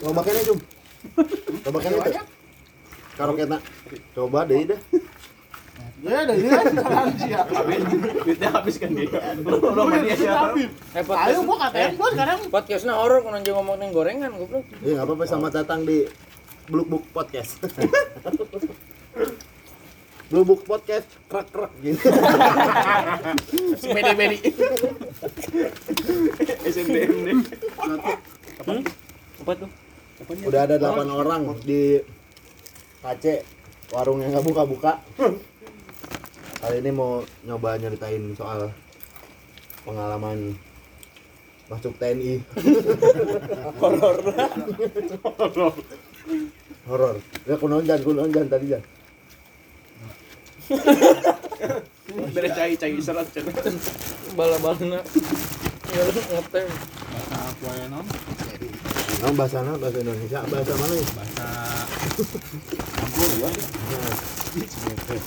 Coba 0.00 0.20
kene 0.22 0.40
cum. 0.42 0.58
Coba 1.62 1.78
kene 1.78 1.96
tuh. 1.96 2.14
Karoketna. 3.14 3.58
Coba 4.12 4.38
deh 4.44 4.66
dah. 4.66 4.80
Ya, 6.04 6.20
ada 6.20 6.36
ini 6.36 6.46
kan 6.46 6.64
sekarang 6.68 7.16
siap. 7.16 7.46
Duitnya 8.20 8.48
habis 8.52 8.76
kan 8.76 8.92
dia. 8.92 9.08
Lo 9.40 9.88
mania 9.88 10.12
siapa? 10.12 10.52
Eh, 10.52 10.68
Ayo, 10.94 11.00
podcast, 11.00 11.40
gua 11.40 11.56
KTM 11.64 11.90
gua 11.96 12.08
sekarang. 12.12 12.38
podcastnya 12.52 12.92
horor 12.92 13.24
kalau 13.24 13.40
aja 13.40 13.50
ngomongin 13.56 13.88
gorengan 13.88 14.30
goblok. 14.36 14.68
Ya 14.84 15.00
enggak 15.00 15.06
apa-apa 15.08 15.24
selamat 15.24 15.52
datang 15.64 15.80
di 15.82 16.04
Blue 16.68 16.84
Book 16.84 17.08
Podcast. 17.08 17.56
Blue 20.28 20.44
Book 20.44 20.66
Podcast 20.66 21.08
krak 21.24 21.48
krak 21.48 21.72
gitu. 21.80 22.04
Bedi-bedi. 23.86 24.38
SNDM 26.64 27.12
deh. 27.22 27.36
Apa 29.40 29.52
tuh? 29.56 29.70
Udah 30.24 30.64
ada 30.64 30.76
8 30.80 31.04
orang 31.10 31.42
di 31.60 32.00
KC 33.04 33.44
warung 33.92 34.24
yang 34.24 34.32
nggak 34.32 34.46
buka-buka. 34.48 35.00
Kali 36.64 36.80
ini 36.80 36.90
mau 36.92 37.20
nyoba 37.44 37.76
nyeritain 37.76 38.32
soal 38.32 38.72
pengalaman 39.84 40.56
masuk 41.68 41.92
TNI. 42.00 42.40
Horor. 43.80 44.16
Horor. 46.88 47.16
Ya 47.44 47.54
kunaon 47.60 47.84
jan, 47.84 48.00
kunaon 48.00 48.32
jan 48.32 48.48
tadi 48.48 48.72
jan. 48.72 48.82
Dari 52.32 52.50
cai 52.56 52.72
cai 52.80 52.96
serat 52.96 53.28
cenah. 53.28 53.52
Bala-balana. 54.32 55.04
Ya 55.92 56.00
lu 56.08 56.20
ngetem. 56.32 56.68
bahasa 57.14 57.36
apa 57.46 57.70
ya 57.78 57.86
non 57.88 58.06
Nah, 59.14 59.32
bahasa 59.32 59.56
apa? 59.58 59.72
Bahasa 59.78 59.98
Indonesia, 59.98 60.40
bahasa 60.44 60.72
mana 60.74 60.94
ya? 60.94 61.06
bahasa 61.14 61.46
kampung 62.94 63.32
ya 63.34 63.50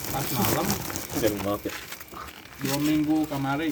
pas 0.07 0.27
malam 0.31 0.67
Jangan 1.17 1.39
maaf 1.43 1.61
ya. 1.61 1.73
dua 2.57 2.77
minggu 2.79 3.17
kemari 3.27 3.69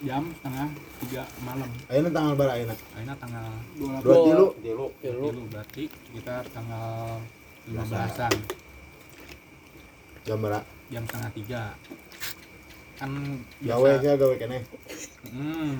jam 0.00 0.24
setengah 0.32 0.68
tiga 0.98 1.22
malam 1.42 1.68
Ayeuna 1.86 2.08
tanggal 2.10 2.32
berapa 2.34 2.52
ayeuna? 2.54 2.74
akhirnya 2.90 3.14
tanggal 3.16 3.44
Dua 3.76 3.98
tilu. 4.00 4.46
Dulu. 4.56 4.86
Ya 5.02 5.10
lu 5.12 5.28
dulu 5.28 5.42
berarti 5.50 5.84
sekitar 6.06 6.42
tanggal 6.50 7.20
15-an 7.66 8.32
Jam 10.24 10.38
berapa? 10.40 10.60
jam 10.86 11.02
setengah 11.04 11.30
tiga 11.34 11.62
kan 12.96 13.10
Gawe 13.60 13.90
ya 14.00 14.14
gawe 14.16 14.34
kene. 14.36 14.58
hmm 15.28 15.74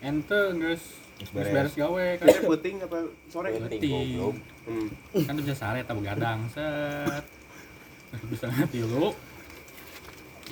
ente 0.00 0.40
guys 0.56 0.84
beres. 1.30 1.52
beres 1.54 1.74
gawe 1.78 2.06
kan 2.18 2.26
Kayak 2.26 2.42
puting 2.48 2.76
apa 2.82 2.98
sore? 3.30 3.48
Puting. 3.54 4.18
Hmm. 4.62 4.88
kan 5.26 5.34
bisa 5.38 5.54
sare 5.54 5.80
tak 5.86 5.94
begadang 5.98 6.46
set 6.50 7.24
bisa 8.28 8.46
ngerti 8.50 8.82
lu 8.84 9.14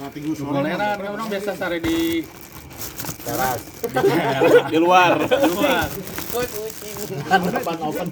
Nanti 0.00 0.18
gua 0.22 0.34
sore. 0.38 0.70
Kan 0.72 1.00
orang 1.02 1.28
biasa 1.28 1.50
sare 1.58 1.78
di 1.82 2.24
Teras. 3.20 3.60
Di 4.72 4.78
luar. 4.80 5.12
di 5.20 5.50
luar. 5.52 5.86
Kan 7.28 7.40
depan 7.52 7.76
open. 7.84 8.06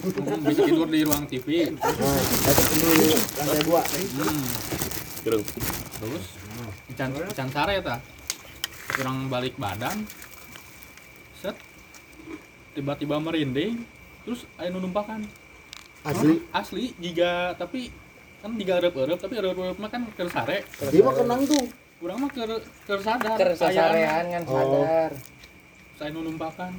Bisa 0.45 0.61
tidur 0.69 0.89
di 0.91 1.01
ruang 1.01 1.25
TV 1.25 1.73
Nah, 1.73 2.19
itu 2.21 2.63
dulu 2.77 3.09
lantai 3.41 3.63
dua. 3.65 3.83
hmm. 3.89 4.43
Gerung. 5.25 5.45
terus 5.99 6.25
can 6.95 7.11
can 7.35 7.49
sare 7.51 7.83
ta 7.83 7.99
orang 9.03 9.27
balik 9.27 9.55
badan 9.59 10.07
tiba-tiba 12.79 13.19
merinding 13.19 13.83
terus 14.23 14.47
ayo 14.55 14.71
numpakan 14.73 15.27
Asli. 16.01 16.39
asli 16.55 16.95
jika 16.97 17.59
tapi 17.59 17.91
kan 18.39 18.55
jika 18.55 18.79
erep-erep 18.79 19.19
tapi 19.19 19.35
erep-erep 19.35 19.75
mah 19.77 19.91
kan 19.91 20.07
keur 20.15 20.31
sare 20.31 20.63
Dia 20.89 21.03
mah 21.03 21.11
kenang 21.13 21.43
tuh. 21.43 21.67
urang 21.99 22.23
mah 22.23 22.31
keur 22.31 22.63
keur 22.87 23.01
sadar 23.03 23.35
Kersasarean 23.35 24.25
kan 24.31 24.43
Oh. 24.45 24.55
sadar. 24.55 25.11
saya 25.99 26.15
numpakan 26.15 26.71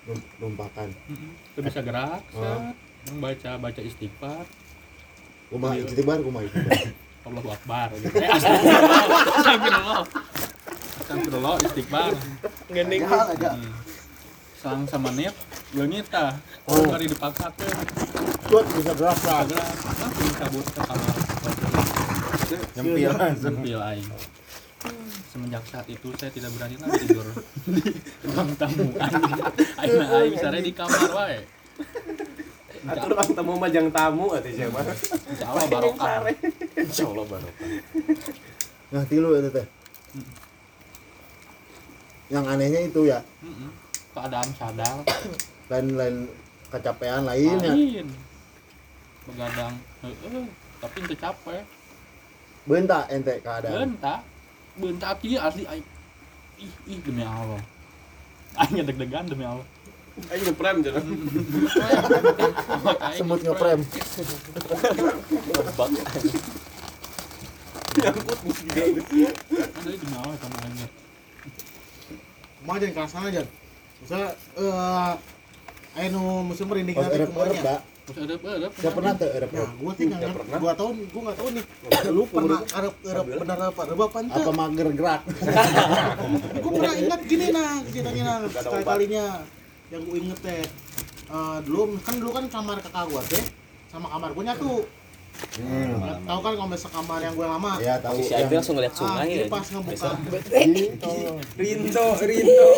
Num- 0.00 0.26
Numpakan. 0.38 0.88
Heeh. 0.88 1.32
Teu 1.52 1.60
bisa 1.60 1.82
gerak, 1.82 2.22
Oh. 2.32 2.40
Orang 2.40 2.72
baca 3.20 3.50
baca 3.58 3.80
istighfar, 3.80 4.46
Kumaha 5.50 5.74
Iya. 5.74 5.84
istighfar 5.84 6.18
kumaha 6.22 6.44
istighfar. 6.46 6.80
Allahu 7.28 7.48
Akbar 7.50 7.88
gitu. 7.92 8.16
Eh, 8.16 8.28
astagfirullah. 8.30 9.04
Astagfirullah. 9.36 10.00
Astagfirullah 10.96 11.54
istighfar. 11.60 12.12
Gending. 12.70 13.02
Hmm. 13.02 13.89
Sang 14.60 14.84
sama 14.84 15.08
niat, 15.16 15.32
leungit 15.72 16.04
tah. 16.12 16.36
Oh. 16.68 16.84
Mari 16.84 17.08
dipaksakeun. 17.08 17.76
Kuat 18.44 18.66
bisa 18.76 18.92
gerak 18.92 19.20
lah. 19.24 19.40
Gerak, 19.48 19.68
langsung 19.72 20.32
cabut 20.36 20.66
ke 20.68 20.80
kamar. 20.84 21.16
Nyempil. 22.76 23.10
Sempil 23.40 23.80
aing. 23.80 24.08
Semenjak 25.32 25.64
saat 25.64 25.86
itu 25.88 26.12
saya 26.20 26.28
tidak 26.28 26.52
berani 26.52 26.76
lagi 26.76 27.08
tidur 27.08 27.24
di 27.72 27.88
ruang 28.28 28.52
tamu. 28.60 28.92
Aing 29.80 29.96
aing 29.96 30.36
sare 30.36 30.60
di 30.60 30.72
kamar 30.76 31.08
wae. 31.08 31.40
Atur 32.84 33.16
orang 33.16 33.30
tamu 33.32 33.52
majang 33.56 33.88
tamu 33.88 34.36
atuh 34.36 34.52
siapa? 34.52 34.80
Insya 34.84 35.46
Allah 35.48 35.66
barokah. 35.72 36.12
Insyaallah 36.76 37.24
barokah. 37.32 37.66
Nah, 38.92 39.02
tilu 39.08 39.28
itu 39.40 39.48
teh. 39.56 39.66
Yang 42.28 42.44
anehnya 42.44 42.80
itu 42.86 43.00
ya, 43.10 43.18
Mm-mm. 43.42 43.79
Keadaan 44.20 44.52
sadar. 44.52 45.00
lain-lain 45.72 46.28
kecapean 46.68 47.24
lainnya. 47.24 47.72
lain 47.72 48.04
begadang 49.24 49.74
heeh 50.02 50.44
tapi 50.76 50.96
ente 51.00 51.16
capek 51.16 51.64
Bentak 52.68 53.08
ente 53.08 53.40
keadaan. 53.40 53.96
bentak 53.96 54.20
bentak 54.76 55.16
kieu 55.24 55.40
asli 55.40 55.64
aing 55.64 55.86
ih 56.58 56.72
ih 56.84 56.98
demi 57.00 57.24
Allah 57.24 57.64
aing 58.60 58.84
deg-degan 58.84 59.24
demi 59.24 59.48
Allah 59.48 59.64
Ayo 60.28 60.40
ngeprem 60.44 60.84
aing 60.84 61.00
Semut 63.24 63.40
ngeprem. 63.40 63.80
Nyangkut. 67.96 68.38
Asli 69.72 69.96
demi 69.96 70.14
Allah 70.14 70.36
sama 70.36 70.56
aing 70.60 70.76
Mah 72.60 72.76
jangan 72.76 72.92
kerasan 72.94 73.24
aja. 73.32 73.42
Misalnya 74.00 74.28
eh 74.56 75.10
ayo 75.92 76.08
nu 76.10 76.22
musim 76.44 76.64
merinding 76.64 76.94
Pas 76.94 77.06
ke 77.06 77.26
mana? 77.26 77.54
dah. 77.60 77.80
terus 78.02 78.26
ada 78.26 78.34
ada 78.50 78.68
Saya 78.72 78.90
pernah 78.90 79.12
tuh 79.14 79.22
Nah, 79.24 79.38
erep-erep. 79.38 79.70
gua 79.76 79.92
sih 79.92 80.04
nggak 80.04 80.30
pernah. 80.32 80.58
Gua 80.58 80.72
tahu, 80.74 80.88
gua 81.08 81.20
nggak 81.22 81.36
tahu 81.36 81.48
nih. 81.48 81.64
Lu 82.10 82.22
pernah 82.26 82.58
arep 82.68 82.94
arep 83.04 83.24
benar 83.36 83.58
apa? 83.64 83.82
Reba 83.86 84.04
apa 84.04 84.18
ente? 84.18 84.34
Apa 84.36 84.52
mager 84.52 84.88
gerak? 84.90 85.20
Gua 86.62 86.70
pernah 86.72 86.94
ingat 86.96 87.20
gini 87.24 87.46
nah, 87.48 87.72
ceritanya 87.84 88.22
nah, 88.24 88.36
sekali 88.50 88.82
kalinya 88.84 89.24
yang 89.88 90.02
gua 90.02 90.16
inget 90.16 90.38
teh. 90.40 90.62
Eh, 91.28 91.56
dulu 91.62 91.80
kan 92.00 92.14
dulu 92.16 92.30
kan 92.32 92.44
kamar 92.48 92.76
kakak 92.80 93.04
gua 93.06 93.22
teh 93.24 93.42
sama 93.88 94.06
kamar 94.08 94.30
gua 94.32 94.44
nyatu. 94.44 94.74
Hmm. 95.56 95.94
Tahu 96.20 96.40
kan 96.40 96.52
kalau 96.52 96.68
misalnya 96.68 96.94
kamar 96.96 97.18
yang 97.20 97.34
gua 97.34 97.46
lama. 97.48 97.72
Ya 97.78 97.94
tahu. 97.96 98.18
Si 98.18 98.28
yang- 98.28 98.42
Aib 98.42 98.52
langsung 98.52 98.74
ngeliat 98.74 98.90
Ah, 98.90 98.98
sungai 98.98 99.26
jadi 99.28 99.38
ya. 99.40 99.46
pas 99.48 99.66
ngebuka 99.68 100.10
Gitu. 100.50 101.14
Rinto, 101.54 102.06
Rinto. 102.18 102.68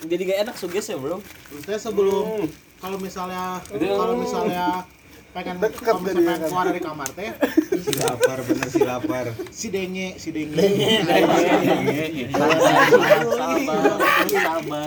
Jadi 0.00 0.22
gak 0.32 0.38
enak 0.48 0.56
suges 0.56 0.86
ya, 0.88 0.96
Bro. 0.96 1.20
Terus 1.20 1.64
teh 1.66 1.78
sebelum 1.80 2.48
kalau 2.80 2.96
misalnya 2.96 3.60
kalau 3.68 4.16
misalnya 4.16 4.88
pengen 5.30 5.62
kalau 5.62 6.02
misalnya 6.02 6.18
dari 6.18 6.26
pengen 6.26 6.42
kan. 6.42 6.48
keluar 6.50 6.66
dari 6.66 6.82
kamar 6.82 7.08
teh 7.14 7.30
si 7.86 7.92
lapar 8.02 8.38
bener 8.42 8.66
si 8.66 8.80
lapar. 8.82 9.26
si 9.54 9.66
denge 9.70 10.08
si 10.18 10.28
denge. 10.34 10.58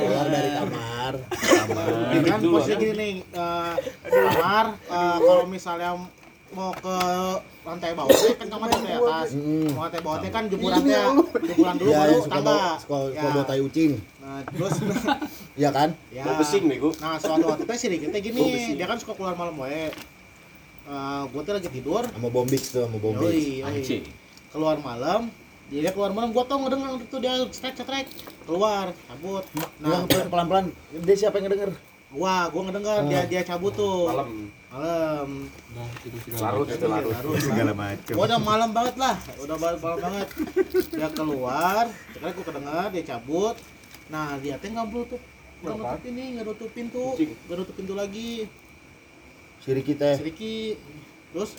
Keluar 0.03 0.27
dari 0.27 0.49
kamar. 0.51 1.13
kan 2.27 2.39
posisi 2.43 2.73
gini 2.75 2.93
nih 2.97 3.13
eh, 3.23 3.73
kamar 4.03 4.65
eh, 4.75 5.17
kalau 5.23 5.45
misalnya 5.47 5.95
mau 6.53 6.71
ke 6.71 6.97
lantai 7.63 7.91
bawah 7.93 8.11
teh 8.11 8.35
kan 8.35 8.47
kamar 8.47 8.67
di 8.69 8.91
atas 8.91 9.27
Hmm. 9.31 9.67
mau 9.71 9.83
lantai 9.83 10.01
bawah 10.01 10.17
teh 10.19 10.29
kan 10.29 10.43
jemurannya 10.45 11.01
jemuran 11.43 11.75
dulu 11.75 11.89
Iya, 11.89 11.97
baru 11.97 12.11
yang 12.11 12.21
suka 12.21 12.33
tangga 12.33 12.45
bawa 12.45 12.71
suka 12.77 12.95
Ya. 12.95 13.09
suka 13.15 13.27
bawa 13.31 13.45
tai 13.45 13.59
ucing. 13.59 13.91
nah 14.19 14.39
terus 14.45 14.73
Iya 15.61 15.69
kan? 15.69 15.89
ya 16.09 16.23
Mau 16.23 16.35
besing 16.35 16.63
bego. 16.65 16.89
nah 16.97 17.15
suatu 17.15 17.45
waktu 17.47 17.63
teh 17.63 17.75
si 17.75 17.87
Diki 17.87 18.07
teh 18.07 18.19
Oh, 18.19 18.23
gini 18.23 18.43
dia 18.73 18.85
kan 18.85 18.97
suka 18.97 19.13
keluar 19.13 19.33
malam 19.33 19.55
wae 19.57 19.89
Eh, 20.83 21.21
gua 21.25 21.41
teh 21.41 21.53
lagi 21.53 21.69
tidur 21.69 22.03
Sama 22.05 22.27
bombix 22.27 22.63
tuh, 22.69 22.83
sama 22.83 22.97
bombix. 22.97 23.23
yoi, 23.23 23.39
yoi. 23.59 23.67
Anjing. 23.71 24.03
keluar 24.49 24.77
malam 24.77 25.31
dia 25.65 25.89
keluar 25.89 26.11
malam 26.11 26.29
gua 26.29 26.43
tau 26.43 26.59
ngedenger 26.59 27.01
itu 27.01 27.17
dia 27.17 27.33
strek 27.49 27.73
strek 27.73 28.05
keluar 28.43 28.91
cabut 29.01 29.41
Nah, 29.79 30.03
nah 30.03 30.27
pelan-pelan. 30.27 30.65
Dia 30.93 31.15
siapa 31.17 31.37
yang 31.37 31.47
ngedenger? 31.47 31.71
Wah 32.13 32.47
gua 32.49 32.61
ngedenger 32.69 32.97
dia 33.09 33.21
dia 33.25 33.41
cabut 33.41 33.73
tuh. 33.73 34.09
Malam. 34.09 34.49
malam. 34.73 35.29
Udah, 35.73 35.89
itu 36.05 36.17
Larut 36.41 36.67
itu 36.69 36.85
larut. 36.89 37.13
Larut, 37.13 37.37
segala 37.41 37.71
macam 37.77 38.13
Gua 38.17 38.25
udah 38.25 38.41
malam 38.41 38.69
banget 38.73 38.95
lah. 38.97 39.15
Udah 39.37 39.57
malam, 39.57 39.79
malam 39.81 39.99
banget. 40.01 40.27
Dia 40.93 41.09
keluar 41.13 41.85
sekarang 42.13 42.33
gua 42.37 42.45
kedengar 42.45 42.85
dia 42.93 43.03
cabut. 43.05 43.55
Nah 44.09 44.37
dia 44.41 44.55
teh 44.57 44.69
ngobrol 44.69 45.05
tuh. 45.09 45.21
Nggak 45.63 45.79
nutup 45.79 46.01
ini 46.03 46.23
nggak 46.35 46.45
nutup 46.45 46.69
pintu 46.75 47.05
nggak 47.15 47.57
nutup 47.57 47.75
pintu 47.77 47.93
lagi. 47.95 48.45
Siri 49.63 49.79
kita 49.79 50.19
sedikit 50.19 50.75
terus 51.31 51.55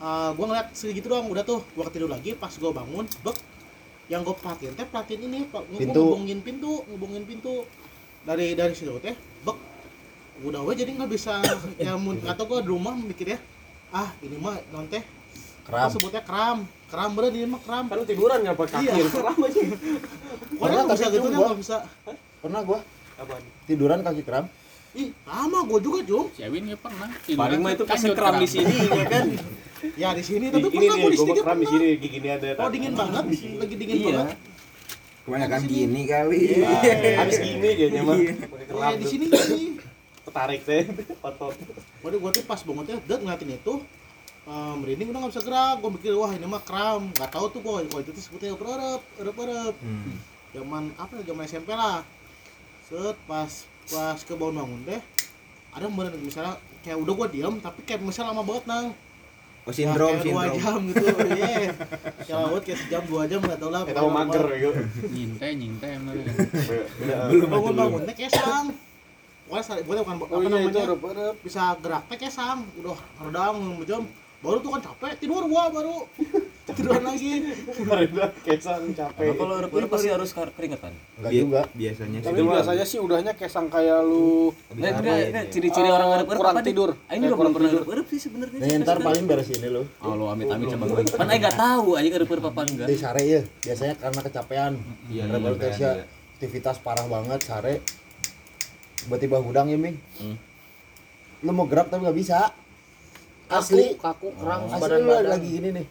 uh, 0.00 0.32
gue 0.32 0.46
ngeliat 0.48 0.72
sedikit 0.72 1.12
doang 1.12 1.28
udah 1.28 1.44
tuh. 1.44 1.60
Gue 1.76 1.84
ketidur 1.92 2.08
lagi 2.08 2.32
pas 2.32 2.50
gue 2.50 2.70
bangun 2.72 3.04
bek. 3.04 3.36
Yang 4.08 4.20
gue 4.32 4.36
perhatiin 4.40 4.72
teh 4.76 4.86
perhatiin 4.88 5.22
ini 5.28 5.40
Pintu. 5.76 6.00
ngubungin 6.00 6.40
pintu 6.40 6.72
ngubungin 6.88 7.24
pintu. 7.28 7.68
Dari 8.24 8.56
dari 8.56 8.72
situ 8.72 8.96
teh 9.04 9.12
bek 9.44 9.73
udah 10.40 10.60
gue 10.60 10.74
jadi 10.76 10.90
nggak 10.92 11.10
bisa 11.10 11.38
ya 11.76 11.94
mun 11.94 12.18
atau 12.26 12.44
gue 12.44 12.58
di 12.60 12.68
rumah 12.68 12.92
mikir 12.92 13.26
ya 13.28 13.38
ah 13.90 14.10
ini 14.18 14.34
mah 14.34 14.58
non 14.70 14.88
teh 14.88 15.04
Kram. 15.64 15.80
apa 15.80 15.90
sebutnya 15.90 16.20
kram 16.20 16.58
kram 16.86 17.10
bener 17.12 17.32
ini 17.32 17.46
mah 17.46 17.56
kram 17.58 17.86
Kan 17.86 17.96
lu 17.96 18.04
tiduran 18.04 18.42
nggak 18.42 18.52
pakai 18.54 18.84
kaki. 18.84 18.84
Iya. 18.90 19.04
Keram 19.08 19.36
aja. 19.38 19.60
pokoknya 20.52 20.82
nggak 20.82 20.92
bisa 20.92 21.06
tapi 21.06 21.16
gitu 21.16 21.26
nggak 21.32 21.58
bisa 21.58 21.76
Pernah 22.38 22.60
gua 22.60 22.78
Apaan? 23.14 23.42
tiduran 23.64 23.98
kaki 24.02 24.22
kram. 24.22 24.44
ih 24.92 25.08
sama 25.24 25.58
gue 25.64 25.78
juga 25.80 25.98
Si 26.30 26.40
Ewin 26.40 26.68
ya 26.68 26.76
pernah. 26.76 27.08
Paling 27.16 27.60
mah 27.60 27.72
itu 27.72 27.82
Kan 27.82 27.96
kasih 27.96 28.10
kram 28.12 28.34
di 28.36 28.46
sini 28.46 28.76
ya 28.76 29.04
kan. 29.08 29.26
ya 29.94 30.08
di 30.12 30.22
sini 30.22 30.46
tapi 30.48 30.66
Ini 30.66 30.74
pernah 30.74 30.94
nih, 30.94 31.00
gue 31.00 31.10
di 31.10 31.16
gua 31.16 31.24
sini 31.24 31.32
kram 31.38 31.56
di 31.56 31.64
pernah 31.64 31.72
sini 31.72 31.86
gigi 31.96 32.08
gini 32.12 32.28
ada. 32.28 32.48
oh 32.54 32.68
dingin 32.68 32.92
banget 32.92 33.24
lagi 33.56 33.74
dingin 33.74 33.96
Iya. 33.96 34.14
banget 34.18 34.38
Kebanyakan 35.24 35.60
gini 35.64 36.00
kali. 36.04 36.40
Habis 37.16 37.36
gini 37.40 37.68
kayaknya 37.72 38.00
mah. 38.02 38.16
Iya. 38.18 38.32
Ya 38.68 38.94
di 38.94 39.06
sini 39.08 39.24
Ketarik 40.34 40.66
teh. 40.66 40.82
Otot. 41.30 41.54
Waduh, 42.02 42.18
gue 42.18 42.30
tuh 42.34 42.42
pas 42.42 42.58
banget 42.58 42.86
ya, 42.90 42.96
dat 43.06 43.22
ngeliatin 43.22 43.54
itu 43.54 43.74
eh, 44.44 44.74
merinding 44.74 45.14
udah 45.14 45.18
nggak 45.22 45.32
bisa 45.38 45.42
gerak. 45.46 45.74
Gue 45.78 45.90
mikir 45.94 46.10
wah 46.18 46.34
ini 46.34 46.42
mah 46.42 46.58
kram. 46.58 47.06
Nggak 47.14 47.30
tahu 47.30 47.46
tuh 47.54 47.60
gue, 47.62 47.86
kalau 47.86 48.02
itu 48.02 48.10
tuh 48.10 48.18
sebutnya 48.18 48.50
erep 48.50 49.02
erep 49.22 49.36
erep. 49.38 49.74
Hmm. 49.78 50.18
Zaman 50.50 50.90
apa? 50.98 51.22
ya, 51.22 51.30
Zaman 51.30 51.42
SMP 51.46 51.70
lah. 51.70 52.02
Set 52.90 53.14
pas 53.30 53.52
pas 53.86 54.18
ke 54.18 54.34
bangun 54.34 54.58
bangun 54.58 54.80
deh. 54.90 55.02
Ada 55.70 55.86
bener 55.86 56.18
misalnya 56.18 56.58
kayak 56.82 56.98
udah 56.98 57.14
gue 57.14 57.28
diam 57.38 57.54
tapi 57.62 57.86
kayak 57.86 58.02
misalnya 58.02 58.34
lama 58.34 58.42
banget 58.42 58.66
nang. 58.66 58.86
Oh 59.64 59.72
sindrom, 59.72 60.12
Ya, 60.12 60.20
kayak 60.20 60.28
dua 60.28 60.42
sindrom. 60.44 60.58
jam 60.60 60.80
gitu. 60.90 61.06
Iya. 61.40 62.34
Lama 62.36 62.46
banget 62.52 62.62
kayak 62.66 62.78
sejam 62.82 63.02
dua 63.06 63.22
jam 63.30 63.38
nggak 63.38 63.58
tahu 63.62 63.70
lah. 63.70 63.82
Kita 63.86 64.00
mau 64.02 64.12
mager 64.12 64.44
ya. 64.50 64.70
Nyintai, 65.08 65.50
nyintai 65.56 65.90
emang. 65.94 66.14
Belum 67.30 67.48
Bangun 67.48 67.74
bangun 67.78 68.00
teh 68.02 68.14
sa- 69.60 69.76
pokoknya 69.76 70.02
bukan 70.02 70.16
Oh 70.24 70.40
apa 70.40 70.48
iya 70.48 70.58
itu 70.62 70.78
namanya 70.80 71.26
bisa 71.40 71.62
gerak 71.78 72.02
teh 72.08 72.16
kayak 72.16 72.32
sang 72.32 72.60
udah 72.76 72.96
redang 73.20 73.56
jam 73.84 74.02
baru 74.40 74.60
tuh 74.60 74.70
kan 74.72 74.80
capek 74.82 75.12
tidur 75.16 75.42
gua 75.44 75.68
baru 75.68 76.04
tiduran 76.66 77.04
lagi 77.04 77.44
Mereka 77.76 78.24
kesang 78.40 78.88
capek. 78.90 79.36
Kalau 79.36 79.54
urut 79.60 79.84
pasti 79.86 80.08
harus 80.08 80.32
keringetan. 80.32 80.92
Enggak 81.14 81.32
juga. 81.36 81.60
Biasanya 81.70 82.18
sih. 82.18 82.26
Tapi 82.26 82.40
biasanya 82.40 82.84
sih 82.88 82.98
udahnya 82.98 83.32
kesang 83.36 83.68
kayak 83.68 84.00
lu 84.00 84.48
Nah, 84.72 84.90
kan 84.90 85.04
kan 85.04 85.44
ciri-ciri 85.52 85.86
orang 85.86 86.08
urut 86.08 86.24
urut 86.24 86.40
kurang 86.40 86.54
apa 86.56 86.60
nih? 86.60 86.68
tidur. 86.72 86.90
Ah, 87.04 87.14
Ini 87.14 87.24
belum 87.26 87.52
pernah 87.52 87.70
urut 87.70 87.86
urut 87.86 88.06
sih 88.08 88.16
sebenarnya. 88.18 88.58
Nih 88.58 88.80
ntar 88.80 88.96
paling 88.98 89.24
beres 89.24 89.48
ini 89.50 89.68
lo. 89.68 89.84
Oh, 90.00 90.12
lu 90.16 90.24
amit-amit 90.26 90.66
sama 90.66 90.84
gue. 90.88 91.04
Kan 91.04 91.26
aing 91.26 91.40
enggak 91.44 91.56
tahu 91.60 91.88
aing 91.94 92.12
urut 92.12 92.28
urut 92.32 92.44
apa 92.48 92.60
enggak. 92.64 92.86
Di 92.88 92.96
sare 92.96 93.22
ya, 93.22 93.40
biasanya 93.60 93.94
karena 94.00 94.20
kecapean. 94.24 94.72
Iya, 95.12 95.22
kecapean, 95.26 95.54
kerja, 95.58 95.88
iya. 95.94 96.04
aktivitas 96.34 96.76
parah 96.80 97.06
banget 97.06 97.40
sare. 97.44 97.74
Tiba-tiba 99.04 99.36
hudang 99.38 99.68
ya, 99.68 99.76
Ming. 99.76 99.96
Hmm. 100.16 100.36
Lu 101.40 101.52
mau 101.52 101.68
gerak 101.68 101.92
tapi 101.92 102.02
nggak 102.02 102.16
bisa. 102.16 102.50
Asli. 103.44 103.94
kaku 103.94 104.32
kram 104.34 104.64
Asli 104.66 104.80
badan 104.80 104.98
lu 104.98 105.08
badan 105.12 105.28
lagi 105.28 105.48
gini 105.50 105.68
nih. 105.70 105.86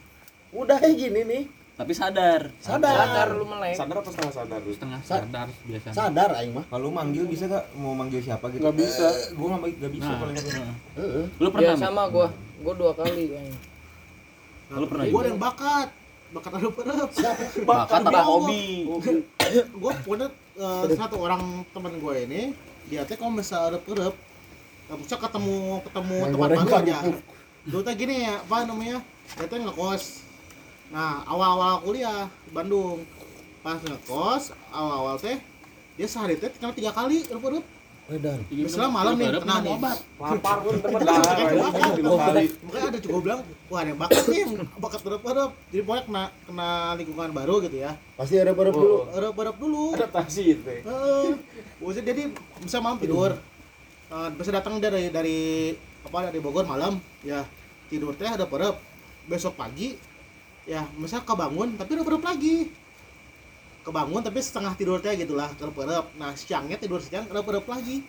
Udah 0.52 0.78
kayak 0.78 0.98
gini 0.98 1.22
nih. 1.24 1.44
Tapi 1.74 1.90
sadar. 1.90 2.50
Sadar. 2.58 2.94
sadar 2.96 3.28
lu 3.34 3.46
melek 3.46 3.74
sadar 3.74 3.96
apa 3.98 4.10
setengah 4.10 4.34
sadar 4.34 4.60
lu? 4.62 4.72
Setengah 4.74 5.00
Sa- 5.02 5.22
sadar 5.22 5.48
biasanya. 5.64 5.94
Sadar 5.94 6.30
aing 6.38 6.54
mah. 6.54 6.66
Kalau 6.68 6.90
manggil 6.90 7.26
bisa 7.26 7.46
gak? 7.46 7.66
Mau 7.74 7.94
manggil 7.94 8.22
siapa 8.22 8.50
gitu? 8.50 8.62
Nggak 8.62 8.78
bisa. 8.78 9.06
Eh, 9.06 9.26
gua 9.34 9.48
nggak 9.54 9.62
nggak 9.78 9.94
bisa 9.94 10.10
Nah, 10.10 10.18
paling 10.18 10.36
nggak. 10.36 10.54
nah. 10.56 10.76
Heeh. 10.98 11.26
Lu 11.38 11.46
ya 11.46 11.54
pernah? 11.54 11.74
Mit? 11.74 11.82
sama 11.82 12.04
gua 12.10 12.28
gua 12.62 12.74
dua 12.74 12.92
kali 12.94 13.24
yang 13.30 13.48
Lu 14.74 14.86
pernah 14.90 15.06
gua 15.06 15.22
ada 15.22 15.30
yang 15.30 15.42
bakat 15.42 15.90
bakat 16.34 16.52
ada 16.52 16.68
perep 16.68 17.10
Bakat 17.62 18.02
apa 18.02 18.22
hobi? 18.26 18.90
gua 19.78 19.94
punya 20.02 20.28
eh, 20.58 20.86
satu 20.92 21.16
orang 21.20 21.42
teman 21.70 21.94
gue 21.94 22.16
ini 22.26 22.42
dia 22.88 23.02
teh 23.08 23.16
kalau 23.16 23.34
misalnya 23.34 23.76
ada 23.76 23.80
perep 23.80 24.16
bisa 24.94 25.16
ketemu 25.18 25.82
ketemu 25.90 26.18
Yang 26.20 26.30
tempat 26.30 26.38
goreng 26.38 26.60
baru 26.62 26.76
aja. 26.78 26.98
Kerupuk. 27.02 27.36
dulu 27.64 27.82
teh 27.88 27.96
gini 27.96 28.16
ya 28.28 28.36
apa 28.44 28.56
namanya 28.68 28.98
dia 29.40 29.48
teh 29.48 29.60
ngekos. 29.60 30.04
Nah 30.92 31.24
awal-awal 31.26 31.82
kuliah 31.82 32.28
di 32.46 32.52
Bandung. 32.54 33.08
Pas 33.64 33.80
ngekos 33.80 34.52
awal-awal 34.70 35.16
teh 35.18 35.40
dia 35.96 36.08
sehari 36.10 36.36
teh 36.38 36.52
tinggal 36.52 36.76
tiga 36.76 36.92
kali 36.94 37.24
perep 37.26 37.66
Edan. 38.12 38.40
misalnya 38.52 38.92
malam 38.92 39.16
nih 39.16 39.32
kena 39.40 39.56
nih 39.64 39.72
obat. 39.80 39.98
Lapar 40.20 40.58
pun 40.68 40.76
temen. 40.76 41.02
Makanya 42.68 42.88
ada 42.92 43.00
juga 43.00 43.18
bilang, 43.24 43.40
wah 43.72 43.80
ada 43.80 43.90
yang 43.96 44.00
bakat 44.04 44.24
nih, 44.28 44.44
bakat 44.76 45.02
berep-berep. 45.08 45.52
Jadi 45.72 45.82
pokoknya 45.88 46.04
kena 46.04 46.24
kena 46.44 46.70
lingkungan 47.00 47.30
baru 47.32 47.56
gitu 47.64 47.78
ya. 47.80 47.96
Pasti 48.20 48.36
ada 48.36 48.52
perep 48.52 48.76
dulu. 48.76 49.08
Berep-berep 49.08 49.56
dulu. 49.56 49.86
Adaptasi 49.96 50.44
itu. 50.52 50.68
Heeh. 50.84 51.28
Maksudnya 51.80 52.06
jadi 52.12 52.24
bisa 52.60 52.78
malam 52.84 53.00
tidur. 53.00 53.40
Eh, 54.14 54.30
bisa 54.36 54.52
datang 54.52 54.84
dari 54.84 55.08
dari 55.08 55.72
apa 56.04 56.28
dari 56.28 56.44
Bogor 56.44 56.68
malam, 56.68 57.00
ya 57.24 57.48
tidur 57.88 58.12
teh 58.20 58.28
ada 58.28 58.44
berep. 58.44 58.76
Besok 59.24 59.56
pagi, 59.56 59.96
ya 60.68 60.84
misal 61.00 61.24
kebangun 61.24 61.80
tapi 61.80 61.96
udah 61.96 62.06
berep 62.06 62.24
lagi. 62.28 62.68
Kebangun 63.84 64.24
tapi 64.24 64.40
setengah 64.40 64.74
tidur 64.80 65.04
teh 65.04 65.12
gitulah 65.20 65.52
berep. 65.60 66.06
Nah 66.16 66.32
siangnya 66.40 66.80
tidur 66.80 67.04
siang 67.04 67.28
berep 67.28 67.68
lagi. 67.68 68.08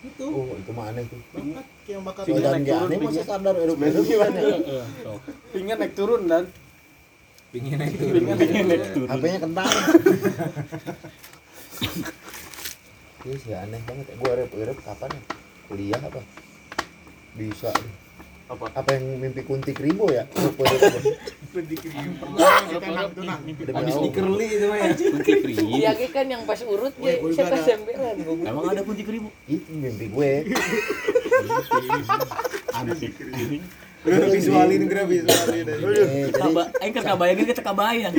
Gitu. 0.00 0.26
Oh, 0.32 0.56
itu 0.56 0.72
mah 0.72 0.88
aneh 0.88 1.04
tuh. 1.12 1.20
Bakat 1.28 1.66
yang 1.84 2.00
bakat. 2.00 2.24
Dan 2.24 2.64
naik 2.64 2.64
turun, 2.64 2.88
pingin. 2.88 3.20
sadar 3.20 3.54
Gimana? 4.00 4.40
Pingin 5.52 5.76
naik 5.76 5.92
turun 5.92 6.22
dan 6.24 6.44
Pingin 7.50 7.76
naik 7.76 7.94
turun. 7.98 8.22
pingin 8.38 8.64
naik 8.70 8.84
turun. 8.96 9.08
HP-nya 9.10 9.38
kentang. 9.42 9.72
Iya 13.20 13.34
sih 13.36 13.52
aneh 13.52 13.80
banget. 13.84 14.06
Gua 14.16 14.30
erep-erep 14.32 14.78
kapan 14.80 15.10
ya? 15.12 15.22
Kuliah 15.68 16.00
apa? 16.00 16.24
Bisa. 17.36 17.68
deh. 17.68 17.94
Apa? 18.50 18.66
Apa 18.74 18.98
yang 18.98 19.04
mimpi 19.16 19.46
kunti 19.46 19.70
kribo 19.70 20.10
ya? 20.10 20.26
Nah, 21.50 22.62
kita 22.62 22.86
nang. 22.90 23.10
Demi 23.10 23.74
Habis 23.74 23.94
itu 23.98 24.66
mah 24.66 24.78
ya. 24.78 24.90
Kunti 24.94 25.32
kribo. 25.36 25.66
Iya 25.68 25.90
kan 26.10 26.26
yang 26.26 26.42
pas 26.42 26.62
urut 26.62 26.94
ya 26.96 27.18
siapa 27.30 27.58
sembelan 27.60 28.14
Emang 28.22 28.64
ada 28.66 28.82
kunti 28.82 29.02
kribo? 29.02 29.30
Itu 29.46 29.70
mimpi 29.70 30.06
gue. 30.06 30.32
Antik. 32.72 33.12
Udah 34.00 34.28
visualin, 34.30 34.80
udah 34.82 35.04
visualin. 35.04 35.64
Eh, 35.66 35.76
jadi 36.26 36.32
Kaba, 36.32 36.62
aing 36.80 36.94
kan 36.94 37.04
kabayangin 37.04 37.44
kita 37.46 37.62
kabayang. 37.62 38.14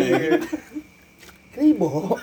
kribo. 1.52 2.16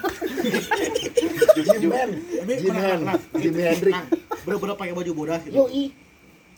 Jim. 1.59 1.91
Tapi 1.91 2.53
Jim 2.55 2.69
pernah- 2.71 2.85
Man. 2.87 3.01
pernah- 3.03 3.21
Jimi 3.35 3.61
Hendrix. 3.61 3.93
Nah, 3.93 4.05
bener-bener 4.45 4.77
pakai 4.77 4.95
baju 4.95 5.13
bodas 5.15 5.41
gitu. 5.43 5.57
Yoi. 5.59 6.08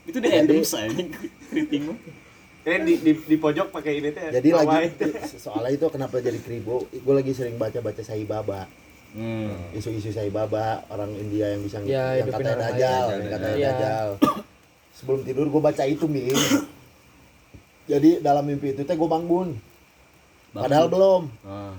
Itu 0.09 0.19
di 0.19 0.29
Adams 0.33 0.73
aja 0.75 1.03
keriting 1.51 1.83
mah. 1.93 1.99
Eh 2.61 2.77
di 2.85 2.95
di 3.01 3.13
di 3.17 3.37
pojok 3.41 3.73
pakai 3.73 4.05
ini 4.05 4.13
teh. 4.13 4.29
Jadi 4.29 4.49
lagi 4.53 4.93
soalnya 5.41 5.71
itu 5.73 5.87
kenapa 5.89 6.21
jadi 6.21 6.37
kribo? 6.41 6.85
Gue 6.93 7.15
lagi 7.17 7.33
sering 7.33 7.57
baca-baca 7.57 8.05
Sai 8.05 8.29
Baba. 8.29 8.69
Hmm. 9.11 9.75
isu-isu 9.75 10.15
Sai 10.15 10.31
Baba 10.31 10.87
orang 10.87 11.11
India 11.19 11.51
yang 11.51 11.67
bisa 11.67 11.83
Ya, 11.83 12.15
yang 12.15 12.31
katanya 12.31 12.71
dajal, 12.71 13.07
yang 13.19 13.31
katanya 13.33 13.57
Iya. 13.59 13.71
dajal. 13.75 14.09
Sebelum 14.95 15.21
tidur 15.25 15.49
gue 15.51 15.63
baca 15.65 15.83
itu 15.89 16.05
min. 16.07 16.37
Jadi 17.91 18.23
dalam 18.23 18.45
mimpi 18.47 18.71
itu 18.71 18.87
teh 18.87 18.95
gue 18.95 19.09
bangun. 19.09 19.57
Padahal 20.55 20.87
belum. 20.87 21.23
Ah. 21.43 21.75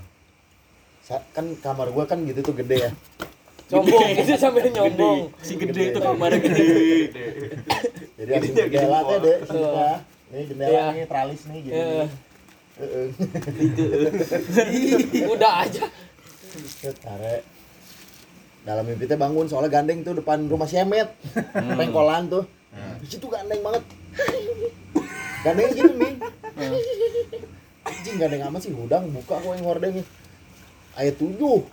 Kan 1.32 1.56
kamar 1.60 1.92
gue 1.92 2.04
kan 2.08 2.18
gitu 2.26 2.40
tuh 2.42 2.56
gede 2.56 2.88
ya. 2.88 2.92
nyombong 3.72 4.04
itu 4.12 4.36
sambil 4.36 4.68
nyombong 4.68 5.32
Si 5.40 5.56
gede 5.56 5.96
itu 5.96 5.98
kamar 6.02 6.36
gede. 6.36 6.68
Jadi 8.22 8.30
ada 8.32 8.46
jendela 8.46 8.98
teh 9.02 9.18
deh. 9.18 9.36
Kita. 9.42 9.90
Nih 10.30 10.42
jendela 10.46 10.70
Iya. 10.70 10.84
nih 10.92 11.04
tralis 11.04 11.42
nih 11.44 11.60
gini. 11.60 11.74
Heeh. 11.74 12.06
udah 15.28 15.52
aja 15.60 15.84
tarik. 16.94 17.42
Dalam 18.62 18.84
mimpi 18.84 19.04
teh 19.04 19.16
bangun 19.16 19.44
soalnya 19.44 19.70
gandeng 19.72 20.00
tuh 20.00 20.14
depan 20.14 20.46
rumah 20.46 20.64
si 20.64 20.78
Emet. 20.78 21.10
Pengkolan 21.52 22.30
tuh. 22.30 22.44
Di 23.02 23.06
situ 23.08 23.26
gandeng 23.26 23.58
banget. 23.60 23.82
Gandeng 25.42 25.68
gitu, 25.72 25.92
Min. 25.92 26.14
Anjing 27.82 28.16
gandeng 28.16 28.42
amat 28.46 28.60
sih 28.62 28.70
hudang 28.70 29.10
buka 29.10 29.34
kok 29.36 29.52
yang 29.52 29.66
hordengnya. 29.66 30.04
Ayat 30.94 31.16
tujuh. 31.16 31.66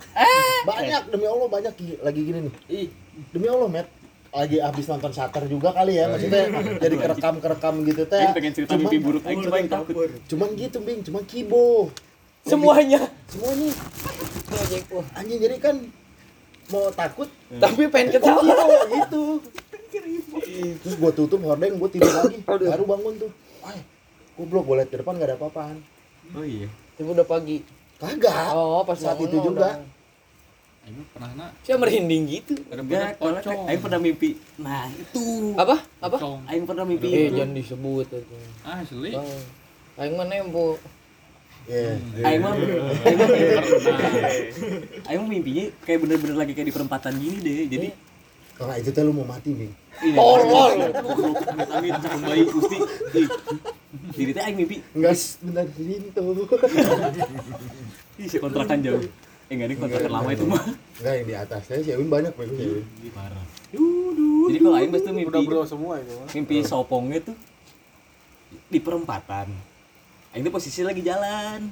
Banyak 0.62 1.02
demi 1.08 1.24
Allah 1.24 1.46
banyak 1.46 1.72
Gi- 1.74 2.00
lagi 2.00 2.20
gini 2.20 2.38
nih. 2.42 2.54
ih 2.68 2.86
Demi 3.30 3.46
Allah, 3.46 3.68
Met. 3.70 3.86
Lagi 4.30 4.62
habis 4.62 4.86
nonton 4.86 5.10
Shutter 5.10 5.42
juga 5.50 5.74
kali 5.74 5.98
ya, 5.98 6.06
maksudnya 6.06 6.46
jadi 6.78 6.94
kerekam-kerekam 7.02 7.74
gitu 7.82 8.02
teh. 8.06 8.30
Pengen 8.30 8.52
cerita 8.54 8.78
Cuman- 8.78 8.86
mimpi 8.86 8.98
buruk 9.02 9.22
cuma 9.26 9.56
aing 9.58 9.66
takut. 9.66 9.94
Cuman 10.30 10.48
gitu, 10.54 10.78
Bing, 10.80 11.00
cuman 11.02 11.22
kibo. 11.26 11.90
semuanya. 12.46 13.10
Semuanya. 13.26 13.70
Anjing 15.12 15.40
jadi 15.42 15.56
kan 15.60 15.76
mau 16.70 16.88
takut 16.94 17.26
Tapi 17.50 17.90
pengen 17.90 18.16
ketawa. 18.16 18.40
ketawa 18.40 18.80
gitu. 18.86 19.22
Terus 20.80 20.94
gua 20.96 21.10
tutup 21.10 21.42
hordeng 21.42 21.76
gua 21.76 21.90
tidur 21.90 22.08
lagi. 22.08 22.38
Baru 22.46 22.84
bangun 22.86 23.14
tuh. 23.18 23.30
Ay, 23.66 23.82
goblok 24.38 24.62
gua 24.64 24.76
liat 24.80 24.88
ke 24.88 25.02
depan 25.02 25.18
gak 25.18 25.28
ada 25.28 25.36
apa-apaan. 25.36 25.82
Oh 26.32 26.46
iya. 26.46 26.70
Tapi 26.94 27.08
udah 27.10 27.26
pagi. 27.26 27.66
kagak. 28.00 28.56
Oh, 28.56 28.80
pas 28.88 28.96
saat 28.96 29.20
itu 29.20 29.36
juga 29.44 29.84
Aing 30.90 31.06
pernah 31.14 31.30
nak 31.38 31.50
Saya 31.62 31.76
merinding 31.78 32.22
gitu. 32.26 32.54
Enggak, 32.66 33.14
kalau 33.14 33.38
pocong. 33.38 33.62
aing 33.70 33.78
pernah 33.78 33.98
mimpi. 34.02 34.30
Nah, 34.58 34.90
itu. 34.90 35.24
Apa? 35.54 35.76
Apa? 36.02 36.16
Aing 36.50 36.66
pernah 36.66 36.82
mimpi 36.82 37.06
Eh, 37.06 37.30
itu. 37.30 37.38
jangan 37.38 37.54
disebut 37.54 38.06
itu. 38.10 38.36
Asli. 38.66 39.10
Bang. 39.14 39.30
Aing 39.94 40.14
mah 40.18 40.26
nempo. 40.26 40.82
Iya. 41.70 41.94
Aing 42.26 42.40
mah 42.42 42.52
aing 42.58 43.18
mah 43.20 43.28
Aing 45.06 45.18
mah 45.22 45.28
mimpinya 45.30 45.64
kayak 45.80 45.98
bener-bener 46.02 46.34
lagi 46.34 46.52
kayak 46.52 46.66
di 46.66 46.74
perempatan 46.74 47.14
gini 47.14 47.38
deh. 47.38 47.70
Jadi 47.70 47.88
kalau 48.58 48.74
itu 48.74 48.90
teh 48.90 49.00
lu 49.00 49.14
mau 49.14 49.24
mati 49.24 49.56
nih 49.56 49.70
ini 50.02 50.16
Tolol. 50.16 50.90
amit-amit 51.46 51.92
cakep 51.96 52.20
bayi 52.20 52.44
gusti. 52.44 52.78
Jadi 54.10 54.30
teh 54.34 54.42
aing 54.42 54.58
mimpi 54.58 54.76
enggak 54.92 55.14
bentar 55.38 55.64
pintu 55.70 56.22
ih 58.18 58.26
si 58.26 58.36
kontrakan 58.36 58.82
jauh. 58.82 59.06
Eh 59.50 59.58
enggak 59.58 59.68
ini 59.74 59.76
kontrakan 59.82 60.12
lama 60.14 60.30
itu 60.30 60.46
mah. 60.46 60.62
enggak 61.02 61.14
yang 61.18 61.26
di 61.26 61.34
atas 61.34 61.62
saya 61.66 61.82
si 61.82 61.90
Ewin 61.90 62.06
banyak 62.06 62.30
si 62.38 62.62
Ewin 62.62 62.86
Parah. 63.10 63.44
Jadi 64.50 64.58
kalau 64.62 64.76
aing 64.78 64.92
pasti 64.94 65.10
mimpi 65.10 65.26
Udah 65.26 65.42
bro 65.42 65.62
semua 65.66 65.94
itu. 65.98 66.14
mah. 66.14 66.28
mimpi 66.30 66.56
sopongnya 66.62 67.18
tuh 67.26 67.36
di 68.70 68.78
perempatan. 68.78 69.50
Aing 70.30 70.46
tuh 70.46 70.54
posisi 70.54 70.86
lagi 70.86 71.02
jalan. 71.02 71.66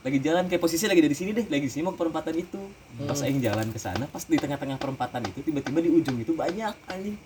Lagi 0.00 0.16
jalan 0.24 0.48
kayak 0.48 0.64
posisi 0.64 0.88
lagi 0.88 1.04
dari 1.04 1.12
sini 1.12 1.36
deh, 1.36 1.44
lagi 1.44 1.68
di 1.68 1.72
sini 1.72 1.84
mau 1.84 1.92
ke 1.92 2.00
perempatan 2.00 2.32
itu. 2.40 2.60
Pas 3.04 3.20
aing 3.20 3.44
jalan 3.44 3.68
ke 3.68 3.76
sana, 3.76 4.08
pas 4.08 4.24
di 4.24 4.40
tengah-tengah 4.40 4.80
perempatan 4.80 5.20
itu 5.28 5.44
tiba-tiba 5.44 5.84
di 5.84 5.92
ujung 5.92 6.16
itu 6.16 6.32
banyak 6.32 6.72
anjing 6.88 7.20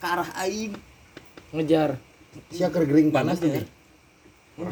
ke 0.00 0.06
arah 0.08 0.28
aing. 0.40 0.72
Ngejar. 1.52 2.00
si 2.48 2.64
aker 2.64 2.84
gering 2.88 3.12
Panas 3.12 3.40
nih 3.40 3.64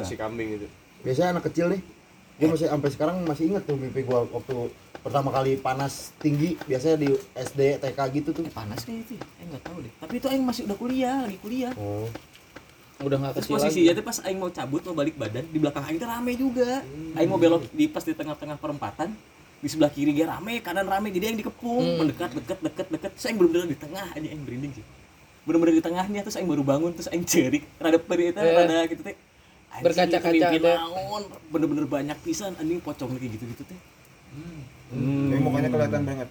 si 0.05 0.15
kambing 0.15 0.61
itu. 0.61 0.69
biasanya 1.03 1.39
anak 1.39 1.51
kecil 1.51 1.73
nih 1.73 1.81
dia 2.37 2.47
masih 2.47 2.67
sampai 2.67 2.91
sekarang 2.91 3.17
masih 3.23 3.45
inget 3.47 3.63
tuh 3.63 3.75
mimpi 3.75 4.01
gua 4.03 4.25
waktu 4.27 4.69
pertama 4.99 5.29
kali 5.31 5.57
panas 5.57 6.13
tinggi 6.17 6.59
biasanya 6.63 6.97
di 6.99 7.09
SD 7.33 7.61
TK 7.79 7.99
gitu 8.13 8.29
tuh 8.33 8.43
Eh, 8.43 8.51
panas 8.51 8.81
kayak 8.83 9.03
itu. 9.03 9.13
ya? 9.15 9.25
Aing 9.35 9.49
enggak 9.49 9.63
tahu 9.63 9.77
deh. 9.81 9.93
Tapi 9.97 10.15
itu 10.15 10.27
aing 10.27 10.45
masih 10.45 10.63
udah 10.65 10.77
kuliah, 10.77 11.17
lagi 11.23 11.39
kuliah. 11.39 11.73
oh 11.75 12.09
Udah 12.99 13.17
enggak 13.19 13.33
Terus 13.37 13.49
posisinya 13.51 13.93
lagi. 13.93 13.99
tuh 13.99 14.05
pas 14.05 14.19
aing 14.21 14.39
mau 14.39 14.51
cabut 14.51 14.81
mau 14.83 14.95
balik 14.95 15.15
badan 15.15 15.45
di 15.47 15.59
belakang 15.59 15.85
aing 15.85 15.97
tuh 15.97 16.09
rame 16.09 16.33
juga. 16.35 16.71
Aing 17.15 17.29
mau 17.29 17.37
belok 17.37 17.69
di 17.71 17.85
pas 17.87 18.01
di 18.01 18.13
tengah-tengah 18.13 18.57
perempatan 18.57 19.09
di 19.57 19.69
sebelah 19.69 19.89
kiri 19.89 20.13
dia 20.13 20.27
rame, 20.27 20.61
kanan 20.61 20.85
rame, 20.85 21.09
jadi 21.09 21.29
aing 21.29 21.39
dikepung, 21.39 21.81
Hmm. 21.83 21.97
mendekat, 21.99 22.31
dekat, 22.35 22.59
dekat, 22.63 22.87
dekat. 22.91 23.11
Terus 23.15 23.25
aing 23.27 23.37
bener-bener 23.37 23.67
di 23.67 23.79
tengah 23.79 24.07
aja 24.07 24.21
aing 24.23 24.43
berinding 24.43 24.73
sih. 24.73 24.85
Bener-bener 25.45 25.73
di 25.73 25.83
tengahnya 25.83 26.21
terus 26.21 26.37
aing 26.37 26.45
baru 26.47 26.63
bangun 26.63 26.91
terus 26.93 27.07
aing 27.07 27.23
cerik, 27.23 27.65
rada 27.77 27.97
peri 27.97 28.29
itu 28.29 28.39
Eh. 28.39 28.53
rada 28.55 28.79
gitu 28.87 29.01
teh. 29.03 29.17
Berkaca-kaca 29.81 30.47
bener-bener 31.49 31.87
banyak 31.87 32.19
pisan 32.23 32.53
anjing 32.57 32.81
pocong 32.81 33.11
kayak 33.13 33.33
gitu-gitu 33.35 33.63
teh. 33.65 33.81
Hmm. 34.91 35.29
Tapi 35.29 35.41
mukanya 35.41 35.69
kelihatan 35.69 36.03
banget. 36.05 36.29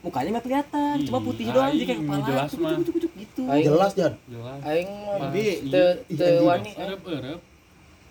Mukanya 0.00 0.28
nggak 0.32 0.46
kelihatan, 0.48 0.96
cuma 1.04 1.18
putih 1.20 1.44
Ih, 1.44 1.52
doang 1.52 1.68
kayak 1.68 1.84
aing 1.84 2.00
kepala. 2.00 2.24
jelas 2.24 2.50
mah. 2.56 2.72
cucuk, 2.80 2.94
cucuk, 2.96 3.12
gitu. 3.20 3.42
Aing 3.44 3.66
jelas 3.68 3.92
Jan 3.92 4.12
Jelas. 4.24 4.60
aing 4.64 4.88
mah 4.88 5.16
Tapi, 5.20 5.42
te 5.60 5.84
ih, 6.08 6.16
te 6.16 6.24
anjing. 6.24 6.40
wani 6.40 6.70
eh. 6.70 6.80
Erep 6.80 7.00
erep. 7.06 7.40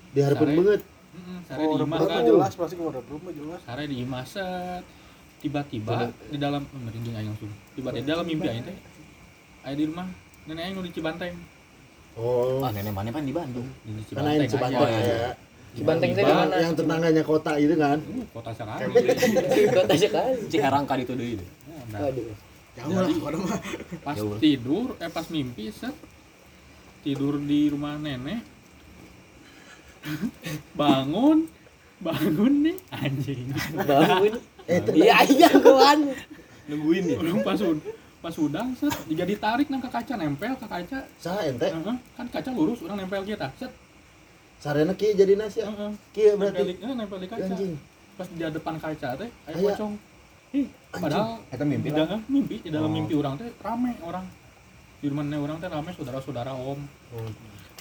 diharapin 0.09 0.49
banget 0.53 0.81
Heeh, 1.09 1.37
sare 1.43 1.61
Oh, 1.65 1.75
kan. 2.05 2.21
jelas 2.21 2.51
pasti 2.53 2.73
kalau 2.75 2.89
udah 2.89 3.01
berapa 3.01 3.29
jelas. 3.33 3.59
Sare 3.65 3.83
di 3.89 3.95
imah 3.99 4.21
set. 4.23 4.83
Tiba-tiba 5.39 5.95
di 6.29 6.37
dalam 6.37 6.61
oh, 6.63 6.79
merinding 6.79 7.15
aing 7.15 7.29
langsung. 7.33 7.51
Tiba-tiba 7.73 8.05
di 8.05 8.09
dalam 8.09 8.25
mimpi 8.27 8.47
aing 8.47 8.65
teh. 8.65 8.77
Aya 9.65 9.73
di 9.73 9.85
rumah 9.85 10.05
nenek 10.45 10.61
aing 10.61 10.75
nu 10.77 10.85
di 10.85 10.93
Cibanteng. 10.93 11.33
Oh 12.19 12.59
Ah, 12.59 12.69
nenek 12.69 12.91
mana 12.91 13.09
kan 13.09 13.23
di 13.23 13.31
Bandung. 13.31 13.67
Di 13.81 14.03
karena 14.11 14.29
yang 14.33 14.45
Cibanteng 14.45 14.75
Cibanteng 14.75 14.99
aja. 14.99 15.15
ya 15.15 15.31
Cibanteng 15.71 16.11
di 16.11 16.19
Bang, 16.19 16.37
mana? 16.41 16.55
yang 16.57 16.73
tetangganya 16.73 17.23
kota 17.23 17.51
itu 17.55 17.75
kan 17.75 17.97
Uh, 18.01 18.25
kota 18.31 18.51
sekali. 18.51 18.83
Kota 19.77 19.93
sekali. 19.95 20.33
Cikarangka 20.47 20.93
itu 20.97 21.13
deui. 21.13 21.33
deh. 21.35 21.49
Nah, 21.89 21.99
Aduh. 22.05 22.33
Jauh 22.71 22.91
lah, 22.91 23.07
mah. 23.35 23.59
pas 24.01 24.15
Jauh. 24.15 24.37
tidur 24.37 24.95
eh 24.97 25.09
pas 25.09 25.25
mimpi 25.27 25.67
set 25.69 25.91
tidur 27.01 27.35
di 27.37 27.67
rumah 27.67 27.95
nenek 27.95 28.39
bangun 30.79 31.43
bangun 31.99 32.53
nih 32.63 32.77
anjing 32.89 33.51
Bangun. 33.75 34.33
eh 34.63 34.77
itu 34.77 34.89
Iya 34.95 35.17
iya 35.27 35.49
goan. 35.53 35.99
Nungguin 36.65 37.03
ya. 37.05 37.17
Orang 37.17 37.41
pas 37.41 37.59
pas 38.19 38.35
udang 38.35 38.75
set 38.75 38.91
jika 39.05 39.23
ditarik 39.23 39.67
nang 39.67 39.79
ke 39.79 39.87
kaca 39.87 40.13
nempel 40.13 40.53
ke 40.53 40.65
kaca 40.65 40.99
sah 41.15 41.39
ente 41.41 41.63
Heeh, 41.63 41.97
kan 42.13 42.27
kaca 42.27 42.49
lurus 42.51 42.79
orang 42.81 42.99
nempel 42.99 43.23
kita 43.23 43.47
set 43.55 43.71
sarena 44.57 44.91
kieu 44.91 45.13
jadi 45.13 45.33
nasi 45.33 45.59
ya 45.59 45.67
Heeh. 45.67 45.91
kieu 46.11 46.33
nempel 46.33 46.51
berarti 46.51 46.61
di, 46.65 46.73
eh, 46.77 46.93
nempel 46.93 47.17
di 47.17 47.27
kaca 47.27 47.47
anjing 47.47 47.73
pas 48.13 48.27
di 48.27 48.43
depan 48.43 48.75
kaca 48.75 49.09
teh 49.15 49.29
Aya. 49.45 49.55
pocong 49.55 49.93
Ih, 50.49 50.65
padahal 50.91 51.45
Eta 51.47 51.61
mimpi 51.63 51.87
di 51.87 51.93
lah. 51.93 51.97
dalam 52.03 52.19
mimpi 52.25 52.55
di 52.57 52.69
dalam 52.69 52.89
Oh. 52.89 52.91
mimpi 52.91 53.13
orang 53.13 53.33
teh 53.37 53.49
rame 53.55 53.91
orang 54.01 54.25
di 54.99 55.05
rumah 55.07 55.23
nenek 55.23 55.39
orang 55.39 55.57
teh 55.57 55.69
rame 55.69 55.89
saudara-saudara 55.93 56.51
om 56.51 56.79
Oh. 57.13 57.29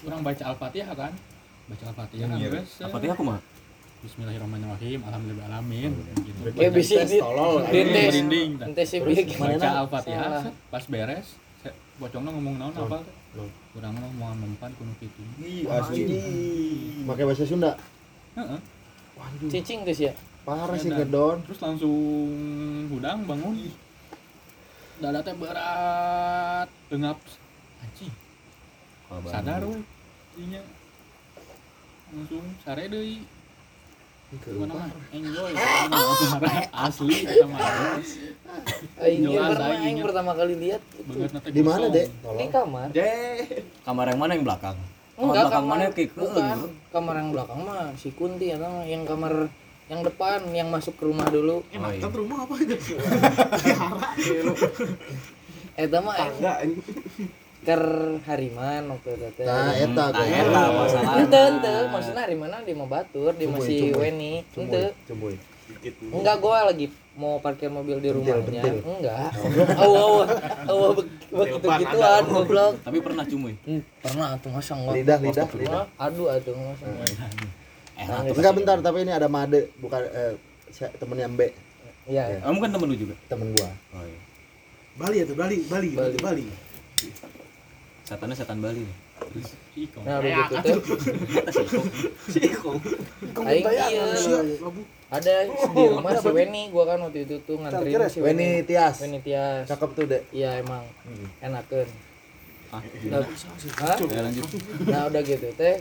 orang 0.04 0.20
baca 0.22 0.44
al-fatihah 0.46 0.92
kan 0.92 1.12
baca 1.66 1.84
al-fatihah 1.88 2.28
Iya. 2.30 2.60
Apa 2.84 2.96
teh 2.96 3.08
aku 3.08 3.24
mah? 3.24 3.40
Bismillahirrahmanirrahim. 3.98 5.02
Alhamdulillahalamin 5.02 5.90
gitu. 6.22 6.40
Kayak 6.54 6.72
bisa 6.78 7.02
Ini. 7.02 7.18
merinding, 7.18 8.50
Terus 8.62 9.34
baca 9.34 9.68
al-fatihah 9.82 10.54
pas 10.70 10.84
beres 10.86 11.34
bocongnya 11.98 12.30
ngomong 12.30 12.54
naon 12.62 12.74
apa? 12.78 13.02
Kurang 13.74 13.98
ngomong 13.98 14.38
mempan 14.38 14.70
kuno 14.78 14.94
kitu 15.02 15.18
Ih, 15.42 15.66
asli. 15.66 16.14
pakai 17.02 17.26
bahasa 17.26 17.42
Sunda? 17.42 17.74
Heeh. 18.38 18.60
waduh. 19.18 19.50
Cicing 19.50 19.82
tuh 19.82 19.94
sih 19.94 20.06
ya. 20.06 20.14
parah 20.46 20.78
sih 20.78 20.94
gedon 20.94 21.42
terus 21.42 21.58
langsung 21.58 21.98
hudang 22.94 23.26
bangun. 23.26 23.66
Dada 25.02 25.26
teh 25.26 25.34
berat. 25.34 26.70
Tengap. 26.86 27.18
Anjing. 27.82 28.14
Sadar 29.26 29.66
we 29.66 29.82
dinya 30.38 30.62
langsung 32.14 32.46
sare 32.62 32.86
deui 32.86 33.26
enjoy. 35.12 35.52
Asli 36.68 37.16
sama 37.24 37.58
Aing 39.00 39.24
aing 39.24 40.04
pertama 40.04 40.36
kali 40.36 40.54
lihat 40.56 40.82
di 41.48 41.62
mana 41.64 41.88
dek? 41.88 42.12
Di 42.12 42.46
kamar. 42.52 42.92
Kamar 43.88 44.04
yang 44.12 44.20
mana? 44.20 44.32
Yang 44.36 44.44
belakang? 44.44 44.76
Kamar 45.18 45.18
Enggak 45.18 45.44
belakang 45.48 45.64
kamar 45.64 45.78
mana 45.80 45.92
kayak 45.96 46.10
kamar 46.92 47.14
yang 47.16 47.30
belakang 47.32 47.58
mah 47.64 47.96
si 47.96 48.12
Kunti 48.12 48.52
ya 48.52 48.60
yang 48.84 49.08
kamar 49.08 49.48
yang 49.88 50.04
depan 50.04 50.44
yang 50.52 50.68
masuk 50.68 50.92
ke 51.00 51.08
rumah 51.08 51.24
dulu. 51.32 51.64
Oh, 51.64 51.72
Enak 51.72 51.96
iya. 51.96 52.04
kan 52.04 52.12
rumah 52.12 52.44
apa 52.44 52.54
itu? 52.60 52.76
Eta 55.80 55.98
mah 56.04 56.14
aing 56.20 56.76
ker 57.68 57.84
hariman 58.24 58.96
waktu 58.96 59.08
itu 59.12 59.28
teh. 59.36 59.44
nah 59.44 59.76
eta 59.76 59.92
Nah, 59.92 60.08
tuh 60.08 60.24
eta 60.24 60.62
masalah. 60.72 61.12
Ente 61.20 61.38
ente 61.52 61.74
maksudnya 61.92 62.22
hariman 62.24 62.64
di 62.64 62.72
mau 62.72 62.88
batur 62.88 63.36
di 63.36 63.44
masih. 63.44 63.92
Weni. 63.92 64.40
Ente. 64.56 64.96
Enggak 66.08 66.36
gua 66.40 66.64
lagi 66.72 66.88
mau 67.12 67.36
parkir 67.44 67.68
mobil 67.68 68.00
di 68.00 68.08
rumahnya. 68.08 68.40
bentil. 68.40 68.76
Enggak. 68.88 69.28
Awa 69.76 69.98
awa 70.00 70.22
awa 70.64 70.86
begitu 70.96 71.68
gituan 71.84 72.24
goblok. 72.24 72.72
Tapi 72.80 72.98
pernah 73.04 73.24
cumuy. 73.28 73.52
Hmm, 73.68 73.84
pernah 74.00 74.28
tuh 74.40 74.48
masa 74.48 74.72
enggak. 74.72 74.94
lidah 74.96 75.18
lidah 75.20 75.46
lidah 75.52 75.84
Aduh 76.00 76.32
atuh 76.32 76.56
masa. 76.56 76.84
Enak. 77.98 78.32
enggak 78.32 78.54
bentar 78.56 78.76
tapi 78.80 79.04
ini 79.04 79.12
ada 79.12 79.28
made 79.28 79.68
bukan 79.76 80.00
eh, 80.08 80.32
temennya 80.96 81.28
Mbe 81.28 81.48
Iya. 82.08 82.40
Kamu 82.40 82.64
kan 82.64 82.70
temen 82.72 82.88
lu 82.88 82.96
juga. 82.96 83.14
temen 83.28 83.52
gua 83.52 83.68
Oh 83.92 84.00
iya. 84.08 84.18
Bali 84.98 85.16
ya 85.22 85.24
tuh, 85.30 85.36
Bali, 85.36 85.62
Bali, 85.68 85.88
Bali. 85.94 86.16
Bali. 86.18 86.46
Setannya 88.08 88.32
setan 88.32 88.64
Bali. 88.64 88.88
Iko. 89.76 90.00
Nah, 90.00 90.24
gitu 90.24 90.80
si 92.32 92.40
Iko. 92.48 92.80
Aing 93.44 93.64
iya. 93.68 94.40
Ada 95.12 95.34
di 95.48 95.84
rumah 95.84 96.16
si 96.16 96.28
Weni 96.32 96.72
gua 96.72 96.84
kan 96.88 96.98
waktu 97.04 97.28
itu 97.28 97.36
tuh 97.44 97.60
nganterin 97.60 98.08
si 98.08 98.24
Weni 98.24 98.64
Tias 98.64 99.04
Weni 99.04 99.20
Tias. 99.20 99.68
cakep 99.68 99.90
tuh 99.92 100.04
dek 100.08 100.22
Iya 100.32 100.64
emang 100.64 100.88
enakeun. 101.44 101.88
Ah, 102.68 102.80
Nah, 103.08 103.24
Hah? 103.80 103.96
ya 103.96 104.20
lanjut. 104.24 104.44
Nah 104.88 105.08
udah 105.08 105.20
gitu 105.24 105.48
teh, 105.56 105.80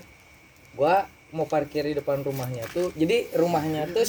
gua 0.76 1.08
mau 1.36 1.44
parkir 1.44 1.84
di 1.84 1.96
depan 1.96 2.24
rumahnya 2.24 2.64
tuh. 2.72 2.92
Jadi 2.96 3.32
rumahnya 3.36 3.88
tuh 3.92 4.04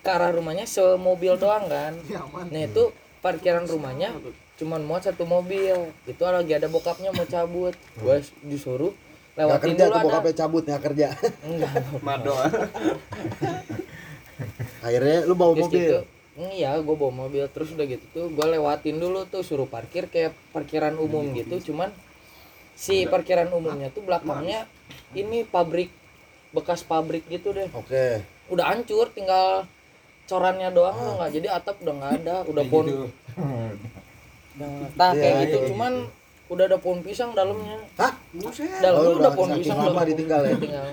ke 0.00 0.08
arah 0.12 0.32
rumahnya 0.32 0.64
semobil 0.64 1.36
doang 1.36 1.68
kan. 1.68 1.92
Ya, 2.08 2.24
aman. 2.24 2.48
Nah 2.48 2.62
itu 2.64 2.92
parkiran 3.20 3.64
rumahnya 3.68 4.12
cuman 4.56 4.80
muat 4.82 5.04
satu 5.04 5.24
mobil. 5.24 5.76
Itu 6.04 6.22
lagi 6.24 6.52
ada 6.52 6.66
bokapnya 6.66 7.12
mau 7.12 7.24
cabut. 7.24 7.76
Gua 7.96 8.18
disuruh 8.42 8.92
Gak 9.36 9.44
lewatin 9.44 9.60
kerja 9.68 9.84
dulu 9.84 9.92
tuh 9.92 10.00
ada. 10.00 10.06
bokapnya 10.08 10.34
cabut 10.34 10.62
nggak 10.64 10.82
kerja 10.82 11.08
Enggak. 11.44 11.72
Mado. 12.08 12.32
akhirnya 14.80 15.16
lu 15.24 15.34
bawa 15.36 15.52
Terus 15.56 15.64
mobil 15.68 15.80
gitu, 15.80 15.98
iya 16.52 16.70
gue 16.76 16.96
bawa 16.96 17.12
mobil 17.24 17.44
terus 17.48 17.72
udah 17.72 17.86
gitu 17.88 18.04
tuh 18.12 18.26
gue 18.28 18.46
lewatin 18.46 18.96
dulu 18.96 19.24
tuh 19.24 19.40
suruh 19.40 19.64
parkir 19.64 20.08
kayak 20.08 20.36
parkiran 20.52 20.96
umum 20.96 21.32
gitu 21.32 21.72
cuman 21.72 21.92
si 22.76 23.08
parkiran 23.08 23.48
umumnya 23.52 23.88
tuh 23.88 24.04
belakangnya 24.04 24.68
ini 25.16 25.44
pabrik 25.44 25.88
bekas 26.52 26.84
pabrik 26.84 27.24
gitu 27.28 27.56
deh 27.56 27.68
Oke. 27.72 28.20
udah 28.52 28.64
hancur 28.72 29.08
tinggal 29.12 29.64
corannya 30.28 30.68
doang 30.72 30.96
nggak 31.16 31.30
jadi 31.40 31.48
atap 31.56 31.76
udah 31.80 31.94
nggak 31.96 32.12
ada 32.22 32.36
udah 32.52 32.64
pohon 32.68 32.86
udah 32.88 33.10
nah 34.96 35.10
kayak 35.12 35.34
iya, 35.36 35.42
gitu. 35.46 35.58
iya. 35.60 35.68
cuman 35.72 35.92
udah 36.46 36.64
ada 36.70 36.78
pohon 36.78 37.02
pisang 37.02 37.34
dalamnya. 37.34 37.76
Hah? 37.98 38.12
dalamnya 38.78 39.10
Oh, 39.10 39.18
udah 39.18 39.18
udah 39.18 39.32
pohon 39.34 39.50
pisang 39.58 39.78
lama 39.82 39.98
udah 39.98 40.06
ditinggal 40.06 40.40
ya? 40.46 40.56
tinggal 40.56 40.86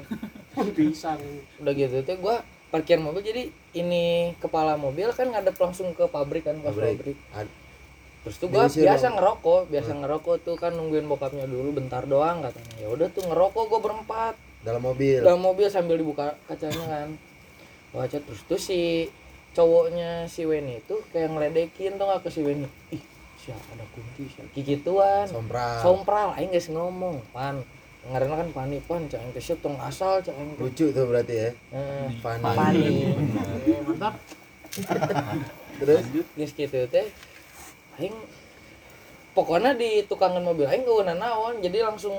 pisang. 0.73 1.19
Udah 1.61 1.73
gitu. 1.77 1.95
Tuh 2.01 2.17
gua 2.17 2.35
parkir 2.73 2.97
mobil 2.97 3.21
jadi 3.21 3.43
ini 3.77 4.33
kepala 4.41 4.73
mobil 4.81 5.13
kan 5.13 5.29
ngadep 5.29 5.53
langsung 5.61 5.93
ke 5.93 6.09
pabrik 6.09 6.49
kan 6.49 6.57
ke 6.57 6.69
Pabrik. 6.73 7.17
terus 8.23 8.39
tuh 8.39 8.47
gua 8.49 8.65
biasa 8.71 9.11
dong. 9.11 9.15
ngerokok 9.19 9.61
biasa 9.67 9.91
ngerokok 9.99 10.35
tuh 10.47 10.55
kan 10.55 10.71
nungguin 10.73 11.05
bokapnya 11.05 11.45
dulu 11.45 11.69
bentar 11.77 12.01
doang 12.09 12.41
katanya. 12.41 12.75
Ya 12.81 12.87
udah 12.89 13.07
tuh 13.13 13.23
ngerokok 13.29 13.63
gua 13.69 13.79
berempat. 13.79 14.35
Dalam 14.63 14.81
mobil. 14.81 15.19
dalam 15.21 15.43
mobil 15.43 15.67
sambil 15.69 16.01
dibuka 16.01 16.33
kacanya 16.49 16.81
kan. 16.89 17.09
Baca 17.93 18.17
terus 18.17 18.41
tuh 18.49 18.57
si 18.57 19.05
cowoknya 19.53 20.25
si 20.25 20.49
Weni 20.49 20.81
itu 20.81 20.97
kayak 21.13 21.29
ngeledekin 21.29 21.93
tuh 22.01 22.09
nggak 22.09 22.25
ke 22.25 22.29
si 22.33 22.41
Weni 22.41 22.65
ih 22.89 23.12
siapa 23.43 23.67
ada 23.75 23.85
kunti 23.91 24.23
siapa? 24.31 24.49
Kikituan 24.55 25.27
Sompral. 25.27 25.83
sompral 25.83 26.27
aing 26.39 26.51
guys 26.55 26.71
ngomong 26.71 27.19
pan 27.35 27.59
karena 28.03 28.35
kan 28.35 28.47
pani 28.55 28.77
pan 28.83 29.03
cak 29.11 29.19
aing 29.19 29.31
teh 29.35 29.43
tong 29.59 29.75
asal 29.79 30.23
cak 30.23 30.35
aing. 30.35 30.55
Lucu 30.59 30.91
tuh 30.91 31.03
berarti 31.07 31.35
ya. 31.35 31.49
Eh, 31.75 32.07
pani 32.23 32.43
mantap. 33.83 34.15
Terus? 35.79 36.03
Geus 36.39 36.51
gitu 36.55 36.79
teh 36.87 37.07
aing 37.99 38.15
pokoknya 39.35 39.75
di 39.75 40.07
tukangan 40.07 40.43
mobil 40.43 40.67
aing 40.67 40.87
gak 40.87 41.15
naon 41.19 41.59
jadi 41.59 41.83
langsung 41.91 42.15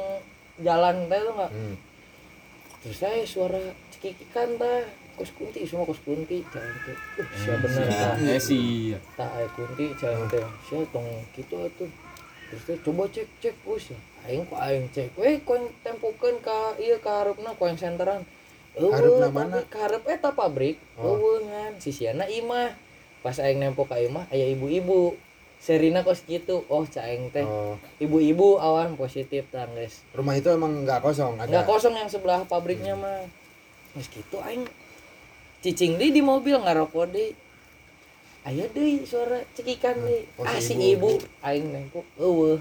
jalan 0.60 1.08
teh 1.08 1.20
tuh 1.24 1.34
nggak. 1.34 1.52
Hmm. 1.52 1.76
terus 2.84 3.00
saya 3.00 3.24
suara 3.24 3.60
cekikikan 3.96 4.60
teh 4.60 4.84
kos 5.14 5.30
kunti 5.38 5.62
semua 5.62 5.86
kos 5.86 6.00
kunti 6.02 6.42
cak 6.50 6.62
aing 6.62 6.80
teh 6.82 6.96
uh 7.22 7.28
siapa 7.38 7.66
bener 7.66 7.86
tah 7.86 8.14
eh 8.18 8.40
sih 8.42 8.94
tak 9.14 9.30
aya 9.38 9.48
kunti 9.54 9.84
cak 9.94 10.10
aing 10.10 10.26
teh 10.30 10.44
sia 10.66 10.80
tong 10.90 11.08
kitu 11.32 11.54
atuh. 11.58 11.90
Terus 12.50 12.62
teh 12.66 12.76
coba 12.82 13.02
cek 13.10 13.28
cek 13.38 13.56
us 13.66 13.94
aing 14.26 14.42
kok 14.48 14.60
aing 14.60 14.86
cek. 14.90 15.08
We 15.14 15.40
kau 15.46 15.54
yang 15.54 15.70
tempokeun 15.86 16.36
ka 16.42 16.74
ieu 16.80 16.98
ka 16.98 17.22
hareupeuna 17.22 17.54
kau 17.54 17.70
yang 17.70 17.78
senteran 17.78 18.26
Hareupna 18.74 19.30
Eueuh, 19.30 19.30
mana? 19.30 19.62
pabrik, 19.62 19.66
ka 19.70 19.78
hareup 19.86 20.04
eta 20.10 20.30
pabrik. 20.34 20.76
Oh. 20.98 21.14
eueuh 21.14 21.46
ngan. 21.46 21.72
Sisiana 21.78 22.26
imah 22.26 22.74
pas 23.22 23.38
aing 23.38 23.62
nempo 23.62 23.86
ka 23.86 24.02
imah 24.02 24.26
aya 24.34 24.50
ibu-ibu. 24.50 25.14
Serina 25.62 26.02
kos 26.02 26.26
gitu. 26.26 26.66
Oh 26.66 26.82
cak 26.82 27.06
aing 27.06 27.30
teh. 27.30 27.46
Oh, 27.46 27.78
ibu-ibu 28.02 28.58
awan 28.58 28.98
positif 28.98 29.46
tang 29.54 29.70
guys 29.78 30.02
rumah 30.10 30.34
itu 30.34 30.50
emang 30.50 30.82
nggak 30.82 31.00
kosong, 31.00 31.38
ada. 31.38 31.46
nggak 31.46 31.66
kosong 31.70 31.94
yang 31.94 32.10
sebelah 32.10 32.42
pabriknya 32.50 32.98
mah. 32.98 33.24
Terus 33.94 34.10
gitu 34.10 34.42
aing 34.42 34.66
cicing 35.64 35.96
deh 35.96 36.12
di 36.12 36.20
mobil 36.20 36.60
ngarokok 36.60 37.08
deh. 37.08 37.32
Aya 38.44 38.68
deh 38.68 39.00
suara 39.08 39.40
cekikan 39.56 39.96
deh. 40.04 40.28
Oh, 40.36 40.44
ah 40.44 40.60
si 40.60 40.76
si 40.76 40.92
ibu 40.92 41.16
aing 41.40 41.72
nengko 41.72 42.04
eueuh. 42.20 42.60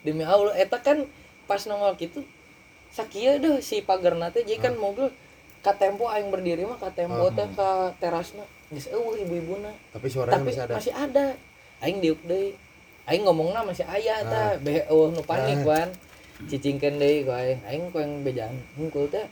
Demi 0.00 0.24
Allah 0.24 0.56
eta 0.56 0.80
kan 0.80 1.04
pas 1.44 1.60
nongol 1.68 1.92
gitu 2.00 2.24
sakieu 2.88 3.36
deh 3.36 3.60
si 3.60 3.84
pagarna 3.84 4.32
teh 4.32 4.40
jadi 4.40 4.56
kan 4.56 4.74
mobil 4.80 5.12
ka 5.60 5.76
tempo 5.76 6.08
aing 6.08 6.32
berdiri 6.32 6.64
mah 6.64 6.80
ka 6.80 6.88
tempo 6.96 7.28
teh 7.36 7.44
ka 7.52 7.92
terasna. 8.00 8.48
Geus 8.72 8.88
eueuh 8.88 9.20
ibu-ibuna. 9.20 9.76
Tapi 9.92 10.08
suaranya 10.08 10.40
tapi 10.40 10.48
masih 10.48 10.64
ada. 10.64 10.74
masih 10.80 10.94
ada. 10.96 11.26
Aing 11.84 12.00
diuk 12.00 12.24
deui 12.24 12.56
aing 13.04 13.28
ngomongna 13.28 13.60
masih 13.68 13.84
aya 13.84 14.24
tah. 14.24 14.56
Beh 14.64 14.88
eueuh 14.88 15.12
nu 15.12 15.20
panik 15.20 15.60
Ah. 15.68 15.84
wan. 15.84 15.88
Cicingkeun 16.48 16.96
deui 16.96 17.28
ku 17.28 17.36
aing. 17.36 17.60
Aing 17.68 17.92
ku 17.92 18.00
yang 18.32 18.56
hungkul 18.80 19.12
teh 19.12 19.28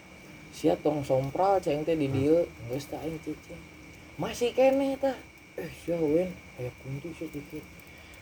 sia 0.52 0.76
tong 0.76 1.00
sompral 1.02 1.58
ceng 1.64 1.82
teh 1.82 1.96
di 1.96 2.06
dieu 2.12 2.44
geus 2.68 2.86
tah 2.86 3.00
aing 3.00 3.18
cicing 3.24 3.72
masih 4.20 4.52
kene 4.52 4.96
tah. 5.00 5.16
Eh 5.56 5.70
sia 5.84 5.96
wen. 5.96 6.28
Aya 6.60 6.70
kunti 6.84 7.08
sia 7.16 7.28
dikit 7.32 7.64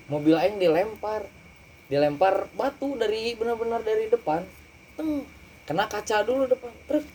mobil 0.06 0.38
aing 0.38 0.56
dilempar. 0.62 1.26
Dilempar 1.90 2.46
batu 2.54 2.94
dari 2.94 3.34
benar-benar 3.34 3.82
dari 3.82 4.06
depan. 4.06 4.46
Teng 4.94 5.26
kena 5.66 5.90
kaca 5.90 6.22
dulu 6.22 6.46
depan. 6.46 6.70
Truk. 6.86 7.06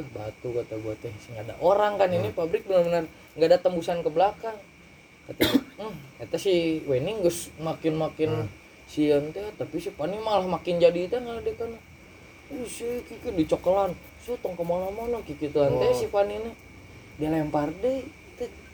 Eh 0.00 0.06
batu 0.10 0.48
kata 0.56 0.74
gua 0.80 0.96
teh. 0.96 1.12
Sing 1.20 1.36
ada 1.36 1.52
orang 1.60 2.00
kan 2.00 2.08
ini 2.08 2.32
pabrik 2.32 2.64
benar-benar 2.64 3.04
nggak 3.36 3.48
ada 3.52 3.58
tembusan 3.60 4.00
ke 4.00 4.08
belakang. 4.08 4.56
Kata 5.28 5.44
hmm, 5.80 6.24
eta 6.24 6.36
si 6.40 6.80
Wening 6.88 7.20
geus 7.24 7.52
makin-makin 7.60 8.48
sian 8.88 9.32
teh 9.32 9.44
tapi 9.56 9.80
si 9.80 9.92
Pani 9.92 10.20
malah 10.20 10.44
makin 10.44 10.76
jadi 10.76 11.08
teh 11.08 11.20
ngaledekan 11.20 11.72
uh 12.52 12.66
si 12.68 12.84
kiki 13.08 13.32
dicokelan 13.32 13.96
si 14.24 14.32
tong 14.40 14.56
ke 14.56 14.64
mana-mana 14.64 15.20
kiki 15.20 15.52
tuh 15.52 15.68
teh 15.68 15.92
si 15.92 16.08
ini. 16.08 16.52
Dilempar 17.20 17.68
deh 17.84 18.00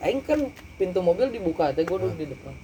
aing 0.01 0.23
kan 0.23 0.41
pintu 0.79 1.03
mobil 1.03 1.29
dibuka 1.29 1.75
teh 1.75 1.83
gua 1.83 1.99
duduk 1.99 2.17
di 2.17 2.27
depan. 2.31 2.55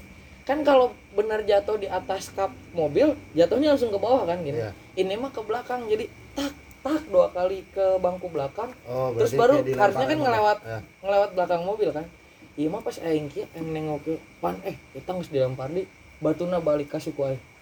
Kan 0.47 0.63
kalau 0.63 0.95
benar 1.19 1.43
jatuh 1.43 1.75
di 1.75 1.91
atas 1.91 2.31
kap 2.31 2.55
mobil 2.71 3.19
jatuhnya 3.35 3.75
langsung 3.75 3.91
ke 3.91 3.99
bawah 3.99 4.23
kan 4.25 4.47
gini. 4.47 4.63
Iya. 4.63 4.71
ini 4.95 5.19
mah 5.19 5.35
ke 5.35 5.43
belakang 5.43 5.91
jadi 5.91 6.07
tak 6.39 6.55
tak 6.87 7.03
dua 7.11 7.35
kali 7.35 7.67
ke 7.75 7.99
bangku 7.99 8.31
belakang. 8.31 8.71
Oh, 8.87 9.11
terus 9.19 9.35
baru 9.35 9.67
harusnya 9.67 10.07
kan 10.07 10.19
ngelewat. 10.23 10.59
Ya. 10.63 10.79
ngelewat 11.03 11.31
belakang 11.35 11.63
mobil 11.67 11.91
kan. 11.91 12.07
Iya 12.55 12.71
mah 12.71 12.81
pas 12.81 12.97
aing 13.03 13.27
kieu 13.29 13.45
aing 13.59 13.69
nengok 13.75 14.17
pan 14.39 14.57
eh 14.63 14.79
kita 14.95 15.13
geus 15.19 15.29
dilempar 15.35 15.69
di 15.75 15.85
batuna 16.23 16.63
balik 16.63 16.95
ka 16.95 17.03
suku 17.03 17.21
aing 17.27 17.43
tak 17.43 17.56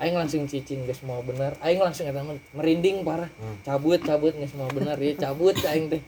aing 0.00 0.16
langsung 0.16 0.48
cicing 0.48 0.88
geus 0.88 1.04
mau 1.04 1.20
bener. 1.20 1.52
Aing 1.60 1.78
langsung 1.84 2.08
eta 2.08 2.24
merinding 2.56 3.04
parah. 3.04 3.28
Hmm. 3.36 3.56
cabut 3.62 4.00
cabut 4.00 4.32
geus 4.32 4.56
mau 4.56 4.66
bener. 4.72 4.96
Ya 4.96 5.12
cabut 5.28 5.54
aing 5.60 5.92
teh. 5.92 6.02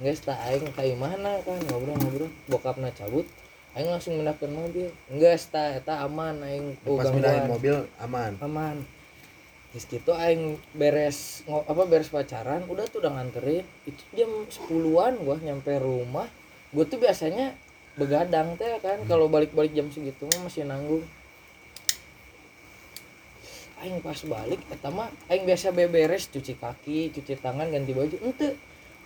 Geus 0.00 0.24
tak 0.24 0.40
aing 0.48 0.64
ka 0.72 0.82
mana 0.96 1.36
kan 1.44 1.60
ngobrol-ngobrol. 1.68 2.32
Bokapna 2.48 2.88
cabut. 2.96 3.28
Aing 3.76 3.92
langsung 3.92 4.16
mendapatkan 4.16 4.48
mobil. 4.48 4.88
Geus 5.12 5.52
ta 5.52 5.76
eta 5.76 6.00
aman 6.08 6.40
aing. 6.40 6.80
Pas 6.80 6.88
gangguan. 6.88 7.12
mindahin 7.12 7.44
mobil 7.44 7.76
aman. 8.00 8.32
aman. 8.40 8.76
Terus 9.76 9.84
gitu 9.92 10.16
aing 10.16 10.56
beres 10.72 11.44
apa 11.44 11.84
beres 11.84 12.08
pacaran 12.08 12.64
udah 12.72 12.88
tuh 12.88 13.04
udah 13.04 13.20
nganterin. 13.20 13.68
Itu 13.84 14.00
jam 14.16 14.32
10-an 14.48 15.20
gua 15.20 15.36
nyampe 15.36 15.76
rumah. 15.76 16.24
Gua 16.72 16.88
tuh 16.88 16.96
biasanya 16.96 17.52
begadang 18.00 18.56
teh 18.56 18.80
kan. 18.80 19.04
Kalau 19.04 19.28
balik-balik 19.28 19.76
jam 19.76 19.92
segitu 19.92 20.24
masih 20.40 20.64
nanggung 20.64 21.04
aing 23.84 24.00
pas 24.00 24.16
balik 24.24 24.60
eta 24.72 24.88
mah 24.88 25.12
aing 25.28 25.44
biasa 25.44 25.72
beberes 25.72 26.32
cuci 26.32 26.56
kaki 26.56 27.12
cuci 27.12 27.36
tangan 27.40 27.68
ganti 27.68 27.92
baju 27.92 28.16
ente. 28.24 28.56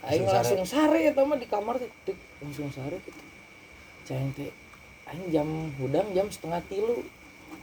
Aing 0.01 0.25
Langsung 0.25 0.65
sare. 0.65 1.13
eta 1.13 1.21
mah 1.29 1.37
di 1.37 1.45
kamar 1.45 1.77
teh 1.77 1.91
Tek, 2.09 2.17
langsung 2.41 2.73
sare 2.73 2.97
gitu. 3.05 3.23
Ceng 4.09 4.33
teh 4.33 4.49
aing 5.11 5.29
jam 5.35 5.49
hudang 5.77 6.09
jam 6.17 6.31
setengah 6.31 6.63
tilu. 6.71 7.05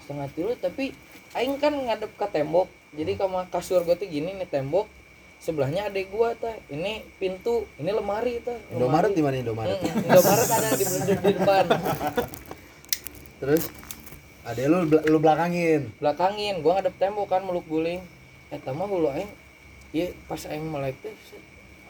Setengah 0.05 0.27
tilu 0.35 0.51
tapi 0.59 0.91
aing 1.33 1.57
kan 1.57 1.73
ngadep 1.73 2.11
ke 2.13 2.27
tembok. 2.29 2.69
Jadi 2.93 3.17
sama 3.17 3.47
kasur 3.49 3.81
gua 3.87 3.95
tuh 3.97 4.05
gini 4.05 4.35
nih 4.37 4.47
tembok. 4.47 4.85
Sebelahnya 5.37 5.89
adek 5.89 6.09
gua 6.09 6.33
tah 6.33 6.53
ini 6.73 7.05
pintu 7.21 7.69
ini 7.77 7.93
lemari 7.93 8.41
tah 8.41 8.57
Indomaret 8.73 9.13
di 9.13 9.21
mana 9.21 9.37
Indomaret? 9.37 9.77
Mm, 9.81 10.05
Indomaret 10.09 10.47
ada 10.49 10.69
di 10.73 10.85
di 10.85 11.33
depan. 11.33 11.65
Terus 13.41 13.63
ada 14.47 14.63
lu 14.71 14.87
lu 14.87 15.17
belakangin. 15.19 15.91
belakangin 15.99 16.63
gua 16.63 16.79
ngadep 16.79 16.95
tembok 16.95 17.27
kan 17.27 17.43
meluk 17.43 17.67
guling. 17.67 17.99
Eta 18.47 18.71
mah 18.71 18.87
hulu 18.87 19.11
aing. 19.11 19.27
Iya 19.91 20.15
pas 20.31 20.39
aing 20.47 20.63
melek 20.63 20.95
teh 21.03 21.11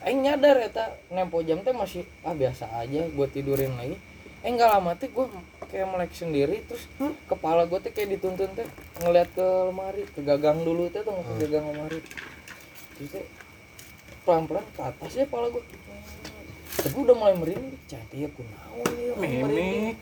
aing 0.01 0.25
nyadar 0.25 0.57
eta. 0.57 0.97
Nempo 1.13 1.45
jam 1.45 1.61
teh 1.61 1.69
masih 1.69 2.01
ah 2.25 2.33
biasa 2.33 2.65
aja 2.81 3.05
gua 3.13 3.29
tidurin 3.29 3.77
lagi. 3.77 3.93
Eh 4.41 4.49
nggak 4.49 4.69
lama 4.73 4.97
teh 4.97 5.05
gua 5.13 5.29
kayak 5.69 5.85
melek 5.85 6.11
sendiri 6.17 6.65
terus 6.65 6.89
kepala 7.29 7.69
gua 7.69 7.77
teh 7.77 7.93
kayak 7.93 8.17
dituntun 8.17 8.49
teh 8.57 8.65
ngeliat 9.05 9.29
ke 9.37 9.45
lemari 9.69 10.09
ke 10.09 10.25
gagang 10.25 10.65
dulu 10.65 10.89
teh 10.89 11.05
tuh 11.05 11.13
ke 11.13 11.45
gagang 11.45 11.69
lemari. 11.69 12.01
Terus 12.97 13.21
teh 13.21 13.25
pelan 14.25 14.49
pelan 14.49 14.65
ke 14.73 14.81
atas 14.81 15.13
ya 15.13 15.29
kepala 15.29 15.53
gua. 15.53 15.61
Tapi 16.77 16.97
udah 17.05 17.13
mulai 17.13 17.37
merinding 17.37 17.77
cantik 17.85 18.17
ya 18.17 18.29
kunaon 18.33 18.89
ya 18.97 19.13
merinding. 19.45 19.93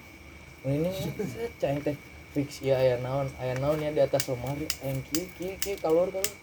Cang 1.60 1.84
teh 1.84 2.15
fix 2.36 2.60
ya 2.60 2.76
aya 2.76 3.00
naon. 3.00 3.32
Aya 3.40 3.56
naon 3.56 3.80
ya 3.80 3.96
di 3.96 4.04
atas 4.04 4.28
lemari. 4.28 4.68
Aing 4.84 5.00
kieu 5.08 5.24
kieu 5.40 5.56
kieu 5.64 5.80
kalor 5.80 6.12
kalor. 6.12 6.34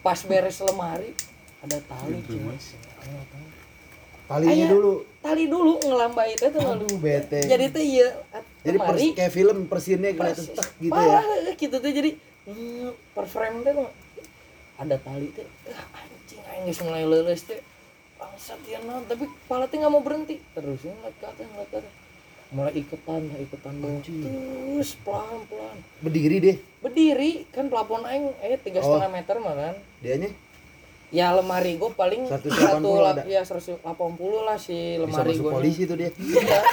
Pas 0.00 0.16
beres 0.24 0.56
lemari 0.64 1.12
ada 1.60 1.76
tali 1.82 2.22
cuy 2.24 2.38
Talinya 4.26 4.66
dulu. 4.66 5.06
tali 5.22 5.46
dulu 5.46 5.78
ngelambai 5.86 6.34
teh 6.34 6.50
tuh 6.50 6.58
Aduh 6.58 6.98
bete. 6.98 7.46
jadi 7.46 7.70
teh 7.70 7.82
ieu 7.82 8.10
Jadi 8.66 8.78
pers- 8.82 9.14
kayak 9.14 9.32
film 9.34 9.58
persinnya 9.70 10.10
kelihatan 10.18 10.46
tek 10.50 10.68
gitu 10.82 10.90
ya. 10.90 11.22
Parah, 11.22 11.54
gitu 11.54 11.76
teh. 11.78 11.92
Jadi 11.94 12.10
hmm, 12.50 12.90
per 13.14 13.26
frame 13.30 13.62
teh 13.62 13.72
tuh 13.74 13.86
ada 14.82 14.96
tali 14.98 15.30
teh. 15.30 15.46
Ah, 15.70 16.02
anjing 16.02 16.42
aing 16.42 16.62
geus 16.66 16.80
mulai 16.82 17.06
leuleus 17.06 17.46
teh. 17.46 17.62
Bangsat 18.18 18.58
ya 18.66 18.82
naon. 18.82 19.06
Tapi 19.06 19.30
kepala 19.30 19.70
teh 19.70 19.78
nggak 19.78 19.92
mau 19.94 20.02
berhenti. 20.02 20.42
Terus 20.54 20.82
ngeliat 20.82 21.14
ke 21.22 21.26
atas 21.26 21.46
ngeliat 21.46 21.68
ke 21.70 21.76
atas 21.82 21.94
mulai 22.48 22.72
iketan 22.74 23.26
lah 23.26 23.38
iketan 23.38 23.74
bawah 23.78 24.00
terus 24.00 24.90
pelan 25.00 25.40
pelan 25.46 25.76
Berdiri 25.98 26.36
deh 26.38 26.56
berdiri 26.78 27.44
kan 27.50 27.66
plafon 27.66 28.02
aing 28.02 28.30
eh 28.40 28.54
tiga 28.56 28.78
Oh. 28.78 28.94
setengah 28.94 29.10
meter 29.12 29.36
mah 29.38 29.52
kan 29.52 29.74
dianya 29.98 30.30
ya 31.08 31.30
lemari 31.32 31.74
gue 31.74 31.90
paling 31.92 32.22
180 32.24 32.50
satu 32.50 32.90
la- 32.96 33.14
ada. 33.14 33.22
ya 33.24 33.42
180 33.42 33.82
lah 34.42 34.56
si 34.56 34.78
lemari 34.96 35.34
gue 35.34 35.50
polisi 35.50 35.82
tuh 35.84 35.94
dia 35.94 36.10
Iya. 36.12 36.60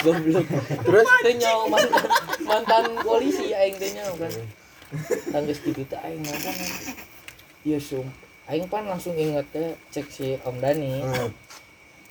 Goblok. 0.00 0.46
Terus? 0.80 1.06
Teh 1.20 1.34
nyawa 1.36 1.64
mantan, 1.68 2.04
mantan 2.42 2.84
polisi 3.02 3.52
aing 3.52 3.76
teh 3.76 3.90
nyawa 3.92 4.14
kan. 4.16 4.32
Tangges 5.28 5.58
gitu 5.60 5.82
teh 5.84 5.98
aing 5.98 6.22
ngomong. 6.22 6.56
Iya 7.62 7.78
sum. 7.78 8.06
Aing 8.46 8.64
pan 8.64 8.86
langsung 8.86 9.12
inget 9.14 9.44
teh 9.50 9.76
cek 9.90 10.06
si 10.08 10.40
Om 10.40 10.56
Dani. 10.56 11.02
Hmm. 11.02 11.28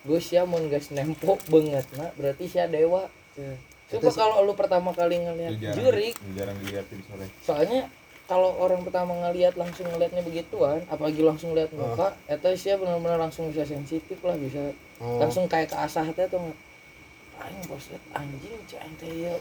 Gue 0.08 0.20
sia 0.24 0.48
mun 0.48 0.72
geus 0.72 0.92
nempok 0.96 1.44
banget 1.52 1.86
nah 2.00 2.10
berarti 2.16 2.48
sia 2.48 2.72
dewa. 2.72 3.08
Coba 3.90 4.10
kalau 4.14 4.46
lu 4.46 4.54
pertama 4.54 4.94
kali 4.94 5.18
ngeliat 5.18 5.58
jurik, 5.74 6.14
jarang 6.38 6.58
dilihatin 6.62 7.00
sore. 7.10 7.26
Soalnya 7.42 7.90
kalau 8.30 8.54
orang 8.62 8.86
pertama 8.86 9.18
ngelihat 9.26 9.58
langsung 9.58 9.90
ngelihatnya 9.90 10.22
begituan, 10.22 10.86
apalagi 10.86 11.26
langsung 11.26 11.58
lihat 11.58 11.74
muka, 11.74 12.14
eta 12.30 12.54
sia 12.54 12.78
benar-benar 12.78 13.18
langsung 13.18 13.50
bisa 13.50 13.66
sensitif 13.66 14.22
lah, 14.22 14.38
bisa 14.38 14.78
Oh. 15.00 15.16
langsung 15.16 15.48
kayak 15.48 15.72
ke 15.72 15.78
asah 15.80 16.04
teh 16.12 16.28
tuh 16.28 16.52
aing 17.40 17.64
pas 17.72 17.84
liat 17.88 18.04
anjing 18.20 18.60
cai 18.68 18.92
teh 19.00 19.12
ya 19.24 19.32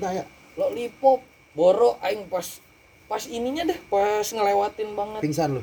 tak 0.00 0.12
ya? 0.16 0.24
lo 0.56 0.72
lipop 0.72 1.20
boro 1.52 2.00
aing 2.00 2.24
pas 2.32 2.64
pas 3.12 3.20
ininya 3.28 3.68
deh 3.68 3.76
pas 3.92 4.24
ngelewatin 4.24 4.88
banget. 4.96 5.20
Pingsan 5.20 5.60
lu. 5.60 5.62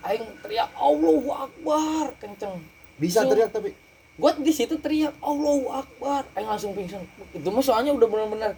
aing 0.00 0.24
teriak 0.40 0.72
Allahu 0.80 1.28
Akbar 1.28 2.16
kenceng 2.24 2.56
Bisa 3.00 3.24
Su- 3.24 3.30
teriak 3.32 3.50
tapi. 3.50 3.72
gua 4.14 4.36
di 4.36 4.52
situ 4.52 4.76
teriak 4.76 5.16
Allahu 5.18 5.72
Akbar. 5.72 6.28
Aing 6.36 6.44
langsung 6.46 6.76
pingsan. 6.76 7.00
Itu 7.32 7.48
mah 7.48 7.64
soalnya 7.64 7.90
udah 7.90 8.04
benar-benar 8.04 8.52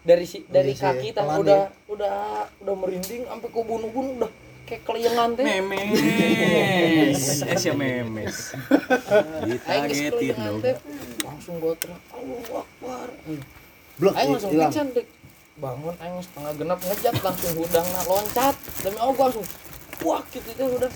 dari 0.00 0.22
si 0.22 0.46
dari 0.46 0.70
Iya 0.72 0.78
sih, 0.78 0.86
kaki 0.86 1.08
tah 1.10 1.26
pelan 1.26 1.38
udah 1.42 1.60
udah 1.90 2.16
udah 2.62 2.74
merinding 2.78 3.26
sampai 3.26 3.48
ke 3.50 3.58
bunuh-bunuh 3.58 4.14
udah 4.16 4.30
kayak 4.62 4.82
keliengan 4.86 5.34
teh 5.34 5.44
memes. 5.58 5.98
Eh 7.50 7.56
siapa 7.58 7.74
memes? 7.74 8.54
Aing 9.66 9.84
geus 9.90 10.00
ditagetin 10.14 10.36
dong. 10.38 10.62
langsung 11.20 11.58
gua 11.58 11.74
teriak 11.74 12.02
Allahu 12.14 12.52
Akbar. 12.54 13.08
Aing. 13.26 13.42
Blok 13.98 14.14
Aing 14.14 14.30
langsung 14.32 14.50
hilang. 14.54 14.70
pingsan 14.70 14.88
dek 14.94 15.06
bangun 15.58 15.90
aing 15.98 16.22
setengah 16.22 16.52
genap 16.54 16.78
ngejat 16.78 17.14
langsung 17.18 17.52
hudang 17.58 17.88
loncat. 18.06 18.54
Demi 18.86 18.98
Allah 19.02 19.14
gua 19.18 19.24
langsung 19.26 19.46
wah 19.98 20.22
gitu 20.30 20.50
teh 20.54 20.62
udah 20.64 20.90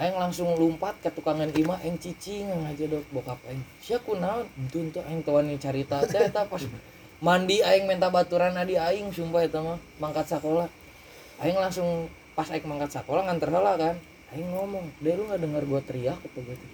aing 0.00 0.16
langsung 0.16 0.48
lompat 0.56 0.96
ke 1.04 1.12
tukangan 1.12 1.52
ima 1.52 1.76
aing 1.84 2.00
cicing 2.00 2.48
aja 2.64 2.84
dok. 2.88 3.04
Bokap 3.12 3.36
aing 3.44 3.60
sia 3.84 4.00
kunaon 4.00 4.48
itu 4.56 4.88
tuh 4.88 5.04
aing 5.04 5.20
kawan 5.20 5.52
carita 5.60 6.00
teh 6.08 6.24
eta 6.24 6.48
pas 6.48 6.64
mandi 7.20 7.60
aing 7.60 7.84
minta 7.84 8.08
baturan 8.08 8.56
adi 8.56 8.80
aing 8.80 9.12
sumpah 9.12 9.44
eta 9.44 9.60
mah 9.60 9.76
mangkat 10.00 10.24
sekolah 10.24 10.72
aing 11.44 11.60
langsung 11.60 12.08
pas 12.32 12.48
aing 12.48 12.64
mangkat 12.64 12.96
sekolah 12.96 13.28
nganter 13.28 13.52
heula 13.52 13.76
kan. 13.76 13.96
Aing 14.32 14.48
ngomong 14.48 14.88
deh 15.04 15.12
lu 15.18 15.28
nggak 15.28 15.42
dengar 15.42 15.62
gua 15.68 15.80
teriak 15.84 16.16
atau 16.16 16.40
gitu 16.40 16.66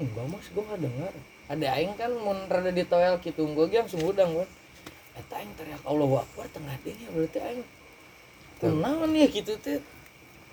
enggak 0.00 0.24
mas 0.32 0.46
gua 0.54 0.62
nggak 0.72 0.80
dengar 0.86 1.12
ada 1.52 1.66
aing 1.76 1.92
kan 1.98 2.10
mun 2.14 2.38
rada 2.48 2.70
di 2.72 2.86
toel 2.88 3.20
gitu 3.20 3.42
gua 3.52 3.66
ge 3.68 3.84
langsung 3.84 4.00
hudang 4.06 4.32
gua 4.32 4.46
eta 5.18 5.34
aing 5.42 5.52
teriak 5.60 5.82
Allahu 5.84 6.24
Akbar 6.24 6.48
tengah 6.48 6.72
denge 6.80 7.04
berarti 7.12 7.38
aing. 7.42 7.62
Kunaon 8.62 9.12
ya 9.12 9.26
gitu 9.28 9.60
teh. 9.60 9.82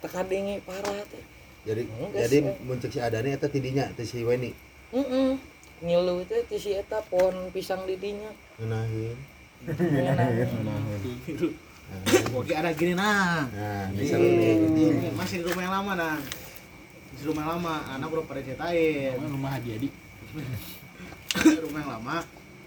Teka 0.04 0.26
denge 0.28 0.60
parah 0.68 1.06
teh 1.08 1.39
Jadi 1.70 1.86
Enggak 1.86 2.26
jadi 2.26 2.38
muncul 2.66 2.90
si 2.90 2.98
Adani 2.98 3.30
eta 3.38 3.46
tidinya 3.46 3.86
teh 3.94 4.02
si 4.02 4.26
Weni? 4.26 4.50
Heeh 4.90 5.38
ngilu 5.86 6.26
teh 6.26 6.42
ti 6.50 6.58
si 6.58 6.74
eta 6.74 6.98
pohon 7.06 7.54
pisang 7.54 7.86
di 7.86 7.94
dinya 8.02 8.34
ngenahin. 8.58 9.14
Oke 12.34 12.54
ada 12.58 12.74
gini 12.74 12.98
nah. 12.98 13.46
Nah, 13.54 13.86
bisa 13.94 14.18
masih 15.14 15.42
di 15.42 15.46
rumah 15.46 15.62
yang 15.62 15.76
lama 15.78 15.94
nah. 15.94 16.18
Di 17.14 17.24
rumah 17.28 17.42
yang 17.46 17.52
lama, 17.60 17.76
anak 17.98 18.08
belum 18.08 18.26
pada 18.26 18.42
ceritain. 18.42 19.20
rumah 19.20 19.52
Haji 19.54 19.70
Adi. 19.78 19.90
Rumah 21.38 21.80
yang 21.86 21.92
lama. 22.02 22.18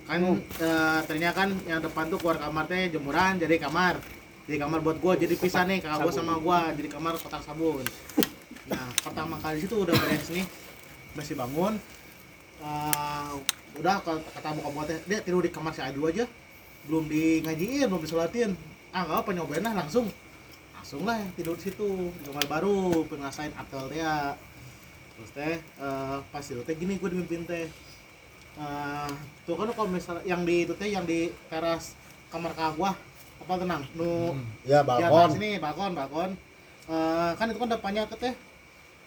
Kan 0.06 0.20
eh, 0.38 1.00
ternyata 1.10 1.34
kan 1.42 1.50
yang 1.66 1.80
depan 1.82 2.06
tuh 2.06 2.18
keluar 2.22 2.38
kamar 2.38 2.70
teh 2.70 2.86
jemuran 2.92 3.40
jadi 3.42 3.58
kamar. 3.58 3.98
Jadi 4.46 4.58
kamar 4.58 4.78
buat 4.82 4.98
gua 4.98 5.14
jadi 5.18 5.34
pisah 5.38 5.66
nih 5.66 5.78
kakak 5.82 6.02
gua 6.02 6.12
sama 6.12 6.34
gua 6.42 6.70
jadi 6.74 6.90
kamar 6.90 7.14
kotak 7.14 7.46
sabun 7.46 7.86
nah 8.70 8.86
pertama 9.02 9.34
kali 9.42 9.58
situ 9.62 9.74
udah 9.74 9.94
beres 9.94 10.30
nih. 10.30 10.46
Masih 11.18 11.34
bangun. 11.34 11.74
Eh, 12.62 13.32
udah 13.82 13.98
kata 14.06 14.48
bokap 14.54 14.72
gua 14.72 14.84
teh 14.86 14.98
dia 15.10 15.18
tidur 15.18 15.42
di 15.42 15.50
kamar 15.50 15.74
si 15.74 15.82
Adu 15.82 16.06
aja. 16.06 16.24
Belum 16.86 17.10
di 17.10 17.42
ngajiin 17.42 17.90
belum 17.90 18.02
disolatin. 18.02 18.54
Ah 18.94 19.02
nggak 19.02 19.18
apa 19.26 19.30
nyobain 19.34 19.64
lah 19.66 19.74
langsung. 19.74 20.06
Langsung 20.78 21.02
lah 21.02 21.18
tidur 21.34 21.58
di 21.58 21.68
situ 21.70 22.10
di 22.16 22.22
kamar 22.30 22.46
baru 22.46 23.02
pengasain 23.10 23.50
apel 23.58 23.90
teh 23.90 23.98
ya 23.98 24.38
terus 25.18 25.30
teh 25.34 25.54
eh, 25.58 26.16
pas 26.30 26.42
tidur 26.42 26.62
teh 26.62 26.74
gini 26.78 26.96
gue 27.02 27.08
dimimpin 27.10 27.42
teh. 27.44 27.66
Eh, 28.52 29.10
tuh 29.48 29.58
kan 29.58 29.68
kalau 29.74 29.90
misalnya 29.90 30.22
yang 30.22 30.46
di 30.46 30.68
itu 30.68 30.74
teh 30.78 30.86
yang 30.92 31.02
di 31.02 31.34
teras 31.50 31.98
kamar 32.30 32.54
kakak 32.54 32.78
gua 32.78 32.92
apa 33.42 33.52
tenang? 33.58 33.82
Nu 33.98 34.38
Ya 34.62 34.86
di 34.86 35.02
atas 35.02 35.34
balkon. 35.34 35.42
ini 35.42 35.50
balkon 35.58 35.92
balkon. 35.98 36.30
Eh, 36.86 37.30
kan 37.34 37.46
itu 37.50 37.58
kan 37.58 37.70
depannya 37.74 38.06
ke 38.06 38.16
teh 38.22 38.34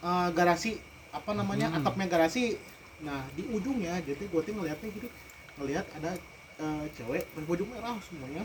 eh, 0.06 0.28
garasi 0.32 0.78
apa 1.10 1.32
namanya 1.34 1.74
atapnya 1.74 2.06
garasi 2.06 2.60
nah 3.02 3.26
di 3.34 3.44
ujungnya 3.48 3.98
jadi 4.02 4.24
gue 4.24 4.41
tuh 4.41 4.54
ngeliatnya 4.54 4.88
gitu 4.89 5.08
ngeliat 5.58 5.86
ada 5.96 6.12
eh, 6.58 6.86
cewek 6.94 7.24
berbaju 7.34 7.63
merah 7.68 7.96
semuanya 8.02 8.44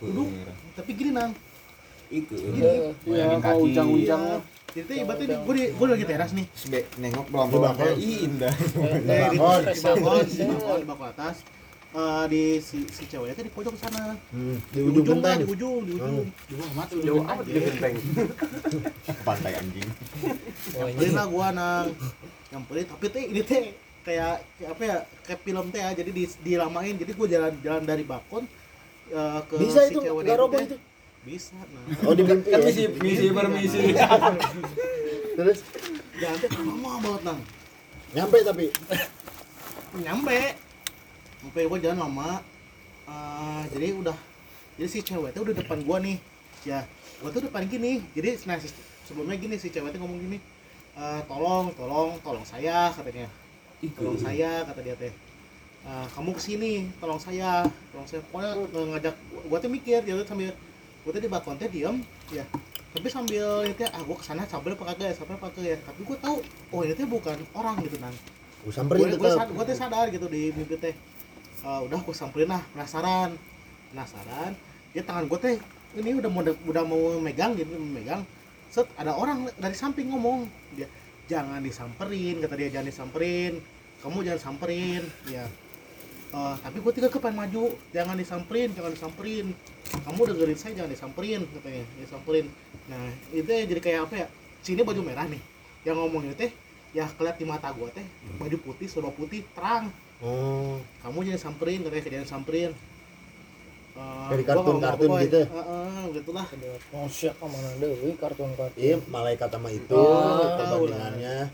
duduk 0.00 0.28
tapi 0.74 0.90
gini 0.92 1.10
nang 1.12 1.30
gini 2.08 2.94
Bayangin 3.02 3.40
kaki. 3.40 3.70
Iya. 4.02 4.38
jadi 4.70 4.84
tuh 4.84 4.94
ibaratnya 4.94 5.26
gue 5.42 5.54
di 5.54 5.64
gue 5.70 5.86
lagi 5.88 6.04
teras 6.04 6.30
nih 6.32 6.46
Sebe 6.52 6.80
nengok 6.96 7.26
belum 7.28 7.48
Di 7.48 7.56
balkon. 7.56 7.94
indah 7.98 8.54
Eh, 8.54 9.26
di, 9.30 9.38
balkon. 9.38 9.62
di 9.66 9.80
balkon, 9.80 10.22
di 10.22 10.44
balkon, 10.44 10.78
di 10.78 10.86
balkon 10.86 11.08
atas. 11.08 11.36
Eh, 11.96 12.24
di 12.28 12.42
si, 12.60 12.84
si 12.92 13.08
ceweknya 13.08 13.32
tuh 13.32 13.46
di 13.48 13.52
pojok 13.56 13.72
sana. 13.80 14.12
Hmm, 14.28 14.60
di 14.68 14.76
Di 14.76 14.80
ujung 14.84 15.00
ujung 15.00 15.18
lah, 15.24 15.40
di 15.40 15.48
ujung, 15.48 15.80
di 15.88 15.92
ujung. 15.96 16.28
jauh 16.28 16.64
amat 16.76 16.88
jauh 16.92 17.24
amat 17.24 17.44
di 17.48 17.52
genteng 17.56 17.94
pantai 19.26 19.52
anjing 19.56 19.88
Oh, 20.76 20.84
Nyamperin 20.92 21.12
lah 21.16 21.24
gua 21.24 21.48
nang. 21.56 21.88
Nyamperin 22.52 22.84
tapi 22.84 23.06
teh 23.08 23.24
ini 23.32 23.40
teh 23.40 23.72
kayak 24.04 24.44
kayak 24.60 24.70
apa 24.76 24.82
ya? 24.84 24.96
Kayak 25.24 25.40
film 25.40 25.66
teh 25.72 25.80
ya. 25.80 25.90
Jadi 25.96 26.10
di, 26.12 26.24
dilamain. 26.44 26.94
Jadi 27.00 27.10
gua 27.16 27.26
jalan-jalan 27.32 27.84
dari 27.88 28.04
balkon 28.04 28.44
eh, 29.08 29.40
ke 29.48 29.54
Bisa 29.56 29.80
si 29.88 29.96
itu, 29.96 30.00
cewek 30.04 30.22
itu. 30.28 30.76
Bisa. 31.24 31.56
Nah. 31.56 32.04
Oh 32.04 32.12
di 32.12 32.22
mimpi 32.28 32.52
ya. 32.52 32.60
misi 32.60 32.82
misi 32.92 33.26
permisi 33.32 33.80
Terus 35.32 35.58
Jalan 36.20 36.36
teh 36.44 36.48
lama 36.60 36.90
banget 37.00 37.22
nang. 37.24 37.40
nyampe 38.12 38.36
tapi 38.44 38.68
nyampe 39.96 40.65
sampai 41.40 41.66
gua 41.66 41.78
jalan 41.78 41.98
lama. 42.00 42.30
Eh, 43.06 43.62
jadi 43.70 43.94
udah 43.94 44.16
jadi 44.76 44.88
si 44.90 45.00
cewek 45.00 45.30
itu 45.32 45.40
udah 45.46 45.54
depan 45.54 45.78
gua 45.82 45.98
nih. 46.02 46.18
Ya 46.66 46.82
gua 47.22 47.30
tuh 47.30 47.46
depan 47.46 47.64
gini. 47.64 48.02
Jadi 48.12 48.34
nah 48.44 48.58
si- 48.58 48.74
sebelumnya 49.06 49.36
gini 49.36 49.54
si 49.56 49.70
cewek 49.70 49.94
itu 49.94 49.98
ngomong 49.98 50.18
gini 50.18 50.38
"Eh, 50.96 51.20
tolong 51.28 51.70
tolong 51.76 52.18
tolong 52.20 52.42
saya 52.42 52.90
katanya 52.90 53.28
tolong 53.94 54.16
saya 54.16 54.64
kata 54.64 54.80
dia 54.80 54.96
teh. 54.96 55.12
"Eh, 55.86 56.06
kamu 56.12 56.30
ke 56.34 56.42
sini 56.42 56.72
tolong 56.98 57.20
saya 57.20 57.62
tolong 57.92 58.08
saya. 58.08 58.20
Pokoknya 58.26 58.50
nge- 58.58 58.88
ngajak 58.96 59.14
gua 59.46 59.58
tuh 59.60 59.70
mikir 59.70 60.00
ya 60.02 60.14
sambil 60.24 60.50
gua 61.04 61.10
tuh 61.14 61.22
di 61.22 61.30
balkon 61.30 61.56
teh 61.56 61.68
diem 61.68 62.02
ya. 62.32 62.42
Tapi 62.90 63.06
sambil 63.06 63.60
itu 63.62 63.84
ah 63.86 64.02
gua 64.02 64.16
ke 64.16 64.24
sana 64.24 64.42
sambil 64.48 64.72
apa 64.72 64.88
kagak 64.90 65.12
ya 65.12 65.14
sambil 65.14 65.36
apa 65.36 65.52
kagak 65.52 65.76
ya. 65.76 65.78
Tapi 65.84 66.00
gua 66.02 66.16
tahu 66.18 66.36
oh 66.72 66.80
ini 66.82 66.92
tuh 66.92 67.06
bukan 67.06 67.36
orang 67.54 67.76
gitu 67.84 68.00
nang 68.02 68.16
gue 68.66 68.74
samperin 68.74 69.14
gue 69.14 69.14
gue 69.14 69.30
gue 69.30 69.64
teh 69.70 69.76
sadar 69.78 70.10
gitu 70.10 70.26
di 70.26 70.50
mimpi 70.50 70.74
teh 70.74 70.90
Eh, 71.66 71.80
udah 71.90 71.98
gue 71.98 72.14
samperin 72.14 72.46
lah 72.46 72.62
penasaran. 72.70 73.34
Penasaran 73.90 74.52
dia 74.94 75.02
tangan 75.02 75.26
gue 75.26 75.38
teh 75.42 75.56
ini 75.98 76.16
udah 76.16 76.30
mau 76.30 76.40
udah 76.46 76.84
mau 76.86 77.18
megang 77.18 77.58
gitu 77.58 77.74
megang. 77.74 78.22
Set 78.70 78.86
ada 78.94 79.18
orang 79.18 79.50
dari 79.58 79.74
samping 79.74 80.06
ngomong 80.14 80.46
dia 80.78 80.86
jangan 81.26 81.58
disamperin 81.58 82.38
kata 82.38 82.54
dia 82.54 82.70
jangan 82.70 82.86
disamperin 82.86 83.58
kamu 83.98 84.18
jangan 84.22 84.40
samperin 84.46 85.02
ya. 85.26 85.42
Eh, 86.30 86.54
tapi 86.62 86.78
gue 86.78 86.92
tiga 86.94 87.10
kepan 87.10 87.34
maju 87.34 87.74
jangan 87.90 88.14
disamperin 88.14 88.70
jangan 88.70 88.94
disamperin 88.94 89.46
kamu 90.06 90.20
dengerin 90.22 90.58
saya 90.58 90.72
jangan 90.78 90.90
disamperin 90.94 91.40
katanya 91.50 91.82
disamperin. 91.98 92.46
Nah 92.86 93.10
itu 93.34 93.50
ya 93.50 93.66
jadi 93.66 93.80
kayak 93.82 94.00
apa 94.06 94.14
ya 94.22 94.26
sini 94.62 94.86
baju 94.86 95.02
merah 95.02 95.26
nih 95.26 95.42
yang 95.82 95.98
ngomongnya 95.98 96.38
teh 96.38 96.54
ya 96.94 97.10
keliat 97.18 97.42
di 97.42 97.46
mata 97.46 97.74
gue 97.74 97.90
teh 97.90 98.06
baju 98.38 98.54
putih 98.62 98.86
serba 98.86 99.10
putih 99.10 99.42
terang 99.50 99.90
Oh, 100.18 100.80
kamu 101.02 101.18
jangan 101.26 101.42
samperin 101.42 101.80
katanya 101.82 102.02
jangan 102.14 102.30
samperin 102.30 102.72
Eh, 103.96 104.28
Dari 104.28 104.44
kartun-kartun 104.44 105.08
gitu? 105.24 105.40
Heeh, 105.48 106.00
gitulah. 106.12 106.44
Oh, 106.92 107.08
siapa 107.08 107.48
mana 107.48 107.80
deui 107.80 108.12
kartun-kartun. 108.14 108.76
Iya, 108.76 109.00
malaikat 109.06 109.48
sama 109.48 109.72
itu 109.72 109.96
Oh, 109.96 110.52
perbandingannya. 110.52 111.48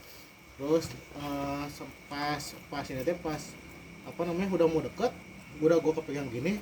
Terus 0.58 0.90
eh, 0.90 1.64
se- 1.70 1.92
pas 2.06 2.42
pas 2.66 2.82
ini 2.84 3.06
teh 3.06 3.14
pas 3.14 3.38
apa 4.02 4.20
namanya 4.26 4.50
udah 4.52 4.66
mau 4.66 4.82
deket, 4.82 5.14
udah 5.62 5.78
gua 5.78 5.94
kepegang 5.94 6.26
gini, 6.28 6.58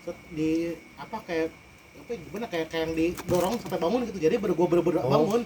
set 0.00 0.16
di 0.32 0.72
apa 0.96 1.20
kayak 1.20 1.52
apa 1.98 2.10
gimana 2.18 2.46
kayak 2.48 2.66
kayak 2.66 2.82
yang 2.82 2.94
didorong 2.96 3.54
sampai 3.60 3.76
bangun 3.78 4.08
gitu. 4.08 4.18
Jadi 4.18 4.40
baru 4.40 4.56
gua 4.56 4.66
bener-bener 4.66 5.00
Oh. 5.02 5.12
bangun. 5.12 5.42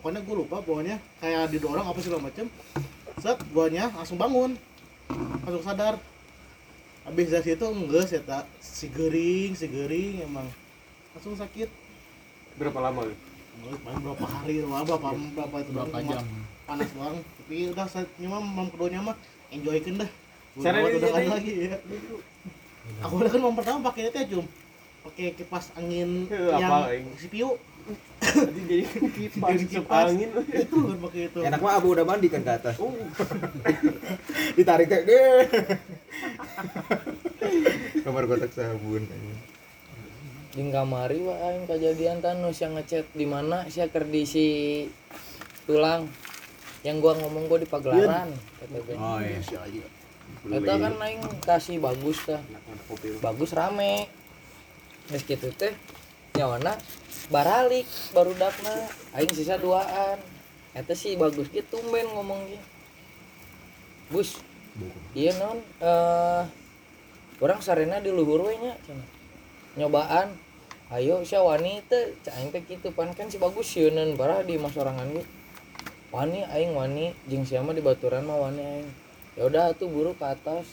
Pokoknya 0.00 0.20
gua 0.24 0.36
lupa 0.38 0.56
pokoknya 0.58 0.96
kayak 1.20 1.52
didorong 1.52 1.84
apa 1.84 1.98
segala 2.00 2.24
macem. 2.24 2.48
Set 3.20 3.36
guanya 3.52 3.92
langsung 3.92 4.16
bangun. 4.16 4.56
Langsung 5.10 5.64
sadar. 5.64 5.94
Habis 7.06 7.30
dari 7.30 7.44
situ 7.46 7.66
enggak 7.70 8.04
sih 8.10 8.18
tak 8.18 8.44
si 8.58 8.90
gering, 8.90 9.54
si 9.54 9.70
gering 9.70 10.26
emang. 10.26 10.46
Langsung 11.14 11.38
sakit. 11.38 11.70
Berapa 12.58 12.78
lama? 12.82 13.06
Enggak, 13.06 13.78
paling 13.86 14.00
berapa 14.02 14.24
hari 14.26 14.54
doang, 14.60 14.84
berapa 14.84 15.08
berapa 15.14 15.56
itu 15.62 15.70
berapa 15.70 15.96
jam? 16.02 16.24
Panas 16.66 16.90
doang. 16.90 17.16
Tapi 17.22 17.56
udah 17.70 17.86
saatnya 17.86 18.26
mah 18.26 18.42
mam 18.42 18.66
keduanya 18.74 19.00
mah 19.06 19.16
enjoykan 19.54 20.02
dah. 20.02 20.10
Cara 20.58 20.76
udah 20.82 21.10
kan 21.14 21.24
lagi 21.38 21.52
ya. 21.70 21.78
Aku 23.06 23.12
udah 23.22 23.30
kan 23.30 23.40
mau 23.42 23.54
pertama 23.54 23.78
pakai 23.86 24.10
itu 24.10 24.18
ya 24.18 24.26
cum 24.26 24.46
pakai 25.06 25.38
kipas 25.38 25.70
angin 25.78 26.26
Eh, 26.26 26.50
yang 26.50 26.66
apa, 26.66 26.90
aing? 26.90 27.06
Jadi 28.26 28.82
kipas, 29.14 29.54
Jadi 29.54 29.64
kipas 29.70 29.86
kipas. 29.86 30.06
angin. 30.12 30.30
itu 30.50 30.76
kan 30.76 30.98
pakai 30.98 31.22
itu 31.30 31.38
Enak 31.40 31.60
mah 31.62 31.72
abu 31.78 31.94
udah 31.94 32.04
mandi 32.04 32.28
kan 32.28 32.42
ke 32.42 32.52
atas. 32.52 32.74
Oh, 32.82 32.90
Ditarik 34.58 34.90
teh 34.90 35.02
deh. 35.06 35.46
Kamar 38.04 38.26
kotak 38.26 38.50
sabun. 38.52 39.06
Di 40.56 40.64
kamari 40.72 41.20
wah 41.20 41.36
aing 41.52 41.68
kejadian 41.68 42.24
tanus 42.24 42.64
yang 42.64 42.80
ngechat 42.80 43.04
di 43.12 43.28
mana 43.28 43.68
sia 43.68 43.92
keur 43.92 44.08
di 44.08 44.24
si 44.24 44.46
tulang 45.68 46.08
yang 46.80 47.04
gua 47.04 47.12
ngomong 47.20 47.44
gua 47.44 47.60
di 47.60 47.68
pagelaran. 47.68 48.32
Oh 48.96 49.20
iya. 49.20 49.36
Eta 50.48 50.74
kan 50.80 50.96
aing 50.96 51.20
kasih 51.44 51.76
bagus 51.76 52.24
tah. 52.24 52.40
Bagus 53.20 53.52
rame. 53.52 54.08
Geus 55.12 55.22
kitu 55.22 55.52
teh 55.54 55.70
nyawana 56.34 56.74
baralik 57.28 57.86
baru 58.14 58.32
dakna 58.38 58.74
aing 59.16 59.32
sisa 59.34 59.58
duaan. 59.58 60.18
Eta 60.76 60.92
sih 60.92 61.16
bagus 61.16 61.48
gitu 61.50 61.80
tumben 61.80 62.04
ngomong 62.12 62.40
gitu. 62.52 62.66
Gus. 64.12 64.38
Iya 65.16 65.32
non 65.40 65.58
eh 65.80 66.42
orang 67.40 67.60
sarena 67.64 67.98
di 67.98 68.12
luhur 68.12 68.46
we 68.46 68.54
nya. 68.60 68.74
Nyobaan. 69.80 70.36
Ayo 70.86 71.26
sia 71.26 71.42
wanita 71.42 72.14
cak 72.22 72.34
aing 72.38 72.50
teh 72.54 72.62
kitu 72.62 72.94
pan 72.94 73.10
kan 73.10 73.26
si 73.26 73.42
bagus 73.42 73.66
sieun 73.66 73.98
barah 74.14 74.46
di 74.46 74.54
mas 74.54 74.78
orangan 74.78 75.10
ge. 75.10 75.24
Wani 76.14 76.46
aing 76.46 76.78
wani 76.78 77.10
jeung 77.26 77.42
sia 77.42 77.58
mah 77.64 77.74
di 77.74 77.82
baturan 77.82 78.22
mah 78.22 78.38
wani 78.38 78.62
aing 78.62 78.88
ya 79.36 79.44
udah 79.50 79.76
tuh 79.76 79.90
buru 79.90 80.16
ke 80.16 80.24
atas 80.24 80.64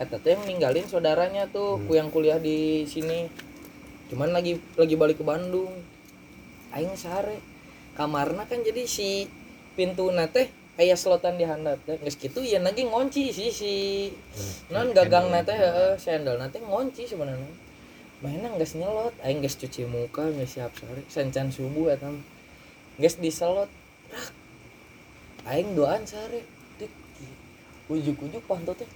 eta 0.00 0.16
teh 0.16 0.36
ninggalin 0.48 0.88
saudaranya 0.88 1.50
tuh 1.52 1.82
ku 1.84 1.92
yang 1.92 2.08
kuliah 2.08 2.40
di 2.40 2.88
sini 2.88 3.28
cuman 4.08 4.32
lagi 4.32 4.56
lagi 4.78 4.96
balik 4.96 5.20
ke 5.20 5.24
Bandung 5.26 5.68
aing 6.74 6.96
sare 6.98 7.38
kamarna 7.94 8.48
kan 8.48 8.62
jadi 8.64 8.82
si 8.88 9.30
pintu 9.76 10.10
teh 10.32 10.48
aya 10.76 10.92
selotan 10.96 11.40
di 11.40 11.44
handap 11.48 11.80
teh. 11.84 11.96
Geus 12.00 12.16
kitu 12.16 12.44
ya 12.44 12.60
lagi 12.60 12.84
ngunci 12.84 13.32
si 13.32 13.52
si 13.52 13.72
non 14.72 14.90
gagang 14.92 15.30
teh 15.44 15.56
heeh 15.56 15.94
sandal 16.00 16.40
teh 16.48 16.60
ngunci 16.60 17.06
sebenarnya. 17.06 17.52
Mainan 18.24 18.56
geus 18.56 18.74
nyelot 18.76 19.12
aing 19.24 19.44
geus 19.44 19.56
cuci 19.60 19.84
muka 19.88 20.26
geus 20.32 20.56
siap 20.56 20.72
sare 20.76 21.04
sencan 21.12 21.52
subuh 21.52 21.92
eta 21.92 22.08
geus 23.00 23.16
diselot 23.20 23.68
rak. 24.12 24.32
Aing 25.46 25.76
doan 25.78 26.02
sare 26.04 26.42
dik 26.80 26.92
ujuk-ujuk 27.92 28.44
pantat 28.48 28.80
teh. 28.80 28.90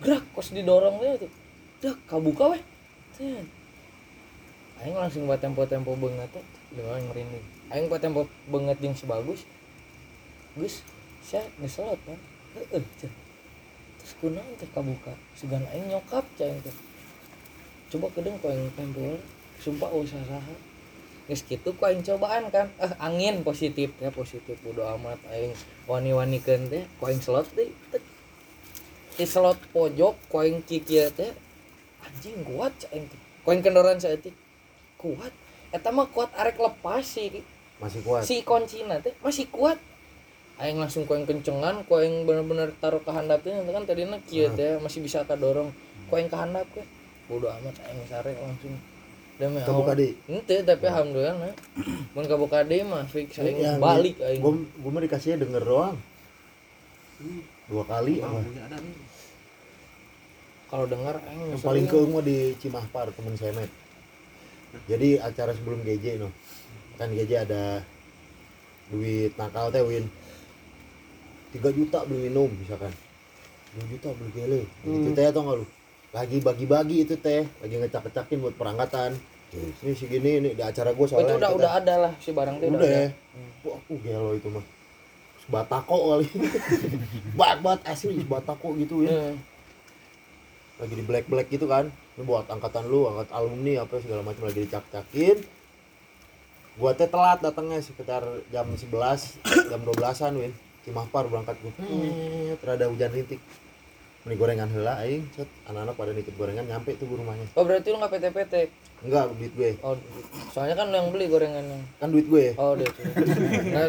Gerak 0.00 0.24
kos 0.36 0.52
didorong 0.52 1.00
teh 1.00 1.26
tuh 1.26 1.32
dak 1.76 1.96
kabuka 2.08 2.56
weh 2.56 2.62
aing 4.80 4.96
langsung 4.96 5.24
buat 5.24 5.40
tempo-tempo 5.40 5.92
banget 5.96 6.28
teh 6.36 6.44
doang 6.76 7.04
merinding. 7.10 7.44
Aing 7.72 7.88
buat 7.88 8.04
tempo 8.04 8.28
banget 8.52 8.76
jeung 8.78 8.94
sebagus. 8.94 9.48
Gus 10.54 10.84
saya 11.26 11.42
ngeselot 11.58 11.98
kan? 12.06 12.20
Heeh 12.56 12.84
cen 13.00 13.12
terus 14.06 14.22
kunaon 14.22 14.54
teh 14.54 14.70
kabuka? 14.70 15.10
Sugan 15.34 15.66
aing 15.74 15.90
nyokap 15.90 16.22
cai 16.38 16.54
teh. 16.62 16.76
Coba 17.90 18.06
kedeng 18.14 18.38
kau 18.38 18.54
yang 18.54 18.70
tempo 18.78 19.18
sumpah 19.58 19.90
usah 19.90 20.22
saha 20.22 20.54
Geus 21.26 21.42
kitu 21.42 21.74
ku 21.74 21.82
aing 21.82 22.06
cobaan 22.06 22.46
kan? 22.54 22.70
Eh 22.78 22.92
angin 23.02 23.42
positif 23.42 23.90
ya 23.98 24.14
positif. 24.14 24.54
Bodo 24.62 24.86
amat 24.94 25.18
aing 25.34 25.50
wani-wanikeun 25.90 26.70
teh 26.70 26.86
ku 27.02 27.10
aing 27.10 27.18
slot 27.18 27.50
teh 27.58 27.66
tek. 27.90 28.02
di 29.18 29.24
slot 29.26 29.58
pojok 29.74 30.14
ku 30.30 30.38
aing 30.38 30.62
kikieu 30.62 31.10
teh. 31.10 31.34
Anjing 32.06 32.46
kuat 32.46 32.78
aing 32.94 33.10
teh. 33.10 33.20
Ku 33.42 33.50
aing 33.50 33.62
kendoran 33.66 33.98
saeutik 33.98 34.38
kuat 35.02 35.34
eta 35.76 35.92
mah 35.92 36.08
kuat 36.08 36.32
arek 36.32 36.56
lepas 36.56 37.04
sih 37.04 37.44
Masih 37.76 38.00
kuat. 38.00 38.24
si 38.24 38.40
kuncina 38.40 38.96
teh 39.04 39.12
masih 39.20 39.44
kuat 39.52 39.76
aing 40.56 40.80
langsung 40.80 41.04
ku 41.04 41.12
aing 41.12 41.28
kencengan 41.28 41.84
ku 41.84 42.00
aing 42.00 42.24
bener-bener 42.24 42.72
taruh 42.80 43.04
ke 43.04 43.12
handap 43.12 43.44
teh 43.44 43.52
nanti 43.52 43.68
kan 43.76 43.84
tadinya 43.84 44.16
kieu 44.24 44.48
teh 44.56 44.80
masih 44.80 45.04
bisa 45.04 45.20
kadorong 45.28 45.68
ku 46.08 46.16
aing 46.16 46.32
ke 46.32 46.36
handap 46.36 46.64
teh 46.72 46.80
bodo 47.28 47.52
amat 47.52 47.76
aing 47.84 48.00
sare 48.08 48.32
langsung 48.40 48.72
demi 49.36 49.60
Allah. 49.60 49.92
di. 49.92 50.16
Ente 50.32 50.64
tapi 50.64 50.88
alhamdulillah 50.88 51.36
nah. 51.36 51.52
Mun 52.16 52.24
kabuka 52.24 52.64
deui 52.64 52.80
mah 52.88 53.04
fix 53.04 53.36
aing 53.36 53.60
Yang 53.60 53.84
balik 53.84 54.16
aing. 54.24 54.40
Gua 54.40 54.56
gua 54.80 54.90
mah 54.96 55.02
dikasihnya 55.04 55.44
denger 55.44 55.60
doang. 55.60 55.96
Dua 57.68 57.84
kali 57.84 58.24
apa? 58.24 58.40
Kalau 60.72 60.86
dengar 60.88 61.20
aing 61.20 61.52
Yang 61.52 61.62
paling 61.68 61.84
keung 61.84 62.16
mah 62.16 62.24
di 62.24 62.56
Cimahpar 62.56 63.12
temen 63.12 63.36
saya 63.36 63.52
met. 63.52 63.68
Jadi 64.84 65.16
acara 65.16 65.50
sebelum 65.50 65.80
GJ 65.80 66.18
no. 66.18 66.28
Kan 66.94 67.10
GJ 67.10 67.32
ada 67.42 67.80
duit 68.88 69.32
nakal 69.34 69.68
teh 69.68 69.80
win. 69.80 70.06
3 71.50 71.62
juta 71.72 72.04
beli 72.04 72.28
minum 72.28 72.50
misalkan. 72.52 72.92
2 73.74 73.88
juta 73.88 74.08
beli 74.12 74.30
gele 74.30 74.60
itu 74.84 75.10
teh 75.12 75.24
atau 75.24 75.40
nggak 75.42 75.56
lu? 75.56 75.66
Lagi 76.10 76.38
bagi-bagi 76.38 76.96
itu 77.02 77.14
teh. 77.16 77.44
Lagi 77.58 77.74
ngecak-ngecakin 77.76 78.38
buat 78.40 78.54
perangkatan. 78.54 79.16
Ini 79.52 79.92
segini 79.92 80.30
ini 80.36 80.50
di 80.52 80.60
acara 80.60 80.90
gue 80.90 81.00
Oh, 81.00 81.06
soalnya 81.06 81.26
itu 81.28 81.38
udah 81.38 81.48
kita- 81.48 81.58
udah 81.58 81.72
ada 81.72 81.94
lah 81.98 82.12
si 82.18 82.30
barang 82.30 82.56
teh 82.56 82.66
udah 82.68 82.82
ya? 82.84 83.06
Wah 83.62 83.74
aku 83.74 83.92
gelo 84.00 84.30
itu 84.32 84.48
mah. 84.48 84.64
Batako 85.46 85.96
kali. 86.10 86.26
Bat 87.38 87.56
bat 87.60 87.80
asli 87.84 88.18
batako 88.20 88.74
gitu 88.74 89.02
ya 89.02 89.14
Hmm. 89.14 89.34
lagi 90.76 90.92
di 90.92 91.00
black 91.00 91.24
black 91.24 91.48
gitu 91.48 91.64
kan 91.64 91.88
ini 92.16 92.22
buat 92.24 92.48
angkatan 92.48 92.88
lu 92.88 93.12
angkat 93.12 93.28
alumni 93.28 93.84
apa 93.84 94.00
segala 94.00 94.24
macam 94.24 94.48
lagi 94.48 94.64
dicak-cakin. 94.64 95.36
Gua 96.80 96.96
teh 96.96 97.08
telat 97.08 97.44
datangnya 97.44 97.80
sekitar 97.84 98.24
jam 98.48 98.64
11 98.72 98.88
jam 99.68 99.80
12an 99.84 100.34
win. 100.40 100.52
Cimahpar 100.88 101.28
berangkat 101.28 101.60
gua. 101.60 101.72
Hmm. 101.76 102.56
terada 102.56 102.88
hujan 102.88 103.12
rintik. 103.12 103.40
Ini 104.26 104.34
gorengan 104.34 104.72
heula 104.72 104.98
aing 105.04 105.28
set 105.36 105.46
anak-anak 105.70 105.94
pada 105.94 106.10
nitip 106.10 106.34
gorengan 106.34 106.64
nyampe 106.66 106.96
tuh 106.96 107.04
ke 107.04 107.14
rumahnya. 107.14 107.46
Oh 107.52 107.62
berarti 107.62 107.92
lu 107.92 108.00
nggak 108.00 108.12
PT-PT? 108.16 108.54
enggak 109.04 109.24
duit 109.36 109.52
gue. 109.52 109.70
Oh, 109.84 109.94
soalnya 110.56 110.74
kan 110.74 110.88
lu 110.88 110.96
yang 110.96 111.08
beli 111.12 111.26
gorengannya. 111.28 111.78
kan 112.00 112.08
duit 112.08 112.26
gue. 112.26 112.56
Oh, 112.56 112.72
deh. 112.72 112.88
Nah, 113.76 113.84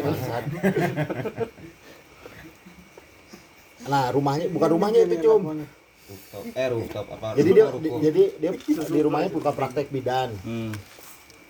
nah 3.88 4.04
rumahnya 4.12 4.52
bukan 4.52 4.68
rumahnya 4.76 5.00
itu 5.08 5.16
cum 5.24 5.64
Rooftop. 6.08 6.42
Eh 6.56 6.66
rooftop 6.72 7.06
apa? 7.12 7.26
jadi 7.36 7.50
dia 7.52 7.66
ruko. 7.68 7.78
di- 7.84 7.92
jadi 8.00 8.22
dia 8.40 8.50
di 8.88 9.00
rumahnya 9.04 9.28
buka 9.28 9.50
praktek 9.52 9.92
bidan. 9.92 10.32
Hmm. 10.40 10.72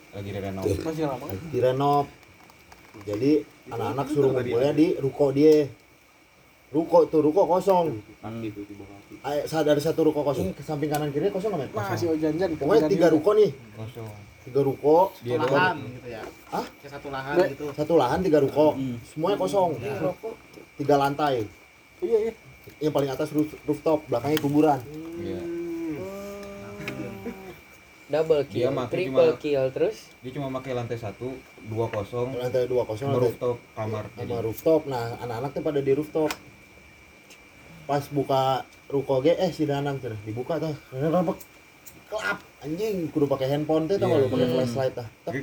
lagi 0.08 0.30
direnov. 0.34 0.64
masih 0.66 1.04
lama. 1.06 1.26
direnov. 1.54 2.04
Jadi 3.06 3.32
anak-anak 3.70 4.06
suruh 4.10 4.30
ngumpulnya 4.34 4.72
di 4.74 4.86
ruko 4.98 5.30
dia. 5.30 5.70
Ruko 6.68 7.06
tuh 7.06 7.22
ruko 7.22 7.46
kosong. 7.46 8.02
Ay, 9.24 9.46
saat 9.46 9.64
ada 9.64 9.78
satu 9.78 10.10
ruko 10.10 10.26
kosong. 10.26 10.52
Ke 10.52 10.62
samping 10.66 10.90
kanan 10.90 11.14
kiri 11.14 11.30
kosong 11.30 11.54
nggak 11.54 11.70
masih 11.70 12.12
ojan-jan 12.12 12.50
pokoknya 12.58 12.90
tiga 12.90 13.08
ruko 13.14 13.30
nih. 13.38 13.50
Kosong. 13.78 14.10
tiga 14.42 14.60
ruko. 14.66 14.96
Dia 15.22 15.38
satu 15.38 15.54
lahan 15.54 15.76
gitu 15.86 16.08
ya? 16.08 16.22
Hah? 16.50 16.66
kayak 16.82 16.92
satu 16.92 17.08
lahan 17.14 17.36
gitu. 17.46 17.66
satu 17.72 17.94
lahan 17.94 18.18
tiga 18.26 18.38
ruko. 18.42 18.74
Semuanya 19.06 19.36
kosong. 19.38 19.70
Tiga 20.74 20.94
lantai. 20.98 21.46
Iya, 22.02 22.18
iya. 22.26 22.32
Yang 22.78 22.90
paling 22.90 23.08
atas 23.08 23.30
roof, 23.30 23.50
rooftop 23.62 24.06
belakangnya 24.06 24.38
kuburan. 24.38 24.80
Iya. 25.18 25.40
double 28.08 28.40
kill, 28.48 28.60
Dia 28.62 28.70
mah 28.70 28.86
triple 28.88 29.12
cuma- 29.28 29.36
kill 29.36 29.64
terus. 29.68 29.96
Dia 30.18 30.32
cuma 30.32 30.48
pakai 30.54 30.72
lantai 30.72 30.96
satu, 30.96 31.28
dua 31.62 31.86
kosong, 31.86 32.34
lantai 32.34 32.64
dua 32.64 32.82
kosong 32.82 33.10
lantai 33.10 33.22
rooftop 33.26 33.56
kamar. 33.74 34.04
sama 34.06 34.16
Jadi 34.16 34.32
rooftop. 34.40 34.80
Nah 34.86 35.18
anak-anak 35.20 35.50
tuh 35.52 35.62
pada 35.62 35.80
di 35.80 35.92
rooftop. 35.92 36.30
Pas 37.84 38.04
buka 38.06 38.42
ruko 38.86 39.20
ge 39.20 39.32
eh 39.34 39.48
si 39.48 39.64
danang 39.64 39.96
tuh 39.98 40.16
dibuka 40.22 40.56
tuh. 40.56 40.72
Kelap 42.08 42.38
anjing. 42.58 43.12
Kudu 43.12 43.28
pakai 43.28 43.48
handphone 43.50 43.84
teh 43.84 43.96
tau 43.96 44.08
Iya, 44.08 44.16
lu 44.18 44.28
pakai 44.30 44.46
iya. 44.46 44.54
flashlight 44.54 44.94
tah 44.96 45.08
Tep. 45.22 45.34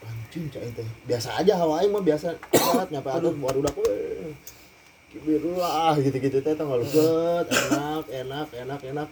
anjing 0.00 0.44
cai 0.46 0.70
teh 0.70 0.86
biasa 1.04 1.28
aja 1.34 1.58
hawa 1.58 1.82
aing 1.82 1.90
mah 1.90 1.98
biasa 2.00 2.38
salat 2.54 2.86
nyampe 2.88 3.10
atuh 3.10 3.34
baru 3.34 3.58
udah 3.60 3.74
weh 5.10 5.18
kibirullah 5.18 5.98
gitu-gitu 5.98 6.38
teh 6.38 6.54
tau 6.54 6.78
lu 6.78 6.86
set 6.86 7.46
enak 7.50 8.04
enak 8.06 8.48
enak 8.54 8.80
enak. 8.94 9.08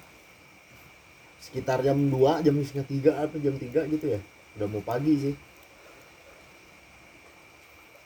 Sekitar 1.42 1.82
jam 1.82 1.98
2 2.10 2.42
jam 2.46 2.54
setengah 2.62 2.86
3 3.14 3.22
atau 3.26 3.38
jam 3.42 3.54
3 3.58 3.90
gitu 3.94 4.06
ya. 4.06 4.20
Udah 4.58 4.66
mau 4.70 4.82
pagi 4.82 5.14
sih. 5.18 5.34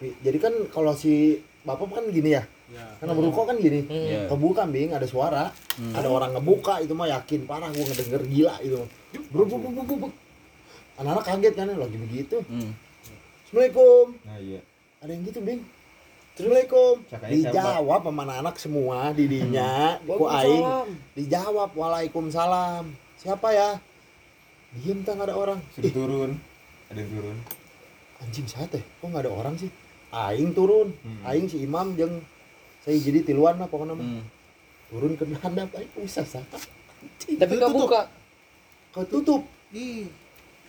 Jadi 0.02 0.38
kan 0.40 0.52
kalau 0.72 0.96
si 0.96 1.40
bapak 1.62 2.00
kan 2.00 2.04
gini 2.12 2.34
ya? 2.36 2.42
Ya. 2.72 2.88
kan 2.96 3.12
merokok 3.12 3.52
kan 3.52 3.56
gini. 3.60 3.84
Hmm. 3.84 3.92
Iya. 3.92 4.20
kebuka 4.32 4.64
bing 4.64 4.96
ada 4.96 5.04
suara. 5.04 5.52
Ada 5.92 6.08
orang 6.08 6.32
ngebuka 6.36 6.80
itu 6.80 6.92
mah 6.96 7.08
yakin. 7.08 7.44
Parah 7.44 7.68
gua 7.68 7.84
ngedenger 7.84 8.22
gila 8.28 8.54
itu. 8.64 8.80
Bro 9.28 9.44
bro 9.48 9.56
bro 9.60 9.70
bro 9.84 9.96
bro 9.96 10.10
anak-anak 10.92 11.24
kaget 11.24 11.54
kan 11.56 11.68
lagi 11.72 11.96
begitu. 11.96 12.36
Hmm. 12.48 12.72
assalamualaikum. 13.48 14.06
Nah 14.24 14.38
iya. 14.40 14.60
ada 15.00 15.10
yang 15.12 15.24
gitu 15.28 15.40
bing 15.44 15.60
assalamualaikum 16.32 16.94
dijawab 17.28 18.00
sama 18.02 18.22
anak 18.26 18.56
semua 18.56 19.12
didinya 19.12 19.96
ku 20.08 20.24
aing 20.24 20.64
dijawab 21.12 21.70
waalaikumsalam 21.72 22.88
siapa 23.14 23.52
ya 23.52 23.70
diem 24.72 25.04
tak 25.04 25.20
ada 25.20 25.36
orang 25.36 25.60
Sudah 25.76 25.92
turun. 25.92 26.30
Ada 26.88 26.98
yang 26.98 27.10
turun. 27.12 27.36
anjing 28.18 28.46
saya 28.46 28.64
teh 28.66 28.80
kok 28.80 29.04
nggak 29.04 29.28
ada 29.28 29.32
orang 29.34 29.54
sih 29.56 29.68
aing 30.10 30.52
turun 30.52 30.96
Hmm. 31.02 31.20
aing 31.26 31.46
si 31.46 31.60
imam 31.60 31.92
jeng 31.92 32.24
saya 32.80 32.96
jadi 32.96 33.20
tiluan 33.22 33.58
lah 33.58 33.68
pokoknya 33.68 33.92
mah. 33.92 34.06
Hmm. 34.06 34.24
turun 34.88 35.12
ke 35.12 35.24
handap 35.36 35.68
aing 35.74 35.92
usah 35.98 36.24
sah 36.24 36.44
tapi 36.48 36.64
Tutup. 37.18 37.60
kebuka 37.60 38.00
ketutup 38.90 39.42
Ih, 39.70 40.08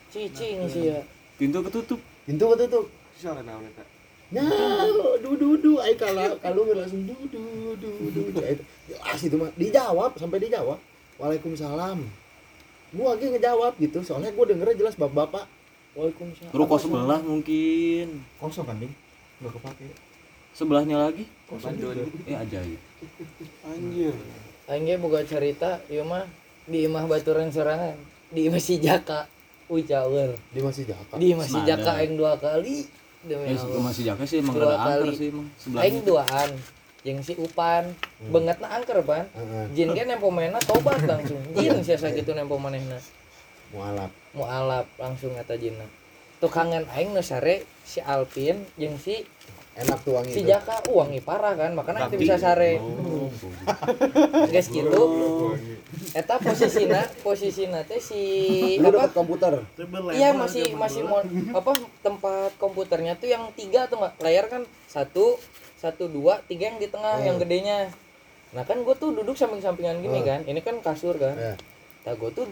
cicing 0.09 0.63
sih 0.65 0.91
ya 0.91 0.99
Pintu 1.33 1.59
ketutup. 1.61 1.99
pintu 2.23 2.45
ketutup 2.51 2.85
Siapa 3.13 3.39
naon 3.39 3.63
eta? 3.63 3.83
Nah, 4.31 4.87
du 5.19 5.31
du 5.35 5.49
du, 5.57 5.71
aing 5.77 5.97
kalau 5.97 6.37
kalau 6.39 6.63
nggak 6.63 6.77
langsung 6.79 7.03
du 7.03 7.15
du 7.27 7.43
du 7.75 7.91
du, 8.09 8.21
du. 8.29 8.39
Aing- 8.39 8.63
jelas 8.85 9.19
itu 9.19 9.35
mah 9.35 9.51
dijawab 9.53 10.15
sampai 10.15 10.39
dijawab. 10.39 10.79
Waalaikumsalam. 11.17 11.99
Gua 12.93 13.13
lagi 13.13 13.25
ngejawab 13.29 13.73
gitu, 13.77 13.99
soalnya 14.01 14.31
gua 14.31 14.45
dengernya 14.45 14.77
jelas 14.77 14.95
bapak-bapak. 14.95 15.45
Waalaikumsalam. 15.93 16.53
Ruko 16.53 16.75
sebelah 16.77 17.19
mungkin. 17.19 18.21
Kosong 18.37 18.65
kan, 18.65 18.77
Ding? 18.77 18.93
Enggak 19.37 19.53
kepake. 19.59 19.87
Sebelahnya 20.53 20.97
lagi. 21.01 21.25
Bandung. 21.49 21.93
Eh 22.23 22.37
ajaib. 22.37 22.79
Anjir. 23.63 24.13
aing 24.63 24.87
ge 24.87 24.95
boga 24.95 25.19
cerita 25.21 25.83
ieu 25.91 26.07
mah 26.07 26.23
di 26.63 26.87
imah 26.87 27.03
baturan 27.03 27.51
sorangan 27.51 27.99
di 28.31 28.47
imah 28.47 28.63
si 28.63 28.79
Jaka 28.79 29.27
ucaweur 29.67 30.31
Dia 30.55 30.63
masih 30.63 30.87
jaka. 30.87 31.19
di 31.19 31.35
imah 31.35 31.43
si. 31.43 31.59
Jaka 31.67 31.99
aing 31.99 32.15
dua 32.15 32.39
kali 32.39 32.87
demi 33.23 33.51
Eh, 33.51 33.57
Allah. 33.57 33.81
masih 33.81 34.03
jaga 34.07 34.23
sih 34.27 34.37
emang 34.43 34.55
Dua 34.55 34.75
angker 34.75 35.11
sih 35.15 35.27
emang. 35.31 35.47
Aing 35.47 35.59
sebelahnya. 35.59 36.01
duaan 36.03 36.49
jeung 37.03 37.19
si 37.19 37.33
Upan. 37.35 37.83
Bangetna 38.31 38.67
angker 38.71 38.99
pan. 39.03 39.25
Heeh, 39.35 39.65
jin 39.75 39.89
ge 39.91 40.03
nempo 40.07 40.27
mana 40.31 40.59
tobat 40.63 40.99
langsung. 41.03 41.39
Jin 41.55 41.83
siasa 41.83 42.11
gitu 42.15 42.31
nempo 42.35 42.55
manehna 42.59 42.99
mualaf. 43.73 44.11
mualaf 44.37 44.85
langsung 45.01 45.33
kata 45.33 45.57
jinna. 45.57 45.87
Tukangan 46.37 46.85
aing 46.93 47.15
nu 47.15 47.23
sare 47.25 47.65
si 47.87 48.03
Alpin 48.03 48.67
jeung 48.77 48.99
si 49.01 49.25
Enak 49.75 49.99
tuh 50.01 50.13
wangi 50.13 50.29
si 50.29 50.39
itu. 50.39 50.49
Jaka 50.49 50.85
uangnya 50.85 51.21
parah 51.21 51.53
kan 51.53 51.73
makanya 51.73 52.05
itu 52.05 52.17
bisa 52.19 52.37
sare 52.37 52.77
Oh, 52.77 53.25
guys 54.53 54.67
gitu 54.67 55.01
eta 56.13 56.37
posisina 56.37 57.01
posisina 57.19 57.81
teh 57.81 57.97
si 57.97 58.21
Lu 58.77 58.87
apa 58.87 59.09
dapat 59.09 59.11
komputer. 59.13 59.53
iya 60.13 60.29
masih 60.31 60.75
masih 60.75 61.01
mau 61.01 61.25
apa 61.51 61.71
tempat 61.99 62.53
komputernya 62.55 63.15
tuh 63.15 63.25
yang 63.27 63.49
tiga 63.53 63.87
tuh 63.87 63.97
nggak 63.97 64.13
layar 64.19 64.45
kan 64.47 64.61
satu 64.85 65.41
satu 65.75 66.05
dua 66.05 66.37
tiga 66.43 66.69
yang 66.69 66.77
di 66.77 66.87
tengah 66.87 67.17
Hmm. 67.17 67.25
yang 67.25 67.37
gedenya 67.37 67.89
nah 68.51 68.61
kan 68.61 68.77
gue 68.77 68.93
tuh 68.93 69.09
duduk 69.11 69.33
samping-sampingan 69.33 69.97
gini 69.99 70.19
Hmm. 70.19 70.27
kan 70.27 70.39
ini 70.45 70.59
kan 70.59 70.77
kasur 70.79 71.17
kan 71.17 71.33
Ya. 71.33 71.53
nah 72.03 72.13
gue 72.13 72.29
tuh 72.31 72.45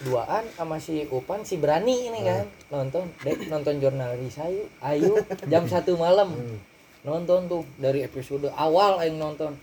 duaan 0.00 0.44
sama 0.54 0.76
si 0.76 1.04
Upan 1.06 1.44
si 1.44 1.56
Berani 1.56 2.08
ini 2.08 2.20
kan. 2.22 2.44
Nonton 2.68 3.04
dek 3.20 3.46
nonton 3.46 3.76
jurnalis 3.78 4.36
ayu 4.38 4.64
ayu 4.80 5.12
jam 5.46 5.64
satu 5.66 5.96
malam. 5.96 6.32
Hmm. 6.32 6.58
nonton 7.00 7.48
tuh 7.48 7.64
dari 7.76 8.04
episode 8.04 8.48
awal 8.52 9.00
aing 9.00 9.16
nonton. 9.16 9.56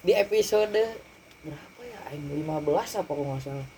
Di 0.00 0.12
episode 0.12 0.72
berapa 1.40 1.80
ya 1.82 1.98
aing? 2.12 2.40
15 2.40 3.00
apa 3.00 3.10
kok 3.10 3.20
nggak 3.20 3.40
salah. 3.40 3.68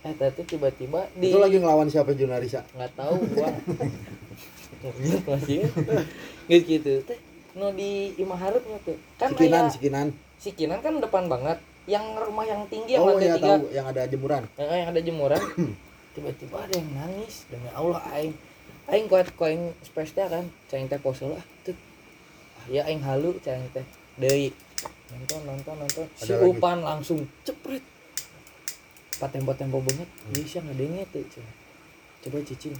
Eh 0.00 0.14
tadi 0.16 0.42
tiba-tiba 0.46 1.10
di 1.12 1.28
Itu 1.28 1.38
lagi 1.38 1.58
ngelawan 1.58 1.90
siapa 1.90 2.14
Junarisa? 2.14 2.62
nggak 2.72 2.92
tahu 2.94 3.14
gua. 3.34 3.50
Masih 5.26 5.66
gitu 6.46 6.64
gitu. 6.66 6.92
Teh 7.04 7.18
no 7.52 7.74
di 7.74 8.14
imah 8.16 8.38
harupnya 8.38 8.78
tuh? 8.80 8.96
Kan 9.18 9.34
Sikinan, 9.34 9.66
aya- 9.66 9.74
sikinan. 9.74 10.06
si 10.40 10.54
Kinan 10.54 10.80
kan 10.80 10.96
depan 10.96 11.26
banget 11.26 11.58
yang 11.88 12.04
rumah 12.16 12.44
yang 12.44 12.62
tinggi 12.68 12.96
yang 12.96 13.02
Oh 13.04 13.16
lantai 13.16 13.26
iya 13.28 13.34
tiga 13.36 13.48
tahu, 13.56 13.62
yang 13.72 13.86
ada 13.88 14.02
jemuran. 14.04 14.42
yang, 14.58 14.68
yang 14.68 14.90
ada 14.92 15.00
jemuran. 15.00 15.42
Tiba-tiba 16.14 16.56
ada 16.58 16.74
yang 16.74 16.90
nangis 16.92 17.34
demi 17.48 17.70
Allah 17.72 18.02
aing. 18.16 18.34
Aing 18.90 19.06
kuat 19.06 19.30
space 19.86 20.12
teh 20.12 20.26
kan 20.26 20.44
cang 20.66 20.90
teh 20.90 20.98
pose 20.98 21.22
lah 21.22 21.44
tuh 21.62 21.78
ah, 22.58 22.66
ya 22.66 22.82
aing 22.90 23.00
halu 23.00 23.38
cang 23.40 23.62
teh. 23.70 23.86
Deui. 24.18 24.50
Nonton 25.14 25.40
nonton 25.46 25.74
nonton. 25.78 26.06
Si 26.18 26.28
Ada 26.28 26.42
lagi. 26.42 26.50
Upan 26.50 26.78
langsung 26.82 27.24
cepret. 27.46 27.84
Pak 29.20 29.36
tempo-tempo 29.36 29.84
banget 29.84 30.08
dia 30.32 30.44
sih 30.48 30.60
ngadenge 30.64 31.04
tuh 31.12 31.24
coba 31.28 31.50
coba 32.24 32.36
cicing. 32.44 32.76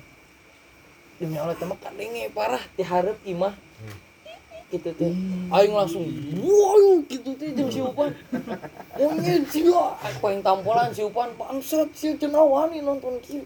Demi 1.21 1.37
Allah 1.37 1.57
temen 1.57 1.77
kadenge 1.79 2.33
parah. 2.33 2.63
Diharap 2.77 3.17
imah 3.25 3.55
gitu 4.71 4.91
tuh. 4.95 5.13
Aing 5.51 5.75
langsung 5.75 6.07
wow 6.39 7.03
gitu 7.11 7.35
tuh 7.35 7.51
jeung 7.51 7.71
si 7.71 7.83
Upan 7.83 8.15
monyet 8.95 9.51
ya 9.51 9.99
apa 9.99 10.27
yang 10.31 10.41
tampolan 10.47 10.95
si 10.95 11.03
Upan 11.03 11.35
pansat 11.35 11.91
si 11.93 12.15
cenah 12.15 12.47
wani 12.47 12.79
nonton 12.79 13.19
kieu 13.19 13.43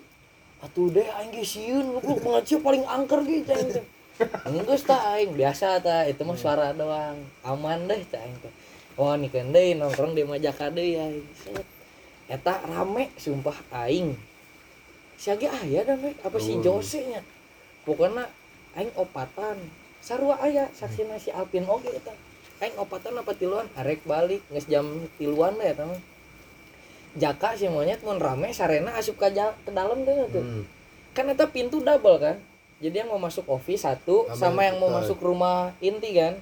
atuh 0.60 0.92
deh 0.92 1.04
aing 1.04 1.32
ge 1.32 1.44
sieun 1.44 1.96
goblok 2.04 2.44
paling 2.60 2.84
angker 2.84 3.24
ge 3.24 3.40
cai 3.44 3.64
teh 3.72 3.84
Enggeus 4.46 4.87
tah 4.87 5.18
aing 5.18 5.34
biasa 5.34 5.82
tah 5.82 6.06
itu 6.06 6.22
mah 6.22 6.38
suara 6.38 6.70
doang. 6.70 7.18
Aman 7.42 7.90
deh 7.90 7.98
cai 8.06 8.20
aing 8.20 8.38
teh 8.44 8.52
oh 9.00 9.16
nih 9.16 9.26
kan 9.32 9.50
deui 9.50 9.74
nongkrong 9.74 10.12
di 10.14 10.22
Majaka 10.22 10.70
deui 10.70 10.94
aing 11.00 11.24
Set. 11.34 11.66
eta 12.28 12.64
rame 12.68 13.12
sumpah 13.20 13.56
aing. 13.84 14.16
Siage 15.14 15.46
aya 15.48 15.87
dah 15.87 15.96
apa 15.96 16.38
si 16.42 16.58
Jose 16.58 17.00
nya 17.06 17.20
pokoknya 17.87 18.26
aing 18.74 18.90
opatan 18.98 19.56
sarua 20.04 20.36
aya 20.38 20.68
saksina 20.70 21.16
si 21.16 21.32
Alpin. 21.32 21.64
Oge 21.64 21.88
eta. 21.88 22.12
Aing 22.60 22.76
opatan 22.76 23.16
apa 23.16 23.32
tiluan? 23.32 23.64
Arek 23.74 24.04
balik 24.04 24.44
geus 24.46 24.68
jam 24.68 24.84
tiluan 25.16 25.56
deh 25.56 25.64
eta 25.66 25.88
mah. 25.88 25.96
Jaka 27.14 27.54
si 27.54 27.70
monyet 27.70 28.02
mun 28.02 28.18
rame 28.18 28.50
sarena 28.50 28.92
asup 28.94 29.16
ke, 29.16 29.30
ke 29.32 29.70
dalam 29.70 30.02
deh 30.02 30.14
tuh 30.28 30.42
Hmm. 30.42 30.62
kan 31.14 31.24
eta 31.26 31.46
pintu 31.46 31.78
double 31.80 32.18
kan? 32.18 32.36
Jadi 32.82 33.00
yang 33.00 33.08
mau 33.08 33.22
masuk 33.22 33.46
office 33.48 33.86
satu 33.86 34.26
Sama 34.28 34.36
sama, 34.36 34.60
yang 34.66 34.76
mau 34.76 34.90
masuk 34.92 35.16
rumah 35.18 35.70
inti 35.78 36.10
kan? 36.12 36.34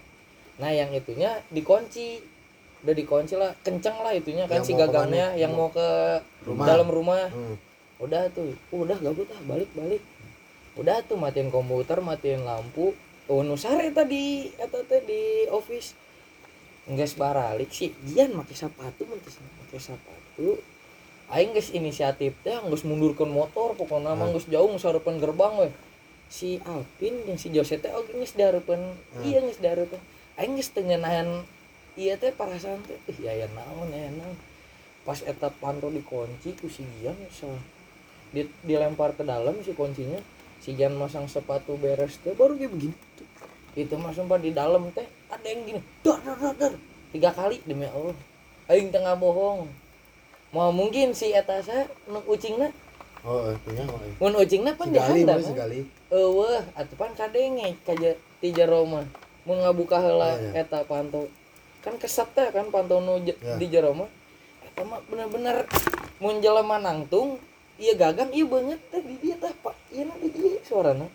Nah 0.59 0.73
yang 0.73 0.91
itunya 0.91 1.39
dikunci. 1.49 2.25
Udah 2.83 2.99
dikunci 2.99 3.39
lah 3.39 3.55
kenceng 3.63 3.95
lah 3.95 4.11
itunya 4.11 4.43
kan 4.51 4.59
Yang 4.59 4.67
si 4.67 4.73
gagangnya 4.75 5.39
yang 5.39 5.55
mau 5.55 5.71
ke 5.71 6.19
Rumah. 6.43 6.67
dalam 6.67 6.89
rumah. 6.91 7.31
Hmm. 7.31 7.55
udah 8.03 8.27
tuh 8.35 8.51
udah 8.75 8.99
gabut 8.99 9.31
ah 9.31 9.39
balik 9.47 9.71
balik 9.79 10.03
udah 10.75 10.99
tuh 11.07 11.15
matiin 11.15 11.55
komputer 11.55 12.03
matiin 12.03 12.43
lampu 12.43 12.91
oh 13.31 13.47
nusare 13.47 13.95
tadi 13.95 14.51
teh 14.57 15.03
di 15.07 15.47
office. 15.51 15.95
Nggak 16.83 17.15
baralik 17.15 17.71
sih. 17.71 17.95
Jian 18.03 18.35
pakai 18.35 18.57
sepatu 18.59 19.07
pakai 19.07 19.79
sepatu. 19.79 20.59
Aing 21.33 21.55
geus 21.57 21.71
inisiatif 21.73 22.35
teh 22.43 22.59
geus 22.69 22.83
mundurkeun 22.83 23.31
motor 23.31 23.79
pokoknya 23.79 24.13
mah 24.19 24.29
geus 24.35 24.51
jauh 24.51 24.69
geus 24.75 24.85
hareupeun 24.85 25.23
gerbang 25.23 25.55
we. 25.63 25.69
Si 26.33 26.59
Alvin 26.67 27.23
jeung 27.25 27.39
si 27.39 27.49
Jose 27.55 27.79
teh 27.79 27.95
oge 27.95 28.13
geus 28.13 28.35
dihareupeun 28.35 28.83
iya 29.23 29.39
geus 29.41 29.63
dihareupeun 29.63 30.03
aing 30.37 30.59
geus 30.59 30.75
teu 30.75 30.83
ngeunahan 30.83 31.47
iya 31.95 32.19
teh 32.19 32.35
perasaan 32.35 32.83
teh 32.85 32.99
ih 33.09 33.19
ya 33.23 33.47
naon 33.55 33.89
ya 33.95 34.11
naon. 34.13 34.37
Pas 35.07 35.19
eta 35.23 35.51
panto 35.51 35.89
dikunci 35.89 36.55
ku 36.59 36.67
si 36.69 36.83
Gian 37.01 37.17
so 37.33 37.49
di, 38.35 38.47
dilempar 38.67 39.15
ke 39.17 39.23
dalam 39.23 39.57
si 39.63 39.73
kuncinya. 39.73 40.19
Si 40.63 40.75
Gian 40.79 40.95
masang 40.99 41.27
sepatu 41.31 41.81
beres 41.81 42.19
teh 42.21 42.35
baru 42.37 42.59
kayak 42.61 42.71
begini. 42.77 42.97
Itu 43.73 43.95
mah 43.97 44.13
sumpah 44.13 44.37
di 44.37 44.53
dalam 44.53 44.93
teh 44.93 45.05
ada 45.33 45.47
yang 45.49 45.65
gini 45.65 45.81
dar 46.05 46.21
dar 46.21 46.37
dar 46.37 46.55
dar. 46.61 46.73
Tiga 47.13 47.33
kali 47.33 47.61
demi 47.65 47.89
Allah. 47.89 48.17
Aing 48.69 48.93
tengah 48.93 49.17
bohong. 49.17 49.69
Mau 50.53 50.69
mungkin 50.69 51.17
si 51.17 51.33
eta 51.33 51.61
saya 51.65 51.89
nu 52.09 52.21
ucingna? 52.29 52.69
Oh, 53.23 53.49
itunya 53.55 53.87
oh. 53.87 53.97
iya. 54.03 54.19
mun 54.19 54.35
ucingna 54.35 54.71
pan 54.75 54.91
dihandap 54.91 55.39
mah 55.39 55.47
si 55.47 55.55
Gali. 55.55 55.81
eueuh 56.11 56.59
atuh 56.75 56.97
pan 56.99 57.15
kadenge 57.15 57.79
kaja 57.87 58.19
ti 58.43 58.51
jero 58.51 58.83
mah 58.83 59.07
mun 59.47 59.63
ngabuka 59.63 60.03
heula 60.03 60.35
Iya, 60.35 60.51
iya. 60.59 60.67
eta 60.67 60.83
panto. 60.83 61.31
Kan 61.87 62.03
kesep 62.03 62.35
teh 62.35 62.51
kan 62.51 62.69
panto 62.75 62.99
nu 62.99 63.23
Iya. 63.23 63.57
di 63.57 63.67
jero 63.71 63.95
mah 63.95 64.11
eta 64.67 64.83
mah 64.85 65.01
bener-bener 65.07 65.65
mun 66.19 66.43
jelema 66.43 66.77
nangtung 66.83 67.39
iya 67.79 67.95
gagang 67.95 68.29
iya 68.35 68.43
banget 68.45 68.81
teh 68.91 69.01
di 69.01 69.15
dia 69.23 69.39
teh 69.39 69.55
pak. 69.65 69.77
Iya 69.95 70.13
di 70.19 70.29
dia 70.29 70.59
suarana. 70.67 71.07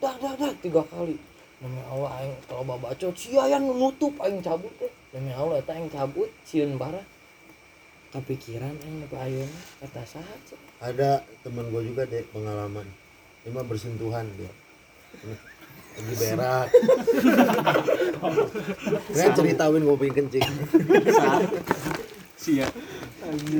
Dah 0.00 0.14
dah 0.18 0.32
dah 0.34 0.50
tiga 0.58 0.82
kali 0.88 1.14
demi 1.62 1.78
Allah 1.86 2.10
aing 2.18 2.34
kalau 2.50 2.66
babacot 2.66 3.14
sia 3.14 3.46
yang 3.46 3.62
nutup 3.62 4.18
aing 4.18 4.42
cabut 4.42 4.74
teh 4.82 4.90
demi 5.14 5.30
Allah 5.30 5.62
eta 5.62 5.78
aing 5.78 5.86
cabut 5.86 6.26
sieun 6.42 6.74
bara. 6.74 6.98
Kepikiran 8.12 8.74
aing 8.82 9.06
apa 9.08 9.16
ayeuna 9.24 9.60
kata 9.80 10.02
saha 10.04 10.34
cek 10.44 10.60
ada 10.82 11.22
teman 11.46 11.70
gue 11.70 11.82
juga 11.94 12.02
deh 12.04 12.26
pengalaman. 12.34 12.84
Ini 13.46 13.54
mah 13.54 13.64
bersentuhan 13.64 14.26
dia. 14.34 14.52
Lagi 15.92 16.14
berak. 16.18 16.66
Keren 19.14 19.32
ceritain 19.38 19.82
gue 19.82 19.96
pengen 20.02 20.14
kencing. 20.18 20.42
Sia. 22.34 22.66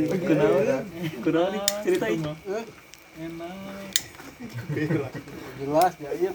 Kenapa 0.03 0.83
kenapa 1.23 1.49
nih? 1.55 1.63
Ceritain 1.87 2.19
enak. 2.19 2.37
Jelas 5.63 5.95
ya 6.03 6.11
iya 6.19 6.33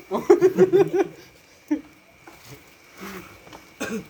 tuh 2.98 4.02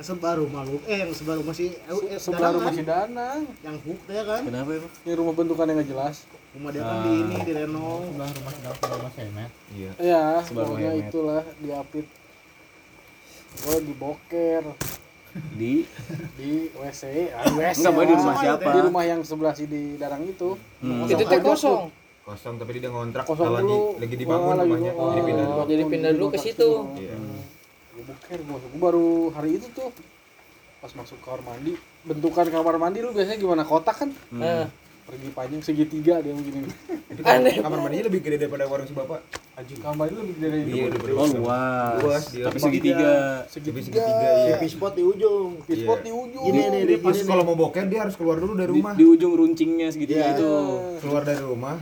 sebaru 0.04 0.44
malu 0.52 0.76
eh 0.84 1.08
yang 1.08 1.12
sebaru 1.16 1.40
masih 1.40 1.72
eh, 1.72 2.20
sebaru 2.20 2.60
Danang 2.60 2.68
masih 2.68 2.84
kan? 2.84 3.08
danang 3.08 3.40
yang 3.64 3.76
hook 3.80 4.00
ya 4.12 4.22
kan? 4.28 4.42
Kenapa 4.44 4.70
emang 4.76 4.92
ini 4.92 5.12
rumah 5.16 5.32
bentukan 5.32 5.64
yang 5.72 5.76
nggak 5.80 5.88
jelas. 5.88 6.16
Rumah 6.52 6.70
dia 6.72 6.82
kan 6.84 6.96
di 7.00 7.12
ini 7.16 7.36
di 7.40 7.52
renov 7.56 8.00
sebelah 8.04 8.30
rumah 8.36 8.52
sedang 8.52 8.74
rumah 8.76 9.12
semet 9.16 9.50
iya. 9.72 9.90
Ya 9.96 10.24
pokoknya 10.44 10.92
hemet. 10.92 11.08
itulah 11.08 11.44
diapit. 11.64 12.06
Gue 13.56 13.76
di? 13.80 13.92
Boker 13.96 14.64
di 15.56 15.84
di 16.36 16.52
WC 16.72 17.02
ah, 17.36 17.44
WC 17.52 17.76
enggak 17.80 17.92
mau 17.92 18.04
di 18.04 18.14
rumah 18.16 18.36
siapa? 18.40 18.70
Di 18.72 18.80
rumah 18.88 19.04
yang 19.04 19.20
sebelah 19.24 19.52
si 19.52 19.64
di 19.68 19.96
darang 20.00 20.24
itu. 20.24 20.56
Hmm. 20.80 21.04
itu 21.08 21.24
teh 21.24 21.40
kosong? 21.40 21.92
Kosong 22.24 22.54
tapi 22.56 22.80
dia 22.80 22.90
ngontrak. 22.92 23.24
Kosong 23.28 23.44
kalau 23.48 23.58
lagi 23.60 23.76
lagi 24.00 24.16
dibangun 24.16 24.54
rumahnya 24.64 24.92
jadi 24.92 25.20
pindah 25.24 25.44
dulu. 25.44 25.64
jadi 25.68 25.82
pindah 25.88 26.10
dulu 26.16 26.26
ke 26.32 26.38
situ. 26.40 26.70
Iya. 27.00 27.16
Gue 27.96 28.04
boker 28.04 28.38
gue 28.38 28.56
gue 28.60 28.80
baru 28.82 29.08
hari 29.32 29.56
itu 29.56 29.72
tuh 29.72 29.88
pas 30.76 30.92
masuk 30.92 31.16
kamar 31.18 31.40
mandi 31.42 31.72
bentukan 32.04 32.46
kamar 32.46 32.76
mandi 32.76 33.00
lu 33.00 33.10
biasanya 33.10 33.40
gimana? 33.40 33.62
Kotak 33.64 33.96
kan? 33.96 34.10
Nah, 34.30 34.68
pergi 35.02 35.28
panjang 35.32 35.62
segitiga 35.64 36.20
dia 36.20 36.30
begini 36.30 36.68
aneh. 37.24 37.58
Kamar 37.58 37.80
mandinya 37.80 38.06
lebih 38.06 38.20
gede 38.20 38.44
daripada 38.44 38.68
warung 38.68 38.84
si 38.84 38.92
bapak. 38.92 39.24
anjing 39.56 39.80
kamar 39.80 40.12
itu 40.12 40.20
lebih 40.20 40.36
dari 40.36 40.58
Iya, 40.68 40.84
daripada 40.92 41.12
oh 41.16 41.28
luas. 41.32 41.96
Luas, 42.04 42.24
dia. 42.28 42.44
tapi 42.44 42.58
segitiga. 42.60 43.12
Lebih 43.48 43.80
segitiga. 43.80 44.04
Segitiga 44.04 44.28
iya. 44.28 44.46
TV 44.52 44.62
spot 44.68 44.92
di 44.92 45.02
ujung. 45.02 45.50
Pispot 45.64 45.96
Iya. 45.96 46.04
di 46.04 46.12
ujung. 46.12 46.44
Ini 46.44 46.60
nih, 46.60 46.82
Dia 46.84 46.90
di 46.92 46.96
pas 47.00 47.16
kalau 47.24 47.42
mau 47.42 47.56
boker 47.56 47.84
dia 47.88 48.00
harus 48.04 48.14
keluar 48.14 48.36
dulu 48.36 48.52
dari 48.52 48.68
rumah. 48.68 48.92
di 48.92 49.04
ujung 49.08 49.32
runcingnya 49.32 49.88
segitiga 49.88 50.28
Iya. 50.28 50.36
itu. 50.36 50.50
Keluar 51.00 51.24
dari 51.24 51.40
rumah 51.40 51.80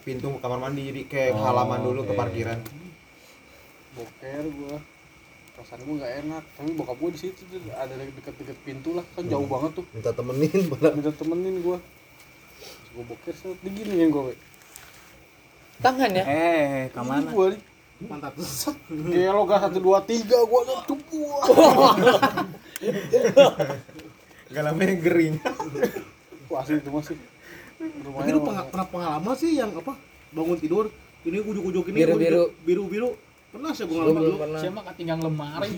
pintu 0.00 0.30
kamar 0.38 0.58
mandi 0.62 0.86
jadi 0.86 1.02
kayak 1.04 1.32
Oh, 1.34 1.42
halaman 1.42 1.78
dulu 1.82 2.00
ke 2.06 2.12
parkiran. 2.14 2.58
boker 3.92 4.44
gua 4.54 4.78
perasaan 5.58 5.82
gua 5.82 5.94
nggak 5.98 6.14
enak. 6.22 6.42
Tapi 6.54 6.70
bokap 6.78 6.96
gua 6.96 7.10
di 7.10 7.18
situ 7.18 7.42
tuh 7.42 7.58
ada 7.74 7.90
deket-deket 7.98 8.58
pintu 8.62 8.94
lah. 8.94 9.02
Kan 9.18 9.26
jauh 9.26 9.42
banget 9.44 9.82
tuh. 9.82 9.84
Minta 9.90 10.14
temenin 10.14 10.60
malah. 10.70 10.92
Minta 10.94 11.10
temenin 11.10 11.54
gua. 11.58 11.76
Terus 12.62 12.90
gua 12.94 13.04
boker 13.10 13.34
set. 13.34 13.58
Diginiin 13.58 14.08
gua 14.08 14.30
we. 14.30 14.34
tangan 15.78 16.10
ya? 16.10 16.24
Eh 16.26 16.90
ke 16.90 17.00
mana 17.02 17.30
nih 17.30 17.62
mantap. 18.06 18.34
Gelo 19.10 19.42
gas 19.46 19.60
satu 19.66 19.78
dua 19.78 19.98
tiga 20.02 20.38
gua 20.46 20.62
tuh 20.62 20.94
tupu 20.94 21.18
Gak 24.48 24.62
lama 24.64 24.80
yang 24.80 24.98
gering. 25.02 25.34
wah 26.48 26.64
asli 26.64 26.80
itu 26.80 26.88
masih. 26.88 27.18
Tapi 27.78 28.30
lu 28.32 28.40
pernah 28.42 28.86
pengalaman 28.88 29.34
sih 29.36 29.54
yang 29.54 29.70
apa? 29.76 29.94
Bangun 30.34 30.58
tidur 30.58 30.90
ini 31.22 31.38
ujuk-ujuk 31.42 31.90
ini 31.90 32.06
Biru-biru. 32.06 32.44
biru-biru 32.64 33.10
pernah 33.48 33.72
sih 33.72 33.84
gue 33.84 33.90
Gua 33.90 34.04
ngalamin. 34.04 34.20
dulu 34.20 34.36
pernah. 34.36 34.60
Siapa 34.60 34.80
ketinggang 34.92 35.20
lemari. 35.20 35.70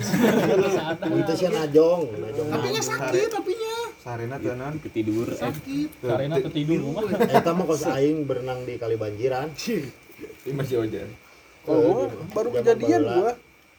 Itu 1.23 1.33
sih 1.33 1.49
najong 1.49 2.03
najong 2.19 2.49
tapi 2.51 2.67
nya 2.69 2.83
sakit 2.83 3.29
tapinya. 3.31 3.75
Sarena 4.01 4.37
tenan. 4.37 4.73
ketidur. 4.81 5.27
Eh 5.29 5.39
sakit. 5.39 5.89
karena 6.01 6.37
ketidur 6.41 6.79
rumah. 6.83 7.03
Eta 7.07 7.51
mah 7.53 7.65
kos 7.65 7.87
aing 7.87 8.25
berenang 8.25 8.65
di 8.65 8.75
kali 8.75 8.97
banjiran 8.97 9.55
Ini 10.45 10.53
masih 10.53 10.83
ojan. 10.83 11.09
kalau 11.61 11.81
gua 11.85 12.07
baru 12.33 12.49
kejadian 12.57 13.01
gua. 13.05 13.33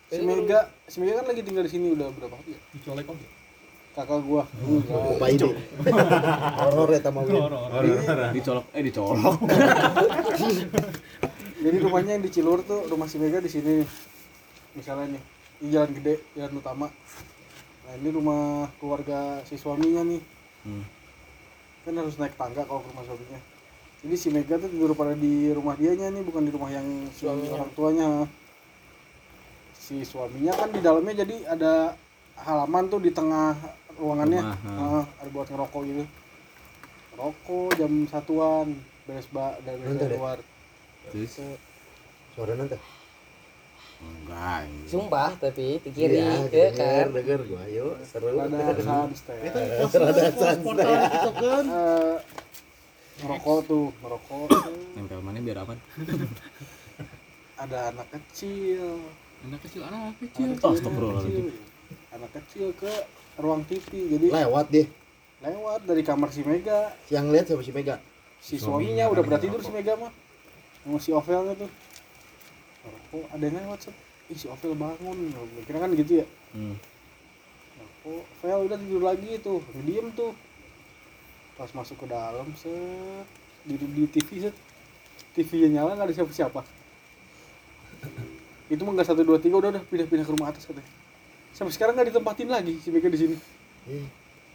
Si 0.07 0.19
Mega 0.21 0.59
si 0.85 0.97
Mega 0.99 1.19
kan 1.19 1.25
lagi 1.27 1.41
tinggal 1.41 1.63
di 1.63 1.71
sini 1.71 1.87
udah 1.91 2.07
berapa 2.11 2.35
hari 2.35 2.53
ya? 2.53 2.59
Dicolek 2.71 3.05
kok. 3.05 3.15
Kakak 3.91 4.19
gua. 4.23 4.43
Enggak 4.55 5.19
Apa 5.19 5.25
ini? 5.27 5.49
Horor 6.61 6.89
eta 6.91 7.09
mah 7.09 7.23
Win. 7.23 7.43
dicolok 8.31 8.65
eh 8.71 8.81
dicolok 8.81 9.35
jadi 11.61 11.77
rumahnya 11.77 12.17
yang 12.17 12.25
di 12.25 12.31
Cilur 12.33 12.65
tuh 12.65 12.89
rumah 12.89 13.05
si 13.05 13.21
Mega 13.21 13.37
di 13.37 13.49
sini 13.49 13.85
misalnya 14.73 15.13
nih. 15.13 15.23
Di 15.61 15.67
jalan 15.69 15.89
gede 15.93 16.15
jalan 16.33 16.57
utama. 16.57 16.87
Nah 17.85 17.93
ini 18.01 18.09
rumah 18.09 18.65
keluarga 18.81 19.45
si 19.45 19.55
suaminya 19.61 20.01
nih. 20.01 20.21
Hmm. 20.61 20.85
kan 21.81 21.97
harus 21.97 22.13
naik 22.21 22.37
tangga 22.37 22.61
kalau 22.65 22.81
ke 22.85 22.89
rumah 22.93 23.05
suaminya. 23.05 23.39
Jadi 24.01 24.15
si 24.17 24.27
Mega 24.33 24.57
tuh 24.57 24.69
tidur 24.69 24.93
pada 24.97 25.13
di 25.13 25.49
rumah 25.53 25.77
dianya 25.77 26.09
nih 26.09 26.25
bukan 26.25 26.45
di 26.45 26.51
rumah 26.53 26.69
yang 26.73 26.85
si 27.13 27.25
orang 27.29 27.69
tuanya. 27.77 28.25
Si 29.77 30.01
suaminya 30.01 30.53
kan 30.57 30.69
di 30.73 30.81
dalamnya 30.81 31.25
jadi 31.25 31.45
ada 31.45 31.73
halaman 32.41 32.89
tuh 32.89 33.01
di 33.01 33.13
tengah 33.13 33.53
ruangannya. 34.01 34.41
Rumah, 34.41 35.01
Ah, 35.01 35.05
ada 35.21 35.29
buat 35.29 35.45
ngerokok 35.49 35.81
gitu. 35.89 36.03
Rokok 37.17 37.69
jam 37.77 37.93
satuan 38.09 38.77
beres 39.05 39.29
ba 39.29 39.57
dari 39.61 39.81
beres 39.81 40.41
terus 41.03 41.33
Suara 42.31 42.53
nanti. 42.53 42.77
enggak 44.01 44.65
sumpah 44.85 45.31
tapi 45.35 45.77
di 45.77 45.89
kiri 45.91 46.17
Iya, 46.17 46.41
ya 46.41 46.47
denger, 46.47 46.73
kan 46.73 47.07
denger 47.13 47.39
gua. 47.45 47.59
Ayo, 47.63 47.87
seru. 48.01 48.33
ada 48.33 48.57
itu 49.37 49.95
Rada 49.95 50.25
pos 50.31 50.57
portal 50.59 50.89
gitu 51.05 51.31
kan 51.35 51.65
Eh, 51.67 52.15
ngerokok 53.19 53.57
tuh 53.63 53.85
ngerokok 53.95 54.47
nempel 54.95 55.19
mana 55.21 55.37
biar 55.39 55.57
apa 55.59 55.77
ada 57.55 57.93
anak 57.93 58.07
kecil 58.11 58.97
anak 59.43 59.59
kecil 59.61 59.81
anak 59.83 60.17
kecil 60.17 60.45
anak 60.47 60.57
kecil, 60.57 60.73
astagfirullahaladzim. 60.73 61.45
kecil. 61.45 61.61
anak 62.11 62.31
kecil 62.33 62.65
ke 62.73 62.93
ruang 63.37 63.61
TV 63.65 63.85
jadi 64.09 64.25
Lewat 64.33 64.65
deh. 64.67 64.87
lewat 65.39 65.79
dari 65.83 66.01
kamar 66.01 66.29
si 66.29 66.41
Mega 66.41 66.89
Yang 67.07 67.25
lihat 67.29 67.45
siapa 67.47 67.61
si 67.61 67.71
Mega? 67.71 67.95
si 68.39 68.57
Suaminya 68.57 68.65
suaminya 68.97 69.05
udah 69.07 69.21
pada 69.23 69.37
lagi 69.37 69.45
tidur 69.45 69.61
si. 69.61 69.69
Mega 69.69 69.93
mah 69.95 70.11
sama 70.81 70.97
si 70.97 71.09
Ovelnya 71.13 71.53
tuh. 71.57 71.71
Oh 73.13 73.25
ada 73.29 73.43
yang 73.43 73.61
lewat 73.61 73.89
set 73.89 73.95
ih 74.31 74.37
si 74.37 74.47
Ovel 74.49 74.73
bangun. 74.73 75.17
Kira 75.67 75.79
kan 75.81 75.91
gitu 75.93 76.23
ya. 76.23 76.27
Hmm. 76.55 76.75
oh 78.07 78.21
Ovel 78.41 78.71
udah 78.71 78.77
tidur 78.77 79.03
lagi 79.05 79.37
tuh. 79.41 79.61
Diem 79.85 80.09
tuh. 80.13 80.33
Pas 81.55 81.69
masuk 81.71 82.01
ke 82.01 82.05
dalam 82.09 82.47
set. 82.57 83.25
Di, 83.65 83.77
di 83.77 84.03
TV 84.09 84.49
set. 84.49 84.55
TV 85.37 85.69
nya 85.69 85.81
nyala 85.81 85.95
nggak 85.95 86.07
ada 86.09 86.15
siapa 86.17 86.33
siapa 86.33 86.61
itu 88.71 88.81
mah 88.87 88.95
nggak 88.95 89.07
satu 89.11 89.21
dua 89.27 89.37
tiga 89.37 89.59
udah 89.59 89.69
udah. 89.75 89.83
Pindah 89.83 90.07
pindah 90.07 90.25
ke 90.25 90.31
rumah 90.31 90.47
atas 90.55 90.63
katanya. 90.63 90.87
Sampai 91.51 91.75
sekarang 91.75 91.93
nggak 91.99 92.07
ditempatin 92.15 92.47
lagi 92.47 92.79
si 92.79 92.87
Mega 92.87 93.11
di 93.11 93.19
sini. 93.19 93.35
Ih, 93.91 94.07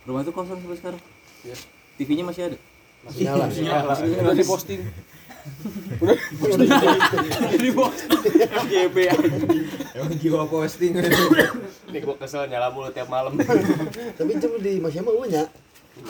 rumah 0.09 0.25
itu 0.25 0.33
kosong 0.33 0.57
sampai 0.57 0.79
sekarang? 0.81 1.01
Iya. 1.45 1.57
TV-nya 2.01 2.25
masih 2.25 2.43
ada? 2.49 2.59
Masih 3.05 3.23
nyala. 3.29 3.93
udah 3.93 4.37
diposting 4.37 4.81
udah 6.47 6.67
di 7.57 7.71
bos 7.73 7.97
Emang 9.97 10.15
jiwa 10.21 10.45
posting. 10.47 10.93
Nih 11.91 12.01
gua 12.05 12.17
kesel 12.21 12.47
nyala 12.51 12.69
mulu 12.71 12.93
tiap 12.93 13.09
malam. 13.09 13.39
Tapi 14.19 14.33
cuma 14.37 14.57
di 14.61 14.79
Mas 14.79 14.93
Yama 14.93 15.13
punya. 15.17 15.49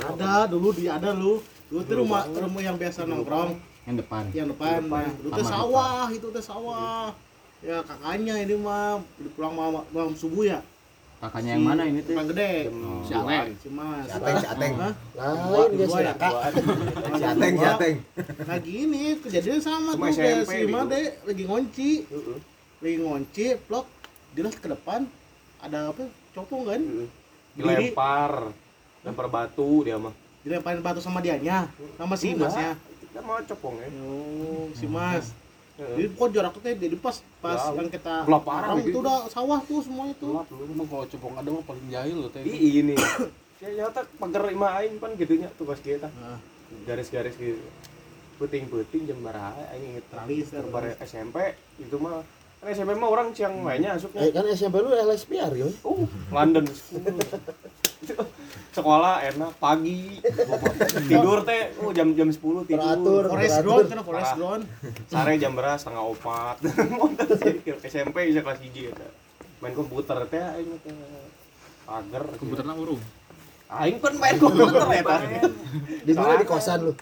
ada 0.03 0.51
dulu 0.51 0.75
di 0.75 0.91
ada 0.91 1.15
lu 1.15 1.39
dulu 1.71 1.83
tuh 1.87 1.97
rumah 2.03 2.27
rumah 2.27 2.63
yang 2.63 2.75
biasa 2.79 3.07
nongkrong 3.07 3.55
yang 3.87 3.97
depan 3.99 4.25
yang 4.35 4.49
depan 4.51 4.83
teh 4.83 5.31
Kamar 5.31 5.47
sawah 5.47 6.07
itu 6.11 6.27
teh 6.35 6.43
sawah 6.43 7.15
ya 7.63 7.83
kakaknya 7.87 8.35
ini 8.43 8.55
mah 8.59 9.03
pulang 9.35 9.55
malam, 9.55 9.83
malam 9.91 10.15
subuh 10.15 10.47
ya 10.47 10.59
kakaknya 11.17 11.51
yang 11.53 11.65
mana 11.65 11.83
ini 11.83 12.01
tuh 12.01 12.13
Tukang 12.13 12.29
gede 12.29 12.53
Oh. 12.69 13.01
si 13.03 13.13
Alek 13.13 13.47
si 13.57 13.69
Mas 13.69 14.05
Si 14.05 14.13
Ateng, 14.13 14.37
si 14.37 14.47
Ateng. 14.47 14.73
Lain 15.17 15.71
dia 15.73 15.87
si 15.87 15.97
ya? 15.97 16.05
Raka. 16.07 16.29
Si 17.17 17.25
Ateng, 17.25 17.55
si 17.55 17.67
Ateng. 17.67 17.97
nah 18.45 18.59
gini 18.59 19.03
kejadian 19.19 19.59
sama 19.59 19.91
tuh 19.93 20.07
kayak 20.07 20.45
si. 20.45 20.59
Made 20.67 21.01
lagi 21.25 21.43
ngonci 21.45 21.91
lagi 22.79 22.97
ngonci 22.99 23.47
plok 23.65 23.87
dia 24.33 24.45
ke 24.47 24.69
depan 24.69 25.01
ada 25.59 25.89
apa 25.91 26.05
copong 26.33 26.63
kan 26.67 26.81
Dilempar. 27.57 28.53
Lempar 29.01 29.27
batu 29.27 29.81
dia 29.83 29.97
mah. 29.97 30.13
dilemparin 30.43 30.79
batu 30.79 31.01
sama 31.01 31.19
dianya 31.19 31.67
sama 31.97 32.15
si 32.15 32.31
Masnya 32.33 32.77
Kita 33.01 33.19
mau 33.19 33.41
copong 33.41 33.75
ya. 33.81 33.89
oh 33.99 34.69
si 34.73 34.85
Mas. 34.85 35.33
Jadi 35.77 36.09
kok 36.09 36.29
jarak 36.33 36.53
tuh 36.57 36.73
jadi 36.73 36.97
pas 36.97 37.17
pas 37.45 37.61
yang 37.77 37.89
kita 37.93 38.25
Gelap 38.25 38.43
parah 38.49 38.73
gitu. 38.81 38.97
itu 38.97 38.99
udah 39.05 39.29
sawah 39.29 39.61
tuh 39.61 39.85
semua 39.85 40.09
itu 40.09 40.25
gelap 40.25 40.49
lu 40.49 40.73
mah 40.73 40.87
kalau 40.89 41.05
cepong 41.05 41.35
ada 41.37 41.49
mah 41.53 41.65
paling 41.69 41.87
jahil 41.93 42.17
loh 42.25 42.31
teh 42.33 42.41
Ih 42.41 42.81
ini. 42.81 42.97
Ya 43.57 43.69
nyata 43.73 44.05
pagar 44.21 44.45
lima 44.49 44.69
aing 44.81 45.01
pan 45.01 45.17
gitunya 45.17 45.49
tugas 45.57 45.81
kita. 45.81 46.13
Nah. 46.13 46.41
Garis-garis 46.85 47.37
gitu. 47.41 47.61
puting-puting 48.37 49.09
jam 49.09 49.17
baraha 49.25 49.57
aing 49.73 49.97
inget 49.97 50.05
bar 50.69 50.85
SMP 51.01 51.57
itu 51.81 51.97
mah 51.97 52.21
kan 52.57 52.67
SMP 52.69 52.91
mah 52.95 53.09
orang 53.09 53.29
Ciang 53.31 53.55
mainnya 53.61 53.95
Eh, 53.95 53.97
asupnya 53.97 54.27
kan 54.31 54.45
SMP 54.49 54.81
lu 54.81 54.91
LSPR 54.91 55.53
yun. 55.55 55.73
uh 55.83 56.03
London. 56.31 56.65
Sekolah 58.71 59.25
enak 59.25 59.57
pagi. 59.57 60.21
Tidur 61.07 61.41
teh. 61.43 61.73
Oh 61.79 61.91
jam 61.91 62.13
jam 62.13 62.29
10 62.29 62.37
tidur. 62.65 62.67
Teratur. 62.69 63.23
Forest 63.29 63.57
ground 63.63 63.87
kan 63.87 63.99
forest 64.03 64.33
ground 64.35 64.63
sare 65.07 65.33
jam 65.37 65.53
beras 65.55 65.81
setengah 65.81 66.05
opat 66.05 66.57
SMP 67.83 68.17
bisa 68.29 68.41
kelas 68.43 68.61
hiji 68.61 68.93
eta 68.93 69.09
main 69.57 69.73
komputer 69.73 70.19
teh 70.27 70.43
aing 70.43 70.77
teh. 70.83 70.93
Pager. 71.85 72.25
Komputernya 72.37 72.75
urung. 72.75 73.01
Aing 73.67 73.97
pun 73.99 74.13
main 74.17 74.37
komputer 74.37 74.85
eta 74.93 75.17
Di 76.05 76.13
mana? 76.13 76.37
Di 76.37 76.47
kosan 76.47 76.81
lu? 76.83 76.93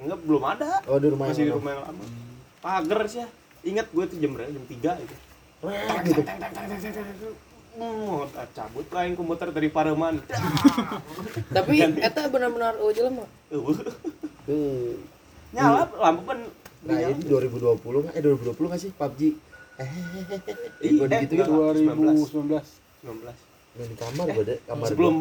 enggak 0.00 0.16
belum 0.24 0.42
ada. 0.48 0.80
Oh, 0.88 0.96
di 0.96 1.12
rumah 1.12 1.28
masih 1.28 1.44
di 1.44 1.52
yang 1.52 1.60
rumah 1.60 1.76
yang 1.76 1.82
lama. 1.84 2.04
Pager 2.60 3.00
sih 3.04 3.20
ya 3.20 3.28
ingat 3.66 3.86
gue 3.92 4.04
tuh 4.08 4.16
jam 4.18 4.30
berapa 4.36 4.50
jam 4.50 4.64
3 4.68 5.04
itu 5.04 5.14
mana? 5.60 6.02
gitu. 6.08 6.22
Hmm, 7.70 8.26
cabut 8.56 8.86
lah 8.90 9.02
yang 9.06 9.14
komputer 9.14 9.48
dari 9.54 9.70
Pareman. 9.70 10.18
tapi 11.56 11.80
eta 12.02 12.26
benar-benar 12.26 12.74
oh 12.82 12.90
jelema 12.90 13.24
Uh, 13.50 13.74
Tuh. 14.46 14.98
Nyala 15.54 15.86
lampu 15.98 16.22
kan 16.26 16.40
Nah, 16.80 16.96
ini 16.96 17.22
2020 17.28 17.76
nggak? 17.76 18.14
Eh 18.16 18.22
2020 18.24 18.70
nggak 18.72 18.80
sih 18.80 18.90
PUBG? 18.96 19.20
Eh, 19.76 19.88
eh, 20.80 20.90
digituin 20.96 21.44
enggak. 21.44 21.48
2019 21.84 23.04
19. 23.04 23.36
main 23.70 23.86
di 23.86 23.96
kamar 23.96 24.26
gua 24.34 24.44
deh, 24.44 24.58
kamar 24.66 24.86
Sebelum 24.90 25.14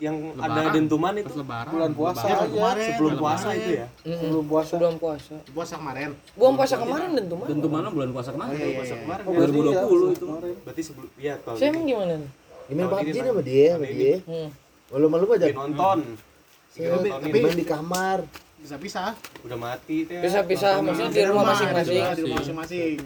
yang 0.00 0.16
ada 0.34 0.48
Lebaran. 0.58 0.72
dentuman 0.74 1.12
itu 1.14 1.32
lebaran 1.34 1.70
bulan 1.70 1.92
puasa 1.92 2.24
Ya, 2.24 2.32
aja 2.34 2.46
kemarin 2.48 2.84
sebelum 2.86 3.12
kemarin. 3.12 3.20
puasa 3.20 3.48
itu 3.52 3.70
ya. 3.70 3.86
Mm-mm. 4.00 4.16
sebelum 4.18 4.44
puasa 4.48 4.70
sebelum 4.70 4.94
puasa 4.96 5.34
puasa 5.50 5.74
kemarin 5.76 6.10
buang 6.34 6.54
puasa 6.56 6.74
kemarin 6.74 7.08
tentu 7.12 7.68
mana 7.68 7.88
bulan 7.88 8.08
puasa 8.10 8.30
kemarin 8.30 8.50
Oh, 8.50 8.56
iya, 8.56 8.64
iya, 8.64 8.76
Puasa 8.76 8.88
iya. 8.90 9.02
kemarin. 9.02 9.22
Oh, 9.22 9.32
berarti 9.32 9.52
2020 9.52 9.60
iya, 9.60 9.76
itu. 10.10 10.24
kemarin. 10.24 10.54
Berarti 10.60 10.82
sebelum 10.82 11.08
iya 11.16 11.34
kalau 11.38 11.56
saya 11.56 11.68
emang 11.70 11.84
gimana 11.86 12.14
nih 12.16 12.30
Main 12.70 12.78
Kalau 12.80 12.90
PUBG 12.96 13.10
ini 13.10 13.28
sama 13.28 13.42
dia, 13.42 13.68
sama 13.70 13.86
dia. 13.86 14.14
hmm. 14.22 14.48
Malu 14.90 15.06
malu 15.06 15.24
aja. 15.30 15.46
Nonton. 15.50 15.98
Tapi- 16.70 17.54
di 17.54 17.66
kamar. 17.66 18.18
bisa 18.56 18.76
pisah 18.76 19.10
Udah 19.40 19.56
mati. 19.56 20.04
Pisah-pisah, 20.04 20.70
Nonton 20.78 20.84
maksudnya 20.86 21.10
di 21.10 21.22
rumah 21.26 21.44
masing-masing. 21.46 22.02
di 22.14 22.22
rumah 22.22 22.38
masing-masing 22.38 22.96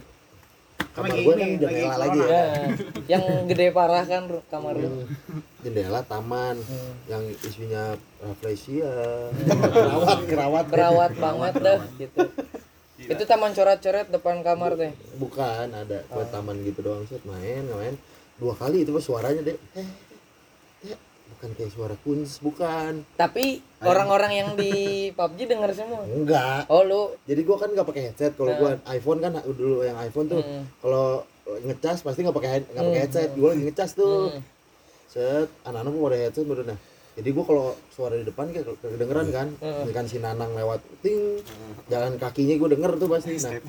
Kamar 0.95 1.11
lagi 1.11 1.21
ini, 1.21 1.27
kan 1.27 1.37
lagi 1.37 1.57
jendela 1.59 1.95
lagi 1.97 2.11
corona. 2.17 2.31
ya. 2.31 2.45
ya 2.45 2.67
yang 3.11 3.23
gede 3.45 3.67
parah 3.71 4.05
kan 4.05 4.23
kamar 4.47 4.75
lu 4.77 4.89
Hmm. 4.89 5.43
Jendela 5.61 6.01
taman 6.03 6.57
Hmm. 6.57 6.93
yang 7.07 7.25
isinya 7.41 7.85
rafflesia, 8.21 8.93
kerawat, 9.35 10.19
kerawat. 10.25 10.65
kerawat 10.69 11.13
banget 11.17 11.55
dah 11.59 11.79
gitu 11.97 12.19
itu 12.97 13.23
taman 13.25 13.51
coret-coret 13.51 14.07
depan 14.07 14.41
kamar 14.41 14.73
teh 14.75 14.93
Bukan, 15.15 15.67
ada 15.69 15.99
buat 16.07 16.31
taman 16.31 16.63
gitu 16.63 16.81
doang 16.81 17.03
set 17.05 17.21
main, 17.25 17.67
main. 17.67 17.99
Dua 18.35 18.55
kali 18.55 18.83
itu 18.83 18.91
pas 18.91 19.03
suaranya 19.03 19.43
deh. 19.43 19.59
Bukan 21.45 21.61
kayak 21.61 21.73
suara 21.77 21.97
kuns, 22.01 22.41
bukan. 22.41 23.05
tapi 23.21 23.61
orang-orang 23.85 24.33
yang 24.33 24.49
di 24.57 24.73
PUBG 25.21 25.45
denger 25.45 25.77
semua 25.77 26.01
Enggak. 26.09 26.65
oh 26.73 26.81
lu 26.81 27.13
Jadi 27.29 27.45
gua 27.45 27.61
kan 27.61 27.69
nggak 27.69 27.85
pakai 27.85 28.03
headset. 28.09 28.33
Kalau 28.33 28.49
gua 28.57 28.81
iPhone 28.89 29.21
kan 29.21 29.37
dulu 29.45 29.85
yang 29.85 30.01
iPhone 30.01 30.25
tuh 30.25 30.41
Hmm. 30.41 30.65
kalau 30.81 31.21
ngecas 31.45 32.01
pasti 32.01 32.25
nggak 32.25 32.33
pakai 32.33 32.65
nggak 32.65 32.81
pakai 32.81 33.03
headset. 33.05 33.31
Gua 33.37 33.53
lagi 33.53 33.63
ngecas 33.69 33.91
tuh. 33.93 34.33
Hmm. 34.33 34.41
Set, 35.05 35.49
anak-anak 35.69 35.93
gua 35.93 36.09
ada 36.09 36.19
headset 36.25 36.49
baru 36.49 36.65
nah. 36.65 36.79
Jadi 37.13 37.29
gua 37.29 37.45
kalau 37.45 37.67
suara 37.93 38.15
di 38.17 38.25
depan 38.25 38.49
kayak 38.49 38.65
kedengeran 38.81 39.29
kan. 39.29 39.49
Hmm. 39.61 39.85
Kan 39.93 40.09
si 40.09 40.17
Nanang 40.17 40.57
lewat 40.57 40.81
ting 41.05 41.45
jalan 41.93 42.17
kakinya 42.17 42.57
gua 42.57 42.73
denger 42.73 42.93
tuh 42.97 43.09
pasti. 43.13 43.37
Nah, 43.37 43.61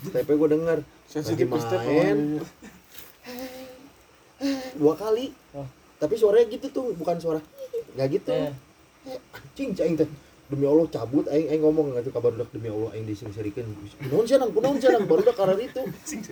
stepnya 0.00 0.32
gua 0.32 0.48
denger. 0.48 0.78
sensitif 1.04 1.44
Lagi 1.44 1.60
step 1.60 1.80
main. 1.84 2.40
Dua 4.80 4.96
kali. 4.96 5.28
Oh. 5.52 5.68
Tapi 5.98 6.14
suaranya 6.14 6.46
gitu 6.48 6.66
tuh, 6.68 6.94
bukan 6.94 7.16
suara 7.16 7.40
nggak 7.90 8.08
gitu. 8.12 8.30
Eh. 8.30 8.52
Eh, 9.08 9.18
anjing 9.32 9.70
cing 9.72 9.94
teh. 9.94 10.08
Demi 10.48 10.64
Allah 10.64 10.88
cabut 10.88 11.26
aing 11.26 11.44
aing 11.46 11.60
ngomong 11.60 11.92
nggak 11.92 12.08
tuh 12.08 12.14
kabar 12.14 12.32
udah 12.32 12.48
demi 12.48 12.66
Allah 12.66 12.88
aing 12.92 13.04
disingserikeun. 13.04 13.68
Kunaon 14.00 14.24
sih 14.24 14.34
nang, 14.34 14.48
kunaon 14.48 14.76
sih 14.76 14.88
nang 14.88 15.04
baru 15.04 15.20
udah 15.22 15.36
karar 15.36 15.58
itu. 15.58 15.82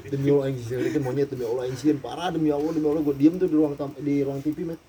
Demi 0.07 0.29
Allah 0.31 0.45
aing 0.47 0.57
disingserikeun 0.57 1.03
monyet 1.03 1.29
demi 1.29 1.45
Allah 1.45 1.63
aing 1.65 1.77
sieun 1.77 1.99
parah 1.99 2.31
demi 2.31 2.49
Allah 2.49 2.71
demi 2.71 2.87
Allah 2.87 3.03
gua 3.03 3.13
diem 3.13 3.35
tuh 3.35 3.45
di 3.45 3.55
ruang 3.55 3.75
tam- 3.75 3.93
di 3.95 4.23
ruang 4.23 4.41
TV 4.41 4.65
met. 4.65 4.81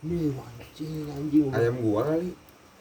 Nih 0.00 0.32
anjing 0.32 0.92
anjing. 1.06 1.44
Ayam 1.50 1.76
gua 1.78 2.00
kali. 2.06 2.30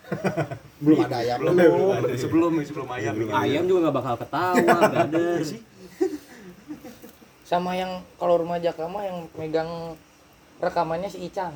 belum 0.82 1.06
ada 1.06 1.18
ayam 1.20 1.38
Belum, 1.39 1.54
lu. 1.54 1.62
belum 1.62 1.89
ada. 1.93 2.08
sebelum 2.18 2.52
sebelum 2.64 2.88
ayam. 2.89 3.14
ayam 3.30 3.64
juga 3.64 3.80
nggak 3.86 3.95
bakal 3.95 4.16
ketawa 4.18 4.58
nggak 4.82 5.06
ada 5.06 5.26
sih 5.43 5.62
sama 7.45 7.74
yang 7.74 7.91
kalau 8.16 8.38
rumah 8.38 8.58
Jaka 8.58 8.86
mah 8.86 9.04
yang 9.04 9.30
megang 9.34 9.70
rekamannya 10.60 11.10
si 11.12 11.24
Icang 11.24 11.55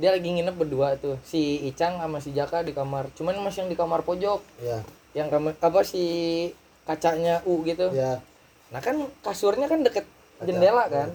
dia 0.00 0.16
lagi 0.16 0.32
nginep 0.32 0.56
berdua 0.56 0.96
tuh 0.96 1.20
si 1.20 1.60
Icang 1.68 2.00
sama 2.00 2.24
si 2.24 2.32
Jaka 2.32 2.64
di 2.64 2.72
kamar. 2.72 3.12
Cuman 3.12 3.36
masih 3.44 3.68
yang 3.68 3.70
di 3.70 3.76
kamar 3.76 4.00
pojok. 4.00 4.40
Ya, 4.64 4.80
yang 5.12 5.28
kamar 5.28 5.52
apa 5.60 5.84
si 5.84 6.02
kacanya 6.88 7.44
U 7.44 7.60
gitu. 7.68 7.92
Ya. 7.92 8.24
nah 8.72 8.78
kan 8.78 8.96
kasurnya 9.20 9.66
kan 9.66 9.84
deket 9.84 10.08
Kaca, 10.40 10.48
jendela 10.48 10.88
ya. 10.88 11.04
kan. 11.04 11.08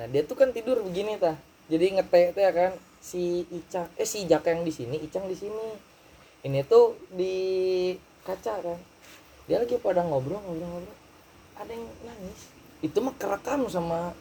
Nah 0.00 0.08
dia 0.08 0.24
tuh 0.24 0.40
kan 0.40 0.56
tidur 0.56 0.80
begini 0.80 1.20
tah 1.20 1.36
jadi 1.68 2.00
ngete 2.00 2.32
teh 2.32 2.48
kan. 2.48 2.72
Si 3.04 3.44
Icang 3.52 3.92
eh 4.00 4.08
si 4.08 4.24
Jaka 4.24 4.56
yang 4.56 4.64
di 4.64 4.72
sini 4.72 4.96
Icang 5.04 5.28
di 5.28 5.36
sini. 5.36 5.68
Ini 6.48 6.64
tuh 6.64 6.96
di 7.12 7.92
kaca 8.24 8.56
kan. 8.64 8.78
Dia 9.44 9.60
lagi 9.60 9.76
pada 9.76 10.00
ngobrol 10.00 10.40
ngobrol 10.40 10.80
ngobrol. 10.80 10.96
Ada 11.60 11.76
yang 11.76 11.84
nangis. 12.08 12.48
Itu 12.80 13.04
mah 13.04 13.12
kerekam 13.20 13.68
sama 13.68 14.16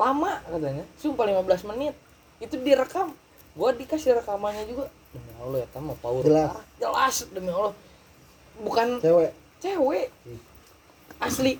lama 0.00 0.32
katanya. 0.48 0.84
Sumpah 0.96 1.24
15 1.28 1.70
menit. 1.76 1.94
Itu 2.40 2.56
direkam. 2.56 3.12
Gua 3.52 3.70
dikasih 3.76 4.16
rekamannya 4.24 4.64
juga. 4.64 4.88
Demi 5.12 5.30
Allah 5.36 5.58
ya 5.60 5.66
tamu 5.74 5.92
power 5.98 6.22
Jelas. 6.22 6.48
parah. 6.54 6.64
jelas 6.80 7.16
demi 7.34 7.50
Allah. 7.52 7.74
Bukan 8.62 8.88
Cewek. 9.02 9.30
cewek. 9.60 10.06
Asli. 11.20 11.52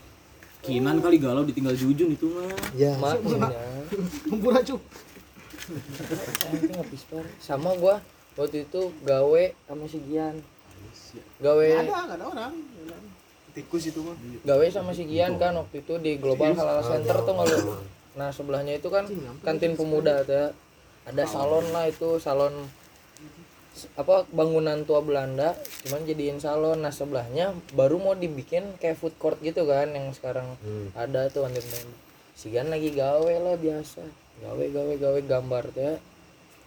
Kinan 0.60 1.00
kali 1.00 1.16
galau 1.16 1.44
ditinggal 1.44 1.76
Jujun 1.76 2.16
itu 2.16 2.26
mah. 2.32 2.48
Ya. 2.76 2.96
makanya 2.96 3.48
Kumpul 4.28 4.54
aja 4.54 4.76
habis 6.78 7.02
sama 7.38 7.70
gua. 7.78 8.02
Waktu 8.38 8.66
itu 8.66 8.90
gawe 9.04 9.42
sama 9.68 9.84
si 9.86 9.98
Gian. 10.08 10.38
Gawe 11.42 11.66
ada 11.78 11.90
nggak 11.90 12.16
ada 12.18 12.26
orang. 12.26 12.52
Tikus 13.50 13.90
itu 13.90 14.00
mah. 14.02 14.14
gawe 14.46 14.66
sama 14.70 14.94
si 14.94 15.04
Gian 15.10 15.34
kan 15.38 15.54
waktu 15.58 15.82
itu 15.82 15.94
di 15.98 16.18
Global 16.22 16.54
Halal 16.54 16.82
Center 16.86 17.16
tuh 17.22 17.32
nggak 17.34 17.46
lu 17.50 17.74
nah 18.20 18.28
sebelahnya 18.28 18.76
itu 18.76 18.92
kan 18.92 19.08
kantin 19.40 19.80
pemuda 19.80 20.20
ada. 20.20 20.52
Ada 21.08 21.24
salon. 21.24 21.64
lah 21.72 21.88
itu 21.88 22.20
salon 22.20 22.52
apa 23.96 24.28
bangunan 24.28 24.84
tua 24.84 25.00
Belanda. 25.00 25.56
Cuman 25.88 26.04
jadiin 26.04 26.36
salon. 26.36 26.84
Nah 26.84 26.92
sebelahnya 26.92 27.56
baru 27.72 27.96
mau 27.96 28.12
dibikin 28.12 28.76
kayak 28.76 29.00
food 29.00 29.16
court 29.16 29.40
gitu 29.40 29.64
kan 29.64 29.88
yang 29.96 30.12
sekarang 30.12 30.60
Hmm. 30.60 30.92
ada 30.92 31.32
tuh 31.32 31.48
pemuda 31.48 31.88
si 32.36 32.52
Gian 32.52 32.68
lagi 32.68 32.92
gawe 32.92 33.34
lah 33.40 33.56
biasa. 33.56 34.04
Gawe 34.44 34.64
gawe 34.68 34.94
gawe 35.00 35.20
gambar 35.24 35.64
teh. 35.72 35.96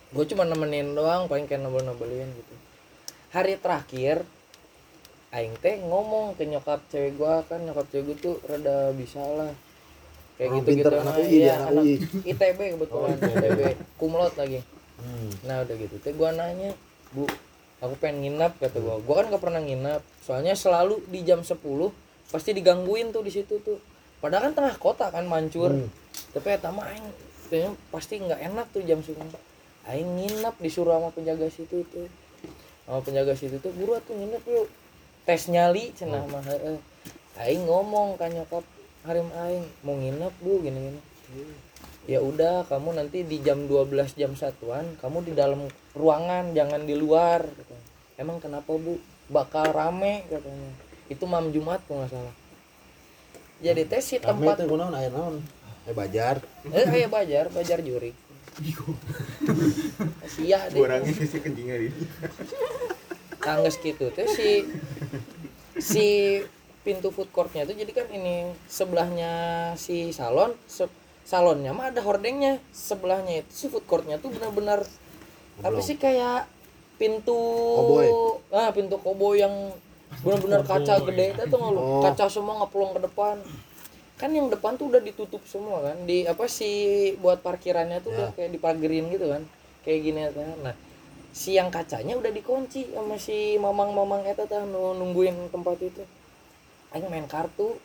Gue 0.09 0.25
cuma 0.25 0.49
nemenin 0.49 0.97
doang 0.97 1.29
paling 1.29 1.45
kayak 1.45 1.61
nobel 1.61 1.85
nobelin 1.85 2.33
gitu. 2.33 2.55
Hari 3.29 3.61
terakhir 3.61 4.25
aing 5.29 5.53
teh 5.61 5.77
ngomong 5.81 6.33
ke 6.33 6.49
nyokap 6.49 6.81
cewek 6.89 7.13
gua. 7.21 7.45
Kan 7.45 7.69
nyokap 7.69 7.85
cewek 7.93 8.05
gua 8.09 8.17
tuh 8.17 8.35
rada 8.49 8.89
bisa 8.97 9.21
lah 9.21 9.53
kayak 10.37 10.49
gitu 10.61 10.69
gitu 10.81 10.89
anak 10.89 11.15
UI 11.21 11.27
dia, 11.29 11.53
anak 11.61 11.83
UI. 11.85 11.95
ITB 12.33 12.59
kebetulan 12.77 13.17
ITB 13.21 13.59
kumlot 14.01 14.33
lagi. 14.33 14.59
Hmm. 14.97 15.29
nah 15.45 15.61
udah 15.61 15.75
gitu. 15.77 15.95
Teh 16.01 16.13
gua 16.15 16.31
nanya 16.33 16.73
bu 17.13 17.29
aku 17.83 17.93
pengen 18.01 18.25
nginap 18.25 18.57
kata 18.57 18.81
gua. 18.81 18.97
Gua 19.03 19.21
kan 19.21 19.25
gak 19.29 19.43
pernah 19.43 19.61
nginap 19.61 20.01
soalnya 20.25 20.57
selalu 20.57 21.03
di 21.11 21.21
jam 21.21 21.45
10 21.45 21.59
pasti 22.33 22.49
digangguin 22.55 23.13
tuh 23.13 23.21
di 23.21 23.29
situ 23.29 23.61
tuh. 23.61 23.77
Padahal 24.23 24.49
kan 24.49 24.53
tengah 24.55 24.75
kota 24.79 25.11
kan 25.13 25.27
mancur. 25.27 25.69
Hmm. 25.69 25.89
tapi 26.33 26.53
ya 26.53 26.69
mah 26.69 26.85
aing 26.89 27.07
kayaknya 27.49 27.71
pasti 27.93 28.21
nggak 28.21 28.39
enak 28.53 28.65
tuh 28.73 28.81
jam 28.85 29.01
segini. 29.05 29.37
Aing 29.85 30.09
nginap 30.17 30.57
disuruh 30.57 30.97
sama 30.97 31.09
penjaga 31.13 31.45
situ 31.51 31.85
tuh. 31.93 32.09
Sama 32.89 33.05
penjaga 33.05 33.37
situ 33.37 33.61
tuh 33.61 33.69
buru 33.75 33.99
tuh 34.01 34.17
nginep 34.17 34.43
yuk. 34.49 34.67
Tes 35.29 35.45
nyali 35.51 35.93
cenah 35.93 36.25
mah 36.25 36.41
heeh. 36.41 36.77
Aing 37.37 37.69
ngomong 37.69 38.17
kan 38.17 38.33
nyokap 38.33 38.65
harim 39.03 39.27
aing 39.35 39.65
mau 39.83 39.95
nginep 39.95 40.33
bu 40.39 40.63
gini 40.63 40.79
gini 41.31 41.55
ya 42.07 42.19
udah 42.19 42.67
kamu 42.67 42.99
nanti 42.99 43.23
di 43.23 43.39
jam 43.39 43.67
12 43.67 44.19
jam 44.19 44.35
satuan 44.35 44.83
kamu 44.99 45.23
di 45.27 45.33
dalam 45.35 45.67
ruangan 45.95 46.51
jangan 46.51 46.83
di 46.83 46.95
luar 46.95 47.47
emang 48.17 48.37
kenapa 48.39 48.69
bu? 48.69 48.99
Bakal 49.31 49.71
rame 49.73 50.27
katanya. 50.27 50.71
Itu 51.09 51.25
mam 51.25 51.49
jumat 51.49 51.81
kok 51.87 51.95
nggak 51.95 52.11
salah. 52.11 52.35
Jadi 53.63 53.81
tes 53.87 54.03
si 54.03 54.19
tempat 54.19 54.59
teh 54.59 54.67
kunaon 54.67 54.93
aya 54.93 55.09
naon? 55.09 55.39
Eh 55.87 55.95
bajar. 55.95 56.43
eh 56.67 56.85
kayak 56.87 57.09
bajar 57.11 57.45
bajar 57.49 57.79
juri. 57.79 58.11
Sia 60.27 60.67
deh. 60.69 60.79
Orangnya 60.83 61.13
sih 61.15 61.39
kencingnya 61.41 61.77
di. 61.79 61.89
tangges 63.43 63.75
gitu 63.83 64.07
teh 64.15 64.23
si 64.23 64.63
si 65.75 66.07
pintu 66.83 67.09
food 67.15 67.31
courtnya 67.31 67.63
itu 67.63 67.73
jadi 67.79 67.91
kan 67.95 68.07
ini 68.11 68.51
sebelahnya 68.67 69.31
si 69.79 70.11
salon 70.11 70.51
se- 70.67 70.91
salonnya 71.23 71.71
mah 71.71 71.89
ada 71.89 72.03
hordengnya 72.03 72.59
sebelahnya 72.75 73.41
itu 73.43 73.51
si 73.51 73.65
food 73.71 73.87
courtnya 73.87 74.19
tuh 74.19 74.29
benar-benar 74.35 74.83
apa 75.63 75.79
sih 75.79 75.95
kayak 75.95 76.45
pintu 76.99 77.39
Koboi. 77.79 78.07
ah 78.51 78.69
pintu 78.75 78.95
koboi 78.99 79.41
yang 79.41 79.73
benar-benar 80.21 80.61
kaca 80.61 81.01
gede 81.09 81.33
itu 81.33 81.43
tuh? 81.49 81.57
Oh. 81.57 82.03
kaca 82.05 82.29
semua 82.29 82.61
ngeplong 82.61 82.93
ke 82.93 83.01
depan 83.09 83.35
kan 84.13 84.29
yang 84.29 84.47
depan 84.47 84.77
tuh 84.77 84.93
udah 84.93 85.01
ditutup 85.01 85.41
semua 85.49 85.81
kan 85.81 85.97
di 86.05 86.23
apa 86.29 86.45
sih 86.45 87.11
buat 87.17 87.41
parkirannya 87.41 87.97
tuh 88.05 88.13
udah 88.13 88.29
kayak 88.37 88.53
dipagerin 88.53 89.09
gitu 89.09 89.25
kan 89.25 89.41
kayak 89.81 89.99
gini 90.05 90.19
kan 90.29 90.53
nah 90.61 90.75
si 91.33 91.57
yang 91.57 91.73
kacanya 91.73 92.13
udah 92.13 92.29
dikunci 92.29 92.93
sama 92.93 93.17
si 93.17 93.57
mamang-mamang 93.57 94.21
eta 94.29 94.45
tah 94.45 94.61
nu 94.69 94.93
nungguin 94.93 95.49
tempat 95.49 95.81
itu 95.81 96.05
aing 96.93 97.09
main 97.09 97.25
kartu. 97.27 97.75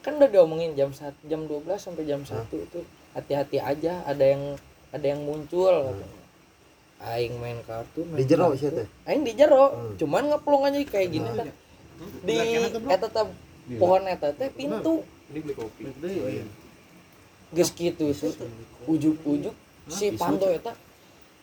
Kan 0.00 0.16
udah 0.16 0.28
diomongin 0.32 0.74
jam 0.74 0.90
sat 0.90 1.14
jam 1.28 1.46
12 1.46 1.66
sampai 1.78 2.04
jam 2.04 2.20
1 2.26 2.50
itu. 2.50 2.80
Hati-hati 3.14 3.58
aja 3.58 4.02
ada 4.06 4.24
yang 4.24 4.58
ada 4.90 5.06
yang 5.06 5.22
muncul 5.22 5.70
katanya. 5.70 6.18
aing 7.00 7.34
main 7.40 7.56
kartu 7.64 8.04
main 8.04 8.20
Di 8.20 8.28
jero 8.28 8.52
sih 8.52 8.68
teh. 8.68 8.86
aing 9.08 9.24
di 9.24 9.32
jero. 9.32 9.94
Cuman 9.96 10.28
ngeplong 10.28 10.68
aja 10.68 10.78
kayak 10.84 11.08
gini 11.08 11.28
tah 11.32 11.46
di 12.26 12.36
eta 12.90 13.08
teh 13.08 13.26
pohon 13.80 14.04
eta 14.04 14.34
teh 14.36 14.52
pintu. 14.52 15.06
Ini 15.30 15.38
beli 15.40 15.54
kopi. 15.54 15.82
geus 17.50 17.70
kitu 17.74 18.14
sih 18.14 18.30
ujuk-ujuk 18.86 19.54
si 19.90 20.14
panto 20.14 20.46
eta 20.46 20.70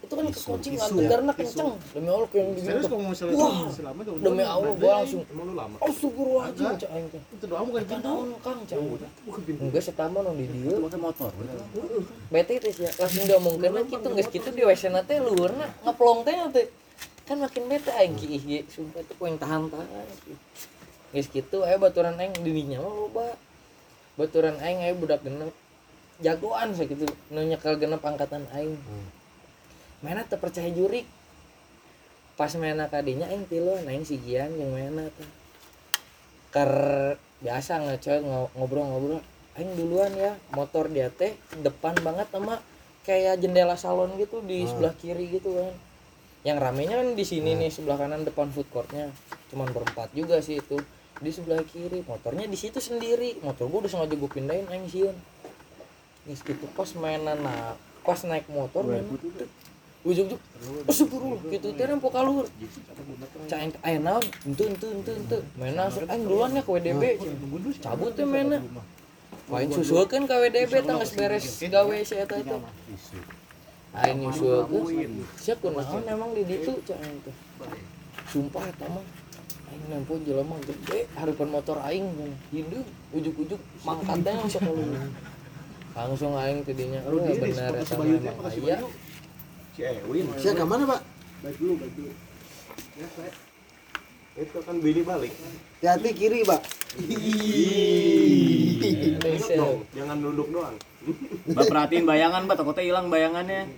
itu 0.07 0.13
kan 0.15 0.25
kekunci 0.31 0.67
ngantegarna 0.79 1.31
kenceng 1.35 1.75
demi 1.91 2.07
Allah 2.07 2.27
kayak 2.31 2.45
Serius 2.63 2.79
gitu 2.79 2.87
kalau 2.87 3.03
mau 3.03 3.11
misalnya 3.11 3.35
Wah, 3.35 3.67
selama 3.67 3.99
itu 4.07 4.11
demi 4.23 4.43
Allah 4.47 4.71
gua 4.79 4.91
langsung 5.03 5.21
Emang 5.27 5.45
lu 5.51 5.53
lama? 5.59 5.75
Astagfirullahaladzim 5.83 6.79
cak 6.79 6.89
aing 6.95 7.07
teh. 7.11 7.21
itu 7.27 7.45
doang 7.51 7.65
bukan 7.67 7.83
Kan 7.83 7.99
pintu. 7.99 8.37
Kang 8.39 8.59
cak. 8.63 8.77
Enggak 9.59 9.83
setama 9.83 10.23
nu 10.23 10.31
di 10.39 10.45
dieu. 10.47 10.79
pakai 10.79 10.99
motor 11.03 11.31
Bete 12.31 12.53
teh 12.63 12.71
sia 12.71 12.89
langsung 12.95 13.23
diomongkeun 13.27 13.71
na 13.75 13.81
kitu 13.83 14.07
geus 14.15 14.29
kitu 14.31 14.47
di 14.55 14.63
WC 14.63 14.83
na 14.95 15.03
teh 15.03 15.19
luhurna 15.19 15.67
ngeplong 15.83 16.23
teh 16.23 16.35
teh. 16.55 16.67
Kan 17.27 17.43
makin 17.43 17.63
bete 17.67 17.91
aing 17.91 18.15
ki 18.15 18.27
ieu 18.39 18.63
sumpah 18.71 19.03
teh 19.03 19.15
poing 19.19 19.35
tahan-tahan. 19.35 20.07
Geus 21.11 21.27
kitu 21.27 21.67
aya 21.67 21.75
baturan 21.75 22.15
aing 22.15 22.31
di 22.39 22.51
dinya 22.55 22.79
mah 22.79 22.93
loba. 22.95 23.27
Baturan 24.15 24.55
aing 24.63 24.87
aya 24.87 24.95
budak 24.95 25.19
genep 25.27 25.51
jagoan 26.23 26.71
sakitu 26.71 27.03
nu 27.35 27.43
nyekel 27.43 27.75
genep 27.75 27.99
angkatan 27.99 28.47
aing. 28.55 28.79
Mana 30.01 30.25
teu 30.25 30.37
percaya 30.37 30.69
jurik. 30.69 31.05
Pas 32.37 32.53
mana 32.53 32.85
kadinya 32.85 33.25
aing 33.33 33.49
tiluan 33.49 33.81
aing 33.89 34.05
sigian 34.05 34.53
jeung 34.53 34.77
mana 34.77 35.09
teh. 35.09 35.29
Ker 36.53 36.71
biasa 37.41 37.81
ngo- 37.81 38.53
ngobrol-ngobrol 38.53 39.21
aing 39.57 39.73
duluan 39.73 40.13
ya 40.13 40.37
motor 40.53 40.89
dia 40.89 41.09
teh 41.09 41.33
depan 41.65 41.97
banget 42.05 42.29
sama 42.29 42.61
kayak 43.05 43.41
jendela 43.41 43.73
salon 43.73 44.13
gitu 44.21 44.45
di 44.45 44.69
sebelah 44.69 44.93
kiri 44.93 45.33
gitu 45.33 45.57
kan. 45.57 45.73
Yang 46.45 46.57
ramenya 46.61 46.95
kan 47.01 47.09
di 47.17 47.25
sini 47.25 47.57
nih 47.57 47.73
sebelah 47.73 47.97
kanan 47.97 48.21
depan 48.21 48.53
food 48.53 48.69
courtnya. 48.69 49.09
Cuman 49.49 49.73
berempat 49.73 50.13
juga 50.13 50.37
sih 50.45 50.61
itu. 50.61 50.77
Di 51.17 51.33
sebelah 51.33 51.65
kiri 51.65 52.05
motornya 52.05 52.45
di 52.45 52.53
situ 52.53 52.77
sendiri. 52.77 53.41
Motor 53.41 53.65
gua 53.65 53.79
udah 53.81 53.91
sengaja 53.91 54.13
gua 54.13 54.29
pindahin 54.29 54.69
aing 54.69 54.85
sieun 54.85 55.17
Geus 56.27 56.43
gitu 56.43 56.67
pas 56.75 56.91
mainan 56.99 57.39
nah, 57.39 57.79
pas 58.03 58.19
naik 58.27 58.51
motor 58.51 58.83
mainan 58.83 59.07
ujung-ujung 60.07 60.41
Astagfirullah 60.87 61.41
gitu. 61.53 61.67
Teh 61.77 61.85
rempok 61.85 62.11
kalur. 62.15 62.47
Cain 63.51 63.69
aya 63.85 63.99
naon? 64.01 64.23
Ente 64.47 64.63
ente 64.65 64.87
ente 64.87 65.11
ente. 65.13 65.37
Mainan 65.59 65.87
langsung 65.87 66.07
aing 66.09 66.23
duluan 66.25 66.57
ya 66.57 66.61
ke 66.65 66.71
WDB 66.71 67.03
cabut 67.83 68.11
teh 68.15 68.25
mainan 68.25 68.63
Aing 69.47 69.71
susulkeun 69.71 70.27
ka 70.27 70.43
WDB 70.43 70.83
tah 70.83 70.99
geus 70.99 71.13
beres 71.15 71.45
gawe 71.71 71.95
si 72.03 72.15
eta 72.19 72.35
teh 72.35 72.59
aing 73.95 74.19
nyusulkeun 74.19 75.23
sia 75.39 75.55
kunaon 75.55 76.03
emang 76.03 76.35
di 76.35 76.43
ditu 76.43 76.75
cak 76.83 76.99
aing 76.99 77.19
teh 77.23 77.35
sumpah 78.27 78.63
eta 78.67 78.85
mah. 78.91 79.05
Aing 79.71 79.83
nempo 79.87 80.19
jelema 80.23 80.59
gede 80.67 81.07
harapan 81.15 81.47
motor 81.47 81.77
aing 81.79 82.11
hindeung 82.51 82.87
ujuk-ujuk 83.15 83.61
mangkatnya 83.87 84.35
langsung 84.35 84.67
langsung 85.95 86.33
aing 86.35 86.59
tidinya 86.67 86.99
oh 87.07 87.23
bener 87.23 87.71
eta 87.71 87.95
mah 87.95 88.51
aya 88.51 88.77
Si 89.77 89.85
Ewin. 89.85 90.25
Saya 90.41 90.57
ke 90.57 90.65
mana, 90.65 90.89
Pak? 90.89 91.05
Itu 94.33 94.57
kan 94.65 94.75
Billy 94.81 95.05
balik. 95.05 95.29
Hati-hati 95.77 96.09
kiri, 96.17 96.41
Pak. 96.41 96.61
Dong, 99.53 99.85
jangan 99.93 100.17
duduk 100.17 100.49
doang. 100.49 100.73
Mbak 101.45 101.65
perhatiin 101.69 102.09
bayangan 102.09 102.49
mbak 102.49 102.57
takutnya 102.57 102.83
hilang 102.83 103.07
bayangannya 103.07 103.69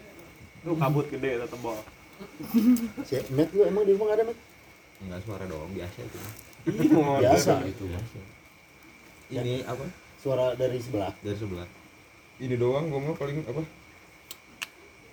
Lu 0.66 0.74
kabut 0.80 1.06
gede 1.12 1.38
atau 1.38 1.52
tebal. 1.52 1.78
Si 3.06 3.20
Met 3.36 3.52
lu 3.54 3.68
emang 3.68 3.84
di 3.84 3.92
rumah 3.94 4.16
ada, 4.16 4.24
Met? 4.24 4.40
Enggak 5.04 5.20
suara 5.28 5.44
doang 5.52 5.72
biasa 5.76 6.00
itu. 6.00 6.20
Biasa. 6.96 7.54
Itu 7.68 7.86
Ini 9.36 9.68
apa? 9.68 9.84
Suara 10.24 10.56
dari 10.56 10.80
sebelah. 10.80 11.12
Dari 11.20 11.38
sebelah. 11.38 11.68
Ini 12.40 12.56
doang 12.56 12.88
gua 12.88 13.04
mah 13.04 13.16
paling 13.20 13.44
apa? 13.48 13.62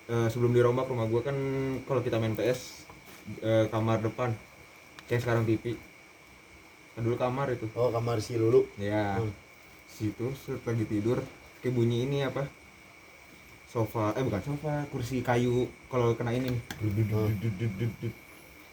Eh, 0.07 0.27
sebelum 0.31 0.55
dirombak 0.55 0.87
rumah 0.87 1.03
gua 1.11 1.19
kan 1.19 1.35
kalau 1.83 1.99
kita 1.99 2.15
main 2.15 2.31
PS 2.31 2.87
eh, 3.43 3.67
kamar 3.67 3.99
depan 3.99 4.31
kayak 5.11 5.19
sekarang 5.19 5.43
TV. 5.43 5.75
Kan 6.95 7.03
dulu 7.03 7.19
kamar 7.19 7.51
itu. 7.51 7.67
Oh, 7.75 7.91
kamar 7.91 8.23
si 8.23 8.39
Lulu. 8.39 8.63
Ya. 8.79 9.19
Hmm. 9.19 9.35
Situ 9.91 10.31
lagi 10.63 10.85
tidur 10.87 11.19
kayak 11.59 11.75
bunyi 11.75 12.07
ini 12.07 12.23
apa? 12.23 12.47
Sofa, 13.67 14.15
eh 14.15 14.23
bukan 14.23 14.39
sofa, 14.39 14.87
kursi 14.87 15.19
kayu 15.19 15.67
kalau 15.91 16.15
kena 16.15 16.31
ini 16.31 16.55
nih. 16.55 16.61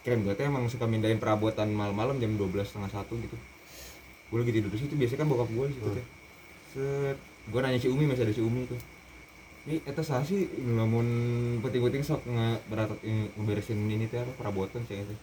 Keren 0.06 0.22
gue 0.22 0.38
tuh 0.38 0.46
emang 0.46 0.70
suka 0.70 0.86
mindahin 0.86 1.18
perabotan 1.18 1.66
malam-malam 1.74 2.22
jam 2.22 2.30
12 2.38 2.62
setengah 2.62 2.94
satu 2.94 3.18
gitu. 3.18 3.34
Gue 4.30 4.38
lagi 4.38 4.54
tidur 4.54 4.70
di 4.70 4.78
situ 4.78 4.94
biasanya 4.94 5.26
kan 5.26 5.28
bokap 5.34 5.50
gue 5.50 5.66
di 5.66 5.74
situ 5.74 5.88
teh. 5.98 6.06
Set, 6.70 7.18
gue 7.50 7.58
nanya 7.58 7.80
si 7.82 7.90
Umi 7.90 8.06
masih 8.06 8.22
ada 8.22 8.34
si 8.36 8.38
Umi 8.38 8.70
tuh. 8.70 8.78
Ini 9.64 9.80
eta 9.88 10.04
saha 10.04 10.20
sih 10.24 10.44
namun 10.60 11.06
penting-penting 11.64 12.04
sok 12.04 12.20
nge 12.28 12.48
berat 12.68 12.92
eh, 13.00 13.32
ngeberesin 13.40 13.80
ini 13.88 14.04
teh 14.12 14.20
apa 14.20 14.32
perabotan 14.36 14.84
saya 14.84 15.04
teh. 15.08 15.18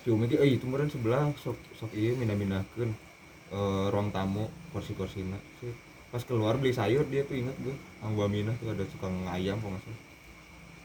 Si 0.00 0.08
Umi 0.08 0.24
teh 0.24 0.40
eh 0.40 0.56
itu 0.56 0.64
meureun 0.64 0.88
sebelah 0.88 1.28
sok 1.36 1.56
sok 1.76 1.92
ieu 1.92 2.16
mindah-mindahkeun 2.16 2.90
eh, 3.52 3.86
ruang 3.92 4.08
tamu 4.08 4.48
kursi-kursina. 4.72 5.36
Set. 5.60 5.90
Pas 6.10 6.26
keluar 6.26 6.58
beli 6.58 6.74
sayur 6.74 7.06
dia 7.06 7.22
tuh 7.22 7.38
inget 7.38 7.54
gue 7.62 7.76
sama 8.02 8.26
Minah 8.26 8.50
tuh 8.58 8.74
ada 8.74 8.82
tukang 8.82 9.14
ayam 9.30 9.62
kok 9.62 9.70
nggak 9.70 9.82
salah 9.86 10.00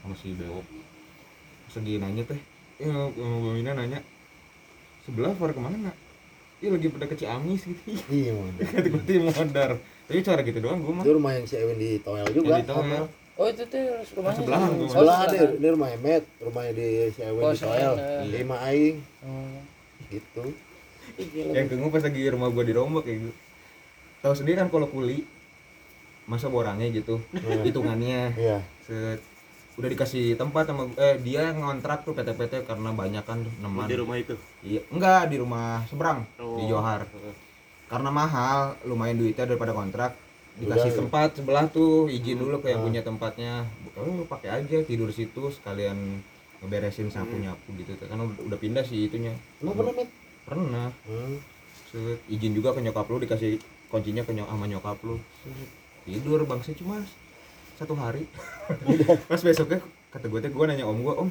sama 0.06 0.14
si 0.22 0.30
Bewok 0.38 0.66
nanya 1.82 2.22
teh 2.22 2.40
eh 2.78 2.86
sama 2.86 3.50
Minah 3.58 3.74
nanya 3.74 3.98
sebelah 5.02 5.34
far 5.34 5.50
ke 5.50 5.58
mana 5.58 5.90
Iya 6.56 6.72
lagi 6.72 6.88
pada 6.88 7.04
ke 7.04 7.20
Ciamis 7.20 7.68
gitu 7.68 8.00
Iya, 8.08 8.32
Mon. 8.32 8.54
kata 8.72 8.88
gue 8.88 9.20
modar 9.28 9.76
tapi 10.06 10.18
cara 10.20 10.40
gitu 10.40 10.58
doang 10.58 10.78
gue 10.78 10.92
mah 10.92 11.02
Itu 11.02 11.12
rumah 11.12 11.32
yang 11.32 11.44
si 11.44 11.54
Ewin 11.54 11.76
di 11.76 11.98
Toel 11.98 12.26
juga. 12.28 12.46
Yang 12.52 12.60
di 12.60 12.68
Toel. 12.68 13.04
oh 13.34 13.46
itu 13.46 13.62
teh 13.66 13.82
rumahnya 14.12 14.38
Sebelahan 14.38 14.70
tuh. 14.70 14.80
Oh, 14.80 14.88
Sebelah 14.88 15.18
ada, 15.20 15.28
sebelahan. 15.30 15.56
ini 15.56 15.68
rumah 15.68 15.88
Met, 15.98 16.24
rumahnya 16.38 16.72
di 16.72 16.86
si 17.10 17.20
Ewin 17.20 17.40
Oh, 17.40 17.50
di 17.50 17.58
Toel. 17.58 17.92
Eh. 17.94 18.22
Lima 18.32 18.56
aing 18.64 18.96
Hmm. 19.20 19.58
gitu. 20.06 20.44
Yang 21.48 21.66
kengu 21.68 21.88
pas 21.88 22.02
lagi 22.02 22.22
rumah 22.26 22.48
gue 22.48 22.64
dirombak 22.64 23.02
kayak 23.02 23.18
gitu 23.20 23.32
tahu 24.18 24.34
sendiri 24.34 24.56
kan 24.56 24.68
kalau 24.68 24.86
kuli 24.86 25.22
masa 26.24 26.46
borangnya 26.46 26.90
gitu 26.90 27.22
hitungannya 27.62 28.34
Iya. 28.34 28.58
set 28.82 29.22
udah 29.74 29.86
dikasih 29.86 30.34
tempat 30.34 30.66
sama 30.66 30.88
eh 30.96 31.20
dia 31.20 31.52
ngontrak 31.52 32.02
tuh 32.02 32.10
PT-PT 32.10 32.64
karena 32.64 32.90
banyak 32.90 33.22
kan 33.22 33.38
neman 33.56 33.84
Di 33.84 33.94
rumah 33.94 34.16
itu. 34.16 34.34
iya 34.60 34.82
enggak 34.88 35.28
di 35.28 35.36
rumah 35.36 35.84
seberang 35.84 36.26
di 36.34 36.42
Oh. 36.42 36.66
Johar 36.66 37.06
karena 37.86 38.10
mahal 38.10 38.74
lumayan 38.82 39.18
duitnya 39.18 39.46
daripada 39.46 39.70
kontrak 39.70 40.18
dikasih 40.56 40.90
Udah, 40.90 40.94
ya. 40.96 41.00
tempat 41.04 41.28
sebelah 41.36 41.64
tuh 41.68 42.08
izin 42.08 42.40
dulu 42.40 42.64
ke 42.64 42.72
yang 42.72 42.80
punya 42.80 43.04
tempatnya. 43.04 43.68
Oh 43.94 44.24
pakai 44.24 44.64
aja 44.64 44.78
tidur 44.82 45.12
situ 45.12 45.52
sekalian 45.52 46.24
ngeberesin 46.64 47.12
sapu 47.12 47.36
nyapu 47.36 47.76
gitu. 47.76 47.92
Kan 48.08 48.16
udah, 48.16 48.40
udah 48.40 48.58
pindah 48.58 48.82
sih 48.82 49.06
itunya. 49.06 49.36
Emang 49.60 49.76
pernah, 49.76 49.92
Met? 49.92 50.08
pernah. 50.48 50.88
Hmm. 51.04 51.36
Set, 51.92 52.18
izin 52.32 52.56
juga 52.56 52.72
ke 52.72 52.80
nyokap 52.80 53.06
lu 53.06 53.20
dikasih 53.20 53.60
kuncinya 53.92 54.24
ke 54.24 54.32
nyok 54.32 54.48
sama 54.48 54.64
nyokap 54.66 54.98
lu. 55.04 55.20
Set, 55.44 55.68
tidur 56.08 56.40
bangsa 56.48 56.72
cuma 56.72 57.04
satu 57.76 57.92
hari. 57.92 58.24
Pas 59.30 59.40
besoknya 59.44 59.84
kata 60.08 60.26
gue 60.32 60.40
gue 60.40 60.64
nanya 60.64 60.88
om 60.88 60.98
gue 61.04 61.14
om 61.14 61.28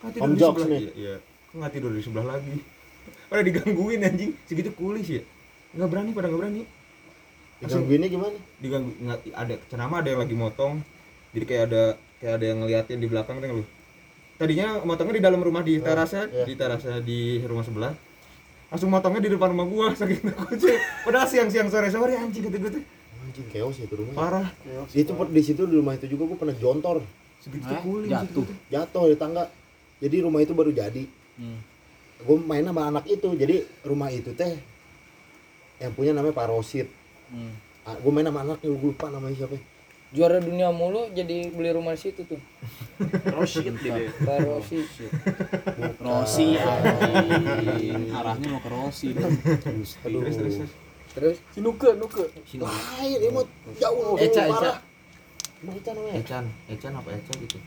kan 0.00 0.10
tidur 0.12 0.24
Om 0.24 0.32
di 0.32 0.40
sebelah? 0.40 0.80
iya, 0.80 0.92
iya. 0.96 1.14
Kok 1.20 1.54
nggak 1.60 1.72
tidur 1.76 1.92
di 1.92 2.00
sebelah 2.00 2.26
lagi? 2.36 2.56
Pada 3.28 3.42
digangguin 3.44 4.00
anjing. 4.00 4.32
Segitu 4.48 4.72
kulis 4.72 5.06
ya 5.12 5.22
nggak 5.74 5.88
berani 5.90 6.10
pada 6.12 6.26
nggak 6.28 6.40
berani 6.40 6.62
Digangguinnya 7.56 8.08
gimana? 8.12 8.36
diganggu 8.60 8.92
nggak 9.00 9.18
ada 9.32 9.54
cenama 9.72 10.04
ada 10.04 10.08
yang 10.12 10.20
lagi 10.20 10.36
motong 10.36 10.84
jadi 11.32 11.44
kayak 11.48 11.62
ada 11.72 11.82
kayak 12.20 12.34
ada 12.36 12.44
yang 12.44 12.58
ngeliatin 12.60 12.98
di 13.00 13.08
belakang 13.08 13.40
tuh 13.40 13.48
lu 13.48 13.64
tadinya 14.36 14.84
motongnya 14.84 15.16
di 15.16 15.24
dalam 15.24 15.40
rumah 15.40 15.64
di 15.64 15.80
terasnya 15.80 16.28
iya. 16.28 16.44
di 16.44 16.52
terasnya 16.52 17.00
di 17.00 17.40
rumah 17.40 17.64
sebelah 17.64 17.96
langsung 18.68 18.92
motongnya 18.92 19.24
di 19.24 19.30
depan 19.32 19.56
rumah 19.56 19.64
gua 19.64 19.86
saking 19.98 20.20
takutnya 20.20 20.76
padahal 21.00 21.24
siang-siang 21.24 21.72
sore-sore 21.72 22.12
anjing 22.12 22.44
gua 22.44 22.68
tuh 22.68 22.84
Anjing 23.26 23.46
chaos 23.50 23.76
itu 23.82 23.90
rumah. 23.90 24.12
parah 24.14 24.48
Itu 24.92 25.16
per- 25.16 25.32
di 25.32 25.42
situ 25.42 25.64
di 25.64 25.74
rumah 25.74 25.96
itu 25.98 26.06
juga 26.06 26.30
gua 26.30 26.38
pernah 26.38 26.54
jontor, 26.54 27.02
segitu 27.42 27.66
Eh, 27.66 27.80
kuling 27.82 28.06
jatuh. 28.06 28.46
jatuh 28.70 29.04
di 29.10 29.16
tangga. 29.18 29.50
Jadi 29.98 30.16
rumah 30.22 30.46
itu 30.46 30.54
baru 30.54 30.70
jadi. 30.70 31.02
Hmm. 31.34 31.58
Gue 32.22 32.38
main 32.38 32.62
sama 32.62 32.86
anak 32.86 33.02
itu. 33.10 33.26
Jadi 33.34 33.66
rumah 33.82 34.14
itu 34.14 34.30
teh 34.30 34.54
yang 35.80 35.92
punya 35.92 36.12
namanya 36.16 36.34
Pak 36.34 36.46
Rosid. 36.48 36.88
Hmm. 37.30 37.52
gue 37.86 38.10
main 38.10 38.26
sama 38.26 38.42
anaknya 38.42 38.66
gue 38.70 38.82
lupa 38.82 39.06
namanya 39.10 39.34
siapa. 39.34 39.58
juara 40.14 40.38
dunia 40.38 40.70
mulu 40.70 41.10
jadi 41.10 41.50
beli 41.50 41.74
rumah 41.74 41.98
di 41.98 42.06
situ 42.06 42.22
tuh 42.22 42.38
Roshid 43.34 43.74
gitu 43.74 43.90
baru 44.22 44.62
sih 44.62 44.86
Rossi 45.98 46.54
anjing. 46.54 48.14
Arahnya 48.14 48.46
mau 48.54 48.62
ke. 48.62 48.70
Aduh. 50.06 50.22
terus 50.22 50.34
terus 50.34 50.34
terus. 50.38 50.56
terus 51.14 51.36
si 51.50 51.58
nuke 51.58 51.98
nuke 51.98 52.30
Lain, 52.54 53.18
emot 53.26 53.50
jauh. 53.82 54.14
Eca. 54.18 54.78
Emang 55.62 55.74
Eca 55.82 55.90
namanya. 55.98 56.14
Echan 56.22 56.44
Echan 56.70 56.92
apa 56.94 57.08
Echa 57.10 57.32
gitu 57.42 57.58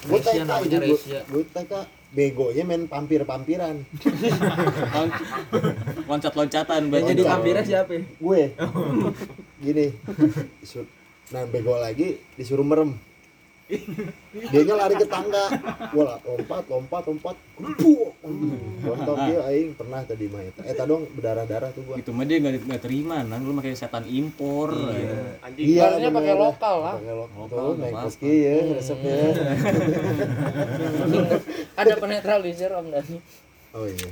Gue 0.00 0.18
TK 0.20 0.48
Resia 0.80 1.20
gue 1.24 1.42
TK 1.44 1.72
begonya 2.10 2.66
main 2.66 2.90
pampir-pampiran. 2.90 3.86
Loncat-loncatan 6.10 6.80
yang 6.82 6.90
berarti. 6.90 7.10
jadi 7.14 7.22
Loncat. 7.22 7.34
vampirnya 7.38 7.64
siapa 7.64 7.92
gue 8.02 8.42
gini 9.60 9.86
nah 11.30 11.46
bego 11.46 11.78
lagi 11.78 12.18
disuruh 12.34 12.66
merem 12.66 12.98
dia 14.50 14.74
lari 14.74 14.94
ke 14.98 15.06
tangga. 15.06 15.44
Gue 15.94 16.04
lah 16.04 16.18
lompat 16.26 16.62
lompat 16.66 17.02
lompat. 17.06 17.34
Buh! 17.60 18.10
Bontot 18.82 19.16
dia 19.28 19.40
aing. 19.50 19.78
Pernah 19.78 20.00
tadi 20.04 20.26
mah 20.26 20.42
eta 20.42 20.62
eta 20.66 20.82
dong 20.86 21.06
berdarah 21.14 21.46
darah 21.46 21.70
tuh 21.70 21.82
gua. 21.86 21.94
Itu 21.98 22.10
mah 22.10 22.24
dia 22.26 22.42
nggak 22.42 22.66
nggak 22.66 22.82
terima, 22.82 23.22
nang 23.22 23.46
lu 23.46 23.54
pakai 23.58 23.78
setan 23.78 24.04
impor. 24.10 24.74
Iya. 24.74 25.40
anjing. 25.44 25.66
Harusnya 25.78 26.10
pakai 26.10 26.34
bener. 26.34 26.44
lokal 26.44 26.76
lah. 26.82 26.94
pakai 26.98 27.14
lokal 27.14 27.44
tuh 27.48 27.74
naik 27.78 27.94
meski 28.06 28.32
ya 28.42 28.56
resepnya. 28.74 29.18
Ada 31.80 31.94
penetralisir 31.96 32.70
om 32.74 32.90
Dani 32.90 33.18
oh 33.70 33.86
iya. 33.86 34.10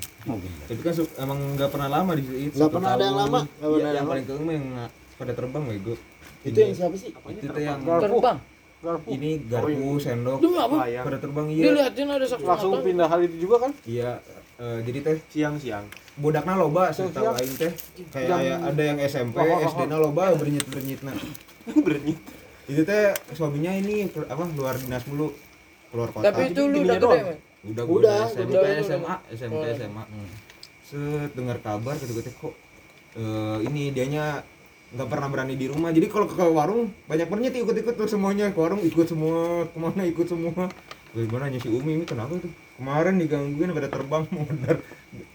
Tapi 0.70 0.80
kan 0.86 0.94
emang 1.18 1.38
nggak 1.58 1.70
pernah 1.74 1.88
lama 1.90 2.12
di 2.14 2.22
situ. 2.22 2.62
Nggak 2.62 2.70
pernah 2.70 2.90
ada 2.94 3.04
yang 3.04 3.18
lama, 3.18 3.40
nggak 3.42 3.58
Iya, 3.58 3.74
pernah 3.74 3.90
yang 3.90 3.96
yang 3.98 4.06
paling 4.06 4.24
keeng 4.30 4.44
mah 4.46 4.54
yang 4.54 4.66
pada 5.18 5.32
terbang 5.34 5.64
bego 5.66 5.94
itu 6.46 6.58
yang 6.62 6.74
siapa 6.74 6.94
sih? 6.94 7.10
Itu 7.10 7.58
yang 7.58 7.82
terbang 7.82 8.38
garpu. 8.78 9.08
Ini 9.10 9.30
garpu 9.44 9.98
sendok. 9.98 10.38
Demi 10.38 10.56
apa? 10.56 10.76
Pada 10.86 11.18
terbang 11.18 11.46
iya. 11.50 11.64
Dilihatin 11.64 12.06
ada 12.08 12.26
saksi 12.26 12.44
langsung 12.44 12.72
mata 12.72 12.84
pindah 12.84 13.06
hal 13.06 13.20
itu 13.22 13.36
juga 13.38 13.56
kan? 13.66 13.72
Iya 13.82 14.10
eh, 14.58 14.78
jadi 14.82 14.98
teh 15.02 15.16
siang-siang. 15.28 15.86
bodakna 16.16 16.54
loba 16.54 16.90
setahu 16.90 17.30
Siang. 17.30 17.38
aing 17.38 17.54
teh. 17.56 17.72
Kayak 18.10 18.26
Jam- 18.28 18.62
ada 18.64 18.82
yang 18.84 18.98
SMP 19.00 19.36
Oh, 19.36 19.46
oh, 19.46 19.56
oh. 19.56 19.66
SD 19.66 19.80
na 19.86 19.96
loba 19.96 20.22
bernyit 20.40 20.66
bernyit 20.66 21.00
nah 21.02 21.14
bernyit. 21.76 22.18
Itu 22.66 22.82
teh 22.82 23.02
suaminya 23.32 23.70
ini 23.72 24.06
apa 24.08 24.42
luar 24.52 24.74
dinas 24.76 25.06
mulu. 25.06 25.30
Keluar 25.88 26.10
kota. 26.10 26.26
Tapi 26.26 26.50
itu 26.50 26.62
lu 26.64 26.82
udah 26.82 26.96
gede 26.96 27.06
udah 27.06 27.22
Udah, 27.58 27.84
udah 27.84 28.18
SMP 28.28 28.50
udah, 28.50 28.60
udah, 28.62 28.82
SMA 28.82 29.14
SMP 29.34 29.54
Oh. 29.58 29.74
SMA 29.74 30.02
set 30.82 31.30
dengar 31.34 31.58
kabar 31.58 31.94
gitu 31.96 32.16
gitu 32.16 32.30
kok 32.32 32.54
eh, 33.14 33.58
ini 33.62 33.92
dianya 33.92 34.40
nggak 34.88 35.08
pernah 35.08 35.28
berani 35.28 35.54
di 35.54 35.66
rumah. 35.68 35.92
Jadi 35.92 36.06
kalau 36.08 36.24
ke 36.24 36.40
warung 36.40 36.88
banyak 37.04 37.28
bernyit 37.28 37.54
ikut-ikut 37.56 37.94
tuh 37.96 38.08
semuanya. 38.08 38.48
Ke 38.52 38.58
warung 38.60 38.80
ikut 38.80 39.04
semua 39.04 39.68
ke 39.68 39.76
mana 39.76 40.02
ikut 40.08 40.26
semua. 40.28 40.68
Gimana 41.16 41.48
nanya 41.48 41.58
si 41.60 41.68
Umi? 41.72 41.98
Ini 42.00 42.04
kenapa 42.04 42.36
tuh? 42.36 42.52
Kemarin 42.76 43.16
digangguin 43.18 43.72
pada 43.72 43.88
terbang 43.88 44.24
modar 44.30 44.76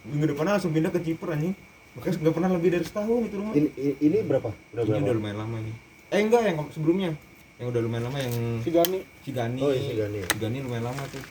minggu 0.06 0.26
depan 0.32 0.45
langsung 0.56 0.72
pindah 0.72 0.93
ke 0.93 1.01
Ciper 1.01 1.34
anjing. 1.34 1.54
Makanya 1.97 2.16
nggak 2.26 2.34
pernah 2.34 2.49
lebih 2.54 2.70
dari 2.74 2.86
setahun 2.86 3.22
itu 3.26 3.36
rumah. 3.38 3.54
Ini 3.54 3.70
ini, 4.01 4.18
berapa? 4.26 4.49
Udah 4.74 4.84
ini 4.86 4.89
berapa? 4.89 5.04
udah 5.06 5.14
lumayan 5.18 5.38
lama 5.41 5.58
ini 5.62 5.74
eh 6.14 6.22
enggak 6.22 6.41
yang 6.45 6.58
sebelumnya. 6.70 7.10
Yang 7.58 7.68
udah 7.74 7.82
lumayan 7.82 8.04
lama 8.06 8.18
yang 8.22 8.34
si 8.62 8.70
Gani 8.70 8.99
si 9.26 9.30
Gani 9.34 9.60
Oh, 9.66 9.74
iya, 9.74 9.82
si 9.82 9.93
Gani. 9.97 10.20
si 10.22 10.38
Gani 10.38 10.58
lumayan 10.62 10.86
lama 10.93 11.01
tuh. 11.10 11.24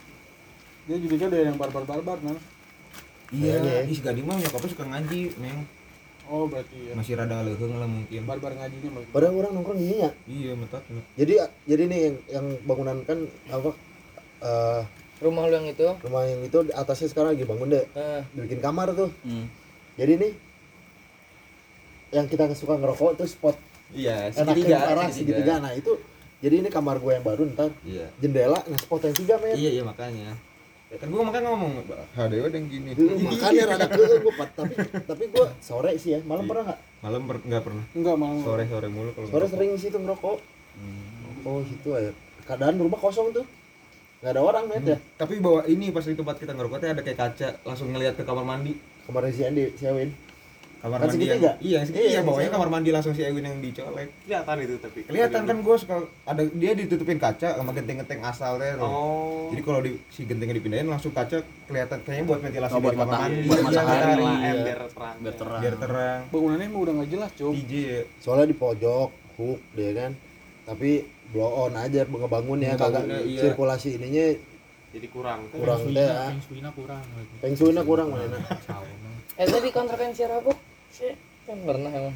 Dia 0.90 0.96
jadinya 0.98 1.26
ada 1.30 1.38
yang 1.38 1.56
barbar 1.58 1.86
barbar 1.86 2.18
nah 2.26 2.34
iya 3.30 3.62
Kayaknya 3.62 3.72
ya. 3.78 3.82
si 3.94 4.02
Gani 4.02 4.20
mah 4.26 4.36
nyokapnya 4.42 4.70
suka 4.74 4.84
ngaji 4.90 5.20
neng 5.38 5.58
oh 6.32 6.48
berarti 6.48 6.76
ya. 6.88 6.92
Masih 6.96 7.12
rada 7.20 7.44
leheng 7.44 7.74
lah 7.76 7.84
mungkin. 7.84 8.20
Barbar 8.24 8.52
ngajinya 8.56 8.88
balik 8.96 9.08
padahal 9.12 9.34
orang 9.36 9.52
nongkrong 9.52 9.78
gini 9.78 9.96
ya? 10.00 10.10
Iya 10.24 10.52
metat 10.56 10.82
jadi 11.20 11.32
jadi 11.68 11.82
nih 11.84 12.00
yang 12.00 12.16
yang 12.32 12.46
bangunan 12.64 12.96
kan 13.04 13.18
apa 13.52 13.70
eh, 14.40 14.80
rumah 15.20 15.44
lu 15.46 15.54
yang 15.60 15.68
itu? 15.68 15.84
rumah 15.84 16.22
yang 16.24 16.40
itu 16.40 16.58
di 16.64 16.72
atasnya 16.72 17.08
sekarang 17.12 17.36
lagi 17.36 17.44
bangun 17.44 17.68
deh. 17.68 17.84
Eh, 17.92 18.20
bikin 18.32 18.58
kamar 18.64 18.96
tuh. 18.96 19.12
Hmm. 19.22 19.46
jadi 20.00 20.16
nih 20.16 20.32
yang 22.16 22.26
kita 22.28 22.48
suka 22.56 22.80
ngerokok 22.80 23.20
tuh 23.20 23.28
spot 23.28 23.56
iya 23.92 24.32
enaknya 24.32 24.80
parah 24.84 25.08
segitiga. 25.12 25.60
nah 25.60 25.72
itu 25.76 25.96
jadi 26.40 26.64
ini 26.64 26.68
kamar 26.72 26.98
gue 26.98 27.12
yang 27.12 27.22
baru 27.22 27.46
ntar. 27.54 27.70
Iya. 27.86 28.08
Jendela 28.18 28.58
nah 28.66 28.78
spot 28.80 29.04
yang 29.04 29.14
tiga 29.14 29.36
men. 29.38 29.54
Iya 29.54 29.70
iya 29.78 29.82
makanya 29.84 30.32
kan 31.00 31.08
gua 31.08 31.22
makanya 31.24 31.48
ngomong 31.56 31.72
hadewa 32.12 32.48
yang 32.52 32.66
gini. 32.68 32.90
Makanya 32.96 33.62
rada 33.64 33.86
ke 33.88 33.96
gue 33.96 34.34
tapi 34.52 34.74
tapi 35.08 35.24
gue 35.32 35.46
sore 35.64 35.96
sih 35.96 36.16
ya. 36.16 36.20
Malam 36.24 36.44
pernah 36.44 36.72
nggak? 36.72 36.78
Malam 37.00 37.20
per, 37.24 37.36
nggak 37.48 37.62
pernah. 37.64 37.84
Enggak 37.96 38.16
malah 38.20 38.44
sore 38.44 38.64
sore 38.68 38.88
mulu 38.92 39.10
kalau 39.16 39.26
sore 39.28 39.32
ngerokok. 39.32 39.52
sering 39.56 39.70
di 39.72 39.80
situ 39.80 39.96
ngerokok. 39.96 40.38
Oh 41.48 41.60
situ 41.64 41.88
ya. 41.96 42.12
Keadaan 42.44 42.76
rumah 42.76 43.00
kosong 43.00 43.32
tuh. 43.32 43.46
Nggak 44.20 44.32
ada 44.36 44.40
orang 44.44 44.64
net 44.68 44.84
ya. 44.84 44.98
Tapi 45.16 45.40
bawa 45.40 45.64
ini 45.64 45.88
pas 45.88 46.04
di 46.04 46.12
tempat 46.12 46.36
kita 46.36 46.52
ngerokok 46.52 46.84
ada 46.84 47.00
kayak 47.00 47.18
kaca. 47.18 47.48
Langsung 47.64 47.88
ngelihat 47.92 48.20
ke 48.20 48.24
kamar 48.28 48.44
mandi. 48.44 48.76
Kemarin 49.08 49.30
si 49.32 49.42
Andi 49.42 49.64
si 49.74 49.84
Awin 49.88 50.31
kamar 50.82 50.98
Kan 50.98 51.06
mandi 51.06 51.14
segitiga? 51.14 51.38
yang, 51.38 51.56
iya 51.62 51.76
yang 51.78 51.86
segitiga. 51.86 52.10
Iya, 52.10 52.20
bawahnya 52.26 52.50
kamar 52.50 52.68
mandi 52.74 52.90
langsung 52.90 53.14
si 53.14 53.22
Ewin 53.22 53.46
yang 53.46 53.58
dicolek. 53.62 54.08
Kelihatan 54.26 54.56
itu 54.58 54.74
tapi. 54.82 54.98
Kelihatan 55.06 55.42
kan 55.46 55.56
gue 55.62 55.76
suka 55.78 55.96
ada 56.26 56.42
dia 56.42 56.72
ditutupin 56.74 57.18
kaca 57.22 57.48
sama 57.54 57.70
genteng-genteng 57.70 58.20
asal 58.26 58.58
teh 58.58 58.74
oh. 58.82 59.46
Jadi 59.54 59.62
kalau 59.62 59.80
di, 59.86 59.90
si 60.10 60.26
gentengnya 60.26 60.58
dipindahin 60.58 60.90
langsung 60.90 61.14
kaca 61.14 61.38
kelihatan 61.70 61.98
kayaknya 62.02 62.24
buat 62.26 62.40
ventilasi 62.42 62.72
Oh, 62.74 62.80
buat 62.82 62.92
dari 62.92 62.98
kamar 62.98 63.14
mandi. 63.14 63.42
Buat 63.46 63.58
Iya, 63.62 63.66
matahari. 63.70 64.22
lah 64.26 64.34
Iya. 64.34 64.52
biar 64.58 64.80
terang. 64.90 65.16
Biar 65.22 65.34
terang. 65.38 65.60
biar 65.62 65.74
terang. 65.78 66.20
Bangunannya 66.34 66.66
emang 66.66 66.80
udah 66.82 66.92
nggak 66.98 67.10
jelas 67.14 67.30
cuy 67.38 67.54
DJ 67.62 67.72
ya 67.78 68.00
soalnya 68.18 68.46
di 68.50 68.56
pojok 68.58 69.08
hook 69.38 69.60
dia 69.78 69.90
kan. 69.94 70.12
Tapi 70.66 70.90
blow 71.30 71.70
on 71.70 71.74
aja 71.78 72.02
ngebangun 72.04 72.58
ya 72.60 72.74
kagak 72.76 73.06
iya. 73.24 73.40
sirkulasi 73.40 73.96
ininya 73.96 74.26
jadi 74.92 75.08
kurang. 75.08 75.48
kurang 75.48 75.80
teh 75.88 76.04
ah. 76.04 76.28
Feng 76.28 76.40
shui-nya 76.44 76.70
kurang 76.76 77.02
shui-nya 77.56 77.82
kurang 77.86 78.08
mana 78.12 78.36
eh 79.40 79.46
tadi 79.48 79.68
kontrakan 79.72 80.12
si 80.12 80.28
Rabuk 80.28 80.52
sih 81.02 81.14
kan 81.42 81.58
pernah 81.66 81.90
emang. 81.90 82.14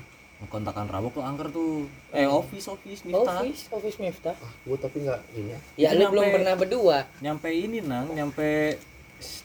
Kontakan 0.53 0.87
rabuk 0.87 1.17
tuh 1.17 1.25
angker 1.25 1.49
tuh. 1.51 1.89
Eh 2.13 2.29
office 2.29 2.69
office 2.71 3.03
Miftah. 3.03 3.41
Office 3.43 3.63
office 3.73 3.99
Miftah. 3.99 4.37
Ah 4.39 4.53
gue 4.63 4.77
tapi 4.79 4.97
nggak 5.03 5.21
ini 5.35 5.51
ya. 5.51 5.59
Ya 5.75 5.89
lu 5.97 6.13
belum 6.13 6.29
pernah 6.31 6.55
berdua. 6.55 6.99
nyampe 7.25 7.49
ini 7.51 7.81
nang 7.83 8.13
nyampe 8.13 8.79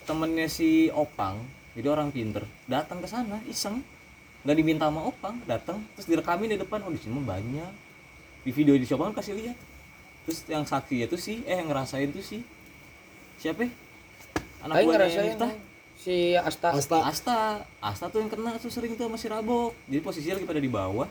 temennya 0.03 0.51
si 0.51 0.91
Opang. 0.93 1.41
Jadi 1.73 1.87
orang 1.87 2.11
pinter. 2.11 2.43
Datang 2.67 2.99
ke 2.99 3.07
sana 3.07 3.39
iseng. 3.47 3.81
Nggak 4.43 4.57
diminta 4.59 4.85
sama 4.91 5.07
Opang 5.07 5.39
datang. 5.47 5.79
Terus 5.95 6.05
direkamin 6.11 6.53
di 6.53 6.59
depan. 6.59 6.83
Oh 6.83 6.91
di 6.91 6.99
sini 6.99 7.17
banyak. 7.23 7.71
Di 8.43 8.51
video 8.51 8.75
di 8.75 8.85
Opang 8.91 9.15
kasih 9.15 9.33
lihat. 9.33 9.57
Terus 10.27 10.43
yang 10.51 10.67
saksi 10.67 11.07
itu 11.07 11.15
sih 11.17 11.41
eh 11.47 11.55
yang 11.55 11.71
ngerasain 11.71 12.11
tuh 12.11 12.21
sih 12.21 12.43
siapa? 13.39 13.65
Anak 14.61 14.85
buahnya 14.85 15.07
ngerasain 15.07 15.25
Miftah 15.33 15.70
si 16.01 16.33
Asta. 16.33 16.73
Asta. 16.73 16.97
Asta. 17.05 17.37
Asta 17.77 18.05
tuh 18.09 18.25
yang 18.25 18.31
kena 18.33 18.57
tuh 18.57 18.73
sering 18.73 18.97
tuh 18.97 19.05
masih 19.05 19.29
rabok 19.29 19.77
jadi 19.85 20.01
posisinya 20.01 20.41
lagi 20.41 20.47
pada 20.49 20.61
di 20.61 20.71
bawah. 20.71 21.07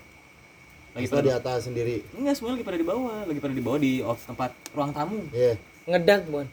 Lagi 0.91 1.07
di 1.07 1.13
pada 1.15 1.31
atas 1.39 1.71
sendiri. 1.71 2.03
Enggak 2.19 2.35
semua 2.35 2.59
lagi 2.59 2.67
pada 2.67 2.75
di 2.75 2.87
bawah. 2.87 3.23
Lagi 3.23 3.39
pada 3.39 3.55
di 3.55 3.63
bawah 3.63 3.79
di 3.79 3.93
off 4.03 4.27
tempat 4.27 4.51
ruang 4.75 4.91
tamu. 4.91 5.23
Iya. 5.31 5.55
Ngedak 5.87 6.27
bon. 6.27 6.47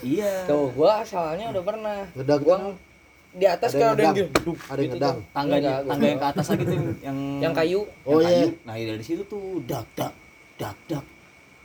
Iya. 0.00 0.48
Tuh 0.48 0.72
gua 0.72 1.04
asalnya 1.04 1.52
udah 1.52 1.62
pernah. 1.62 1.98
Ngedak 2.16 2.40
gua 2.40 2.56
di 3.36 3.44
atas 3.44 3.76
ada 3.76 3.76
yang 3.76 3.92
kan 3.92 3.92
ada 3.92 4.00
yang 4.00 4.14
ngedang 4.16 4.16
gitu. 4.16 4.50
ada 4.56 4.80
yang 4.80 4.92
ngedang 4.96 5.16
Enggak, 5.20 5.60
gua- 5.76 5.88
tangga 5.92 6.06
yang 6.08 6.20
ke 6.20 6.28
atas 6.32 6.46
lagi 6.48 6.62
tuh 6.64 6.72
yang 6.72 6.86
yang, 7.04 7.18
yang 7.44 7.52
kayu. 7.52 7.80
Oh 8.08 8.16
yang 8.16 8.32
iya 8.32 8.46
kayu. 8.48 8.48
nah 8.64 8.74
dari 8.80 9.04
situ 9.04 9.22
tuh 9.28 9.60
dak 9.68 9.84
dak 9.92 10.12
dak 10.56 10.76
dak. 10.88 11.04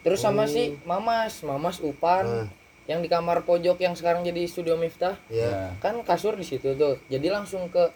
Terus 0.04 0.20
sama 0.20 0.44
si 0.52 0.76
Mamas. 0.84 1.40
Mamas 1.48 1.80
Upan. 1.80 2.26
Ah. 2.28 2.48
Yang 2.92 3.00
di 3.00 3.08
kamar 3.08 3.48
pojok 3.48 3.80
yang 3.80 3.96
sekarang 3.96 4.28
jadi 4.28 4.44
studio 4.52 4.76
Miftah 4.76 5.16
iya. 5.32 5.72
Kan 5.80 6.04
kasur 6.04 6.36
di 6.36 6.44
situ 6.44 6.76
tuh. 6.76 7.00
Jadi 7.08 7.32
langsung 7.32 7.72
ke 7.72 7.88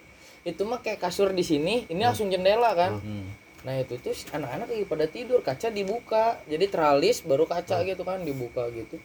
itu 0.47 0.63
mah 0.63 0.79
kayak 0.79 1.03
kasur 1.03 1.35
di 1.35 1.43
sini 1.43 1.83
ini 1.91 2.01
langsung 2.01 2.31
jendela 2.31 2.71
kan? 2.71 3.03
Hmm. 3.03 3.27
nah 3.65 3.73
itu 3.73 3.97
tuh 3.97 4.13
si 4.13 4.29
anak-anak 4.29 4.69
lagi 4.69 4.85
pada 4.85 5.05
tidur 5.09 5.43
kaca 5.43 5.67
dibuka. 5.67 6.39
Jadi 6.47 6.65
teralis 6.71 7.19
baru 7.27 7.43
kaca 7.43 7.83
gitu 7.83 8.07
kan 8.07 8.23
dibuka 8.23 8.71
gitu. 8.71 8.95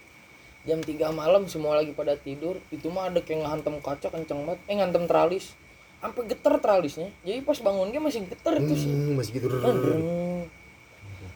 Jam 0.69 0.85
3 0.85 1.11
malam 1.11 1.49
semua 1.49 1.81
lagi 1.81 1.97
pada 1.97 2.15
tidur 2.15 2.61
itu 2.71 2.93
mah 2.93 3.09
ada 3.09 3.25
kayak 3.25 3.43
ngantem 3.43 3.75
kaca 3.83 4.09
kenceng 4.13 4.47
banget. 4.47 4.61
Eh 4.71 4.77
ngantem 4.79 5.09
teralis 5.11 5.57
sampai 6.01 6.25
geter 6.33 6.57
teralisnya 6.65 7.13
jadi 7.21 7.45
pas 7.45 7.61
bangunnya 7.61 8.01
masih 8.01 8.25
geter 8.25 8.57
itu 8.61 8.75
sih. 8.77 8.93
Hmm, 8.93 9.21
masih 9.21 9.33
gitu. 9.37 9.49
Dreng. 9.49 10.49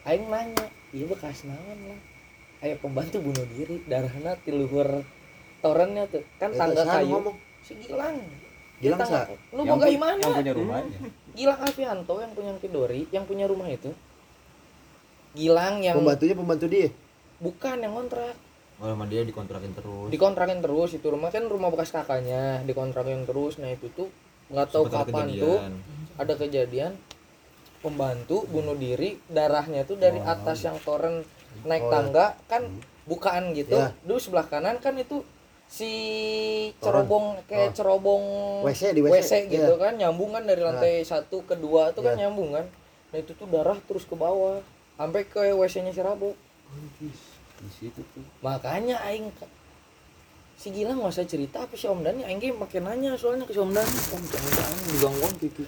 Aing 0.05 0.29
nanya, 0.29 0.69
iya 0.93 1.05
bekas 1.09 1.49
naon 1.49 1.79
lah. 1.89 1.99
Ayo 2.65 2.75
pembantu 2.75 3.21
bunuh 3.21 3.45
diri, 3.47 3.77
darahna 3.85 4.33
di 4.35 4.49
luhur 4.49 5.05
torennya 5.61 6.09
tuh. 6.09 6.25
Kan 6.35 6.49
Eta 6.49 6.59
tangga 6.59 6.81
kayu. 6.83 7.13
ngomong? 7.13 7.37
Si 7.61 7.77
Gilang. 7.77 8.17
Gilang 8.75 8.99
sa 8.99 9.23
nggak- 9.23 9.53
lu 9.53 9.61
Yang 9.61 9.69
boga 9.71 9.85
pu- 9.85 9.93
gimana 9.93 10.19
yang 10.19 10.35
punya 10.35 10.53
rumahnya 10.53 10.97
Gilang 11.31 11.59
Alfianto 11.61 12.15
yang 12.19 12.31
punya 12.33 12.51
Kidori 12.59 13.01
yang 13.07 13.23
punya 13.23 13.45
rumah 13.45 13.69
itu 13.69 13.87
Gilang 15.33 15.79
yang 15.79 15.95
pembantunya 15.95 16.35
pembantu 16.35 16.65
dia 16.67 16.89
bukan 17.37 17.77
yang 17.77 17.93
kontrak 17.93 18.35
Oh, 18.75 18.85
sama 18.85 19.07
dia 19.07 19.23
dikontrakin 19.23 19.71
terus. 19.71 20.07
dikontrakin 20.09 20.59
terus 20.59 20.89
itu 20.91 21.07
rumah 21.07 21.29
kan 21.29 21.43
rumah 21.45 21.69
bekas 21.69 21.87
kakaknya 21.89 22.59
dikontrakin 22.63 23.23
terus 23.23 23.55
nah 23.55 23.69
itu 23.69 23.87
tuh 23.89 24.11
nggak 24.49 24.67
tahu 24.67 24.83
Sempet 24.85 24.91
ada 24.93 25.07
kapan 25.07 25.25
kejadian. 25.25 25.39
tuh 25.41 25.57
ada 26.17 26.33
kejadian 26.35 26.91
pembantu 27.79 28.37
bunuh 28.45 28.75
diri 28.75 29.15
darahnya 29.25 29.83
tuh 29.83 29.95
dari 29.95 30.19
atas 30.19 30.59
yang 30.61 30.75
toren 30.79 31.23
naik 31.63 31.83
Oh, 31.85 31.91
tangga 31.91 32.25
kan 32.45 32.61
bukaan 33.05 33.53
gitu. 33.53 33.77
Ya. 33.77 33.93
dulu 34.01 34.17
sebelah 34.17 34.45
kanan 34.45 34.75
kan 34.77 34.97
itu 34.97 35.23
si 35.65 35.91
cerobong 36.77 37.39
kayak 37.45 37.71
Oh. 37.71 37.75
cerobong 37.75 38.23
WC 38.61 38.93
di 38.93 39.01
WC, 39.01 39.13
WC, 39.15 39.31
gitu 39.49 39.73
iya. 39.73 39.81
kan 39.81 39.93
nyambung 39.95 40.29
kan 40.29 40.43
dari 40.43 40.61
lantai 40.61 41.01
satu 41.01 41.41
ke 41.41 41.55
dua 41.55 41.89
itu 41.89 41.99
kan 41.99 42.13
Iya. 42.13 42.27
nyambung 42.27 42.51
kan. 42.51 42.65
Nah 43.09 43.17
itu 43.17 43.31
tuh 43.31 43.47
darah 43.47 43.77
terus 43.81 44.03
ke 44.03 44.13
bawah 44.13 44.59
sampai 44.93 45.23
ke 45.23 45.41
WC-nya 45.53 45.89
si 45.89 46.01
Rabo. 46.01 46.33
Di 47.55 47.69
situ 47.71 48.01
tuh. 48.11 48.25
Makanya 48.41 48.99
aing 49.05 49.31
si 50.55 50.71
Gilang 50.71 50.97
nggak 50.97 51.11
usah 51.11 51.25
cerita 51.25 51.61
apa 51.61 51.75
si 51.75 51.85
Om 51.85 51.99
Dani 51.99 52.23
aing 52.23 52.39
ge 52.39 52.49
makin 52.49 52.83
nanya 52.83 53.13
soalnya 53.13 53.43
ke 53.43 53.51
si 53.51 53.59
Om 53.59 53.69
Dani 53.69 53.91
Om 54.09 54.23
jangan-jangan 54.23 54.79
digangguan 54.87 55.33
gitu 55.37 55.63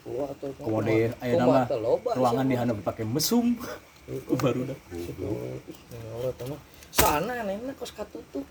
Wah, 0.00 0.26
atau 0.26 0.48
kemudian 0.56 1.12
ayo 1.14 1.34
kumaha 1.36 1.60
nama 1.60 1.68
teh 1.68 1.78
loba 1.78 2.10
ruangan 2.16 2.40
siapa? 2.40 2.50
di 2.50 2.56
handap 2.56 2.78
pakai 2.82 3.04
mesum 3.06 3.46
baru 4.38 4.60
dah. 4.66 4.78
Allah 6.18 6.32
teman 6.36 6.58
sana 6.90 7.46
nenek 7.46 7.78
kos 7.78 7.94
katutup. 7.94 8.44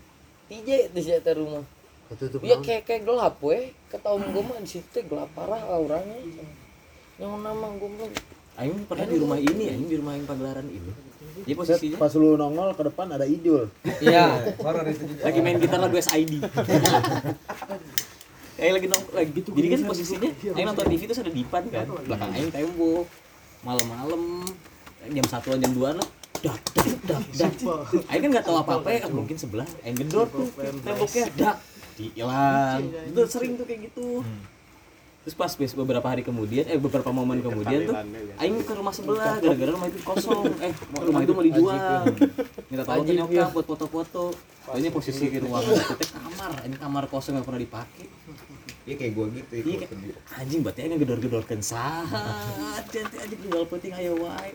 Tije 0.48 0.90
di 0.90 1.02
situ 1.04 1.32
rumah. 1.38 1.62
Ketutup 2.10 2.42
iya 2.42 2.58
naon? 2.58 2.66
kayak 2.66 2.84
kayak 2.90 3.02
gelap 3.06 3.36
weh 3.46 3.70
ketahuan 3.92 4.34
gue 4.34 4.44
mah 4.44 4.58
di 4.58 4.70
situ 4.70 4.98
gelap 5.06 5.30
parah 5.38 5.62
auranya. 5.70 6.18
Yang 7.20 7.32
nama 7.38 7.68
gue 7.76 7.90
mah 7.92 8.10
Aing 8.60 8.84
pernah 8.92 9.08
di 9.08 9.16
rumah 9.16 9.40
ini, 9.40 9.72
Aing 9.72 9.88
di 9.88 9.96
rumah 9.96 10.20
yang 10.20 10.28
pagelaran 10.28 10.68
ini. 10.68 10.92
Jadi 11.48 11.56
posisinya? 11.56 11.96
pas 11.96 12.12
lu 12.20 12.36
nongol 12.36 12.76
ke 12.76 12.84
depan 12.92 13.08
ada 13.16 13.24
Ijul 13.24 13.72
iya. 14.04 14.44
Horor 14.60 14.84
itu 14.92 15.08
juga. 15.08 15.32
lagi 15.32 15.40
main 15.40 15.56
gitar 15.56 15.80
lagu 15.80 15.96
SID. 15.96 16.44
Kayak 18.60 18.74
lagi 18.80 18.88
nong 18.92 19.04
lagi 19.16 19.32
gitu. 19.32 19.50
Jadi 19.56 19.68
kan 19.72 19.80
posisinya 19.88 20.30
Aing 20.58 20.68
nonton 20.68 20.86
TV 20.92 21.02
terus 21.08 21.22
ada 21.24 21.32
Dipan 21.32 21.64
kan, 21.72 21.86
belakang 22.04 22.32
Aing 22.36 22.52
tembok. 22.52 23.08
Malam-malam 23.60 24.48
jam 25.08 25.26
satuan 25.26 25.58
jam 25.58 25.72
dua 25.72 25.96
lah. 25.96 26.08
Dak 26.40 26.56
dak 26.72 26.88
dak 27.04 27.24
dak 27.36 27.54
Aing 28.08 28.22
kan 28.24 28.30
nggak 28.32 28.46
tahu 28.46 28.58
apa 28.58 28.72
apa 28.80 28.90
ya 28.90 29.08
mungkin 29.08 29.36
sebelah 29.36 29.68
Aing 29.84 29.98
gedor 29.98 30.24
tuh 30.26 30.48
temboknya 30.56 31.24
dak 31.36 31.56
hilang 31.96 32.80
itu 33.06 33.22
sering 33.28 33.52
tuh 33.56 33.66
kayak 33.68 33.92
gitu. 33.92 34.24
Terus 35.20 35.36
pas 35.36 35.52
bes- 35.52 35.76
beberapa 35.76 36.08
hari 36.08 36.24
kemudian 36.24 36.64
eh 36.64 36.80
beberapa 36.80 37.12
momen 37.12 37.44
kemudian 37.44 37.84
tuh 37.84 37.96
Aing 38.40 38.64
ke 38.64 38.72
rumah 38.72 38.96
sebelah 38.96 39.36
gara-gara 39.36 39.72
rumah 39.76 39.88
itu 39.88 40.00
kosong. 40.00 40.48
Eh 40.64 40.72
rumah 40.96 41.22
itu 41.22 41.34
mau 41.36 41.44
dijual. 41.44 42.04
Minta 42.72 42.84
tolong 42.88 43.04
ke 43.04 43.14
nyokap 43.14 43.50
buat 43.52 43.66
foto-foto. 43.68 44.24
Soalnya 44.64 44.90
posisi 44.96 45.28
di 45.28 45.44
ruangan 45.44 45.76
itu 45.76 45.94
teh 45.98 46.08
kamar. 46.08 46.52
Ini 46.64 46.76
kamar 46.80 47.04
kosong 47.12 47.36
yang 47.36 47.44
pernah 47.44 47.60
dipakai 47.60 48.08
Iya 48.84 48.96
kayak 48.96 49.14
gua 49.14 49.26
gitu 49.30 49.52
ya. 49.52 49.62
Iya, 49.62 49.78
kayak- 49.82 50.20
anjing 50.36 50.60
berarti 50.62 50.80
aing 50.82 50.98
gedor-gedorkeun 50.98 51.62
sahat 51.62 52.84
jangan 52.90 53.12
aja 53.16 53.36
jual 53.44 53.64
penting 53.68 53.92
ayo 53.94 54.14
wae 54.20 54.52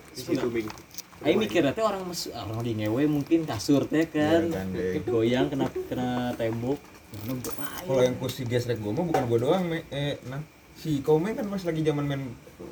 Aing 1.22 1.38
mikirnya 1.38 1.72
teh 1.72 1.80
orang 1.80 2.04
mesu, 2.04 2.28
orang 2.30 2.58
lagi 2.58 2.74
ngewe 2.74 3.06
mungkin 3.06 3.46
kasur 3.46 3.86
teh 3.86 4.04
kan, 4.04 4.44
Iya, 4.44 4.60
gandeng. 4.60 5.04
goyang 5.06 5.46
kena 5.48 5.66
kena 5.86 6.08
tembok. 6.34 6.76
Gua 7.14 7.66
Kalau 7.86 8.02
yang 8.02 8.16
kursi 8.18 8.42
gesrek 8.44 8.82
gua 8.82 8.92
mah 8.92 9.06
bukan 9.06 9.22
gua 9.24 9.38
doang, 9.40 9.64
me, 9.64 9.86
eh, 9.88 10.18
nah 10.24 10.42
si 10.74 11.00
Komen 11.00 11.32
kan 11.32 11.46
pas 11.46 11.62
lagi 11.62 11.80
zaman 11.80 12.04
main 12.04 12.22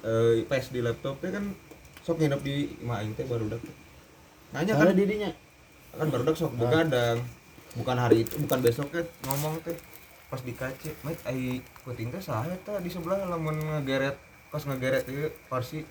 eh, 0.03 0.43
PS 0.45 0.69
di 0.69 0.83
laptop 0.83 1.17
teh 1.19 1.31
kan 1.31 1.55
sok 2.03 2.19
nginep 2.19 2.41
di 2.43 2.55
emak 2.83 2.99
aing 2.99 3.15
teh 3.15 3.25
baru 3.25 3.47
dak. 3.47 3.63
Nanya 4.51 4.73
kan 4.75 4.85
ada 4.85 4.93
didinya 4.93 5.31
kan 5.93 6.07
baru 6.11 6.23
dak 6.25 6.37
sok 6.37 6.53
begadang. 6.53 7.23
Bukan 7.73 7.97
hari 7.97 8.21
itu, 8.21 8.37
bukan 8.37 8.59
besok 8.61 8.91
teh 8.91 9.07
ngomong 9.25 9.63
teh 9.63 9.73
pas 10.33 10.41
di 10.41 10.57
kace, 10.57 10.97
"Mat 11.05 11.21
ai 11.23 11.61
kuting 11.85 12.09
teh 12.09 12.17
saha 12.19 12.49
tah 12.65 12.81
di 12.81 12.89
sebelah 12.89 13.29
lamun 13.29 13.53
ngegeret 13.53 14.17
pas 14.49 14.65
ngegeret 14.65 15.05
ieu 15.07 15.29
parsi." 15.47 15.85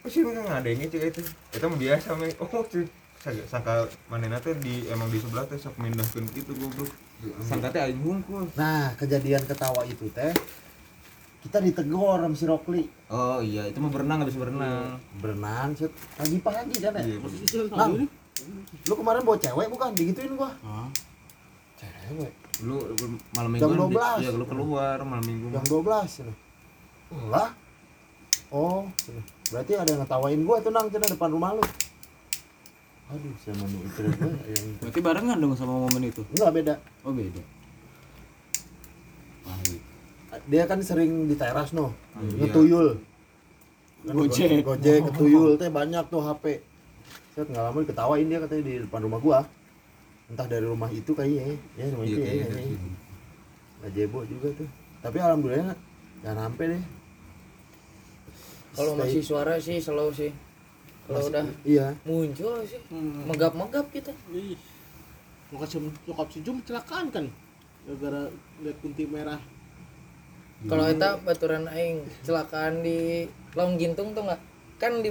Pasti 0.00 0.24
mereka 0.24 0.48
ngadengin 0.48 0.88
cek 0.88 1.02
itu. 1.06 1.20
Mah 1.62 1.78
biasa 1.78 2.08
me. 2.16 2.32
Oh, 2.40 2.64
cuy. 2.64 2.88
Sangka- 3.14 3.46
sangka 3.46 3.72
manena 4.08 4.40
teh 4.40 4.56
di 4.56 4.88
emang 4.88 5.06
di 5.06 5.20
sebelah 5.20 5.44
teh 5.44 5.54
sok 5.54 5.76
mindahkeun 5.76 6.24
gitu 6.32 6.56
goblok. 6.56 6.88
Sangka 7.38 7.68
teh 7.68 7.84
aing 7.84 8.00
hungkul. 8.00 8.48
nah 8.56 8.90
kejadian 8.96 9.44
ketawa 9.44 9.84
itu 9.84 10.10
teh 10.10 10.32
kita 11.38 11.58
ditegur 11.58 12.18
sama 12.18 12.34
si 12.34 12.46
Rokli 12.46 12.86
Oh 13.06 13.38
iya, 13.38 13.66
itu 13.66 13.78
mah 13.78 13.90
berenang 13.90 14.22
habis 14.22 14.34
berenang. 14.34 14.98
berenang 15.18 15.74
set 15.74 15.90
pagi-pagi 16.14 16.78
kan 16.78 16.94
ya 16.96 17.18
lu 18.82 18.94
kemarin 18.94 19.22
bawa 19.22 19.38
cewek 19.38 19.66
bukan 19.68 19.90
digituin 19.92 20.34
gua 20.34 20.50
cewek 21.76 22.32
lu 22.60 22.76
lu 22.76 23.06
malam 23.32 23.50
Jam 23.54 23.70
minggu 23.70 23.88
12. 23.90 24.22
Iya, 24.22 24.30
lu 24.32 24.44
keluar 24.44 24.96
malam 25.00 25.24
minggu. 25.24 25.46
jam 25.50 25.64
12 25.64 25.80
cina. 26.06 26.32
lah 27.26 27.48
oh 28.50 28.84
cina. 28.98 29.20
berarti 29.48 29.72
ada 29.74 29.88
yang 29.88 30.00
ngetawain 30.00 30.40
gua 30.42 30.56
tuh 30.58 30.68
nang 30.68 30.86
cina 30.86 31.06
depan 31.06 31.28
rumah 31.28 31.52
lu 31.52 31.64
aduh 33.08 33.34
sama 33.38 33.64
nih 33.66 33.80
itu 33.82 34.00
yang 34.48 34.68
Berarti 34.78 35.00
barengan 35.00 35.36
dong 35.36 35.52
sama 35.52 35.74
momen 35.74 36.02
itu. 36.02 36.24
enggak 36.30 36.50
beda 36.50 36.74
Oh 37.02 37.12
beda. 37.12 37.42
Wah, 39.42 39.58
iya. 39.66 39.80
dia 40.46 40.64
kan 40.64 40.78
sering 40.80 41.26
di 41.26 41.34
teras 41.34 41.70
no 41.70 41.92
Iya. 42.14 42.46
ngetuyul 42.46 42.88
Kan 44.02 44.14
Gojek. 44.14 44.50
go- 44.60 44.74
gojek 44.74 44.98
ketuyul 45.06 45.50
teh 45.60 45.68
banyak 45.68 46.04
tuh 46.06 46.20
HP 46.20 46.44
set 47.30 47.46
nggak 47.46 47.62
lama 47.62 47.78
diketawain 47.80 48.26
dia 48.26 48.38
katanya 48.38 48.62
di 48.62 48.74
depan 48.80 49.00
rumah 49.00 49.18
gua 49.18 49.38
entah 50.32 50.48
dari 50.48 50.64
rumah 50.64 50.88
itu 50.88 51.12
kayaknya 51.12 51.60
ya 51.76 51.84
rumah 51.92 52.06
Iya, 52.08 52.16
itu 52.16 52.20
ya 52.24 52.26
kayaknya 52.48 52.62
situ. 52.64 52.88
Gajebo 53.84 54.18
juga 54.24 54.48
tuh. 54.56 54.68
Tapi 55.04 55.16
alhamdulillah 55.20 55.76
nggak 56.24 56.34
sampai 56.40 56.64
deh. 56.72 56.82
Kalau 58.72 58.92
masih 58.96 59.20
suara 59.20 59.54
sih 59.60 59.76
slow 59.76 60.08
sih. 60.08 60.32
Kalau 61.04 61.28
udah 61.28 61.44
iya. 61.68 61.92
muncul 62.08 62.64
sih 62.64 62.80
megap-megap 63.28 63.84
kita. 63.92 64.16
Ih, 64.32 64.56
nyokap 65.52 65.68
si 65.68 65.76
nyokap 66.08 66.28
si 66.32 66.38
Jum 66.40 66.64
kecelakaan 66.64 67.12
kan 67.12 67.26
gara-gara 67.84 68.32
lihat 68.64 68.76
kunti 68.80 69.04
merah. 69.04 69.40
Kalau 70.64 70.86
kita 70.86 71.18
baturan 71.26 71.66
aing 71.68 72.06
kecelakaan 72.22 72.86
di 72.86 73.26
Laung 73.58 73.76
Gintung 73.76 74.14
tuh 74.16 74.24
nggak? 74.24 74.40
Kan 74.78 75.02
di 75.04 75.10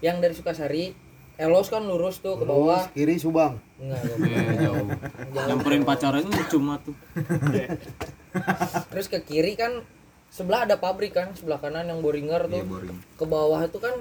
yang 0.00 0.22
dari 0.22 0.32
Sukasari 0.32 1.03
Elos 1.34 1.66
kan 1.66 1.82
lurus 1.82 2.18
tuh 2.18 2.38
ke 2.38 2.44
bawah 2.44 2.78
Terus 2.80 2.94
kiri 2.94 3.16
Subang 3.16 3.58
enggak 3.76 4.00
Eh, 4.22 4.54
jauh. 4.60 4.86
Nyamperin 5.34 5.82
pacarannya 5.82 6.42
cuma 6.46 6.78
tuh. 6.78 6.94
terus 8.90 9.06
ke 9.06 9.18
kiri 9.20 9.54
kan 9.54 9.82
sebelah 10.28 10.62
ada 10.62 10.74
pabrik 10.76 11.10
kan 11.10 11.30
sebelah 11.32 11.58
kanan 11.58 11.86
yang 11.86 12.00
Boringer 12.00 12.44
tuh 12.44 12.58
Iya, 12.58 12.66
boring. 12.66 12.98
ke 13.14 13.24
bawah 13.24 13.62
itu 13.62 13.78
kan 13.78 13.94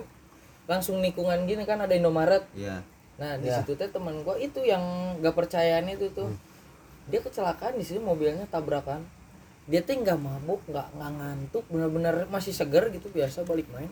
langsung 0.65 0.97
nikungan 0.97 1.45
gini 1.45 1.61
kan 1.63 1.77
ada 1.77 1.93
Indomaret 1.93 2.41
Iya. 2.51 2.81
nah 3.15 3.38
di 3.38 3.45
Ya. 3.45 3.61
situ 3.61 3.73
teh 3.73 3.86
teman 3.88 4.21
gua 4.21 4.34
itu 4.36 4.57
yang 4.59 4.81
gak 5.19 5.34
percayaan 5.36 5.86
itu 5.88 6.09
tuh 6.09 6.34
dia 7.05 7.19
kecelakaan 7.19 7.75
di 7.75 7.86
situ 7.86 7.99
mobilnya 7.99 8.47
tabrakan 8.47 9.05
dia 9.63 9.79
tuh 9.79 9.95
nggak 9.95 10.17
mabuk 10.17 10.59
nggak 10.65 10.88
nggak 10.91 11.11
ngantuk 11.13 11.63
benar-benar 11.67 12.25
masih 12.27 12.51
seger 12.51 12.89
gitu 12.89 13.07
biasa 13.09 13.43
balik 13.43 13.69
main 13.69 13.91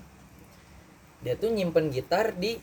dia 1.20 1.36
tuh 1.36 1.48
nyimpen 1.48 1.88
gitar 1.88 2.34
di 2.34 2.58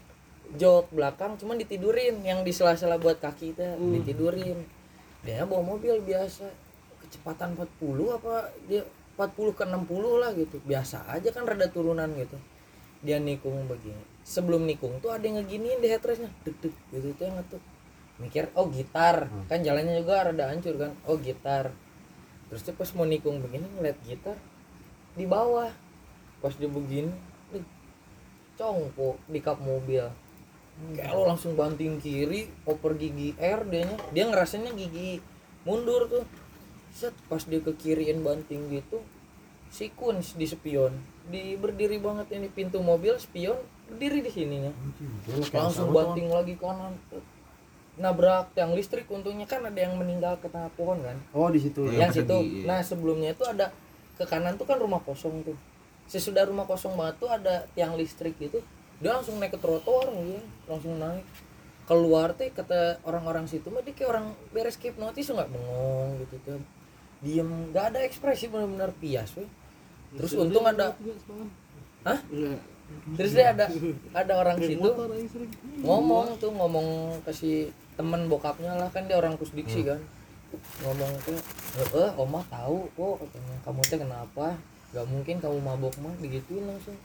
jok 0.57 0.95
belakang 0.95 1.37
cuman 1.37 1.61
ditidurin. 1.61 2.25
Yang 2.25 2.41
di 2.47 2.53
sela-sela 2.55 2.97
buat 2.97 3.21
kaki 3.21 3.59
teh 3.59 3.77
ditidurin. 3.77 4.65
Dia 5.27 5.45
bawa 5.45 5.77
mobil 5.77 6.01
biasa. 6.01 6.49
Kecepatan 7.05 7.57
40 7.57 8.17
apa 8.17 8.53
dia 8.69 8.85
40 9.19 9.59
ke 9.59 9.65
60 9.67 10.23
lah 10.23 10.31
gitu. 10.33 10.57
Biasa 10.65 11.11
aja 11.11 11.29
kan 11.35 11.45
rada 11.45 11.69
turunan 11.69 12.09
gitu. 12.17 12.39
Dia 13.05 13.19
nikung 13.21 13.69
begini. 13.69 14.01
Sebelum 14.25 14.65
nikung 14.65 14.99
tuh 15.05 15.13
ada 15.13 15.25
yang 15.25 15.43
ngeginiin 15.43 15.83
di 15.83 15.89
headrestnya. 15.91 16.31
Deg 16.47 16.57
deg 16.63 16.75
gitu 16.95 17.13
tuh 17.19 17.25
yang 17.29 17.37
ngetuk. 17.37 17.63
Mikir 18.19 18.51
oh 18.57 18.71
gitar. 18.73 19.29
Kan 19.51 19.61
jalannya 19.67 20.01
juga 20.01 20.33
rada 20.33 20.49
hancur 20.49 20.75
kan. 20.79 20.93
Oh 21.05 21.19
gitar. 21.19 21.75
Terus 22.49 22.65
dia 22.65 22.73
pas 22.73 22.89
mau 22.97 23.05
nikung 23.05 23.45
begini 23.45 23.69
ngeliat 23.77 23.99
gitar 24.07 24.37
di 25.13 25.29
bawah. 25.29 25.69
Pas 26.39 26.55
dia 26.55 26.71
begini 26.71 27.11
nih, 27.51 27.65
congko 28.55 29.19
di 29.27 29.43
kap 29.43 29.59
mobil 29.59 30.07
kayak 30.95 31.13
lo 31.15 31.27
langsung 31.27 31.59
banting 31.59 31.99
kiri 31.99 32.47
oper 32.63 32.95
gigi 32.95 33.35
R 33.39 33.67
dia 33.67 33.91
dia 34.15 34.25
ngerasanya 34.31 34.75
gigi 34.75 35.19
mundur 35.67 36.07
tuh. 36.07 36.25
Set 36.95 37.15
pas 37.31 37.43
dia 37.43 37.61
ke 37.63 37.75
kiriin 37.77 38.23
banting 38.25 38.71
gitu 38.73 39.03
si 39.69 39.93
Kuns 39.93 40.35
di 40.39 40.49
spion. 40.49 40.97
Di 41.29 41.61
berdiri 41.61 42.01
banget 42.01 42.33
ini 42.33 42.49
pintu 42.49 42.81
mobil 42.81 43.19
spion 43.21 43.59
berdiri 43.91 44.25
di 44.25 44.31
sininya. 44.33 44.73
Langsung 45.53 45.93
banting 45.93 46.33
lagi 46.33 46.57
kanan. 46.57 46.97
Nabrak 47.99 48.55
tiang 48.55 48.79
listrik 48.79 49.11
untungnya 49.11 49.45
kan 49.45 49.67
ada 49.67 49.75
yang 49.75 49.99
meninggal 49.99 50.39
ke 50.39 50.47
tengah 50.47 50.71
pohon 50.79 51.03
kan? 51.03 51.19
Oh, 51.35 51.51
di 51.51 51.59
situ. 51.59 51.91
Ya. 51.91 52.07
yang 52.07 52.15
pas 52.15 52.23
situ. 52.23 52.39
iya. 52.47 52.63
nah 52.63 52.79
sebelumnya 52.79 53.35
itu 53.35 53.43
ada 53.43 53.75
ke 54.15 54.23
kanan 54.23 54.55
tuh 54.55 54.71
kan 54.71 54.79
rumah 54.79 55.03
kosong 55.03 55.43
tuh. 55.43 55.59
Sesudah 56.07 56.47
rumah 56.47 56.65
kosong 56.65 56.95
banget 56.95 57.19
tuh 57.19 57.29
ada 57.29 57.67
tiang 57.75 57.99
listrik 57.99 58.39
gitu 58.39 58.63
dia 58.99 59.15
langsung 59.15 59.39
naik 59.39 59.55
ke 59.55 59.61
trotoar 59.63 60.11
gitu 60.11 60.43
langsung 60.67 60.99
naik. 60.99 61.25
Keluar 61.89 62.37
teh 62.37 62.53
kata 62.53 63.01
orang-orang 63.09 63.49
situ 63.49 63.73
mah 63.73 63.81
dia 63.81 63.97
kayak 63.97 64.11
orang 64.13 64.27
beres 64.53 64.77
hipnotis 64.77 65.33
nggak 65.33 65.49
bengong 65.49 66.11
gitu 66.27 66.37
tuh 66.45 66.61
diem. 67.25 67.49
Nggak 67.73 67.85
ada 67.95 67.99
ekspresi 68.05 68.51
benar-benar 68.53 68.93
pias 68.99 69.33
weh. 69.39 69.49
Terus 70.19 70.33
untung 70.37 70.67
ada 70.67 70.93
Hah? 72.05 72.19
terus 73.21 73.37
dia 73.37 73.53
ada 73.53 73.69
ada 74.17 74.33
orang 74.41 74.57
situ. 74.65 74.81
ngomong 75.85 76.41
tuh 76.41 76.49
ngomong 76.49 77.21
ke 77.21 77.33
si 77.37 77.69
temen 78.01 78.33
bokapnya 78.33 78.73
lah 78.81 78.89
kan 78.89 79.05
dia 79.05 79.17
orang 79.17 79.37
kusdiksi 79.37 79.85
kan. 79.85 80.01
Ngomong 80.85 81.13
ke 81.25 81.33
eh 81.95 82.11
omah 82.17 82.45
tahu 82.49 82.89
kok 82.97 83.15
katanya. 83.25 83.57
Kamu 83.65 83.81
teh 83.85 83.99
kenapa? 84.01 84.47
Gak 84.89 85.05
mungkin 85.05 85.37
kamu 85.37 85.61
mabok 85.61 85.95
mah 86.01 86.17
digituin 86.17 86.65
langsung 86.65 86.97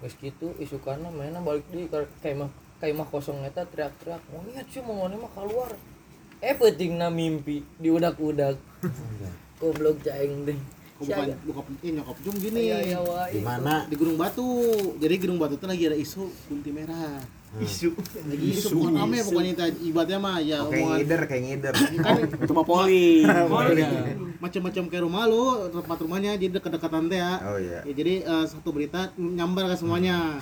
Wes 0.00 0.16
gitu 0.16 0.56
isukana 0.56 1.12
mainnya 1.12 1.44
balik 1.44 1.64
di 1.68 1.88
kayak 1.92 2.36
mah 2.36 2.50
kayak 2.80 2.96
mah 2.96 3.08
kosong 3.08 3.44
eta 3.44 3.68
teriak-teriak. 3.68 4.22
Mau 4.32 4.40
niat 4.48 4.66
sih 4.72 4.80
mau 4.80 5.04
mah 5.04 5.32
keluar. 5.36 5.72
Eh 6.40 6.56
pentingna 6.56 7.12
mimpi 7.12 7.60
diudak-udak. 7.76 8.56
Goblok 9.60 10.00
jaing 10.00 10.48
deh. 10.48 10.60
Oh, 11.00 11.08
bukan 11.08 11.32
bukan 11.48 11.62
penting 11.72 11.92
nyokap 11.96 12.16
jum 12.24 12.36
gini. 12.36 12.60
Iya, 12.68 12.78
iya. 12.84 12.98
Di 13.32 13.40
mana? 13.40 13.88
di 13.88 13.96
Gunung 13.96 14.20
Batu. 14.20 14.48
Jadi 15.00 15.14
Gunung 15.20 15.40
Batu 15.40 15.56
itu 15.56 15.64
lagi 15.68 15.84
ada 15.88 15.96
isu 15.96 16.28
kunti 16.48 16.72
merah 16.72 17.39
isu. 17.58 17.90
Lagi 18.30 18.46
isu. 18.54 18.78
bukan 18.78 18.94
rame 18.94 19.18
bukan 19.26 19.44
itu 19.50 19.62
ibaratnya 19.90 20.18
mah 20.22 20.38
ya 20.38 20.62
omongan 20.62 21.02
ngider 21.02 21.20
kayak 21.26 21.42
ngider. 21.50 21.74
kan 21.98 22.18
itu 22.46 22.52
mah 22.54 22.66
poli 22.66 23.26
macam-macam 24.38 24.84
kayak 24.86 25.02
rumah 25.02 25.26
lu 25.26 25.66
tempat 25.74 25.98
rumahnya 26.06 26.38
jadi 26.38 26.62
dekat-dekatan 26.62 27.10
teh 27.10 27.18
ya. 27.18 27.34
Oh 27.42 27.58
iya. 27.58 27.82
Ya, 27.82 27.92
jadi 27.92 28.14
eh, 28.22 28.44
satu 28.46 28.70
berita 28.70 29.10
nyambar 29.18 29.66
ke 29.66 29.76
semuanya. 29.76 30.38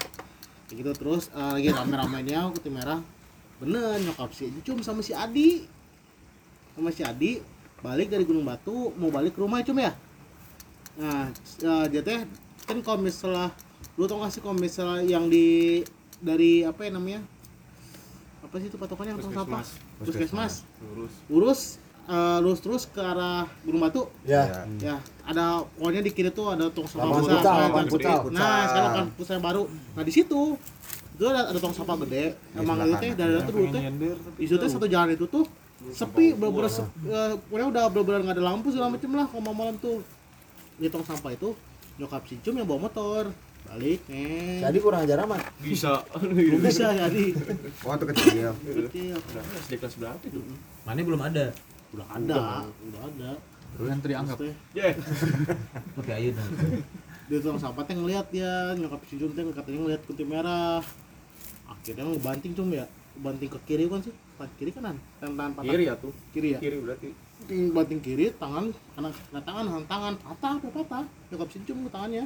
Kayak 0.68 0.76
gitu 0.84 0.90
terus 1.00 1.32
eh, 1.32 1.52
lagi 1.56 1.68
rame-ramenya 1.72 2.52
kunti 2.52 2.68
merah. 2.68 3.00
Bener 3.58 3.96
nyokap 4.04 4.30
si 4.36 4.52
Cum 4.60 4.84
sama 4.84 5.00
si 5.00 5.16
Adi. 5.16 5.64
Sama 6.76 6.92
si 6.92 7.02
Adi 7.02 7.40
balik 7.80 8.12
dari 8.12 8.28
Gunung 8.28 8.44
Batu 8.44 8.92
mau 9.00 9.08
balik 9.08 9.34
ke 9.34 9.40
rumah 9.40 9.64
cum 9.64 9.80
ya? 9.80 9.96
Nah 11.00 11.32
eh, 11.64 11.84
dia 11.88 12.04
teh 12.04 12.20
kan 12.68 12.78
kalau 12.84 13.00
misalnya 13.00 13.48
lu 13.96 14.06
tau 14.06 14.22
gak 14.22 14.30
sih 14.30 14.42
kalau 14.44 14.54
misalnya 14.54 15.02
yang 15.02 15.26
di 15.26 15.82
dari 16.18 16.66
apa 16.66 16.80
ya 16.86 16.90
namanya? 16.94 17.20
Apa 18.42 18.54
sih 18.62 18.68
itu 18.70 18.78
patokannya? 18.78 19.18
Tong 19.18 19.34
sampah 19.34 19.64
puskesmas. 20.02 20.66
Lurus. 20.82 21.14
Lurus. 21.28 21.62
Eh, 22.08 22.38
lurus 22.40 22.60
terus 22.64 22.82
ke 22.88 23.04
arah 23.04 23.44
Gunung 23.68 23.84
Batu? 23.84 24.08
Ya. 24.24 24.64
ya. 24.80 24.96
Ada 25.28 25.60
pokoknya 25.76 26.00
di 26.00 26.10
kiri 26.16 26.32
tuh 26.32 26.48
ada 26.48 26.72
tong 26.72 26.88
sampah 26.88 27.20
besar 27.20 27.44
kan. 27.44 27.84
nah 28.32 28.64
sekarang 28.64 28.88
lapangan 28.88 29.08
futsal 29.12 29.38
baru. 29.44 29.62
Nah 29.68 30.02
di 30.08 30.12
situ 30.16 30.56
itu 31.18 31.24
ada, 31.28 31.52
ada 31.52 31.58
tong 31.60 31.76
sampah 31.76 32.00
gede. 32.08 32.32
Emang 32.56 32.80
itu 32.80 32.96
teh 32.96 33.12
dari 33.12 33.36
itu 33.36 33.52
dulu 33.52 33.66
teh. 33.68 33.82
itu 34.40 34.54
teh 34.56 34.68
satu 34.72 34.88
jalan 34.88 35.12
itu 35.12 35.28
tuh 35.28 35.44
sepi 35.92 36.32
bener-bener 36.32 36.72
eh, 37.06 37.32
pokoknya 37.44 37.66
udah 37.76 37.84
bener-bener 37.92 38.20
nggak 38.24 38.36
ada 38.40 38.44
lampu 38.56 38.72
segala 38.72 38.88
macem 38.96 39.10
lah 39.12 39.26
kalau 39.28 39.52
malam 39.52 39.76
tuh. 39.76 40.00
Di 40.80 40.88
tong 40.88 41.04
sampah 41.04 41.36
itu 41.36 41.52
nyokap 42.00 42.24
si 42.24 42.40
Cum 42.40 42.56
yang 42.56 42.64
bawa 42.64 42.88
motor 42.88 43.28
balik. 43.68 44.00
Nih 44.08 44.58
Jadi 44.60 44.78
kurang 44.78 45.00
ajar 45.02 45.18
amat. 45.22 45.42
bisa. 45.60 46.02
Bisa 46.64 46.86
jadi. 46.90 47.24
Waktu 47.80 48.04
kecil. 48.10 48.50
kecil. 48.56 49.16
SD 49.62 49.72
kelas 49.76 49.94
berapa 49.96 50.22
itu? 50.24 50.40
Mana 50.82 51.00
belum 51.00 51.20
ada. 51.20 51.46
udah 51.88 52.06
ada. 52.10 52.40
Udah. 52.64 53.00
Ada. 53.06 53.30
Yang 53.78 54.00
dianggap. 54.02 54.36
Terus 54.36 54.48
teh, 54.48 54.54
Jeh, 54.74 54.92
Oke, 55.94 56.10
ayo 56.10 56.28
dong. 56.32 56.50
dia 57.28 57.38
tukang 57.38 57.60
sampah 57.60 57.84
teh 57.84 57.92
ngeliat 57.92 58.26
dia? 58.28 58.72
Nyokap 58.74 59.00
si 59.04 59.16
Cum 59.16 59.30
teh 59.30 59.44
katanya 59.46 59.78
ngeliat 59.84 60.02
kunti 60.04 60.24
merah. 60.24 60.80
Akhirnya 61.68 62.04
ngebanting 62.04 62.52
cum 62.52 62.68
ya? 62.72 62.88
Banting 63.18 63.50
ke 63.50 63.58
kiri 63.64 63.84
kan 63.86 64.00
sih? 64.00 64.14
Pas 64.34 64.48
kiri 64.56 64.70
kanan. 64.70 64.96
Tangan 65.18 65.34
tangan 65.36 65.52
patah. 65.54 65.68
Kiri 65.68 65.84
ya 65.84 65.94
tuh. 65.94 66.12
Kiri 66.32 66.48
ya? 66.56 66.58
Kiri 66.58 66.76
berarti. 66.80 67.08
Banting- 67.38 67.70
banting 67.70 68.00
kiri 68.00 68.24
tangan 68.34 68.64
kanan 68.96 69.12
tangan 69.30 69.64
kanan 69.66 69.84
tangan 69.84 70.14
patah 70.16 70.52
apa 70.56 70.68
patah. 70.72 71.04
Nyokap 71.28 71.48
si 71.52 71.58
Cum 71.62 71.84
ke 71.84 71.90
tangannya 71.92 72.24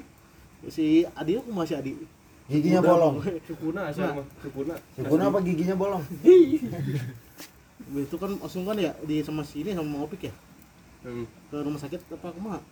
si 0.70 1.02
Adi 1.16 1.38
aku 1.38 1.50
masih 1.50 1.78
Adi. 1.80 1.92
Giginya 2.50 2.82
bolong. 2.84 3.22
sukuna 3.48 3.88
sih 3.94 4.02
mah 4.02 4.26
sukuna 4.42 4.74
Sukuna 4.98 5.22
apa 5.30 5.38
giginya 5.40 5.74
bolong? 5.78 6.02
itu 7.92 8.16
kan 8.16 8.30
langsung 8.40 8.64
kan 8.64 8.76
ya 8.78 8.92
di 9.04 9.20
sama 9.20 9.42
sini 9.44 9.74
sama 9.74 10.04
Opik 10.04 10.28
ya? 10.30 10.34
Hmm. 11.02 11.26
ke 11.50 11.58
rumah 11.58 11.82
sakit 11.82 11.98
apa 12.14 12.30
ke 12.30 12.38
mana 12.38 12.62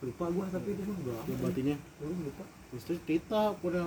lupa 0.00 0.26
gua 0.32 0.48
tapi 0.48 0.72
itu 0.72 0.82
mah 0.82 0.96
udah 0.96 1.16
ya 1.28 1.36
batinya. 1.44 1.76
Lupa. 2.00 2.44
Terus 2.72 2.82
terus 2.88 3.00
cerita 3.04 3.52
punya 3.60 3.84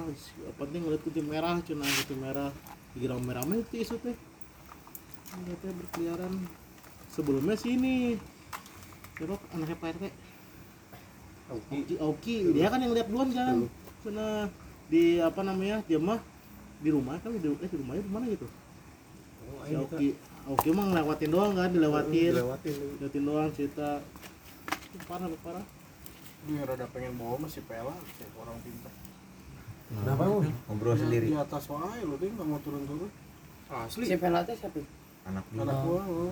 penting 0.61 0.86
ngeliat 0.86 1.01
kunti 1.01 1.22
merah 1.26 1.57
cina 1.66 1.89
kunti 1.89 2.16
merah 2.16 2.53
di 2.93 3.09
rame-rame 3.09 3.66
itu 3.66 3.82
isu 3.82 3.97
teh 3.97 4.14
berkeliaran. 5.34 6.34
Sebelumnya 7.09 7.57
sini. 7.57 8.22
Siapa 9.18 9.38
anaknya 9.57 9.78
Pak 9.78 9.89
RT 9.97 10.03
Oki 11.52 12.00
Oki 12.00 12.36
dia 12.56 12.68
kan 12.72 12.80
yang 12.80 12.94
lihat 12.96 13.08
duluan 13.12 13.30
kan. 13.36 13.68
Cina 14.04 14.48
di 14.88 15.18
apa 15.20 15.41
namanya 15.44 15.80
dia 15.88 16.00
mah 16.00 16.20
di 16.84 16.89
rumah 16.91 17.16
kan 17.24 17.32
di, 17.32 17.39
eh, 17.39 17.70
di 17.72 17.78
rumahnya 17.80 18.04
di 18.04 18.12
mana 18.12 18.26
gitu? 18.32 18.48
Si 19.64 19.74
Oki 19.76 20.08
Oki 20.44 20.70
mah 20.76 20.86
ngelewatin 20.91 21.30
doang 21.32 21.52
kan 21.56 21.70
dilewatin. 21.72 22.32
Dilewatin 22.36 22.76
liatin 23.00 23.24
doang 23.24 23.50
cerita. 23.56 24.04
Parah 25.08 25.28
parah. 25.41 25.66
Ini 26.44 26.60
rada 26.68 26.84
pengen 26.91 27.16
bawa 27.16 27.39
masih 27.48 27.64
pela, 27.64 27.96
kayak 28.20 28.36
orang 28.36 28.60
pintar. 28.68 28.91
Kenapa 29.88 30.24
lu? 30.28 30.44
Ngobrol 30.68 30.96
sendiri. 31.00 31.32
Di 31.32 31.38
atas 31.39 31.64
wae 31.72 32.04
lo, 32.04 32.20
dia 32.20 32.30
nggak 32.36 32.48
mau 32.48 32.60
turun-turun. 32.60 33.12
asli. 33.72 34.04
Si 34.06 34.16
pelatih 34.20 34.56
siapa? 34.60 34.84
Anak 35.24 35.44
Anak 35.56 35.78
gua, 35.88 36.02
lo. 36.04 36.30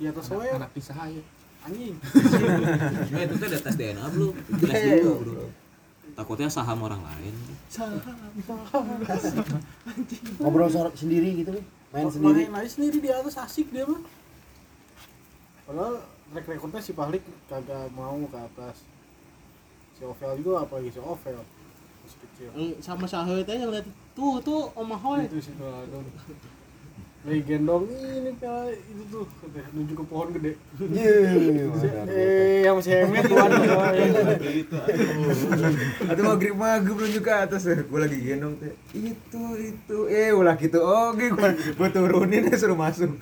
di 0.00 0.04
atas 0.08 0.26
wae, 0.32 0.48
Anak 0.48 0.72
pisah 0.72 0.96
aja. 0.96 1.22
Anjing. 1.62 1.94
eh 3.18 3.22
itu 3.26 3.34
ada 3.38 3.58
tes 3.62 3.74
DNA 3.78 4.04
belum 4.12 4.32
tes 4.66 4.82
dulu 4.98 5.12
bro 5.22 5.46
takutnya 6.12 6.48
saham 6.52 6.84
orang 6.84 7.00
lain 7.00 7.34
Ngobrol 10.36 10.68
sor- 10.68 10.92
sendiri 10.92 11.40
gitu 11.40 11.56
nih. 11.56 11.64
Main 11.88 12.08
sendiri. 12.12 12.42
Main 12.52 12.60
aja 12.64 12.70
sendiri 12.76 13.00
di 13.00 13.08
atas 13.08 13.40
asik 13.40 13.72
dia 13.72 13.88
mah. 13.88 14.04
Padahal 15.64 16.04
track 16.32 16.46
recordnya 16.52 16.80
si 16.84 16.92
Pahlik 16.92 17.24
kagak 17.48 17.88
mau 17.96 18.20
ke 18.28 18.36
atas. 18.36 18.84
Si 19.96 20.04
Ovel 20.04 20.44
juga 20.44 20.68
apalagi 20.68 20.92
si 20.92 21.00
Ovel 21.00 21.40
masih 22.02 22.18
kecil. 22.28 22.48
Yang 22.52 22.84
sama 22.84 23.06
Syahoy 23.08 23.40
teh 23.46 23.56
yang 23.56 23.72
lihat 23.72 23.88
tuh 24.12 24.36
tuh 24.44 24.68
Om 24.76 24.92
Ahoy 24.92 25.24
Itu 25.24 25.40
si 25.40 25.56
Doladon. 25.56 26.04
Lagi 27.22 27.42
gendong 27.46 27.86
ini 27.86 28.34
pela 28.34 28.66
itu 28.66 29.02
tuh 29.06 29.22
katanya, 29.38 29.70
nunjuk 29.78 29.94
ke 29.94 30.04
pohon 30.10 30.28
gede. 30.34 30.52
Eh, 32.10 32.66
yang 32.66 32.74
masih 32.82 32.92
hemet 32.98 33.30
tuh 33.30 33.38
Atau 36.02 36.22
maghrib 36.26 36.54
maghrib 36.58 36.98
nunjuk 36.98 37.22
ke 37.22 37.30
atas. 37.30 37.62
Gue 37.62 38.00
lagi 38.02 38.18
gendong 38.18 38.58
teh. 38.58 38.74
Itu 38.90 39.42
itu. 39.54 39.98
Eh 40.10 40.34
ulah 40.34 40.58
gitu. 40.58 40.82
Oke 40.82 41.30
gue 41.30 41.48
gue 41.78 41.88
turunin 41.94 42.50
suruh 42.60 42.74
masuk. 42.74 43.14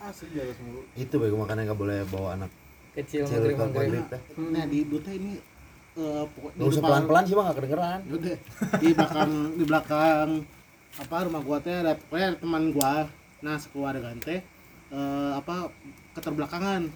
Asik 0.00 0.32
semua. 0.32 0.80
Itu 0.96 1.20
bego 1.20 1.36
makanya 1.36 1.68
nggak 1.68 1.76
boleh 1.76 2.00
bawa 2.08 2.40
anak 2.40 2.50
kecil 2.96 3.28
kecil 3.28 3.52
ke 3.52 3.60
maghrib. 3.60 3.92
maghrib. 4.08 4.40
Nah 4.40 4.64
di 4.64 4.88
Duta 4.88 5.12
ini 5.12 5.36
eh 5.96 6.24
pokok- 6.32 6.52
di 6.56 6.64
Nggak 6.64 6.72
usah 6.72 6.80
pelan-pelan 6.80 7.22
sih 7.28 7.34
bang, 7.36 7.44
nggak 7.44 7.56
kedengeran. 7.60 8.00
Yaudah, 8.08 8.36
di 8.80 8.88
belakang 8.96 9.30
di 9.52 9.64
belakang 9.68 10.28
apa 10.96 11.28
rumah 11.28 11.42
gua 11.44 11.58
teh 11.60 11.72
ada 11.72 11.92
pokoknya 11.96 12.26
ada 12.32 12.38
teman 12.40 12.62
gua. 12.72 12.92
Nah 13.44 13.56
sekeluarga 13.60 14.16
teh 14.24 14.40
eh, 14.92 15.32
apa 15.36 15.68
keterbelakangan. 16.16 16.88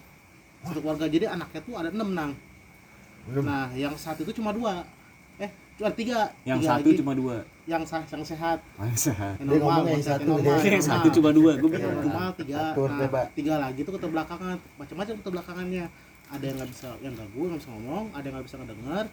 Satu 0.60 0.80
keluarga. 0.84 1.08
Jadi 1.08 1.24
anaknya 1.24 1.60
tuh 1.64 1.74
ada 1.76 1.88
enam 1.92 2.08
nang. 2.12 2.32
Nah 3.28 3.68
yang 3.76 3.92
satu 3.96 4.24
itu 4.24 4.40
cuma 4.40 4.52
dua. 4.52 4.84
Eh 5.40 5.48
cuma 5.76 5.92
tiga. 5.92 6.32
Yang 6.44 6.64
Tiga 6.64 6.70
satu 6.72 6.88
lagi. 6.88 6.98
cuma 7.00 7.12
dua. 7.16 7.36
Yang 7.68 7.82
sah 7.86 8.02
yang 8.02 8.24
sehat. 8.24 8.58
Oh, 8.76 8.84
yang 8.84 8.98
sehat. 8.98 9.34
Yang 9.38 9.48
normal 9.62 9.84
yang 9.86 10.02
satu, 10.04 10.26
normal, 10.26 10.58
yang 10.64 10.84
satu 10.84 11.08
cuma 11.14 11.30
dua 11.30 11.52
gue 11.54 11.68
yang 11.76 11.96
normal 12.02 12.28
tiga. 12.34 12.62
Nah, 12.74 13.26
tiga 13.36 13.54
lagi 13.60 13.80
tuh 13.86 13.92
keterbelakangan. 13.96 14.56
Macam-macam 14.80 15.14
keterbelakangannya. 15.22 15.84
Ada 16.30 16.44
yang 16.46 16.56
nggak 16.60 16.70
bisa 16.72 16.88
yang 17.04 17.14
ganggu 17.14 17.42
nggak 17.46 17.60
bisa 17.62 17.70
ngomong. 17.72 18.04
Ada 18.16 18.24
yang 18.26 18.34
nggak 18.36 18.46
bisa 18.48 18.56
ngedengar 18.60 19.04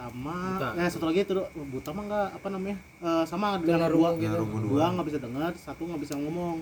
sama 0.00 0.36
ya 0.72 0.86
satu 0.86 1.04
lagi 1.04 1.20
itu 1.20 1.34
buta 1.54 1.90
mah 1.90 2.04
nggak 2.04 2.28
apa 2.34 2.48
namanya 2.48 2.76
Eh, 2.98 3.24
sama 3.24 3.56
dengan 3.56 3.88
dua. 3.88 4.16
gitu. 4.16 4.40
dua 4.62 4.84
nggak 4.90 5.06
bisa 5.06 5.18
dengar 5.18 5.52
satu 5.54 5.84
nggak 5.84 6.00
bisa 6.00 6.14
ngomong. 6.16 6.60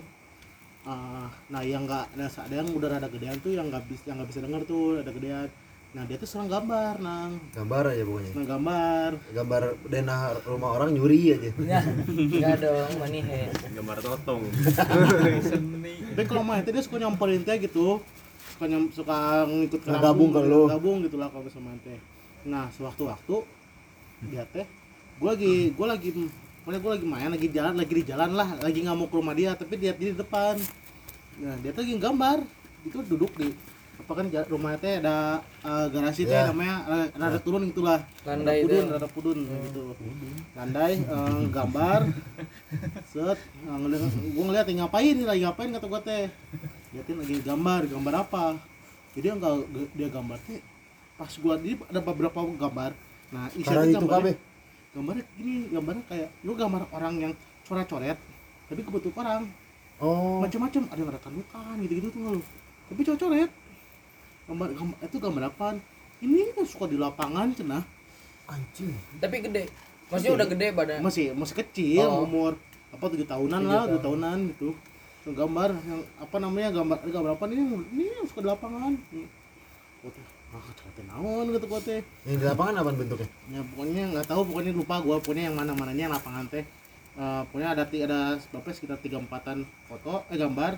Ah, 0.83 1.29
nah 1.47 1.61
yang 1.61 1.85
nggak 1.85 2.05
ada 2.13 2.27
ada 2.27 2.55
yang 2.55 2.69
udah 2.71 2.89
rada 2.89 3.09
gedean 3.09 3.37
tuh 3.39 3.53
yang 3.53 3.69
nggak 3.69 3.85
bisa 3.87 4.03
yang 4.07 4.17
nggak 4.17 4.31
bisa 4.31 4.41
dengar 4.41 4.61
tuh 4.65 4.99
ada 4.99 5.11
gedean. 5.11 5.49
Nah 5.89 6.05
dia 6.05 6.17
tuh 6.17 6.25
serang 6.25 6.47
gambar 6.47 6.99
nang. 6.99 7.37
Gambar 7.51 7.83
aja 7.89 8.03
pokoknya. 8.03 8.33
Nah 8.33 8.45
gambar. 8.47 9.11
Gambar 9.33 9.63
denah 9.87 10.21
rumah 10.45 10.71
orang 10.73 10.91
nyuri 10.93 11.21
aja. 11.33 11.49
Ya, 11.59 11.81
enggak 11.81 12.57
dong, 12.61 12.93
mani 12.99 13.21
he. 13.21 13.49
gambar 13.73 13.97
totong. 13.99 14.43
Tapi 16.15 16.27
kalau 16.27 16.43
main 16.43 16.61
teh 16.61 16.71
dia 16.71 16.81
suka 16.81 16.99
nyamperin 16.99 17.43
teh 17.43 17.57
gitu. 17.59 18.01
Suka 18.53 18.65
nyam, 18.67 18.89
suka 18.91 19.17
ngikut 19.45 19.81
ke 19.81 19.89
Ngegabung 19.89 20.31
ke 20.31 20.41
lu. 20.43 20.63
gabung 20.67 20.99
gitu 21.01 21.17
lah 21.17 21.29
kalau 21.29 21.45
bisa 21.45 21.59
main 21.59 21.79
teh 21.81 21.99
nah 22.45 22.71
sewaktu-waktu 22.71 23.37
dia 24.29 24.45
teh 24.49 24.67
gue 25.19 25.29
lagi 25.29 25.55
gue 25.75 25.87
lagi 25.87 26.09
pokoknya 26.63 26.79
gue 26.79 26.91
lagi 26.95 27.07
main 27.07 27.31
lagi 27.31 27.49
jalan 27.49 27.75
lagi 27.75 27.93
di 27.93 28.05
jalan 28.05 28.31
lah 28.35 28.49
lagi 28.59 28.79
nggak 28.83 28.95
mau 28.95 29.07
ke 29.07 29.17
rumah 29.17 29.35
dia 29.35 29.57
tapi 29.57 29.75
dia 29.75 29.91
di 29.91 30.13
depan. 30.13 30.55
Nah 31.39 31.55
dia 31.59 31.71
tuh 31.73 31.83
lagi 31.83 31.95
gambar 31.97 32.39
itu 32.85 32.99
duduk 33.03 33.33
di 33.35 33.51
apa 33.99 34.13
kan 34.15 34.27
rumahnya 34.47 34.79
teh 34.79 34.95
ada 35.03 35.43
eh, 35.43 35.87
garasi 35.91 36.23
teh 36.23 36.31
Iya. 36.31 36.55
namanya 36.55 36.77
eh, 36.87 37.07
rada 37.19 37.39
turun 37.43 37.67
gitulah 37.67 37.99
Landai 38.23 38.63
rada 38.63 38.69
pudun 38.69 38.85
rada 38.95 39.09
pudun 39.11 39.39
gitu. 39.43 39.83
Landai 40.55 40.93
eh, 41.03 41.43
gambar 41.51 42.01
set 43.11 43.39
eh, 43.43 43.77
ngeliat 43.77 44.03
gue 44.07 44.45
ngeliat 44.47 44.67
"Ih, 44.71 44.77
ngapain 44.79 45.15
nih 45.15 45.27
lagi 45.27 45.41
ngapain 45.43 45.71
kata 45.75 45.87
gue 45.87 46.01
teh. 46.07 46.25
Liatin 46.95 47.17
lagi 47.19 47.35
gambar 47.43 47.81
gambar 47.91 48.15
apa. 48.23 48.45
Jadi 49.19 49.27
enggak 49.29 49.55
dia 49.99 50.09
gambar 50.09 50.39
teh 50.47 50.61
pas 51.19 51.33
gua 51.43 51.59
di 51.59 51.75
ada 51.75 52.01
beberapa 52.01 52.39
gambar. 52.39 52.95
Nah 53.35 53.51
isinya 53.59 53.85
itu 53.85 53.99
gambarnya, 53.99 54.33
kabeh 54.33 54.35
gambarnya 54.95 55.25
gini 55.37 55.55
gambarnya 55.69 56.05
kayak 56.09 56.29
lu 56.47 56.53
gambar 56.57 56.83
orang 56.95 57.15
yang 57.19 57.33
coret-coret 57.67 58.17
tapi 58.71 58.81
kebentuk 58.87 59.13
orang. 59.19 59.51
Oh. 59.99 60.39
Macam-macam 60.39 60.87
ada 60.89 61.01
yang 61.03 61.11
ada 61.11 61.21
tandukan 61.21 61.75
gitu-gitu 61.83 62.09
tuh. 62.15 62.39
Lu 62.39 62.43
tapi 62.89 63.01
coret-coret. 63.03 63.51
Gambar, 64.49 64.69
gambar 64.73 64.97
itu 65.05 65.17
gambar 65.21 65.43
apaan? 65.53 65.77
Ini 66.25 66.57
kan 66.57 66.65
suka 66.65 66.87
di 66.89 66.97
lapangan 66.97 67.53
cenah 67.53 67.83
anjing. 68.49 68.95
Tapi 69.21 69.37
gede. 69.45 69.65
Maksudnya 70.09 70.33
udah 70.41 70.49
gede 70.49 70.67
badan. 70.73 71.01
masih 71.05 71.37
masih 71.37 71.55
kecil 71.61 72.09
Oh. 72.09 72.25
umur 72.25 72.57
apa 72.89 73.05
tujuh 73.13 73.29
tahunan 73.29 73.61
Tujuh 73.61 73.69
lah 73.69 73.83
dua 73.85 74.01
tahunan 74.01 74.39
gitu. 74.57 74.71
Gambar 75.29 75.77
yang 75.85 76.01
apa 76.17 76.37
namanya 76.41 76.69
gambar 76.73 76.97
ada 77.05 77.11
gambar 77.13 77.33
apa 77.37 77.45
nih? 77.53 77.61
Ini 77.93 78.05
yang 78.17 78.25
suka 78.25 78.41
di 78.41 78.49
lapangan. 78.49 78.93
Ah 80.49 80.65
coret 80.73 80.88
naon 81.07 81.55
gitu 81.55 81.67
gua 81.71 81.81
teh. 81.83 82.03
Yang 82.27 82.37
di 82.43 82.45
lapangan 82.49 82.75
apa 82.83 82.91
bentuknya? 82.95 83.29
Ya 83.53 83.61
pokoknya 83.63 84.03
nggak 84.17 84.27
tahu 84.27 84.41
pokoknya 84.49 84.73
lupa 84.75 84.95
gua 85.05 85.17
pokoknya 85.23 85.45
yang 85.53 85.57
mana 85.57 85.73
mananya 85.77 86.03
yang 86.11 86.15
lapangan 86.15 86.45
teh. 86.51 86.65
Eh, 87.19 87.43
pokoknya 87.51 87.69
ada 87.75 87.85
ada 87.87 88.21
berapa 88.51 88.69
sekitar 88.75 88.99
tiga 88.99 89.23
empatan 89.23 89.63
foto 89.87 90.27
eh 90.33 90.39
gambar. 90.39 90.73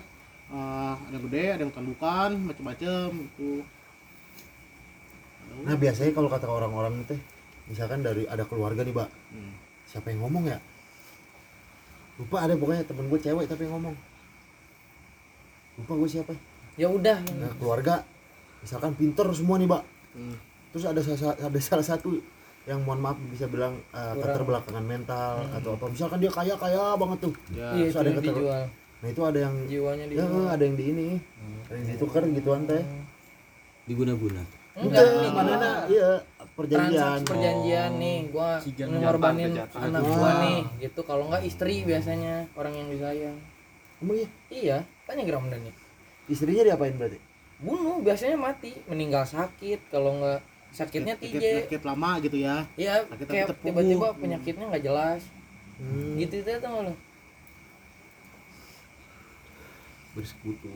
Eh, 0.51 0.93
ada 1.09 1.15
yang 1.15 1.23
gede 1.29 1.45
ada 1.53 1.61
yang 1.65 1.73
tandukan 1.73 2.29
macam-macam 2.43 3.07
itu 3.15 3.63
nah 5.67 5.75
biasanya 5.75 6.15
kalau 6.15 6.31
kata 6.31 6.47
orang-orang 6.47 7.03
teh 7.03 7.19
misalkan 7.67 7.99
dari 7.99 8.23
ada 8.23 8.47
keluarga 8.47 8.87
nih 8.87 8.95
mbak. 8.95 9.09
Hmm. 9.35 9.53
siapa 9.83 10.07
yang 10.07 10.23
ngomong 10.23 10.47
ya? 10.47 10.59
Lupa 12.15 12.47
ada 12.47 12.55
pokoknya 12.55 12.87
temen 12.87 13.11
gue 13.11 13.19
cewek 13.19 13.45
tapi 13.51 13.67
yang 13.67 13.75
ngomong. 13.75 13.95
Lupa 15.83 15.93
gue 15.99 16.09
siapa. 16.09 16.33
Ya 16.79 16.87
udah. 16.87 17.19
nah 17.35 17.51
keluarga. 17.59 18.07
Misalkan 18.63 18.95
pinter 18.95 19.27
semua 19.35 19.59
nih 19.59 19.67
mbak 19.67 19.83
Hmm. 20.11 20.35
terus 20.71 20.85
ada 20.87 21.01
ada 21.41 21.59
salah 21.59 21.83
satu 21.83 22.19
yang 22.63 22.79
mohon 22.85 23.01
maaf 23.01 23.17
bisa 23.27 23.49
bilang 23.49 23.73
uh, 23.89 24.13
keterbelakangan 24.15 24.85
mental 24.85 25.41
atau 25.51 25.73
apa. 25.73 25.85
Misalkan 25.89 26.21
dia 26.21 26.29
kaya 26.29 26.53
kaya 26.55 26.93
banget 26.95 27.17
tuh. 27.25 27.33
Ya. 27.51 27.73
Iya, 27.73 27.89
terus 27.89 27.89
itu 27.89 27.97
ada 27.97 28.07
yang 28.07 28.17
keter- 28.21 28.35
dijual. 28.37 28.63
nah 29.01 29.07
itu 29.09 29.21
ada 29.25 29.39
yang 29.41 29.55
Jiwanya 29.65 30.05
ya 30.05 30.11
dijual. 30.13 30.45
ada 30.45 30.63
yang 30.63 30.75
di 30.77 30.85
ini. 30.85 31.07
Ada 31.65 31.73
yang 31.73 31.85
ditukar 31.89 32.21
gituan 32.29 32.61
teh 32.69 32.83
diguna-guna? 33.85 34.43
Enggak, 34.71 35.03
Enggak, 35.03 35.19
nih 35.19 35.31
mana 35.35 35.55
iya 35.89 36.09
perjanjian. 36.53 36.95
Transaksi 36.95 37.27
perjanjian 37.27 37.91
nih. 37.97 38.17
Gua 38.31 38.49
Sigan 38.61 38.87
ngorbanin 38.93 39.51
jatah, 39.51 39.67
jatah. 39.67 39.81
anak 39.89 40.01
Ah. 40.01 40.11
gua 40.15 40.31
nih 40.39 40.59
gitu. 40.79 41.01
Kalau 41.03 41.23
enggak 41.27 41.43
istri 41.43 41.75
biasanya 41.83 42.33
orang 42.55 42.73
yang 42.77 42.87
disayang. 42.87 43.37
Emang 43.99 44.15
iya? 44.15 44.27
Iya 44.47 44.77
tanya 45.03 45.27
Gram 45.27 45.43
nih 45.43 45.75
istrinya 46.31 46.63
diapain 46.63 46.95
berarti 46.95 47.19
bunuh 47.61 48.01
biasanya 48.01 48.37
mati. 48.37 48.73
Meninggal 48.89 49.23
sakit 49.23 49.79
kalau 49.93 50.17
enggak 50.17 50.41
sakitnya 50.73 51.15
tije 51.15 51.67
penyakit 51.67 51.83
lama 51.85 52.11
gitu 52.25 52.37
ya. 52.41 52.65
Iya 52.75 53.05
sakit 53.05 53.27
kayak 53.29 53.47
tiba-tiba 53.61 54.07
terpuruk. 54.09 54.21
penyakitnya 54.21 54.65
nggak 54.67 54.85
jelas. 54.85 55.21
Hmm. 55.81 56.13
gitu 56.13 56.45
itu 56.45 56.49
nggak 56.49 56.83
lo 56.89 56.93
bersekutu. 60.11 60.71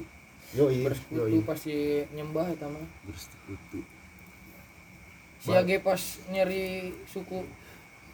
Yoi 0.56 0.88
bersekutu 0.88 1.28
yoi. 1.28 1.44
pasti 1.44 1.76
nyembah 2.16 2.48
itu 2.54 2.66
mah. 2.72 2.88
Bersekutu. 3.04 3.80
Si 5.44 5.52
Age 5.52 5.78
pas 5.84 6.02
nyari 6.32 6.96
suku 7.06 7.44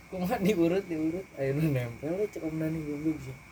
kumaha 0.10 0.36
diurut 0.42 0.84
diurut. 0.90 1.26
Ayo 1.38 1.56
nempel 1.62 2.26
cek 2.34 2.42
om 2.42 2.58
Dani 2.58 2.80
goblok 2.82 3.20
sih 3.22 3.51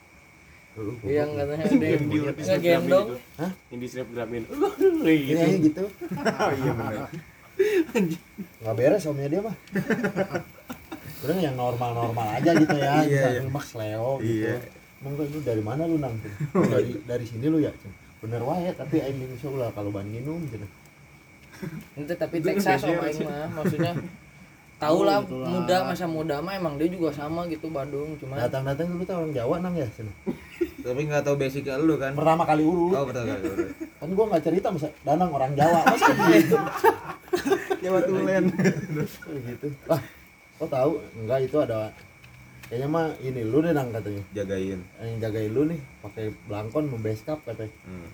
yang 1.03 1.29
katanya 1.35 1.65
ada 1.65 1.85
yang 1.85 2.03
ngegendong. 2.07 3.07
yang 3.67 3.79
di 3.81 3.87
snapgramin 3.89 4.43
ini 5.03 5.33
aja 5.35 5.57
gitu. 5.59 5.83
iya 6.55 6.71
benar 6.71 7.09
nggak 8.63 8.75
beres 8.79 9.03
omnya 9.09 9.27
dia 9.27 9.41
mah 9.43 9.55
udah 11.19 11.35
yang 11.35 11.55
normal 11.59 11.91
normal 11.91 12.27
aja 12.39 12.55
gitu 12.55 12.75
ya 12.79 13.03
Iya, 13.03 13.03
iya, 13.03 13.27
iya. 13.43 13.51
Max 13.51 13.75
Leo 13.75 14.23
gitu. 14.23 14.47
Iya. 14.47 14.55
emang 15.03 15.13
lu 15.19 15.39
dari 15.43 15.63
mana 15.63 15.83
lu 15.83 15.99
nang? 15.99 16.15
Oh, 16.55 16.63
dari 16.63 16.95
dari 17.03 17.25
sini 17.27 17.51
lu 17.51 17.59
ya 17.59 17.71
bener 18.23 18.39
wae 18.43 18.71
tapi 18.71 19.03
aing 19.03 19.27
insya 19.27 19.51
Allah 19.51 19.71
kalau 19.75 19.91
ban 19.91 20.07
minum 20.07 20.39
gitu. 20.47 20.63
Itu 21.99 22.13
tapi 22.15 22.39
Texas 22.39 22.87
om 22.87 22.99
aing 23.03 23.19
mah 23.27 23.47
maksudnya 23.51 23.99
tahu 24.79 25.03
lah 25.03 25.19
gitu 25.27 25.35
lah. 25.43 25.49
muda 25.51 25.77
masa 25.91 26.05
muda 26.07 26.35
mah 26.39 26.55
emang 26.55 26.79
dia 26.79 26.87
juga 26.87 27.11
sama 27.11 27.43
gitu 27.51 27.67
Bandung 27.67 28.15
cuma 28.15 28.39
datang 28.39 28.63
datang 28.63 28.87
dulu 28.87 29.03
tuh 29.03 29.15
orang 29.19 29.31
Jawa 29.35 29.55
nang 29.59 29.75
ya 29.75 29.87
Cen. 29.91 30.07
tapi 30.87 31.01
nggak 31.03 31.23
tahu 31.27 31.35
basic 31.35 31.67
lu 31.83 31.99
kan? 31.99 32.15
Pertama 32.15 32.47
kali 32.47 32.63
urut. 32.63 32.95
Oh 32.95 33.03
betul 33.03 33.27
kali 33.27 33.41
urut. 33.43 33.69
kan 33.75 34.09
gua 34.15 34.25
nggak 34.31 34.43
cerita 34.47 34.67
masa 34.71 34.87
danang 35.03 35.31
orang 35.35 35.51
Jawa 35.53 35.79
masa 35.83 36.11
gitu? 36.31 36.57
Jawa 37.83 37.99
Tulen. 38.07 38.43
Gitu. 39.43 39.67
Ah 39.91 40.01
kok 40.59 40.69
tahu 40.71 40.91
enggak 41.19 41.39
itu 41.43 41.57
ada 41.59 41.91
kayaknya 42.71 42.87
mah 42.87 43.05
ini 43.19 43.41
lu 43.43 43.59
deh 43.59 43.75
nang 43.75 43.91
katanya. 43.91 44.23
Jagain. 44.31 44.79
Yang 45.03 45.17
jagain 45.27 45.51
lu 45.51 45.61
nih 45.67 45.79
pakai 45.99 46.25
belangkon 46.47 46.87
membeskap 46.87 47.39
katanya. 47.43 47.71
Hmm. 47.83 48.09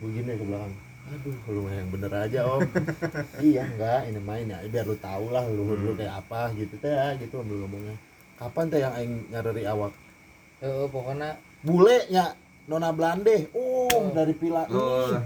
begini 0.00 0.32
ke 0.32 0.44
belakang 0.48 0.72
aduh 1.08 1.36
lu 1.48 1.62
yang 1.72 1.88
bener 1.88 2.12
aja 2.12 2.40
om. 2.44 2.60
Iya 3.50 3.64
enggak 3.66 4.00
ini 4.12 4.20
main 4.20 4.46
ya 4.46 4.58
biar 4.68 4.84
lu 4.84 4.96
tahu 5.00 5.32
lah 5.32 5.42
luhur 5.48 5.80
lu 5.80 5.92
kayak 5.96 6.20
apa 6.20 6.52
gitu 6.54 6.76
teh 6.76 6.92
ya 6.92 7.16
gitu 7.16 7.40
ambil 7.40 7.64
ngomongnya. 7.64 7.96
Kapan 8.36 8.64
teh 8.68 8.78
yang 8.84 8.92
aing 8.94 9.14
nyari 9.32 9.64
awak? 9.64 9.92
Eh 10.60 10.86
pokoknya 10.92 11.40
bule 11.64 12.04
nya 12.12 12.36
nona 12.68 12.92
Blande. 12.92 13.48
Uh 13.56 14.12
dari 14.12 14.36
pila. 14.36 14.68
Oh 14.70 15.16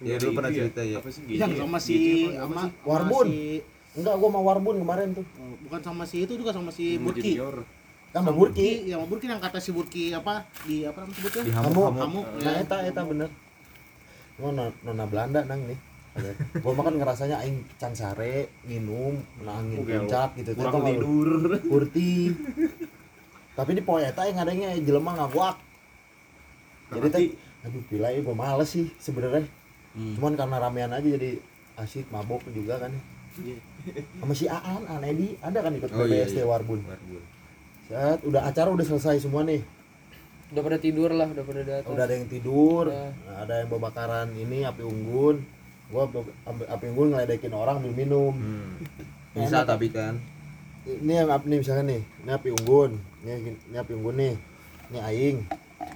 ya 0.00 0.16
dulu 0.16 0.40
pernah 0.40 0.48
Itu 0.48 0.56
ya? 0.56 0.62
cerita 0.64 0.80
ya 0.80 0.96
apa 0.96 1.08
sih 1.12 1.22
yang 1.28 1.52
sama 1.52 1.76
si 1.76 1.96
sama 2.32 2.40
sama 2.40 2.62
Warbun. 2.88 3.26
si- 3.28 3.60
enggak 3.90 4.14
gua 4.16 4.28
mau 4.32 4.42
warbun 4.48 4.76
kemarin 4.80 5.08
tuh. 5.12 5.26
Oh, 5.36 5.54
bukan 5.68 5.80
sama 5.84 6.04
si 6.08 6.24
itu 6.24 6.40
juga 6.40 6.56
sama 6.56 6.72
si 6.72 6.96
Burki. 6.96 7.36
Sama 8.10 8.32
Burki. 8.32 8.88
Yang 8.88 9.04
Burki 9.06 9.26
yang 9.28 9.40
kata 9.44 9.60
si 9.60 9.70
Burki 9.76 10.12
apa 10.16 10.48
di 10.64 10.88
apa 10.88 11.04
namanya 11.04 11.16
sebutnya? 11.20 11.42
Di 11.44 11.52
kamu 11.52 11.68
hamuk. 11.68 11.92
Kamu 12.00 12.20
nah 12.44 12.54
eta 12.60 12.76
eta 12.84 13.02
bener 13.04 13.28
mau 14.40 14.50
nona, 14.50 14.72
nona 14.82 15.04
Belanda 15.04 15.40
nang 15.44 15.60
nih 15.68 15.78
Ada. 16.10 16.32
gua 16.58 16.72
makan 16.74 16.98
ngerasanya 16.98 17.36
aing 17.44 17.62
can 17.78 17.94
sare 17.94 18.50
minum 18.66 19.20
nangin 19.46 19.78
puncak 19.86 20.34
gitu 20.40 20.58
kurang 20.58 20.82
lu? 20.82 20.86
tidur 20.90 21.28
Kurti. 21.62 22.34
Tapi 23.54 23.70
di 23.78 23.82
poe 23.84 24.02
eta 24.02 24.26
yang 24.26 24.42
adanya 24.42 24.74
jelema 24.80 25.14
ngaguak. 25.14 25.56
Jadi 26.90 27.06
teh 27.14 27.24
aduh 27.62 27.82
pila 27.86 28.08
ya 28.10 28.20
gua 28.26 28.34
males 28.34 28.72
sih 28.72 28.90
sebenarnya. 28.98 29.46
Cuman 30.18 30.34
karena 30.34 30.56
ramean 30.58 30.90
aja 30.90 31.06
jadi 31.06 31.38
asik 31.78 32.10
mabok 32.10 32.42
juga 32.50 32.82
kan. 32.82 32.90
Sama 34.18 34.34
si 34.34 34.50
Aan, 34.50 34.82
Aan 34.90 35.06
Edi 35.06 35.38
ada 35.38 35.62
kan 35.62 35.72
ikut 35.72 35.88
Oh, 35.94 36.04
iya, 36.04 36.26
PBSD 36.26 36.42
iya. 36.42 36.46
Warbun. 36.50 36.82
Warbun. 36.82 37.22
Saat 37.86 38.20
udah 38.26 38.42
acara 38.50 38.68
udah 38.74 38.86
selesai 38.86 39.22
semua 39.22 39.46
nih. 39.46 39.62
Udah 40.50 40.62
pada 40.62 40.78
tidur 40.78 41.10
lah 41.10 41.26
udah 41.26 41.44
pada 41.44 41.62
datang 41.62 41.90
Udah 41.90 42.04
ada 42.04 42.14
yang 42.14 42.26
tidur, 42.26 42.90
Udah. 42.90 43.10
nah, 43.14 43.36
ada 43.42 43.54
yang 43.62 43.68
babakaran 43.68 44.28
ini 44.34 44.62
api 44.62 44.82
unggun. 44.82 45.36
Gua 45.90 46.06
api 46.44 46.84
unggun 46.86 47.14
ngeledekin 47.14 47.50
orang 47.50 47.78
ambil 47.78 47.94
minum. 47.94 48.34
hmm. 48.34 48.70
bisa 49.30 49.62
tapi 49.62 49.90
kan 49.90 50.18
ini 50.82 51.12
yang 51.14 51.30
api 51.30 51.46
nih 51.46 51.58
misalkan 51.62 51.86
nih 51.86 52.02
ini 52.02 52.30
api 52.30 52.48
unggun 52.50 52.90
ini, 53.22 53.30
ini 53.70 53.76
api 53.78 53.92
unggun 53.94 54.16
nih 54.18 54.34
ini 54.90 54.98
aing 54.98 55.36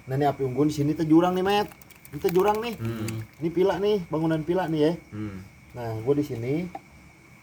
nah 0.06 0.14
ini 0.14 0.24
api 0.24 0.43
unggun 0.44 0.70
di 0.70 0.74
sini 0.74 0.94
tuh 0.94 1.02
jurang 1.02 1.35
nih 1.35 1.43
met 1.43 1.66
ini 2.12 2.18
tuh 2.22 2.31
jurang 2.31 2.62
nih 2.62 2.78
hmm. 2.78 3.43
ini 3.43 3.48
pila 3.51 3.82
nih 3.82 4.06
bangunan 4.06 4.39
pila 4.40 4.70
nih 4.70 4.81
ya 4.81 4.93
Hmm. 5.10 5.43
nah 5.74 5.98
gue 5.98 6.14
di 6.14 6.24
sini 6.24 6.55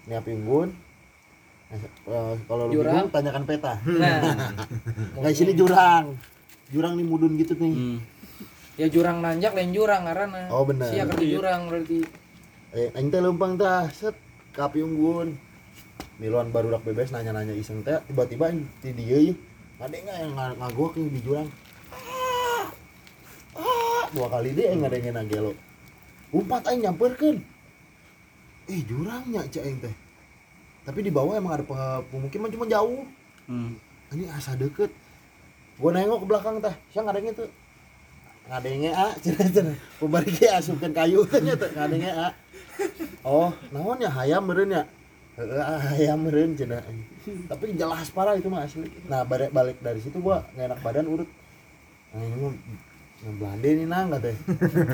ini 0.08 0.14
api 0.14 0.32
unggun 0.32 0.72
nah, 1.68 1.78
kalau 2.46 2.64
lu 2.68 2.80
Jurang? 2.80 2.94
bingung 2.96 3.12
tanyakan 3.12 3.44
peta 3.44 3.74
nah 3.84 4.20
nah 5.20 5.28
di 5.28 5.36
sini 5.36 5.52
jurang 5.52 6.16
jurang 6.72 6.96
nih 6.96 7.04
mudun 7.04 7.36
gitu 7.36 7.54
nih. 7.54 8.00
Ya 8.76 8.88
jurang 8.88 9.20
nanjak 9.20 9.52
lain 9.52 9.72
jurang 9.72 10.04
karena 10.04 10.48
Oh, 10.48 10.64
benar. 10.64 10.88
siapa 10.88 11.14
di 11.14 11.28
jurang 11.30 11.68
berarti. 11.68 12.00
Eh 12.72 12.88
aing 12.90 13.08
teh 13.08 13.20
lempang 13.20 13.56
tah 13.56 13.86
set 13.90 14.16
kapi 14.52 14.80
unggun. 14.80 15.36
Miluan 16.18 16.50
baru 16.50 16.72
dak 16.72 16.84
bebes 16.84 17.12
nanya-nanya 17.12 17.52
iseng 17.52 17.82
teh 17.82 18.00
tiba-tiba 18.06 18.48
aing 18.48 18.64
di 18.80 18.92
dieu 18.94 19.20
ye 19.22 19.34
ada 19.78 19.92
nggak 19.92 20.18
yang 20.18 20.34
nga- 20.34 20.58
ngagok 20.58 20.94
yang 20.96 21.10
di 21.10 21.20
jurang. 21.20 21.48
Ah, 21.92 22.66
ah, 23.56 24.04
dua 24.10 24.28
kali 24.30 24.52
deh 24.52 24.66
aing 24.66 24.82
ngadengin 24.82 25.18
agelo 25.18 25.52
umpat 26.30 26.64
aing 26.66 26.82
nyamperkeun. 26.82 27.38
Eh 28.66 28.82
jurangnya 28.82 29.44
cek 29.46 29.62
aing 29.62 29.80
teh. 29.80 29.96
Tapi 30.82 31.00
di 31.02 31.12
bawah 31.12 31.36
emang 31.36 31.54
ada 31.54 31.64
pe- 31.64 31.76
pemukiman 32.08 32.50
cuma 32.50 32.66
jauh. 32.66 33.04
Hmm. 33.44 33.76
ini 34.10 34.28
asa 34.28 34.54
deket 34.54 34.92
gua 35.82 35.92
nengok 35.98 36.22
ke 36.22 36.28
belakang 36.30 36.56
tah. 36.62 36.76
Siang 36.94 37.10
ngadengin 37.10 37.34
tuh 37.34 37.50
ngadenge 38.52 38.92
a 38.94 39.08
cenah 39.18 39.78
pembari 39.98 40.30
ge 40.30 40.48
asupkeun 40.54 40.94
kayu. 40.94 41.26
Teh 41.32 41.42
nya 41.42 41.58
teh 41.58 41.72
ngadenge 41.74 42.10
a 42.14 42.28
oh 43.26 43.50
naon 43.74 43.98
ya? 43.98 44.10
Hayam 44.14 44.46
meureun 44.46 44.78
ya? 44.78 44.84
Heeh, 45.40 45.80
hayam 45.98 46.20
meureun 46.22 46.54
cenah. 46.54 46.84
Tapi 47.50 47.74
jelas 47.78 48.10
parah 48.14 48.38
itu 48.38 48.52
mah 48.52 48.66
asli. 48.68 48.90
Nah 49.08 49.26
balik 49.26 49.50
balik 49.50 49.78
dari 49.82 50.04
situ 50.04 50.22
gua 50.22 50.46
nggak 50.54 50.68
enak 50.74 50.80
badan 50.86 51.06
urut. 51.10 51.30
Nah 52.12 52.22
ini 52.22 52.36
mah 52.38 52.54
yang 53.22 53.36
Belanda 53.38 53.70
nih 53.70 53.88
nang 53.88 54.08
katanya 54.10 54.38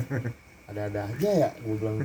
ada-ada 0.69 1.01
aja 1.09 1.29
ya 1.47 1.49
gua 1.63 1.75
bilang. 1.79 1.97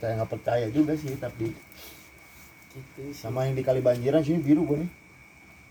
Saya 0.00 0.12
nggak 0.18 0.30
percaya 0.30 0.66
juga 0.72 0.98
sih 0.98 1.14
tapi 1.18 1.54
gitu 2.72 3.00
sih. 3.12 3.12
sama 3.12 3.44
yang 3.44 3.54
di 3.54 3.62
kali 3.66 3.84
banjiran 3.84 4.24
sini 4.24 4.40
biru 4.40 4.64
gua 4.64 4.80
nih. 4.80 4.90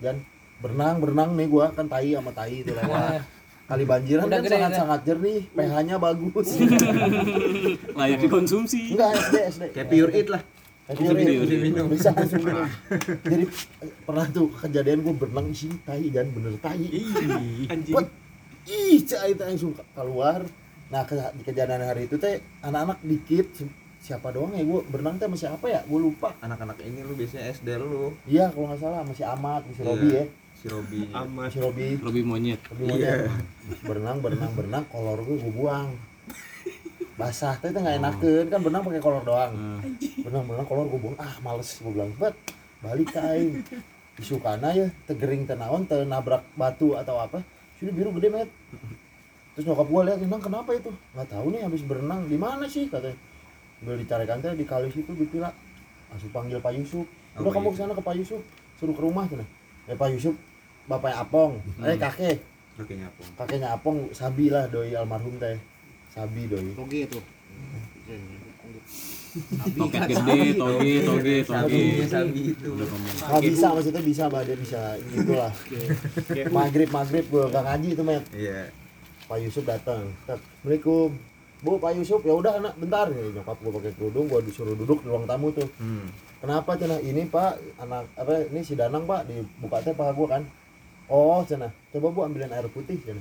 Dan 0.02 0.16
berenang 0.62 0.96
berenang 0.98 1.30
nih 1.34 1.48
gua 1.48 1.70
kan 1.70 1.86
tai 1.86 2.14
sama 2.14 2.32
tai 2.32 2.62
itu 2.62 2.72
lewat 2.72 3.22
kali 3.66 3.84
banjiran 3.84 4.24
Udah 4.24 4.32
kan 4.34 4.44
gede, 4.44 4.52
sangat 4.54 4.70
udah. 4.70 4.80
sangat 4.80 5.00
jernih 5.04 5.40
pH-nya 5.50 5.96
bagus 5.98 6.48
layak 7.94 8.20
dikonsumsi 8.20 8.82
enggak 8.92 9.10
SD 9.18 9.36
SD 9.50 9.64
kayak 9.72 9.88
pure 9.88 10.12
it 10.14 10.30
lah 10.30 10.44
minum, 10.92 11.88
bisa 11.88 12.12
langsung 12.12 12.44
minum. 12.44 12.68
Jadi 13.24 13.48
pernah 14.04 14.28
tuh 14.28 14.52
kejadian 14.52 15.00
gue 15.00 15.16
berenang 15.16 15.48
di 15.48 15.56
sini 15.56 15.80
tai 15.80 16.04
dan 16.12 16.28
bener 16.30 16.60
tai. 16.60 16.84
Anjing. 17.66 17.96
Ih 18.68 19.00
cah 19.02 19.24
itu 19.24 19.40
langsung 19.40 19.72
keluar. 19.88 20.44
Nah 20.92 21.08
ke, 21.08 21.16
di 21.32 21.44
kejadian 21.44 21.80
hari 21.82 22.12
itu 22.12 22.20
teh 22.20 22.44
anak-anak 22.60 23.00
dikit 23.02 23.48
Si- 23.56 23.72
siapa 24.02 24.36
doang 24.36 24.52
ya 24.52 24.60
gue 24.62 24.84
berenang 24.84 25.16
teh 25.16 25.32
masih 25.32 25.48
apa 25.48 25.64
ya 25.70 25.80
gue 25.80 25.96
lupa. 25.96 26.36
anak-anak 26.38 26.76
ini 26.84 27.00
lu 27.00 27.16
biasanya 27.16 27.56
SD 27.56 27.72
lu 27.78 28.12
Iya 28.26 28.52
kalau 28.52 28.68
nggak 28.68 28.82
salah 28.82 29.00
masih 29.02 29.24
Amat 29.30 29.62
masih 29.64 29.80
Iya. 29.80 29.88
Robi 29.88 30.08
ya 30.12 30.24
si 30.62 30.70
Robi 30.70 31.10
Amat. 31.10 31.50
masih 31.50 31.60
Robi. 31.66 31.98
monyet. 32.22 32.62
Robi 32.70 32.84
monyet. 32.86 33.26
berenang 33.82 34.22
berenang 34.22 34.52
berenang 34.54 34.86
kolor 34.94 35.18
gue 35.26 35.42
gue 35.42 35.54
buang. 35.58 35.90
Basah 37.18 37.58
teh 37.58 37.74
teh 37.74 37.82
nggak 37.82 37.98
enakeun 37.98 38.46
kan 38.46 38.62
berenang 38.62 38.86
pakai 38.86 39.02
kolor 39.02 39.26
doang. 39.26 39.82
berenang 40.22 40.46
berenang 40.46 40.68
kolor 40.70 40.86
gue 40.86 41.02
buang. 41.02 41.18
Ah 41.18 41.34
males. 41.42 41.82
Gue 41.82 41.90
bilang 41.98 42.14
bet 42.22 42.38
balik 42.86 43.10
ke 43.10 43.18
aing 43.18 43.66
isukana 44.22 44.70
ya 44.78 44.86
tegering 45.10 45.50
tenaon 45.50 45.90
nabrak 46.06 46.46
batu 46.54 46.94
atau 46.94 47.18
apa. 47.18 47.42
Sudah 47.82 47.94
biru 47.98 48.14
gede 48.22 48.30
met. 48.30 48.50
Terus 49.58 49.66
nyokap 49.66 49.90
gue 49.90 50.02
lihat 50.14 50.20
nang 50.30 50.46
kenapa 50.46 50.78
itu? 50.78 50.94
Nggak 51.18 51.28
tahu 51.34 51.46
nih 51.58 51.62
habis 51.66 51.82
berenang. 51.82 52.30
Di 52.30 52.38
mana 52.38 52.70
sih? 52.70 52.86
katanya. 52.86 53.18
Udah 53.82 53.98
dicarikan 53.98 54.38
teh 54.46 54.54
di 54.54 54.66
kali 54.70 54.94
situ 54.94 55.10
di 55.18 55.26
pila 55.26 55.50
langsung 56.14 56.30
panggil 56.30 56.62
Pak 56.62 56.74
Yusuf. 56.78 57.10
Oh, 57.34 57.42
udah 57.42 57.50
Pak 57.50 57.58
kamu 57.58 57.68
ke 57.74 57.78
sana 57.82 57.94
ke 57.98 58.04
Pak 58.06 58.16
Yusuf. 58.22 58.42
Suruh 58.78 58.94
ke 58.94 59.02
rumah 59.02 59.26
cina 59.26 59.42
eh 59.90 59.98
Pak 59.98 60.10
Yusuf 60.14 60.36
bapaknya 60.88 61.22
Apong. 61.22 61.52
Eh 61.84 61.98
kakek. 61.98 62.38
Oke 62.80 62.94
nyapong 62.98 63.30
kakeknya 63.38 63.70
Apong 63.76 63.98
Sabi 64.16 64.50
lah 64.50 64.66
doi 64.72 64.96
almarhum 64.96 65.38
teh. 65.38 65.58
Sabi 66.14 66.48
doi. 66.48 66.72
Toge 66.74 67.00
itu. 67.10 67.20
toket 69.80 70.02
gede 70.12 70.40
toge 70.60 70.94
toge 71.08 71.36
toge. 71.46 71.84
Sabi. 72.10 72.42
Itu. 72.52 72.72
Bisa 73.44 73.68
maksudnya 73.72 74.02
bisa 74.04 74.24
mbak. 74.28 74.42
Dia 74.48 74.58
bisa 74.58 74.82
gitu 75.14 75.34
lah. 75.38 75.54
Maghrib 76.52 76.90
maghrib 76.92 77.26
gue 77.28 77.44
gak 77.52 77.64
ngaji 77.64 77.90
itu 77.94 78.04
met. 78.04 78.24
Iya. 78.36 78.72
Pak 79.32 79.38
Yusuf 79.40 79.64
datang. 79.64 80.12
Assalamualaikum. 80.28 81.16
Bu 81.62 81.78
Pak 81.78 81.94
Yusuf 81.94 82.26
ya 82.26 82.34
udah 82.34 82.58
anak 82.58 82.74
bentar. 82.82 83.06
Ya, 83.14 83.22
nyokap 83.38 83.58
gue 83.62 83.72
pakai 83.78 83.92
kerudung 83.94 84.26
gue 84.26 84.42
disuruh 84.50 84.74
duduk 84.74 85.06
di 85.06 85.08
ruang 85.14 85.30
tamu 85.30 85.54
tuh 85.54 85.70
hmm. 85.78 86.42
kenapa 86.42 86.74
cina? 86.74 86.98
Ini 86.98 87.30
Pak 87.30 87.54
anak 87.86 88.10
apa 88.18 88.50
ini 88.50 88.66
si 88.66 88.74
Danang 88.74 89.06
Pak 89.06 89.30
dibuka 89.30 89.78
teh 89.86 89.94
paha 89.94 90.12
gue 90.12 90.28
kan 90.28 90.42
oh 91.12 91.44
cina. 91.44 91.68
Coba 91.92 92.08
Bu 92.16 92.20
ambilin 92.24 92.50
air 92.50 92.66
putih 92.72 92.96
cina. 93.04 93.20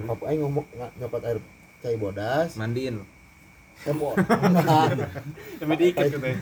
Nyokap 0.00 0.24
aing 0.24 0.40
ngomong 0.40 0.64
nyopot 0.96 1.22
air 1.28 1.38
cai 1.84 1.96
bodas. 2.00 2.56
Mandiin. 2.56 3.04
Kamu 3.84 4.14
Sampai 5.58 5.76
diikat 5.80 6.12
katanya. 6.12 6.38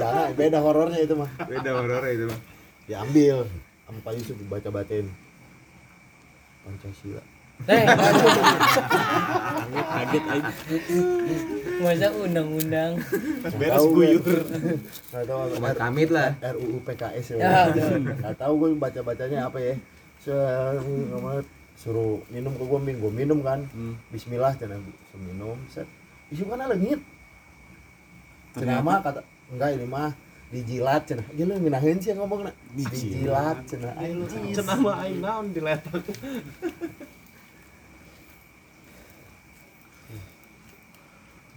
jangan 0.00 0.32
beda 0.36 0.58
horornya 0.64 0.98
itu 1.04 1.14
mah. 1.16 1.30
Beda 1.44 1.70
horornya 1.76 2.10
itu 2.14 2.24
mah. 2.28 2.40
Diambil 2.88 3.36
sama 3.90 3.98
Pak 4.06 4.12
Yusuf 4.22 4.38
dibaca 4.38 4.70
bacain 4.70 5.06
Pancasila 6.62 7.22
teh 7.68 7.82
kaget 9.90 10.24
aja 10.30 10.52
masa 11.80 12.08
undang-undang 12.12 12.92
beres 13.56 13.84
guyur. 13.88 14.20
nggak 15.10 15.24
tahu 15.24 15.40
umat 15.56 15.74
kamit 15.80 16.12
lah 16.12 16.36
RUU 16.44 16.76
PKS 16.84 17.26
ya. 17.34 17.40
Ya, 17.40 17.72
udah. 17.72 17.88
Nggak 18.20 18.36
tahu 18.36 18.52
gue 18.60 18.70
baca 18.76 19.00
bacanya 19.00 19.48
apa 19.48 19.58
ya. 19.64 19.74
Suruh 21.80 22.20
minum 22.28 22.52
ke 22.52 22.64
gue 22.68 22.80
min, 22.84 23.00
gue 23.00 23.08
minum 23.08 23.40
kan. 23.40 23.64
Bismillah 24.12 24.52
cina 24.60 24.76
minum 25.16 25.56
set. 25.72 25.88
Isu 26.28 26.44
kan 26.52 26.68
lengit. 26.68 27.00
Cina 28.52 28.84
mah 28.84 29.00
kata 29.00 29.24
enggak 29.48 29.80
ini 29.80 29.88
mah 29.88 30.12
dijilat 30.52 31.08
cina. 31.08 31.24
Dia 31.32 31.48
lu 31.48 31.56
minahin 31.56 31.96
sih 31.96 32.12
yang 32.12 32.20
ngomong 32.20 32.44
nak. 32.44 32.54
Dijilat 32.76 33.64
cina. 33.64 33.96
Anjing. 33.96 34.52
Cenah 34.52 34.76
mah 34.84 35.00
aing 35.00 35.24
naon 35.24 35.48
diletak. 35.56 36.04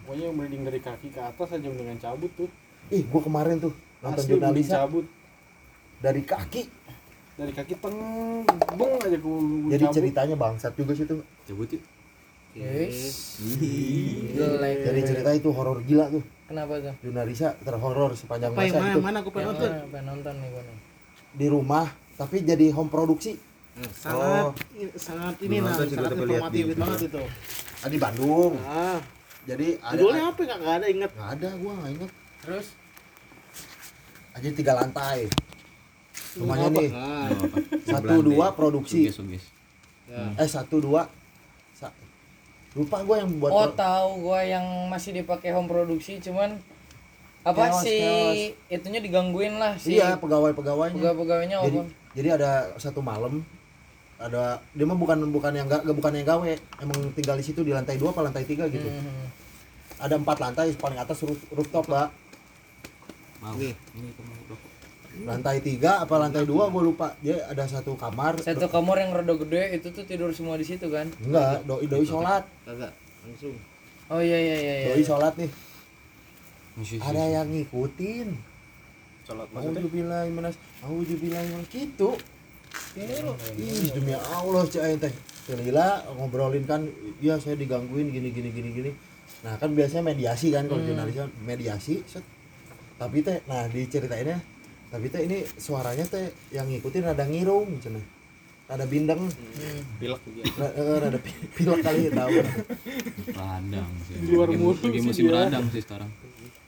Pokoknya 0.04 0.26
yang 0.26 0.36
mending 0.36 0.64
dari 0.64 0.80
kaki 0.80 1.08
ke 1.10 1.20
atas 1.20 1.48
aja 1.50 1.64
mendingan 1.64 1.98
cabut 1.98 2.32
tuh 2.34 2.50
Ih, 2.90 3.02
gue 3.02 3.22
kemarin 3.22 3.58
tuh 3.58 3.72
nonton 4.00 4.24
jurnalisa 4.28 4.84
cabut 4.84 5.08
dari 5.98 6.22
kaki. 6.22 6.68
dari 7.34 7.50
kaki 7.50 7.74
teng 7.76 7.98
bung 8.74 8.94
aja 9.00 9.18
ku 9.18 9.34
Jadi 9.66 9.84
cabut. 9.84 9.96
ceritanya 9.96 10.36
bangsat 10.36 10.74
juga 10.74 10.92
sih 10.92 11.04
tuh. 11.04 11.24
cabut 11.44 11.66
yuk 11.70 11.82
yes 12.54 13.40
jelek 14.30 14.78
Jadi 14.84 15.00
cerita 15.04 15.30
itu 15.32 15.50
horor 15.50 15.82
gila 15.82 16.06
tuh. 16.10 16.22
kenapa 16.46 16.78
tuh 16.80 16.94
Jurnalisa 17.02 17.56
terhoror 17.58 18.12
sepanjang 18.14 18.52
Apa 18.52 18.62
yang 18.62 18.70
masa 18.70 18.80
mana? 18.80 18.92
itu. 18.92 19.00
Mana 19.02 19.18
aku 19.20 19.30
pengen 19.32 19.48
nonton? 19.50 19.72
pengen 19.90 20.06
nonton 20.06 20.34
nih 20.36 20.50
gua 20.50 20.62
nih 20.62 20.78
di 21.34 21.48
rumah 21.50 21.86
tapi 22.14 22.36
jadi 22.42 22.66
home 22.70 22.88
produksi 22.88 23.34
Sangat 23.92 24.54
ini- 24.78 24.94
sangat 24.94 25.34
ini 25.42 25.58
nah, 25.58 25.74
sangat 25.74 26.14
gua 26.14 26.30
informatif 26.30 26.64
banget 26.78 27.00
itu. 27.10 27.22
ah, 27.80 27.90
di 27.90 27.98
Bandung 27.98 28.54
Ah, 28.62 29.02
jadi 29.44 29.68
ada 29.80 29.94
judulnya 29.94 30.24
apa 30.30 30.40
nggak 30.40 30.60
nggak 30.60 30.76
ada 30.76 30.88
inget. 30.88 31.12
nggak 31.12 31.30
ada 31.36 31.50
gua 31.60 31.74
nggak 31.76 31.92
inget 31.94 32.12
terus? 32.40 32.68
Aja 34.34 34.50
tiga 34.50 34.74
lantai. 34.74 35.20
Rumahnya 36.34 36.68
nih. 36.72 36.90
satu 37.86 38.16
dua 38.22 38.48
produksi. 38.54 39.10
Suges 39.10 39.16
suges 39.20 39.44
ya. 40.10 40.24
eh 40.38 40.50
satu 40.50 40.82
dua. 40.82 41.06
Sa- 41.74 41.94
lupa 42.74 43.06
gua 43.06 43.22
yang 43.22 43.30
buat 43.38 43.52
oh 43.52 43.70
tahu 43.70 44.10
gua 44.26 44.42
yang 44.42 44.66
masih 44.90 45.14
dipakai 45.14 45.54
home 45.54 45.70
produksi 45.70 46.18
cuman 46.18 46.58
apa 47.44 47.70
Chaos, 47.70 47.84
sih 47.84 48.00
chaos. 48.00 48.72
itunya 48.72 49.04
digangguin 49.04 49.60
lah 49.60 49.76
si 49.76 50.00
iya 50.00 50.16
pegawai 50.16 50.56
pegawainya 50.56 50.96
pegawai-pegawainya 50.96 51.58
jadi 51.60 51.78
apa? 51.78 51.92
jadi 52.16 52.28
ada 52.40 52.52
satu 52.80 53.04
malam 53.04 53.44
ada 54.22 54.62
dia 54.74 54.86
mah 54.86 54.98
bukan 54.98 55.18
bukan 55.30 55.52
yang 55.54 55.68
gak 55.70 55.84
bukan 55.90 56.14
yang 56.14 56.28
gawe. 56.28 56.54
Emang 56.82 57.00
tinggal 57.18 57.36
di 57.38 57.46
situ 57.46 57.62
di 57.66 57.72
lantai 57.74 57.98
dua 57.98 58.14
apa 58.14 58.22
lantai 58.26 58.46
tiga 58.46 58.70
gitu. 58.70 58.86
Hmm. 58.88 59.30
ada 60.04 60.20
empat 60.20 60.36
lantai 60.42 60.76
paling 60.76 61.00
atas 61.00 61.24
roof- 61.24 61.48
rooftop 61.56 61.88
pak 61.88 62.12
mau. 63.40 63.56
Nih. 63.56 63.72
ini 63.96 64.10
lantai 65.30 65.62
tiga 65.62 66.02
apa 66.02 66.16
lantai 66.18 66.44
dua 66.44 66.68
gue 66.74 66.84
lupa. 66.84 67.14
Dia 67.22 67.46
ada 67.48 67.64
satu 67.70 67.94
kamar. 67.94 68.42
Satu 68.42 68.68
kamar 68.68 69.00
yang 69.00 69.14
rada 69.14 69.34
gede 69.38 69.78
itu 69.78 69.88
tuh 69.94 70.04
tidur 70.04 70.34
semua 70.34 70.58
di 70.58 70.66
situ 70.66 70.90
kan? 70.90 71.08
Enggak 71.22 71.64
doi 71.70 71.86
doi 71.86 72.04
sholat. 72.04 72.44
Kagak 72.66 72.92
langsung. 73.24 73.56
oh 74.12 74.20
iya 74.20 74.36
iya 74.36 74.56
iya, 74.58 74.74
iya. 74.76 74.88
doi 74.92 75.04
sholat 75.06 75.34
nih. 75.38 75.52
Ada 77.00 77.24
yang 77.30 77.48
ngikutin. 77.54 78.28
Salat 79.24 79.48
mau 79.56 79.64
maksudnya. 79.64 79.82
jubilah 79.88 80.22
minas 80.28 80.56
mau 80.84 81.00
jubilah 81.00 81.42
minas 81.48 81.68
ih 83.58 83.90
demi 83.92 84.14
allah 84.14 84.64
cek 84.66 84.82
aing 84.82 85.00
teh. 85.00 85.14
Celila 85.44 85.88
ngobrolin 86.16 86.64
kan 86.64 86.88
iya 87.20 87.36
saya 87.36 87.54
digangguin 87.54 88.10
gini 88.10 88.30
gini 88.30 88.50
gini 88.50 88.70
gini. 88.72 88.92
Nah 89.44 89.58
kan 89.58 89.72
biasanya 89.72 90.04
mediasi 90.06 90.50
kan 90.50 90.66
kalau 90.66 90.80
jurnalisnya 90.80 91.28
mediasi 91.42 92.00
set. 92.06 92.24
tapi 92.94 93.20
teh 93.20 93.42
nah 93.46 93.68
diceritainnya 93.68 94.40
tapi 94.88 95.10
teh 95.10 95.26
ini 95.26 95.44
suaranya 95.58 96.06
teh 96.06 96.32
yang 96.50 96.70
ngikutin 96.70 97.04
rada 97.04 97.26
ngirung 97.26 97.82
cenah 97.82 98.00
ada 98.64 98.88
bindeng. 98.88 99.28
Pilek 100.00 100.22
juga. 100.24 100.42
Ra- 100.56 100.74
eh, 100.74 100.98
rada 101.02 101.20
pi- 101.20 101.46
pilek 101.52 101.84
kali 101.84 102.08
tahu 102.16 102.32
radang 103.36 103.92
sih. 104.08 104.16
Luar 104.32 104.50
mulu 104.50 104.78
lagi 104.80 104.98
sih 104.98 105.04
musim 105.04 105.26
radang 105.28 105.66
sih 105.70 105.82
sekarang. 105.84 106.08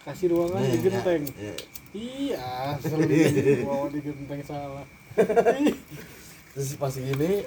Kasih 0.04 0.28
ruangan 0.30 0.60
Nah, 0.62 0.70
di 0.70 0.80
genteng 0.84 1.22
ya, 1.34 1.50
ya. 1.50 1.56
iya 1.96 2.46
selalu 2.78 3.90
di 3.96 4.00
genteng 4.04 4.42
salah 4.44 4.86
terus 6.56 6.70
pas 6.80 6.92
gini 6.92 7.44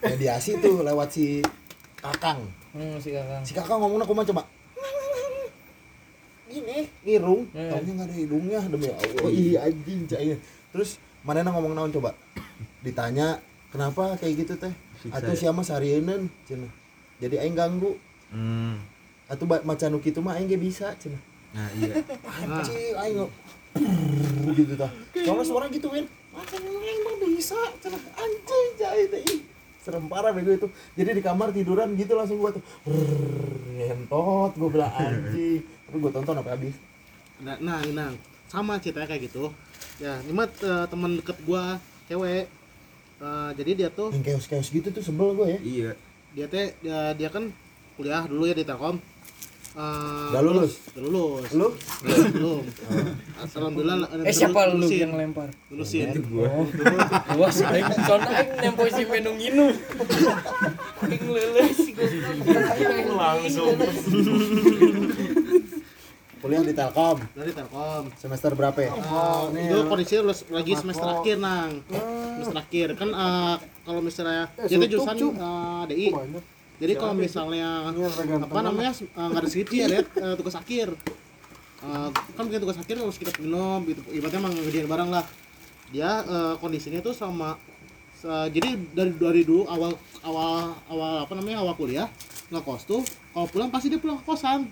mediasi 0.00 0.60
tuh 0.60 0.80
lewat 0.84 1.08
si 1.10 1.40
kakang. 1.98 2.44
Hmm 2.72 2.96
si 3.00 3.10
kakang. 3.12 3.42
Si 3.44 3.52
kakang 3.56 3.78
ngomongnya 3.80 4.04
aku 4.04 4.14
mah 4.14 4.26
coba? 4.26 4.42
Gini 6.48 6.88
ngirung 7.04 7.44
Hmm. 7.52 7.68
taunya 7.68 7.92
nggak 7.92 8.08
ada 8.08 8.14
hidungnya 8.16 8.60
demi 8.68 8.88
Allah. 8.88 9.20
Oh 9.20 9.30
iya 9.32 9.68
anjing 9.68 10.08
cahaya 10.08 10.36
terus 10.72 10.96
mana 11.24 11.44
ngomong 11.44 11.76
naon 11.76 11.92
coba? 11.92 12.16
Ditanya 12.80 13.36
kenapa 13.68 14.16
kayak 14.16 14.44
gitu 14.48 14.54
teh? 14.56 14.72
Atau 15.12 15.36
siapa 15.36 15.60
sarieun 15.60 16.28
cina. 16.48 16.68
Jadi 17.20 17.36
aing 17.40 17.56
ganggu. 17.56 17.96
Hmm. 18.28 18.76
atau 19.28 19.44
macan 19.44 19.92
nu 19.92 20.00
kitu 20.00 20.24
mah 20.24 20.40
aing 20.40 20.48
ge 20.48 20.56
bisa 20.56 20.92
cina. 20.96 21.16
Nah, 21.52 21.68
iya. 21.76 22.00
anjing 22.48 22.96
aing 22.96 23.16
gitu 24.56 24.72
tah. 24.72 24.88
Soalnya 25.12 25.44
suara 25.44 25.68
gituin 25.68 26.04
macan 26.04 26.27
nu 26.36 26.70
aing 26.80 27.00
mah 27.04 27.14
bisa? 27.22 27.58
Cina 27.82 27.98
anjing 27.98 28.68
ih 29.26 29.40
serem 29.88 30.04
parah 30.04 30.36
bego 30.36 30.52
itu. 30.52 30.68
Jadi 31.00 31.16
di 31.16 31.22
kamar 31.24 31.48
tiduran 31.48 31.96
gitu 31.96 32.12
langsung 32.12 32.36
gua 32.36 32.52
tuh 32.52 32.64
ngentot. 33.78 34.52
Gua 34.60 34.68
bilang 34.68 34.92
anjing. 34.92 35.64
Tapi 35.64 35.96
gua 35.96 36.12
tonton 36.12 36.34
sampai 36.36 36.52
habis. 36.52 36.76
Nah 37.40 37.56
nah, 37.64 37.80
nah. 37.96 38.12
Sama 38.48 38.76
ceritanya 38.80 39.08
kayak 39.08 39.32
gitu. 39.32 39.48
Ya 39.96 40.20
ini 40.24 40.32
mah 40.36 40.48
eh, 40.48 40.84
teman 40.92 41.16
deket 41.16 41.40
gua 41.48 41.80
cewek. 42.04 42.44
Eh, 43.18 43.50
jadi 43.56 43.70
dia 43.74 43.88
tuh 43.88 44.12
yang 44.12 44.22
chaos-chaos 44.22 44.68
gitu 44.68 44.92
tuh 44.92 45.00
sebel 45.00 45.32
gua 45.32 45.48
ya. 45.48 45.58
Iya. 45.64 45.92
dia 46.28 46.44
teh 46.44 46.76
dia, 46.84 47.16
dia 47.16 47.32
kan 47.32 47.48
kuliah 47.96 48.28
dulu 48.28 48.44
ya 48.44 48.54
di 48.54 48.62
Telkom 48.62 49.00
Eh, 49.68 50.30
Udah 50.32 50.42
lulus? 50.42 50.72
udah 50.90 51.02
lulus. 51.04 51.48
Lu? 51.52 51.68
Belum. 52.32 52.64
Alhamdulillah 53.44 53.96
eh 54.24 54.34
siapa 54.34 54.60
lu 54.66 54.80
lulusin. 54.80 54.98
yang 55.04 55.12
lempar? 55.14 55.48
Lulusin 55.68 56.08
Wah, 57.36 57.52
aing 57.52 57.86
soalnya 58.00 58.30
aing 58.34 58.50
nempo 58.58 58.82
si 58.88 59.02
menu 59.04 59.30
nginu. 59.36 59.66
Aing 61.04 61.24
leuleus 61.28 61.76
si 61.76 61.92
langsung. 63.08 63.76
Kuliah 66.38 66.62
di 66.62 66.70
Telkom. 66.72 67.18
Dari 67.34 67.50
Telkom. 67.50 68.02
Semester 68.14 68.50
berapa 68.54 68.78
ya? 68.78 68.90
Oh, 68.94 69.50
itu 69.50 69.78
kondisi 69.84 70.14
lulus- 70.18 70.46
lagi 70.48 70.72
semester 70.74 71.06
akhir 71.12 71.36
nang. 71.38 71.82
Semester 72.34 72.58
akhir. 72.58 72.88
Kan 72.94 73.10
eh, 73.10 73.54
kalau 73.82 74.00
misalnya 74.00 74.46
dia 74.64 74.76
tuh 74.76 74.88
jurusan 74.88 75.14
eh, 75.18 75.82
DI 75.86 76.06
banyak 76.10 76.57
jadi 76.78 76.92
kalau 76.94 77.14
misalnya 77.14 77.90
ada 77.90 78.22
ganteng 78.22 78.46
apa 78.46 78.60
namanya 78.62 78.92
eh, 78.94 79.26
nggak 79.26 79.42
ada 79.42 79.48
skripsi 79.50 79.76
ya 79.76 79.86
lihat 79.90 80.06
eh, 80.14 80.34
tugas 80.38 80.54
akhir. 80.54 80.88
Eh, 81.78 82.08
kan 82.34 82.42
bikin 82.46 82.60
tugas 82.62 82.78
akhir 82.78 82.96
harus 82.98 83.18
kita 83.18 83.34
minum 83.42 83.82
gitu. 83.82 83.98
Ibaratnya 84.14 84.38
emang 84.38 84.54
ngerjain 84.54 84.86
barang 84.86 85.10
lah. 85.10 85.24
Dia 85.90 86.22
eh, 86.22 86.54
kondisinya 86.62 87.02
tuh 87.02 87.14
sama 87.14 87.58
se- 88.14 88.48
jadi 88.54 88.78
dari 88.94 89.10
dari 89.14 89.42
dulu 89.42 89.66
awal 89.66 89.94
awal 90.22 90.74
awal 90.86 91.12
apa 91.26 91.32
namanya 91.34 91.62
awal 91.66 91.74
kuliah 91.74 92.06
nggak 92.48 92.62
kos 92.64 92.86
tuh 92.86 93.02
kalau 93.34 93.46
pulang 93.50 93.70
pasti 93.74 93.90
dia 93.90 93.98
pulang 93.98 94.22
ke 94.22 94.24
kosan. 94.26 94.70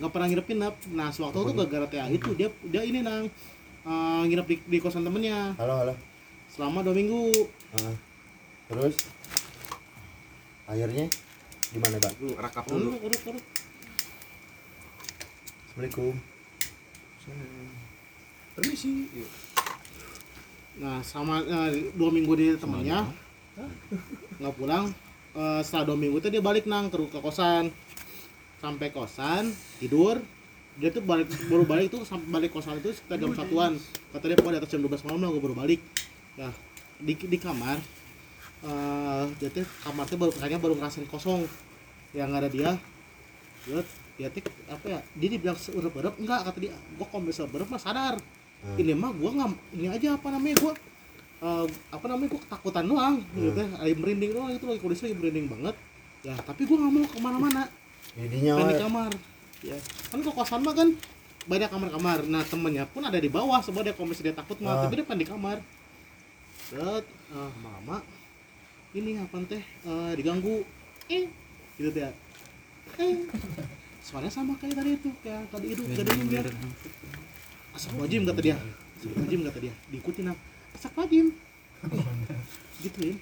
Nggak 0.00 0.08
pernah 0.08 0.26
nginep 0.32 0.46
nginep. 0.48 0.74
Nah 0.96 1.08
sewaktu 1.12 1.36
itu 1.36 1.52
gara-gara 1.52 1.86
TA 1.88 2.08
itu 2.08 2.32
dia 2.32 2.48
dia 2.64 2.80
ini 2.80 3.04
nang 3.04 3.28
eh, 3.84 4.22
nginep 4.24 4.46
di, 4.48 4.56
di 4.64 4.78
kosan 4.80 5.04
temennya. 5.04 5.52
Halo 5.60 5.84
halo. 5.84 5.94
Selama 6.48 6.80
dua 6.80 6.96
minggu. 6.96 7.28
Ah. 7.76 7.92
terus? 8.66 8.96
Akhirnya 10.66 11.06
gimana 11.74 11.96
pak? 11.98 12.12
Rakap 12.38 12.64
Urut, 12.70 12.78
dulu. 12.78 12.90
urut, 13.06 13.20
urut. 13.32 13.44
Assalamualaikum. 15.66 16.14
Permisi. 18.56 18.92
Nah 20.80 21.00
sama 21.04 21.42
eh, 21.44 21.92
dua 21.92 22.10
minggu 22.14 22.32
di 22.38 22.46
temannya. 22.56 23.04
Nggak 24.40 24.54
pulang. 24.56 24.84
Eh, 25.36 25.60
setelah 25.66 25.92
dua 25.92 25.98
minggu 25.98 26.16
itu 26.22 26.28
dia 26.32 26.40
balik 26.40 26.64
nang 26.64 26.88
ke, 26.88 26.96
ke 26.96 27.18
kosan. 27.20 27.68
Sampai 28.62 28.88
kosan 28.94 29.52
tidur. 29.82 30.22
Dia 30.76 30.92
tuh 30.92 31.00
balik 31.00 31.28
baru 31.48 31.64
balik 31.64 31.88
tuh 31.88 32.04
sampai 32.04 32.28
balik 32.28 32.50
kosan 32.52 32.80
itu 32.80 32.92
sekitar 32.92 33.16
jam 33.20 33.32
satuan. 33.32 33.76
Kata 34.12 34.24
dia 34.28 34.36
pokoknya 34.36 34.60
di 34.60 34.60
atas 34.64 34.72
jam 34.72 34.80
12 34.84 35.06
malam 35.08 35.20
lah 35.24 35.30
gue 35.32 35.42
baru 35.42 35.56
balik. 35.56 35.80
Nah 36.36 36.52
di, 37.00 37.12
di 37.16 37.38
kamar 37.40 37.76
eh 38.66 39.24
dia 39.38 39.48
tuh 39.54 39.66
kamar 39.86 40.04
tuh 40.10 40.18
baru 40.18 40.32
kayaknya 40.34 40.58
baru 40.58 40.74
ngerasain 40.74 41.06
kosong. 41.06 41.46
Yang 42.10 42.30
ada 42.34 42.48
dia 42.50 42.70
dia 43.66 43.80
dia 44.16 44.28
tuh 44.32 44.42
apa 44.72 44.86
ya 44.88 45.00
dia 45.14 45.28
dibilang 45.36 45.58
seurep-urep 45.58 46.14
enggak 46.18 46.40
kata 46.50 46.58
dia 46.58 46.72
gua 46.98 47.06
kalau 47.06 47.24
bisa 47.26 47.46
berep 47.46 47.68
mah 47.70 47.78
sadar. 47.78 48.18
Ini 48.74 48.98
mah 48.98 49.12
gua 49.14 49.30
nggak 49.36 49.50
ini 49.78 49.86
aja 49.92 50.18
apa 50.18 50.28
namanya 50.34 50.56
gua 50.58 50.72
eh, 51.44 51.66
apa 51.92 52.04
namanya 52.10 52.28
gua 52.34 52.40
ketakutan 52.42 52.84
doang. 52.88 53.16
Gitu 53.36 53.58
ya 53.60 53.68
lagi 53.78 53.94
merinding 53.94 54.30
doang 54.34 54.50
itu 54.50 54.64
lagi 54.66 54.80
kondisi 54.82 55.02
lagi 55.06 55.16
merinding 55.20 55.46
banget. 55.46 55.76
Ya 56.26 56.34
tapi 56.42 56.66
gua 56.66 56.76
nggak 56.82 56.92
mau 56.96 57.06
ke 57.06 57.18
mana-mana 57.22 57.62
jadinya 58.16 58.52
di 58.66 58.76
kamar. 58.80 59.12
Ya 59.62 59.76
kan 60.10 60.18
kok 60.24 60.34
kosan 60.34 60.60
mah 60.66 60.74
kan 60.74 60.88
banyak 61.46 61.68
kamar-kamar. 61.70 62.18
Nah 62.26 62.42
temennya 62.42 62.84
pun 62.90 63.04
ada 63.06 63.18
di 63.20 63.30
bawah 63.30 63.62
sebenarnya 63.62 63.94
kalau 63.94 64.10
misalnya 64.10 64.34
dia 64.34 64.36
takut 64.42 64.58
mah 64.64 64.72
Ah. 64.74 64.82
tapi 64.88 64.98
dia 64.98 65.04
pengen 65.06 65.22
di 65.22 65.28
kamar. 65.28 65.58
Set 66.66 67.04
ah, 67.30 67.50
lama-lama 67.62 68.02
ini 68.96 69.20
apa 69.20 69.36
teh? 69.44 69.60
Eh, 69.60 70.12
diganggu. 70.16 70.64
Eh 71.06 71.28
gitu 71.76 71.92
teh 71.92 72.08
eh 72.96 73.16
suaranya 74.00 74.32
sama 74.32 74.56
kayak 74.56 74.80
tadi 74.80 74.90
itu 74.96 75.10
kayak 75.20 75.44
tadi 75.52 75.66
itu 75.76 75.82
tadi 75.92 76.08
itu 76.08 76.26
dia 76.32 76.42
asap 77.76 77.92
wajim 78.00 78.24
kata 78.24 78.40
dia. 78.40 78.56
Asap 78.96 79.12
wajim 79.20 79.40
kata 79.44 79.58
dia. 79.60 79.74
Diikuti 79.92 80.20
nah 80.24 80.32
asap 80.72 80.96
wajim. 80.96 81.36
Gituin 82.80 83.20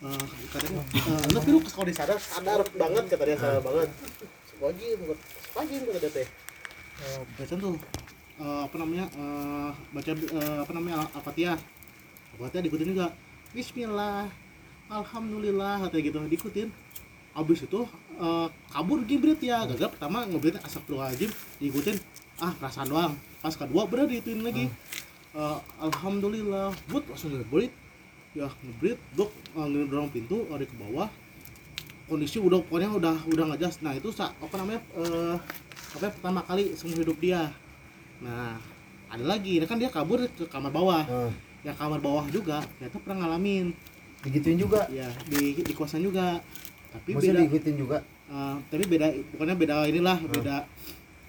Eh, 0.00 0.24
kata 0.56 0.64
dia 0.72 0.80
eh, 0.80 1.24
tapi 1.36 1.48
lu 1.52 1.60
kalau 1.60 1.84
disadar 1.84 2.16
sadar 2.16 2.64
banget 2.80 3.04
kata 3.12 3.22
dia 3.28 3.36
sadar 3.36 3.60
banget. 3.60 3.88
Asap 4.48 4.58
wajim 4.64 4.96
asap 5.12 5.52
wajim 5.52 5.80
kata 5.84 5.98
dia 6.00 6.10
teh. 6.16 6.28
Eh, 6.96 7.20
baca 7.36 7.54
tuh 7.60 7.76
eh, 8.40 8.60
apa 8.64 8.76
namanya 8.80 9.04
eh, 9.12 9.70
baca 9.92 10.10
eh, 10.16 10.58
apa 10.64 10.72
namanya 10.72 10.96
Al- 11.04 11.12
al-fatihah. 11.20 11.58
Al-fatihah 12.40 12.62
diikutin 12.64 12.88
juga. 12.96 13.12
Bismillah 13.52 14.32
Alhamdulillah 14.90 15.86
katanya 15.86 16.02
gitu. 16.02 16.18
Diikutin. 16.26 16.68
Abis 17.36 17.68
itu 17.68 17.80
eh, 18.16 18.48
kabur 18.72 19.04
gibrit 19.04 19.36
ya 19.44 19.68
gagal 19.68 19.92
pertama 19.92 20.24
ngobrolin 20.24 20.56
asap 20.64 20.88
wajib 20.96 21.30
diikutin. 21.60 21.96
Ah 22.40 22.52
perasaan 22.56 22.88
doang. 22.88 23.12
Pas 23.44 23.52
kedua 23.52 23.84
bener 23.84 24.08
diituin 24.08 24.40
lagi. 24.40 24.70
Eh, 25.36 25.58
Alhamdulillah. 25.82 26.72
Buat 26.88 27.04
langsung 27.12 27.34
ngebrit 27.36 27.72
ya 28.32 28.48
ngebrit. 28.64 28.98
Dok 29.16 29.30
uh, 29.56 29.66
ngedorong 29.68 30.08
pintu 30.12 30.48
lari 30.48 30.64
ke 30.64 30.76
bawah. 30.80 31.08
Kondisi 32.06 32.38
udah 32.38 32.62
pokoknya 32.62 32.88
udah 32.94 33.16
udah 33.26 33.44
nggak 33.52 33.60
jelas. 33.60 33.76
Nah 33.82 33.92
itu 33.92 34.08
sa- 34.14 34.32
apa 34.38 34.54
namanya 34.56 34.80
eh, 34.94 35.36
apa 35.96 36.04
ya, 36.06 36.10
pertama 36.14 36.40
kali 36.46 36.72
seumur 36.78 37.02
hidup 37.02 37.18
dia. 37.18 37.50
Nah 38.22 38.56
ada 39.10 39.24
lagi. 39.26 39.58
Ini 39.58 39.66
kan 39.66 39.76
dia 39.76 39.90
kabur 39.90 40.22
ke 40.24 40.46
kamar 40.46 40.70
bawah. 40.72 41.02
Ah, 41.04 41.30
ya 41.66 41.74
kamar 41.74 41.98
bawah 41.98 42.24
juga. 42.30 42.62
Ternyata 42.78 42.96
pernah 43.02 43.26
ngalamin 43.26 43.74
digituin 44.26 44.58
juga. 44.58 44.90
Ya 44.90 45.06
di 45.30 45.62
di 45.62 45.72
kosan 45.72 46.02
juga. 46.02 46.42
Tapi 46.90 47.14
maksudnya 47.14 47.38
beda. 47.38 47.44
diikutin 47.46 47.76
juga? 47.78 47.98
Eh, 48.26 48.56
tapi 48.66 48.84
beda 48.90 49.06
pokoknya 49.30 49.54
beda 49.54 49.74
inilah 49.86 50.18
beda. 50.26 50.56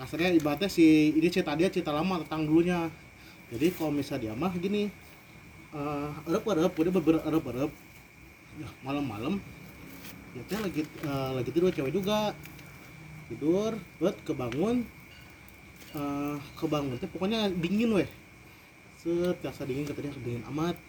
Kasarnya 0.01 0.33
ibaratnya 0.33 0.69
si 0.69 1.13
ini 1.13 1.29
cerita 1.29 1.53
dia 1.53 1.69
cerita 1.69 1.93
lama 1.93 2.25
tentang 2.25 2.49
dulunya. 2.49 2.89
Jadi 3.53 3.69
kalau 3.77 3.93
misalnya 3.93 4.31
dia 4.31 4.33
mah 4.33 4.53
gini 4.57 4.89
eh 5.67 6.11
erep 6.25 6.43
erep 6.47 6.73
udah 6.73 6.93
beber 6.97 7.15
erep 7.21 7.43
erep. 7.53 7.71
Ya 8.57 8.67
malam-malam 8.81 9.37
ya 10.33 10.41
teh 10.49 10.57
lagi 10.57 10.81
eh, 10.81 11.31
lagi 11.37 11.49
tidur 11.53 11.69
cewek 11.69 11.93
juga. 11.93 12.33
Tidur 13.29 13.77
buat 14.01 14.17
kebangun. 14.25 14.81
Eh 15.93 16.37
kebangun 16.57 16.97
teh 16.97 17.09
pokoknya 17.09 17.53
dingin 17.53 17.93
weh. 17.93 18.09
Set 18.97 19.37
biasa 19.45 19.69
dingin 19.69 19.85
kata 19.85 20.01
dia 20.01 20.13
dingin 20.25 20.41
amat 20.49 20.86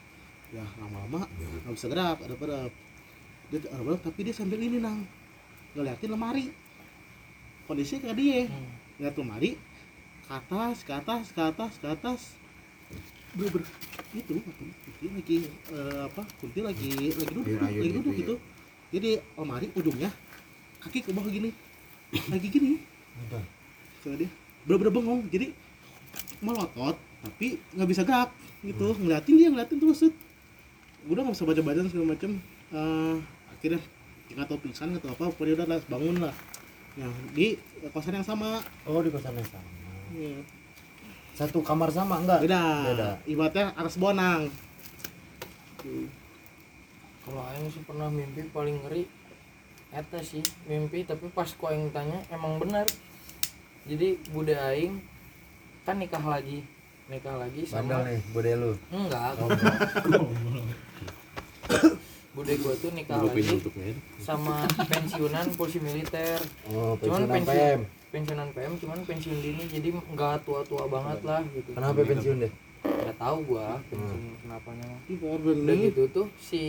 ya 0.48 0.64
lama-lama 0.80 1.28
nggak 1.28 1.74
bisa 1.76 1.86
gerak 1.92 2.16
erep 2.24 2.40
erep 2.40 2.72
dia 3.48 3.64
erep 3.64 3.86
erep 3.88 4.00
tapi 4.04 4.20
dia 4.28 4.34
sambil 4.36 4.60
ini 4.60 4.76
nang. 4.76 5.08
Ngeliatin 5.72 6.12
lemari. 6.12 6.52
Kondisi 7.64 7.96
kayak 8.00 8.16
dia. 8.16 8.44
Ngeliat 9.00 9.14
lemari 9.16 9.50
ke 10.28 10.32
atas 10.36 10.84
ke 10.84 10.92
atas 10.92 11.24
ke 11.32 11.40
atas 11.40 11.72
ke 11.80 11.86
atas. 11.88 12.20
Bener 13.32 13.64
itu 14.16 14.40
kunti 14.40 15.06
lagi 15.08 15.38
eh, 15.72 16.00
apa? 16.04 16.22
Kunti 16.40 16.60
lagi 16.60 16.92
lagi 17.12 17.32
duduk 17.32 17.44
ayo 17.60 17.60
lagi 17.60 17.88
gitu 17.88 17.98
duduk 18.00 18.14
ya. 18.16 18.20
gitu 18.24 18.34
jadi 18.88 19.10
lemari 19.36 19.68
ujungnya 19.76 20.10
kaki 20.84 21.04
ke 21.04 21.10
bawah 21.12 21.28
gini. 21.28 21.52
Lagi 22.28 22.48
gini. 22.52 22.80
Kata 24.04 24.16
dia. 24.16 24.28
Bener-bener 24.68 24.92
bengong. 24.92 25.20
Jadi 25.32 25.52
melotot 26.44 26.96
tapi 27.24 27.56
nggak 27.72 27.88
bisa 27.88 28.04
gerak 28.04 28.28
gitu. 28.60 28.92
Ngeliatin 28.96 29.34
dia 29.40 29.48
ngeliatin 29.48 29.80
terus 29.80 30.04
set. 30.98 31.06
udah 31.06 31.20
nggak 31.22 31.36
usah 31.36 31.46
baca 31.46 31.62
baca 31.62 31.80
segala 31.84 32.06
macam 32.08 32.30
Eh, 32.68 33.14
akhirnya 33.48 33.80
nggak 34.28 34.44
tahu 34.44 34.58
pingsan 34.60 34.92
atau 34.92 35.08
apa 35.08 35.24
pokoknya 35.30 35.54
udah 35.56 35.66
lah 35.66 35.78
bangun 35.86 36.16
lah 36.20 36.34
nah 36.94 37.08
di 37.30 37.54
kosan 37.88 38.12
yang 38.12 38.26
sama 38.26 38.58
Oh 38.84 38.98
di 38.98 39.08
kosan 39.08 39.32
yang 39.32 39.46
sama. 39.46 39.68
Iya. 40.10 40.36
Satu 41.32 41.62
kamar 41.62 41.88
sama 41.88 42.18
enggak? 42.18 42.42
beda 42.42 42.62
Beda. 42.84 43.10
ibaratnya 43.24 43.70
aras 43.72 43.94
bonang 43.94 44.50
kalau 47.22 47.42
aing 47.46 47.68
sih 47.68 47.82
pernah 47.82 48.08
mimpi 48.08 48.42
paling 48.48 48.76
ngeri 48.82 49.04
eta 49.88 50.20
sih 50.20 50.40
mimpi 50.64 51.04
tapi 51.04 51.28
pas 51.28 51.48
ku 51.48 51.64
aing 51.64 51.88
tanya 51.88 52.20
emang 52.28 52.58
benar 52.58 52.84
jadi 53.84 54.20
bude 54.28 54.52
aing 54.52 55.00
kan 55.84 55.96
nikah 55.96 56.20
lagi 56.20 56.60
nikah 57.06 57.38
lagi 57.38 57.64
Bandel 57.64 57.96
sama 57.96 58.04
nih, 58.04 58.20
bude 58.28 58.52
lu. 58.52 58.72
enggak 58.90 59.32
Oh, 59.38 59.48
enggak. 59.48 59.76
bude 62.38 62.54
gua 62.56 62.74
tuh 62.76 62.90
nikah 62.94 63.18
lagi 63.18 63.42
sama 64.16 64.54
pensiunan 64.86 65.46
polisi 65.52 65.78
militer 65.80 66.38
Oh, 66.68 66.94
Cuman 66.96 67.26
pensiunan 67.26 67.34
pensiun. 67.34 67.50
PM. 67.50 67.80
pensiunan 68.08 68.48
PM 68.48 68.72
cuman 68.78 68.98
pensiun 69.02 69.38
dini 69.38 69.64
jadi 69.66 69.88
enggak 69.92 70.40
tua-tua 70.42 70.86
banget 70.86 71.18
lah 71.20 71.42
gitu 71.50 71.70
Kenapa 71.74 71.98
pensiun 72.00 72.38
deh? 72.40 72.52
nggak 72.78 73.18
tahu 73.18 73.38
gua 73.44 73.82
pensiun 73.84 74.22
kenapanya 74.38 74.86
Ih, 75.04 75.18
korban 75.18 75.56
udah 75.58 75.76
gitu 75.82 76.02
tuh 76.08 76.26
si 76.38 76.62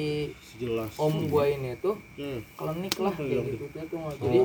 jelas 0.57 0.89
om 0.97 1.29
gua 1.29 1.45
ini 1.45 1.77
tuh 1.77 1.95
Hmm. 2.17 2.41
klinik 2.51 2.95
lah 2.97 3.13
Oh, 3.13 3.21
kayak 3.21 3.29
iya. 3.29 3.41
gitu 3.45 3.65
tuh 3.69 3.83
tuh 3.85 3.99
jadi 4.19 4.39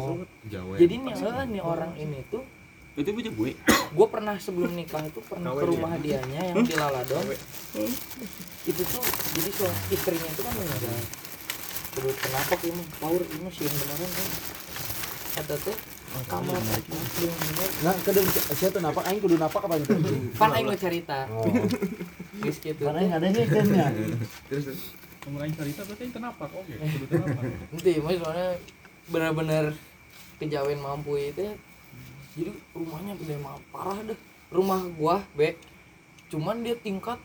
Jawa 0.46 0.72
jadi 0.76 0.94
nih 1.00 1.14
eh, 1.16 1.44
nih 1.48 1.62
orang 1.64 1.92
ini 1.96 2.20
tuh 2.28 2.44
itu 2.94 3.10
punya 3.10 3.30
gue. 3.34 3.50
Gue 3.96 4.06
pernah 4.10 4.34
sebelum 4.38 4.74
nikah 4.74 5.02
itu 5.06 5.22
pernah 5.22 5.54
ke 5.54 5.66
rumah 5.66 5.94
dianya 5.98 6.50
yang 6.50 6.66
di 6.66 6.74
Laladon. 6.74 7.26
Itu 8.66 8.82
tuh 8.86 9.04
jadi 9.38 9.50
so, 9.54 9.66
istrinya 9.90 10.28
itu 10.30 10.42
kan 10.42 10.54
meninggal. 10.54 10.98
Terus 11.94 12.16
kenapa 12.18 12.54
ini? 12.66 12.82
Power 12.98 13.22
ini 13.22 13.48
sih 13.54 13.66
yang 13.66 13.76
beneran 13.78 14.10
kan 14.10 14.28
kata 15.34 15.54
tuh 15.66 15.76
kamar 16.30 16.54
bener-bener 16.62 17.30
Nah, 17.82 17.94
kedeng 18.06 18.26
siapa 18.30 18.70
tuh 18.78 18.82
napak? 18.86 19.02
Aing 19.10 19.18
kudu 19.18 19.34
napak 19.34 19.62
apa 19.66 19.74
itu? 19.82 19.94
pan 20.40 20.50
aing 20.54 20.66
mau 20.70 20.78
cerita. 20.78 21.26
Oh, 21.26 21.42
guys 22.38 22.58
gitu 22.62 22.82
karena 22.86 23.02
tuh 23.02 23.06
yang 23.06 23.14
ada 23.18 23.26
nih 23.34 23.44
gamenya. 23.50 23.86
terus 24.48 24.64
terus. 24.70 24.82
Umur 25.26 25.42
aing 25.42 25.56
cerita 25.58 25.82
berarti 25.82 26.04
kenapa? 26.14 26.44
Oke 26.54 26.72
kudu 26.94 27.06
kenapa? 27.10 27.40
Nanti 27.74 27.92
mas 27.98 28.16
soalnya 28.22 28.48
benar-benar 29.10 29.64
kejawen 30.38 30.78
mampu 30.78 31.18
itu 31.18 31.50
ya. 31.50 31.54
Jadi 32.34 32.50
rumahnya 32.74 33.14
gede 33.18 33.38
mah 33.38 33.58
parah 33.70 33.98
deh. 34.02 34.18
Rumah 34.50 34.80
gua 34.98 35.22
be 35.34 35.58
cuman 36.30 36.66
dia 36.66 36.74
tingkat 36.74 37.18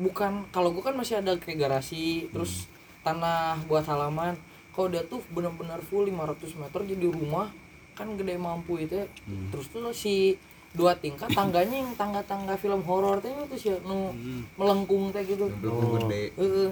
bukan 0.00 0.48
kalau 0.50 0.72
gua 0.72 0.90
kan 0.90 0.96
masih 0.96 1.20
ada 1.20 1.36
kayak 1.36 1.68
garasi 1.68 2.32
terus 2.32 2.66
tanah 3.04 3.60
buat 3.68 3.84
halaman. 3.84 4.34
Kalau 4.74 4.90
dia 4.90 5.06
tuh 5.06 5.22
benar-benar 5.30 5.78
full 5.86 6.02
500 6.08 6.58
meter 6.58 6.80
jadi 6.82 7.06
rumah 7.06 7.52
kan 7.94 8.10
gede 8.18 8.34
mampu 8.34 8.82
itu 8.82 9.06
ya. 9.06 9.06
terus 9.54 9.70
tuh 9.70 9.86
si 9.94 10.34
dua 10.74 10.98
tingkat 10.98 11.30
tangganya 11.30 11.78
yang 11.78 11.94
tangga-tangga 11.94 12.58
film 12.58 12.82
horor 12.82 13.22
teh 13.22 13.30
itu 13.30 13.54
sih 13.54 13.70
nu 13.86 14.10
melengkung 14.58 15.14
teh 15.14 15.22
gitu. 15.22 15.46
Untuk 15.46 16.10
gede. 16.10 16.34
Heeh. 16.34 16.70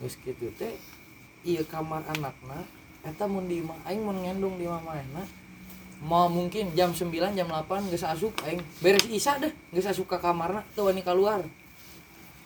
Geus 0.00 0.16
kitu 0.24 0.48
teh 0.56 0.72
iya 1.44 1.60
kamar 1.68 2.00
anakna 2.08 2.64
eta 3.04 3.28
mun 3.28 3.44
di 3.44 3.60
aing 3.84 4.00
mun 4.00 4.16
ngendong 4.24 4.56
di 4.56 4.64
mana 4.64 5.22
mau 6.02 6.26
mungkin 6.26 6.74
jam 6.74 6.90
9 6.90 7.12
jam 7.12 7.46
8 7.46 7.90
geus 7.92 8.02
asup 8.02 8.34
aing. 8.42 8.62
Beres 8.82 9.06
isa 9.06 9.38
deh 9.38 9.52
geus 9.70 9.86
asup 9.86 10.10
ka 10.10 10.18
kamarna 10.18 10.66
teu 10.74 10.88
wani 10.90 11.04
keluar 11.04 11.44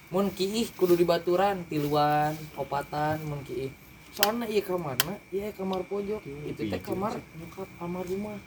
mun 0.08 0.32
kiih 0.32 0.72
kudu 0.72 0.96
dibaturan 0.96 1.68
tiluan 1.68 2.32
opatan 2.56 3.20
mun 3.28 3.40
kiih. 3.44 3.68
Soalnya 4.12 4.48
iya 4.48 4.64
kamarna 4.64 5.14
iya 5.28 5.52
kamar 5.52 5.84
pojok. 5.84 6.24
Itu 6.24 6.64
teh 6.68 6.80
kamar 6.80 7.16
nyokap 7.36 7.68
kamar 7.76 8.04
rumah. 8.08 8.38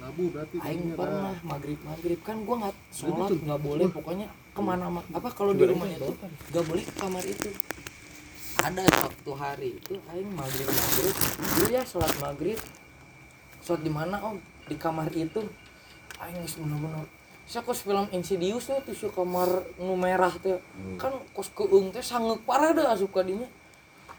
Labu 0.00 0.34
berarti 0.34 0.56
aing 0.60 0.98
pernah 0.98 1.36
maghrib 1.46 1.78
maghrib 1.86 2.20
kan 2.26 2.42
gua 2.42 2.66
nggak 2.66 2.76
sholat 2.90 3.28
nggak 3.38 3.60
boleh 3.60 3.86
pokoknya 3.86 4.26
ke 4.52 4.60
mana 4.60 4.90
ma- 4.90 5.06
apa 5.14 5.28
kalau 5.30 5.54
di 5.54 5.62
rumah 5.62 5.86
itu 5.86 6.12
nggak 6.50 6.64
boleh 6.66 6.82
ke 6.82 6.94
kamar 6.98 7.24
itu. 7.24 7.48
Ada 8.62 8.82
waktu 8.84 9.32
hari 9.32 9.70
itu 9.78 9.94
aing 10.12 10.30
maghrib 10.34 10.68
maghrib 10.68 11.14
dulu 11.40 11.66
ya 11.72 11.82
sholat 11.86 12.12
maghrib 12.20 12.58
sholat 13.62 13.86
di 13.86 13.90
mana 13.94 14.18
om? 14.20 14.36
Di 14.66 14.74
kamar 14.76 15.08
itu. 15.14 15.46
Aing 16.22 16.38
bener-bener 16.38 17.06
saya 17.42 17.66
kos 17.66 17.82
film 17.82 18.06
Insidious 18.14 18.70
tuh 18.70 18.78
tuh 18.86 18.94
si 18.94 19.06
kamar 19.10 19.50
nu 19.82 19.98
merah 19.98 20.30
tuh 20.38 20.62
kan 20.94 21.10
kos 21.34 21.50
keung 21.50 21.90
teh 21.90 22.00
sanggeuk 22.00 22.46
parah 22.46 22.70
deh 22.70 22.86
asup 22.86 23.10
ka 23.10 23.26
dinya. 23.26 23.48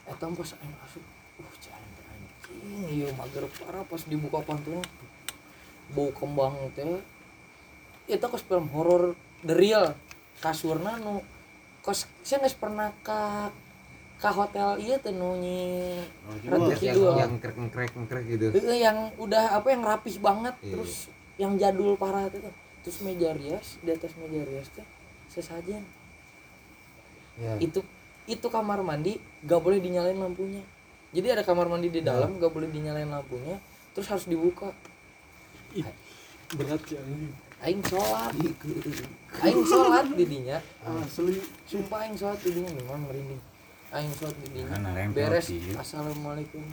Eta 0.03 0.27
pas 0.27 0.51
aing 0.59 0.75
asup 0.83 1.03
uh 1.39 1.53
cai 1.63 1.79
anjing 1.79 2.91
ieu 2.91 3.09
mager 3.15 3.47
parah 3.63 3.87
pas 3.87 4.01
dibuka 4.03 4.43
pantun 4.43 4.83
bau 5.95 6.11
kembang 6.11 6.55
teh. 6.75 6.99
Itu 8.11 8.27
kos 8.27 8.43
film 8.43 8.67
horor 8.75 9.15
the 9.47 9.55
real. 9.55 9.95
Kasurna 10.43 10.99
nu 10.99 11.23
kos 11.79 12.11
saya 12.27 12.43
nggak 12.43 12.59
pernah 12.59 12.91
ka 12.99 13.47
ka 14.23 14.31
hotel 14.31 14.79
iya 14.79 14.95
teh 15.03 15.11
nu 15.11 15.35
nyi 15.35 15.99
Ratu 16.47 16.79
yang 16.79 16.95
yang 17.19 17.33
krek 17.43 17.59
krek 17.59 17.91
krek 18.07 18.25
gitu. 18.31 18.55
Heeh, 18.55 18.79
yang 18.79 19.11
udah 19.19 19.59
apa 19.59 19.67
yang 19.75 19.83
rapih 19.83 20.15
banget 20.23 20.55
Iya. 20.63 20.71
terus 20.71 21.11
yang 21.35 21.59
jadul 21.59 21.99
parah 21.99 22.31
itu 22.31 22.39
terus 22.87 22.97
meja 23.03 23.35
rias 23.35 23.75
di 23.83 23.91
atas 23.91 24.15
meja 24.15 24.47
rias 24.47 24.71
teh 24.71 24.87
sesajen. 25.27 25.83
Ya. 27.35 27.57
itu 27.59 27.83
itu 28.29 28.47
kamar 28.47 28.79
mandi 28.85 29.19
gak 29.43 29.59
boleh 29.59 29.83
dinyalain 29.83 30.15
lampunya. 30.15 30.63
Jadi 31.11 31.27
ada 31.33 31.43
kamar 31.43 31.67
mandi 31.67 31.91
di 31.91 31.99
dalam 31.99 32.39
gak 32.39 32.53
boleh 32.53 32.71
dinyalain 32.71 33.11
lampunya 33.11 33.59
terus 33.91 34.07
harus 34.07 34.23
dibuka. 34.23 34.71
Berat 36.55 36.79
sih 36.87 36.95
anjing 36.95 37.33
aing 37.59 37.83
sholat. 37.83 38.31
Aing 39.43 39.63
sholat 39.67 40.05
di 40.15 40.23
dinya 40.23 40.63
asli. 40.87 41.43
Sumpah 41.67 42.07
aing 42.07 42.15
sholat 42.15 42.39
di 42.39 42.55
dinya 42.55 42.71
memang 42.71 43.03
merinding 43.09 43.52
aing 43.93 44.13
sholat 44.17 44.35
di 44.41 44.47
dinya 44.57 45.05
beres. 45.13 45.53
Assalamualaikum. 45.77 46.65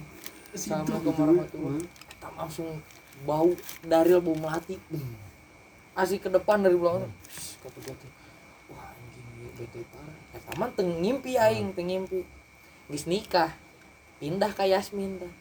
Assalamualaikum 0.56 1.12
warahmatullahi 1.12 1.84
Eta 1.84 2.28
langsung 2.32 2.80
bau 3.28 3.52
daril 3.84 4.24
bau 4.24 4.32
melati. 4.32 4.80
Asik 5.92 6.24
ke 6.24 6.28
depan 6.32 6.64
dari 6.64 6.80
belakang 6.80 7.12
kata 7.60 7.78
gue 7.84 7.92
tuh. 7.92 8.10
Wah 8.72 8.88
anjing 8.96 9.28
ieu 9.36 9.52
bete 9.52 9.84
parah. 9.92 10.16
Eta 10.32 10.50
mah 10.56 10.72
teu 10.72 10.88
ngimpi 10.88 11.36
aing 11.36 11.76
teu 11.76 11.84
ngimpi 11.84 12.24
geus 12.88 13.04
nikah. 13.04 13.52
Pindah 14.16 14.52
ka 14.56 14.64
Yasmin 14.64 15.20
teh 15.20 15.32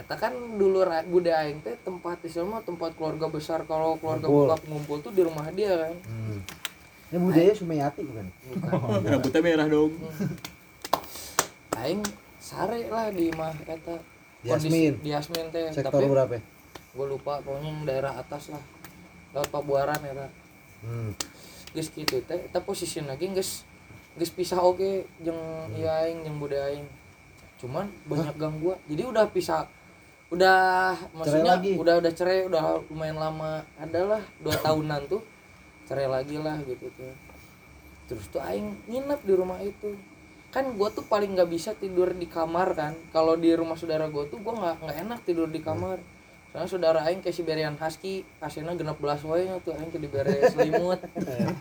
Eta 0.00 0.16
kan 0.16 0.32
dulu 0.32 0.80
budaya 1.12 1.44
aing 1.44 1.60
teh 1.60 1.76
tempat 1.84 2.24
di 2.24 2.32
mah 2.40 2.64
tempat 2.64 2.96
keluarga 2.96 3.28
besar. 3.28 3.68
Kalau 3.68 4.00
keluarga 4.00 4.32
Ngumpul. 4.32 4.48
bokap 4.48 4.62
ngumpul 4.64 4.98
tuh 5.04 5.12
di 5.12 5.20
rumah 5.20 5.44
dia 5.52 5.76
kan. 5.76 5.92
Hmm. 6.08 6.40
Ini 7.12 7.16
budaya 7.20 7.52
Sumayati 7.52 8.00
bukan? 8.02 8.26
Bukan. 8.32 9.04
rambutnya 9.12 9.40
merah 9.44 9.68
dong 9.68 9.92
aing 11.86 12.02
sare 12.36 12.90
lah 12.90 13.08
di 13.14 13.30
mah 13.32 13.54
eta 13.64 13.96
Yasmin. 14.42 14.98
di 15.00 15.10
Yasmin 15.14 15.48
teh 15.54 15.70
Sektor 15.72 15.94
tapi 16.02 16.06
berapa? 16.10 16.34
ya? 16.36 16.42
gue 16.96 17.06
lupa 17.06 17.38
pokoknya 17.44 17.68
yang 17.70 17.80
daerah 17.86 18.12
atas 18.18 18.50
lah 18.50 18.62
lewat 19.32 19.48
Pabuaran 19.54 20.00
ya 20.02 20.28
Hmm. 20.84 21.10
geus 21.72 21.88
kitu 21.90 22.20
teh 22.28 22.36
eta 22.46 22.60
posisi 22.60 23.00
lagi 23.02 23.26
geus 23.32 23.64
geus 24.14 24.30
pisah 24.30 24.60
oke 24.60 25.08
jeung 25.24 25.40
ieu 25.74 25.88
aing 25.88 26.22
jeung 26.22 26.36
budaya 26.36 26.68
aing 26.70 26.86
cuman 27.56 27.88
banyak 28.04 28.36
gangguan 28.36 28.78
jadi 28.86 29.08
udah 29.08 29.24
pisah 29.32 29.64
udah 30.28 30.92
maksudnya 31.16 31.56
lagi? 31.58 31.78
udah 31.80 32.02
udah 32.02 32.12
cerai 32.12 32.44
udah 32.44 32.82
lumayan 32.92 33.16
lama 33.18 33.64
adalah 33.80 34.20
dua 34.44 34.54
tahunan 34.64 35.00
tuh 35.08 35.24
cerai 35.88 36.06
lagi 36.06 36.36
lah 36.38 36.60
gitu 36.66 36.86
tuh 36.92 37.14
terus 38.06 38.24
tuh 38.30 38.42
aing 38.44 38.76
nginep 38.86 39.20
di 39.24 39.32
rumah 39.34 39.58
itu 39.64 39.96
kan 40.56 40.72
gua 40.72 40.88
tuh 40.88 41.04
paling 41.04 41.36
nggak 41.36 41.52
bisa 41.52 41.76
tidur 41.76 42.16
di 42.16 42.24
kamar 42.24 42.72
kan. 42.72 42.96
Kalau 43.12 43.36
di 43.36 43.52
rumah 43.52 43.76
saudara 43.76 44.08
gua 44.08 44.24
tuh 44.24 44.40
gua 44.40 44.56
nggak 44.56 44.76
nggak 44.80 44.96
enak 45.04 45.20
tidur 45.28 45.52
di 45.52 45.60
kamar. 45.60 46.00
Soalnya 46.56 46.72
saudara 46.72 47.04
aing 47.04 47.20
kayak 47.20 47.36
Siberian 47.36 47.76
Husky 47.76 48.24
aslinya 48.40 48.72
genap 48.80 48.96
belas 48.96 49.20
wae 49.28 49.44
tuh 49.60 49.76
aing 49.76 49.92
dibere 49.92 50.40
selimut. 50.48 50.96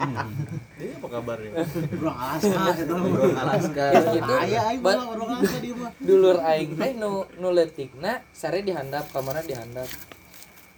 Ini 0.79 0.95
apa 0.95 1.07
kabarnya? 1.11 1.51
Burung 1.99 2.15
Alaska 2.15 2.63
itu 2.79 2.95
Burung 2.95 3.35
Alaska. 3.35 3.85
Gitu. 3.91 4.33
Aya 4.39 4.71
aing 4.71 4.79
burung 4.79 5.35
Alaska 5.35 5.59
di 5.59 5.75
mah. 5.75 5.91
dulur 6.07 6.39
aing 6.39 6.79
teh 6.79 6.95
nu 6.95 7.27
nu 7.43 7.47
leutikna 7.51 8.23
sare 8.31 8.63
dihandap 8.63 9.11
kamarna 9.11 9.43
dihandap. 9.43 9.91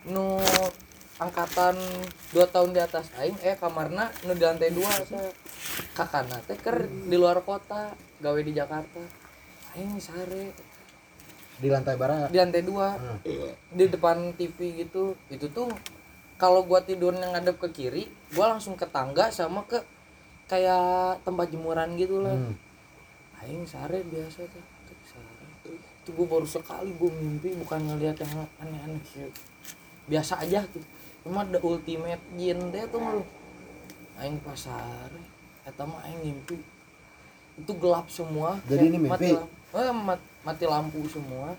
Nu 0.10 0.42
angkatan 1.22 1.78
dua 2.34 2.50
tahun 2.50 2.74
di 2.74 2.82
atas 2.82 3.14
aing 3.22 3.38
eh 3.46 3.54
kamarna 3.54 4.10
nu 4.26 4.34
di 4.34 4.42
lantai 4.42 4.74
dua 4.74 4.98
sa. 5.06 5.22
Kakana 5.94 6.42
teh 6.42 6.58
ker 6.58 6.90
di 6.90 7.14
luar 7.22 7.46
kota 7.46 7.94
gawe 8.22 8.40
di 8.42 8.54
Jakarta. 8.54 9.02
Aing 9.78 9.98
sare. 10.02 10.54
Di 11.58 11.74
lantai 11.74 11.98
barat. 11.98 12.30
di 12.30 12.38
lantai 12.38 12.62
dua. 12.62 12.94
Hmm. 12.98 13.18
di 13.74 13.86
depan 13.90 14.34
TV 14.38 14.86
gitu. 14.86 15.18
Itu 15.30 15.50
tuh 15.50 15.70
kalau 16.38 16.62
gua 16.66 16.86
tidurnya 16.86 17.34
ngadep 17.34 17.58
ke 17.58 17.70
kiri 17.74 18.06
gua 18.38 18.54
langsung 18.54 18.78
ke 18.78 18.86
tangga 18.86 19.34
sama 19.34 19.66
ke 19.66 19.82
kayak 20.46 21.22
tempat 21.26 21.50
jemuran 21.50 21.98
gitu 21.98 22.22
lah. 22.22 22.38
Hmm. 22.38 22.54
aing 23.42 23.66
sare 23.66 24.02
biasa 24.06 24.46
tuh. 24.50 24.66
Itu 26.08 26.16
gue 26.16 26.24
baru 26.24 26.48
sekali 26.48 26.96
gue 26.96 27.12
mimpi 27.12 27.52
bukan 27.60 27.84
ngeliat 27.84 28.16
yang 28.24 28.48
aneh-aneh 28.64 29.04
sih. 29.04 29.28
Biasa 30.08 30.40
aja 30.40 30.64
gitu 30.72 30.88
cuma 31.28 31.44
the 31.44 31.60
ultimate 31.60 32.24
jin 32.40 32.72
teh 32.72 32.88
tuh 32.88 33.04
lu 33.04 33.22
aing 34.24 34.40
pas 34.40 34.56
sare. 34.56 35.20
Eta 35.68 35.84
mah 35.84 36.00
aing 36.08 36.24
mimpi 36.24 36.56
itu 37.58 37.72
gelap 37.78 38.08
semua. 38.08 38.62
Jadi 38.70 38.94
ini 38.94 38.98
mimpi? 39.02 39.12
mati 39.12 39.30
lampu, 39.34 39.76
eh, 39.76 39.94
mat- 39.94 40.30
mati 40.46 40.66
lampu 40.70 41.00
semua. 41.10 41.58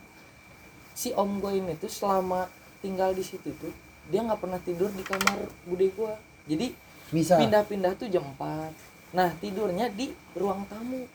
Si 0.95 1.11
om 1.15 1.43
gue 1.43 1.59
ini 1.59 1.75
tuh 1.79 1.91
selama 1.91 2.47
tinggal 2.79 3.15
di 3.15 3.23
situ 3.27 3.51
tuh 3.59 3.75
dia 4.09 4.25
nggak 4.25 4.41
pernah 4.41 4.59
tidur 4.63 4.89
di 4.95 5.05
kamar 5.05 5.37
bude 5.69 5.93
gue 5.93 6.13
jadi 6.49 6.67
Bisa. 7.13 7.37
pindah-pindah 7.37 7.93
tuh 7.99 8.09
jam 8.09 8.25
4 8.25 8.73
nah 9.09 9.33
tidurnya 9.41 9.89
di 9.89 10.13
ruang 10.37 10.69
tamu. 10.69 11.09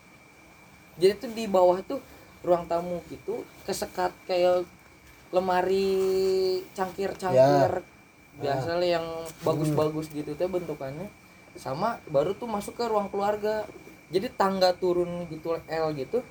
Jadi 0.98 1.14
tuh 1.22 1.30
di 1.34 1.46
bawah 1.46 1.78
tuh 1.86 2.02
ruang 2.42 2.66
tamu 2.66 3.02
gitu 3.10 3.46
kesekat 3.66 4.14
kayak 4.26 4.66
lemari 5.34 6.62
cangkir-cangkir. 6.74 7.82
Biasa 8.34 8.82
lah 8.82 8.90
yang 8.98 9.06
bagus-bagus 9.46 10.10
gitu 10.10 10.34
teh 10.34 10.50
bentukannya. 10.50 11.06
Sama 11.54 12.02
baru 12.10 12.34
tuh 12.34 12.50
masuk 12.50 12.74
ke 12.74 12.86
ruang 12.90 13.10
keluarga 13.14 13.66
jadi 14.14 14.30
tangga 14.38 14.70
turun 14.78 15.26
gitu 15.34 15.58
L 15.66 15.86
gitu 15.98 16.22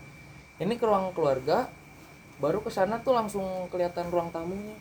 ini 0.62 0.78
ke 0.78 0.84
ruang 0.86 1.10
keluarga 1.10 1.66
baru 2.38 2.62
ke 2.62 2.70
sana 2.70 3.02
tuh 3.02 3.14
langsung 3.14 3.42
kelihatan 3.70 4.10
ruang 4.10 4.30
tamunya. 4.30 4.74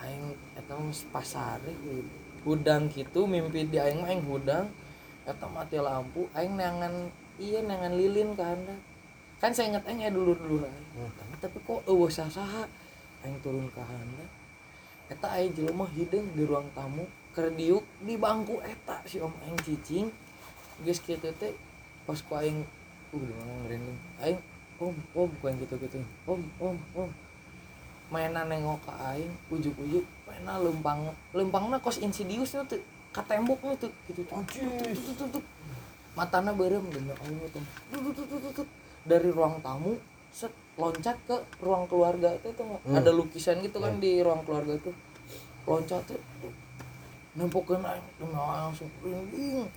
Aing 0.00 0.36
eta 0.58 0.74
gitu. 0.76 2.04
hudang 2.42 2.90
gitu 2.90 3.24
mimpi 3.24 3.64
di 3.70 3.78
aing 3.78 4.02
mah 4.02 4.10
aing 4.10 4.24
hudang 4.26 4.66
eta 5.24 5.46
mati 5.46 5.78
lampu 5.78 6.26
aing 6.34 6.58
neangan 6.58 7.06
iya 7.38 7.62
neangan 7.62 7.94
lilin 7.94 8.34
ke 8.34 8.42
handap 8.42 8.80
kan 9.38 9.54
saya 9.54 9.70
inget 9.70 9.86
aing 9.86 10.02
ya 10.02 10.10
dulu 10.10 10.34
dulu 10.34 10.66
aing 10.66 11.38
tapi 11.38 11.58
kok 11.62 11.86
eueuh 11.86 12.10
saha 12.10 12.66
aing 13.22 13.38
turun 13.46 13.70
ke 13.70 13.78
handap 13.78 14.30
eta 15.06 15.26
aing 15.38 15.54
jelema 15.54 15.86
hidung 15.94 16.26
di 16.34 16.42
ruang 16.42 16.66
tamu 16.74 17.06
keur 17.32 17.48
diuk 17.56 17.84
di 18.04 18.14
bangku 18.20 18.60
eta 18.60 19.00
si 19.08 19.16
om 19.18 19.32
aing 19.48 19.56
cicing. 19.64 20.12
Geus 20.84 21.00
kitu 21.00 21.32
teh 21.40 21.52
pas 22.06 22.18
ku 22.18 22.32
aing 22.34 22.66
uh 23.12 23.22
di 23.22 23.32
mana 23.36 23.52
ngerinding 23.64 23.98
aing 24.24 24.38
om 24.82 24.94
om 25.14 25.28
bukan 25.38 25.52
gitu 25.62 25.74
gitu 25.78 25.98
om 26.26 26.40
om 26.58 26.76
om 26.96 27.10
mainan 28.12 28.48
nengok 28.48 28.82
ke 28.84 28.92
aing 29.14 29.32
ujuk-ujuk 29.48 30.04
mainan 30.26 30.56
lempang 30.60 31.00
lempangna 31.32 31.76
kos 31.78 32.02
insidious 32.02 32.52
tuh 32.52 32.80
ka 33.12 33.22
tembok 33.28 33.60
tuh 33.76 33.92
gitu 34.08 34.24
tuh 34.24 34.40
tuh 34.48 35.14
tuh 35.16 35.28
tuh 35.38 35.44
matana 36.16 36.52
berem 36.52 36.84
demi 36.92 37.12
Allah 37.12 37.48
tuh 37.52 37.62
tut, 37.92 38.12
tut, 38.16 38.26
tut, 38.28 38.52
tut. 38.52 38.68
dari 39.04 39.28
ruang 39.32 39.60
tamu 39.64 39.96
set 40.32 40.52
loncat 40.80 41.16
ke 41.28 41.36
ruang 41.60 41.84
keluarga 41.88 42.32
itu 42.32 42.48
tuh 42.56 42.80
ada 42.88 43.12
lukisan 43.12 43.60
gitu 43.60 43.80
kan 43.80 44.00
di 44.00 44.24
ruang 44.24 44.40
keluarga 44.48 44.76
tuh 44.80 44.96
loncat 45.68 46.00
tuh 46.08 46.20
nempokeun 47.36 47.84
aing 47.84 48.06
langsung 48.32 48.88
merinding 49.00 49.68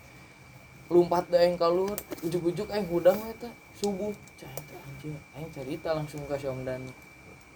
lompat 0.85 1.25
deh 1.33 1.41
aing 1.41 1.57
keluar 1.57 1.97
ujuk-ujuk 2.21 2.69
aing 2.69 2.85
hudang 2.89 3.17
eta 3.25 3.49
subuh. 3.73 4.13
Cah 4.37 4.51
eta 4.53 4.75
anjing. 4.85 5.17
Aing 5.33 5.49
cerita 5.49 5.97
langsung 5.97 6.21
ke 6.29 6.37
si 6.37 6.45
Om 6.45 6.61
Dani 6.61 6.91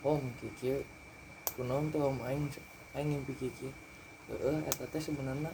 Om 0.02 0.22
kiki. 0.42 0.82
Kunaon 1.54 1.94
tuh 1.94 2.10
Om? 2.10 2.18
Aing 2.26 2.50
aing 2.98 3.08
ngimpi 3.14 3.34
kiki. 3.38 3.70
Heeh 4.30 4.58
eta 4.66 4.86
teh 4.90 5.02
sebenarnya 5.02 5.54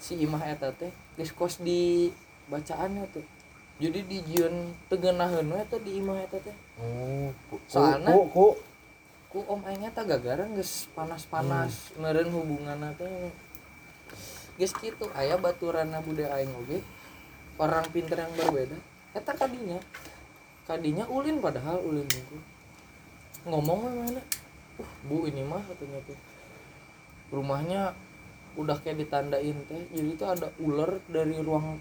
si 0.00 0.16
imah 0.20 0.44
eta 0.44 0.72
teh 0.72 0.92
geus 1.16 1.32
kos 1.32 1.60
di 1.60 2.08
bacaannya 2.48 3.04
tuh. 3.12 3.24
Jadi 3.80 4.04
di 4.04 4.18
jion 4.28 4.76
tegenaheun 4.92 5.48
we 5.52 5.58
eta 5.60 5.76
di 5.80 6.00
imah 6.00 6.20
eta 6.20 6.36
teh. 6.40 6.56
Oh, 6.80 7.32
ku, 7.48 7.56
Soalna- 7.64 8.12
ku, 8.12 8.28
ku, 8.28 8.46
ku 9.32 9.38
om 9.48 9.60
aing 9.64 9.88
eta 9.88 10.04
gagara 10.04 10.44
geus 10.52 10.84
panas-panas 10.92 11.96
meureun 11.96 12.28
hubunganna 12.28 12.92
teh 12.96 13.08
geus 14.60 14.76
kitu 14.76 15.08
aya 15.16 15.40
baturanna 15.40 16.04
bude 16.04 16.28
aing 16.28 16.52
oge. 16.52 16.84
Orang 17.56 17.88
pinter 17.88 18.20
yang 18.20 18.32
berbeda. 18.36 18.76
Eta 19.16 19.32
kadinya. 19.32 19.80
Kadinya 20.68 21.08
ulin 21.08 21.40
padahal 21.40 21.80
ulin 21.80 22.04
itu 22.04 22.36
ngomong 23.48 24.04
mana 24.04 24.20
uh 24.76 24.90
bu 25.08 25.24
ini 25.24 25.40
mah 25.40 25.64
katanya 25.64 26.04
tuh. 26.04 26.18
Rumahnya 27.32 27.96
udah 28.60 28.76
kayak 28.84 29.00
ditandain 29.00 29.56
teh. 29.64 29.82
Jadi 29.96 30.08
itu 30.12 30.24
ada 30.28 30.52
ular 30.60 31.00
dari 31.08 31.40
ruang 31.40 31.80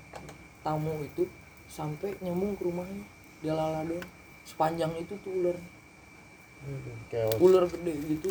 tamu 0.64 1.03
itu 1.03 1.27
sampai 1.68 2.15
nyambung 2.23 2.56
ke 2.56 2.64
rumahnya. 2.64 3.03
Dia 3.43 3.60
laladon 3.60 3.99
sepanjang 4.47 4.95
itu 4.95 5.19
tuh 5.19 5.35
ular. 5.35 5.60
Chaos. 7.07 7.39
ular 7.39 7.64
gede 7.72 7.93
gitu 8.03 8.30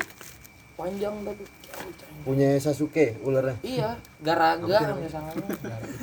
panjang 0.79 1.15
tapi 1.27 1.43
punya 2.23 2.55
Sasuke 2.63 3.19
ularnya 3.21 3.59
iya 3.67 3.99
garaga 4.23 4.95
misalnya 4.95 5.35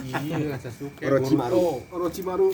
Iya, 0.05 0.55
Sasuke. 0.59 1.03
Orochimaru. 1.03 1.79
Orochimaru 1.91 2.47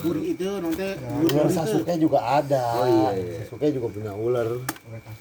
buri 0.00 0.32
itu 0.32 0.48
nanti 0.60 1.00
ular 1.00 1.48
Sasuke 1.48 1.96
juga 1.96 2.20
ada 2.40 2.62
Oh, 2.76 2.86
iya, 2.86 3.10
iya. 3.16 3.40
Sasuke 3.42 3.72
juga 3.72 3.88
punya 3.88 4.12
ular 4.12 4.48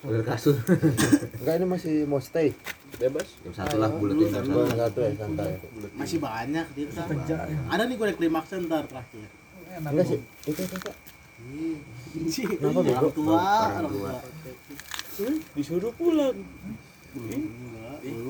Udah 0.03 0.23
kasur. 0.27 0.55
enggak 1.39 1.53
ini 1.55 1.65
masih 1.65 1.95
mau 2.03 2.19
stay 2.19 2.51
Bebas. 2.99 3.39
Jam 3.41 3.53
satu 3.55 3.75
lah 3.79 3.89
buletin 3.89 4.27
jam 4.29 4.43
satu. 4.75 4.99
Ya 4.99 5.15
santai 5.15 5.51
masih 5.95 6.17
banyak 6.19 6.65
dia 6.75 6.87
kan. 6.91 7.07
Ada 7.71 7.83
nih 7.87 7.95
gue 7.95 8.07
klimaks 8.13 8.51
ntar 8.61 8.83
terakhir. 8.85 9.27
enggak 9.71 10.05
sih 10.05 10.19
itu 10.45 10.61
itu 10.67 10.77
Kenapa, 12.11 12.83
orang 12.83 12.85
Bego? 12.85 13.09
tua, 13.15 13.39
orang 13.71 13.87
tua. 13.87 14.11
Tua. 15.21 15.33
Disuruh 15.53 15.93
pulang. 15.93 16.35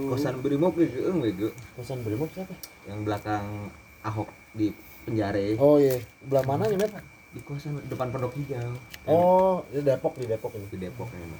Kosan 0.09 0.41
Brimob 0.41 0.73
geung 0.75 1.21
we 1.21 1.31
ge. 1.31 1.49
kosan 1.73 2.01
brimob 2.01 2.27
siapa 2.27 2.51
Yang 2.83 2.99
belakang 3.05 3.45
Ahok 4.01 4.27
di 4.51 4.73
penjara. 5.01 5.37
oh 5.55 5.77
iya 5.77 5.95
belah 6.25 6.43
mana 6.43 6.65
nih 6.65 6.75
met 6.75 6.91
Di 7.31 7.39
kosan 7.39 7.79
depan 7.85 8.09
Pondok 8.09 8.33
Hijau. 8.35 8.73
oh 9.05 9.63
di 9.69 9.79
Depok 9.79 10.17
di 10.17 10.25
Depok 10.25 10.51
ini 10.51 10.65
di 10.67 10.77
Depok 10.81 11.07
emang 11.07 11.39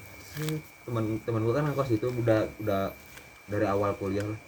teman 0.82 1.03
teman 1.19 1.41
gua 1.44 1.53
kan 1.57 1.65
ngekos 1.68 1.91
itu 1.91 2.07
udah 2.07 2.48
udah 2.57 2.94
dari 3.45 3.65
awal 3.68 3.91
kuliah 3.98 4.23
lah 4.23 4.40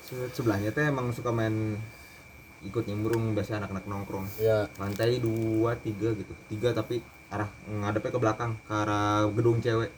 Se- 0.00 0.30
sebelahnya 0.30 0.70
teh 0.70 0.86
emang 0.86 1.10
suka 1.10 1.34
main 1.34 1.74
ikut 2.62 2.86
nyemurung 2.86 3.34
biasa 3.34 3.58
anak-anak 3.58 3.84
nongkrong 3.84 4.26
ya 4.38 4.70
lantai 4.76 5.18
dua 5.18 5.74
tiga 5.76 6.14
gitu 6.14 6.30
tiga 6.46 6.70
tapi 6.70 7.02
arah 7.30 7.50
ngadepnya 7.66 8.10
ke 8.14 8.20
belakang 8.22 8.52
ke 8.66 8.72
arah 8.72 9.26
gedung 9.34 9.58
cewek. 9.58 9.90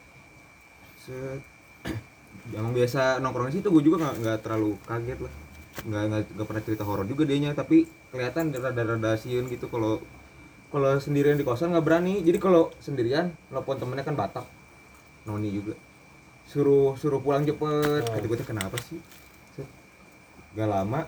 Set. 0.96 1.40
emang 2.58 2.72
biasa 2.72 3.20
nongkrong 3.20 3.52
di 3.52 3.60
situ 3.60 3.68
gue 3.68 3.82
juga 3.84 4.08
nggak 4.08 4.38
terlalu 4.40 4.80
kaget 4.88 5.18
lah. 5.20 5.32
Nggak 5.84 6.02
nggak 6.34 6.46
pernah 6.48 6.62
cerita 6.64 6.82
horor 6.88 7.04
juga 7.04 7.28
dianya 7.28 7.52
tapi 7.52 7.84
kelihatan 8.08 8.50
rada-rada 8.56 9.14
siun 9.20 9.46
gitu 9.52 9.68
kalau 9.68 10.00
kalau 10.72 10.96
sendirian 11.00 11.36
di 11.36 11.44
kosan 11.44 11.76
nggak 11.76 11.84
berani. 11.84 12.24
Jadi 12.24 12.38
kalau 12.40 12.72
sendirian 12.80 13.32
telepon 13.52 13.76
temennya 13.76 14.04
kan 14.08 14.16
batak 14.16 14.46
noni 15.28 15.52
juga. 15.52 15.76
Suruh 16.48 16.96
suruh 16.96 17.20
pulang 17.20 17.44
cepet. 17.44 18.08
Kata 18.08 18.24
gue 18.24 18.38
kenapa 18.40 18.76
sih? 18.80 18.96
Set. 19.52 19.68
gak 20.56 20.68
lama 20.68 21.04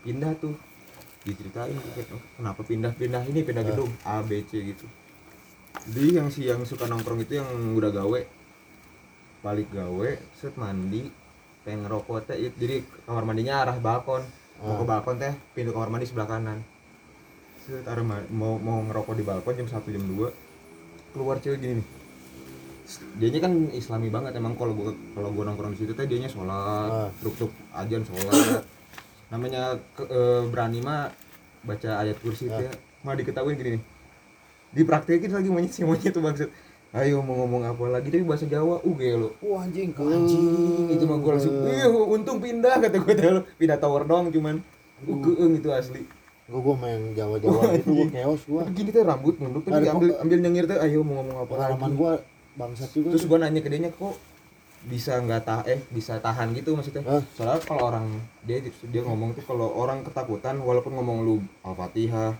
pindah 0.00 0.32
tuh. 0.40 0.56
Diceritain 1.24 1.72
"Oh, 2.12 2.20
kenapa 2.36 2.60
pindah 2.60 2.92
pindah 2.92 3.24
ini 3.24 3.40
pindah 3.40 3.64
gedung 3.64 3.88
A 4.04 4.20
B 4.20 4.44
C 4.44 4.60
gitu 4.60 4.84
jadi 5.84 6.08
yang 6.14 6.28
si 6.30 6.46
yang 6.46 6.62
suka 6.62 6.86
nongkrong 6.86 7.20
itu 7.20 7.36
yang 7.36 7.46
udah 7.72 7.90
gawe. 7.90 8.20
Balik 9.40 9.68
gawe 9.70 10.08
set 10.32 10.54
mandi 10.54 11.10
pengen 11.62 11.84
ngerokok 11.84 12.24
teh. 12.24 12.36
It- 12.40 12.56
jadi 12.56 12.76
kamar 13.04 13.24
mandinya 13.24 13.60
arah 13.60 13.76
balkon. 13.76 14.24
Mau 14.56 14.78
ke 14.78 14.84
balkon 14.84 15.16
teh 15.18 15.34
pintu 15.52 15.70
kamar 15.70 15.90
mandi 15.90 16.06
sebelah 16.06 16.26
kanan. 16.26 16.62
Set 17.60 17.84
arah 17.84 18.00
ma- 18.00 18.28
mau 18.30 18.56
mau 18.56 18.80
ngerokok 18.82 19.14
di 19.14 19.22
balkon 19.22 19.54
jam 19.54 19.68
satu 19.68 19.90
jam 19.90 20.00
2 20.02 20.30
keluar 21.12 21.36
cewek 21.36 21.58
gini 21.58 21.74
nih. 21.76 21.86
Dianya 23.14 23.40
kan 23.40 23.52
islami 23.72 24.08
banget 24.08 24.34
emang 24.34 24.54
kalau 24.54 24.72
gua 24.72 24.92
kalau 25.10 25.30
gua 25.30 25.44
nongkrong 25.46 25.72
di 25.72 25.80
situ 25.80 25.92
teh 25.92 26.04
dianya 26.04 26.28
sholat 26.28 26.90
Ah. 26.90 27.08
truk-truk 27.18 27.48
ajan 27.72 28.02
sholat. 28.02 28.64
Namanya 29.28 29.62
ke- 29.92 30.04
eh, 30.06 30.42
berani 30.46 30.80
mah 30.80 31.08
baca 31.62 31.90
ayat 31.98 32.16
kursi 32.18 32.46
teh. 32.46 32.68
Malah 33.00 33.16
diketahuin 33.18 33.56
gini 33.56 33.70
nih 33.74 33.82
dipraktekin 34.74 35.30
lagi 35.30 35.48
monyet 35.48 35.72
si 35.72 35.86
monyet 35.86 36.10
tuh 36.10 36.20
maksud. 36.20 36.50
Ayo 36.94 37.22
mau 37.26 37.34
ngomong 37.42 37.66
apa 37.66 37.90
lagi? 37.90 38.10
Tapi 38.10 38.22
bahasa 38.22 38.46
Jawa 38.46 38.78
uh 38.82 38.94
kayak 38.94 39.16
lo 39.18 39.28
wah 39.42 39.66
anjing 39.66 39.90
anjing 39.94 40.94
itu 40.94 41.04
mah 41.06 41.18
gue 41.18 41.30
langsung 41.34 41.54
ih 41.66 41.90
untung 41.90 42.38
pindah 42.38 42.78
kata 42.78 42.98
gue 43.02 43.14
lo 43.34 43.42
pindah 43.58 43.78
tower 43.78 44.02
doang 44.06 44.30
cuman. 44.30 44.62
Uh 45.06 45.18
keeng 45.22 45.58
itu 45.58 45.70
asli. 45.74 46.02
Gua 46.44 46.60
gua 46.60 46.76
main 46.76 47.00
Jawa 47.16 47.40
Jawa 47.40 47.72
itu 47.72 47.88
gua 47.88 48.06
chaos 48.12 48.42
gua. 48.44 48.62
Gini 48.68 48.92
teh 48.92 49.00
rambut 49.00 49.40
nunduk 49.40 49.64
tadi 49.64 49.88
ambil 49.88 50.12
ambil 50.20 50.38
nyengir 50.44 50.64
teh 50.68 50.76
ayo 50.76 51.00
mau 51.00 51.24
ngomong 51.24 51.36
apa 51.40 51.50
pengalaman 51.56 51.80
lagi 51.88 51.96
gua 51.96 52.12
bangsat 52.54 52.90
juga 52.92 53.08
terus 53.16 53.24
gua 53.24 53.38
nanya 53.40 53.60
ke 53.64 53.72
dia 53.72 53.88
kok 53.88 54.14
bisa 54.84 55.16
nggak 55.16 55.40
tah 55.48 55.64
eh 55.64 55.80
bisa 55.88 56.20
tahan 56.20 56.52
gitu 56.52 56.76
maksudnya? 56.76 57.00
Hah? 57.08 57.24
soalnya 57.32 57.56
kalau 57.64 57.88
orang 57.88 58.06
dia 58.44 58.60
dia 58.92 59.00
ngomong 59.00 59.32
tuh 59.32 59.40
kalau 59.48 59.72
orang 59.72 60.04
ketakutan 60.04 60.60
walaupun 60.60 60.92
ngomong 60.92 61.24
lu 61.24 61.36
al-fatihah 61.64 62.36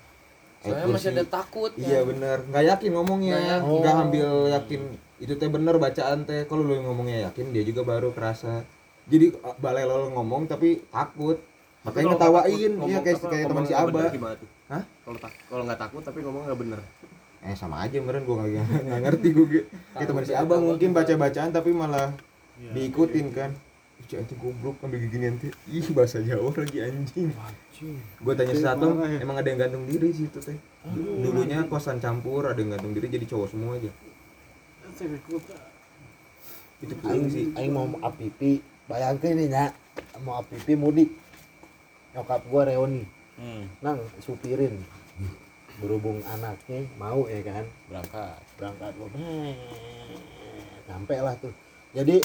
soalnya 0.65 0.89
masih 0.89 1.11
ada 1.13 1.25
takut 1.29 1.71
Iya 1.77 2.01
ya. 2.01 2.01
bener, 2.09 2.39
nggak 2.49 2.65
yakin 2.73 2.91
ngomongnya, 2.97 3.37
Nggak 3.37 3.53
yakin. 3.53 3.77
nggak 3.85 3.95
ambil 4.01 4.31
yakin 4.49 4.81
itu 5.21 5.33
teh 5.37 5.49
bener 5.53 5.75
bacaan 5.77 6.19
teh. 6.25 6.41
Kalau 6.49 6.63
lu 6.65 6.75
ngomongnya 6.81 7.31
yakin, 7.31 7.53
dia 7.53 7.63
juga 7.63 7.85
baru 7.85 8.11
kerasa. 8.11 8.65
Jadi 9.05 9.37
balai 9.61 9.85
lo 9.85 10.09
ngomong 10.11 10.49
tapi 10.49 10.81
takut, 10.89 11.37
makanya 11.85 12.17
ngetawain, 12.17 12.73
iya 12.89 12.99
kayak 13.05 13.21
kayak 13.21 13.47
teman 13.53 13.65
si 13.69 13.73
tuh? 13.77 14.49
Hah? 14.73 14.83
Kalau 15.05 15.19
tak 15.21 15.33
kalau 15.53 15.63
nggak 15.69 15.81
takut 15.81 16.01
tapi 16.01 16.19
ngomong 16.25 16.49
nggak 16.49 16.59
bener. 16.59 16.81
Eh 17.45 17.53
sama 17.53 17.85
aja 17.85 18.01
meren 18.01 18.25
gua 18.25 18.49
nggak 18.49 18.89
nggak 18.89 19.01
ngerti 19.05 19.29
gue. 19.37 19.61
Kayak 19.93 20.09
teman 20.09 20.25
si 20.25 20.33
Abah 20.33 20.57
mungkin 20.57 20.97
baca 20.97 21.13
bacaan 21.13 21.53
tapi 21.53 21.71
malah 21.77 22.17
diikutin 22.57 23.29
kan. 23.37 23.53
Ih, 24.01 24.17
anjing 24.19 24.41
goblok 24.41 24.81
ambil 24.81 25.01
gini 25.05 25.29
nanti. 25.29 25.49
Ih 25.69 25.85
bahasa 25.93 26.25
Jawa 26.25 26.51
lagi 26.57 26.79
anjing. 26.81 27.29
Gue 28.23 28.35
tanya 28.39 28.55
satu, 28.55 29.03
ya. 29.03 29.19
emang 29.21 29.37
ada 29.43 29.49
yang 29.51 29.59
gantung 29.59 29.85
diri 29.85 30.15
sih 30.15 30.31
itu 30.31 30.39
teh. 30.39 30.55
Dulunya 30.95 31.67
kosan 31.67 31.99
campur, 31.99 32.47
ada 32.47 32.57
yang 32.57 32.71
gantung 32.75 32.95
diri 32.95 33.11
jadi 33.11 33.27
cowok 33.27 33.49
semua 33.51 33.75
aja. 33.75 33.91
Itu 36.85 36.95
paling 37.03 37.27
sih. 37.27 37.51
aing 37.57 37.73
mau 37.73 37.89
apipi 38.05 38.63
bayangkeun 38.85 39.37
nih 39.41 39.49
nya 39.49 39.65
mau 40.21 40.39
apipi 40.39 40.77
mudik 40.77 41.11
nyokap 42.13 42.45
gua 42.49 42.69
reuni 42.69 43.05
Hmm, 43.35 43.67
nang 43.83 43.99
supirin 44.23 44.79
berhubung 45.83 46.23
anaknya 46.23 46.87
mau 46.95 47.27
ya 47.27 47.43
kan 47.43 47.67
berangkat. 47.91 48.39
berangkat 48.55 48.93
gua 48.95 49.09
sampai 50.87 51.19
lah 51.19 51.35
tuh 51.43 51.51
jadi 51.91 52.23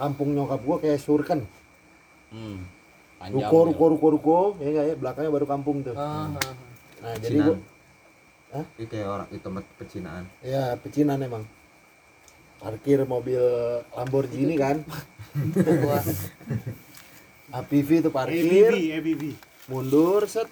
kampung 0.00 0.32
nyokap 0.32 0.60
gua 0.64 0.76
kayak 0.80 1.02
surken 1.02 1.44
Hmm. 2.32 2.64
Panjang. 3.24 3.40
ruko 3.48 3.56
ya. 3.56 3.66
ruko 3.72 3.84
ruko 3.88 4.06
ruko. 4.12 4.38
Ya 4.60 4.68
nggak 4.68 4.86
ya. 4.92 4.94
Belakangnya 5.00 5.30
baru 5.32 5.46
kampung 5.48 5.76
tuh. 5.80 5.96
Ah, 5.96 6.28
ah, 6.28 6.36
ah. 6.36 6.54
nah 7.00 7.12
jadi 7.16 7.40
Pecinan. 7.40 7.48
gua 7.48 8.62
Ini 8.78 8.86
kayak 8.86 9.08
orang 9.08 9.28
itu 9.32 9.40
tempat 9.42 9.64
pecinaan. 9.80 10.24
ya 10.44 10.64
pecinan 10.78 11.18
emang. 11.24 11.44
Parkir 12.60 13.00
mobil 13.08 13.42
Lamborghini 13.96 14.54
kan. 14.60 14.84
Gua 15.82 15.98
APV 17.50 17.88
itu 18.06 18.10
parkir. 18.14 18.70
ABV 18.70 18.94
ABV 19.00 19.22
mundur 19.72 20.22
set. 20.30 20.46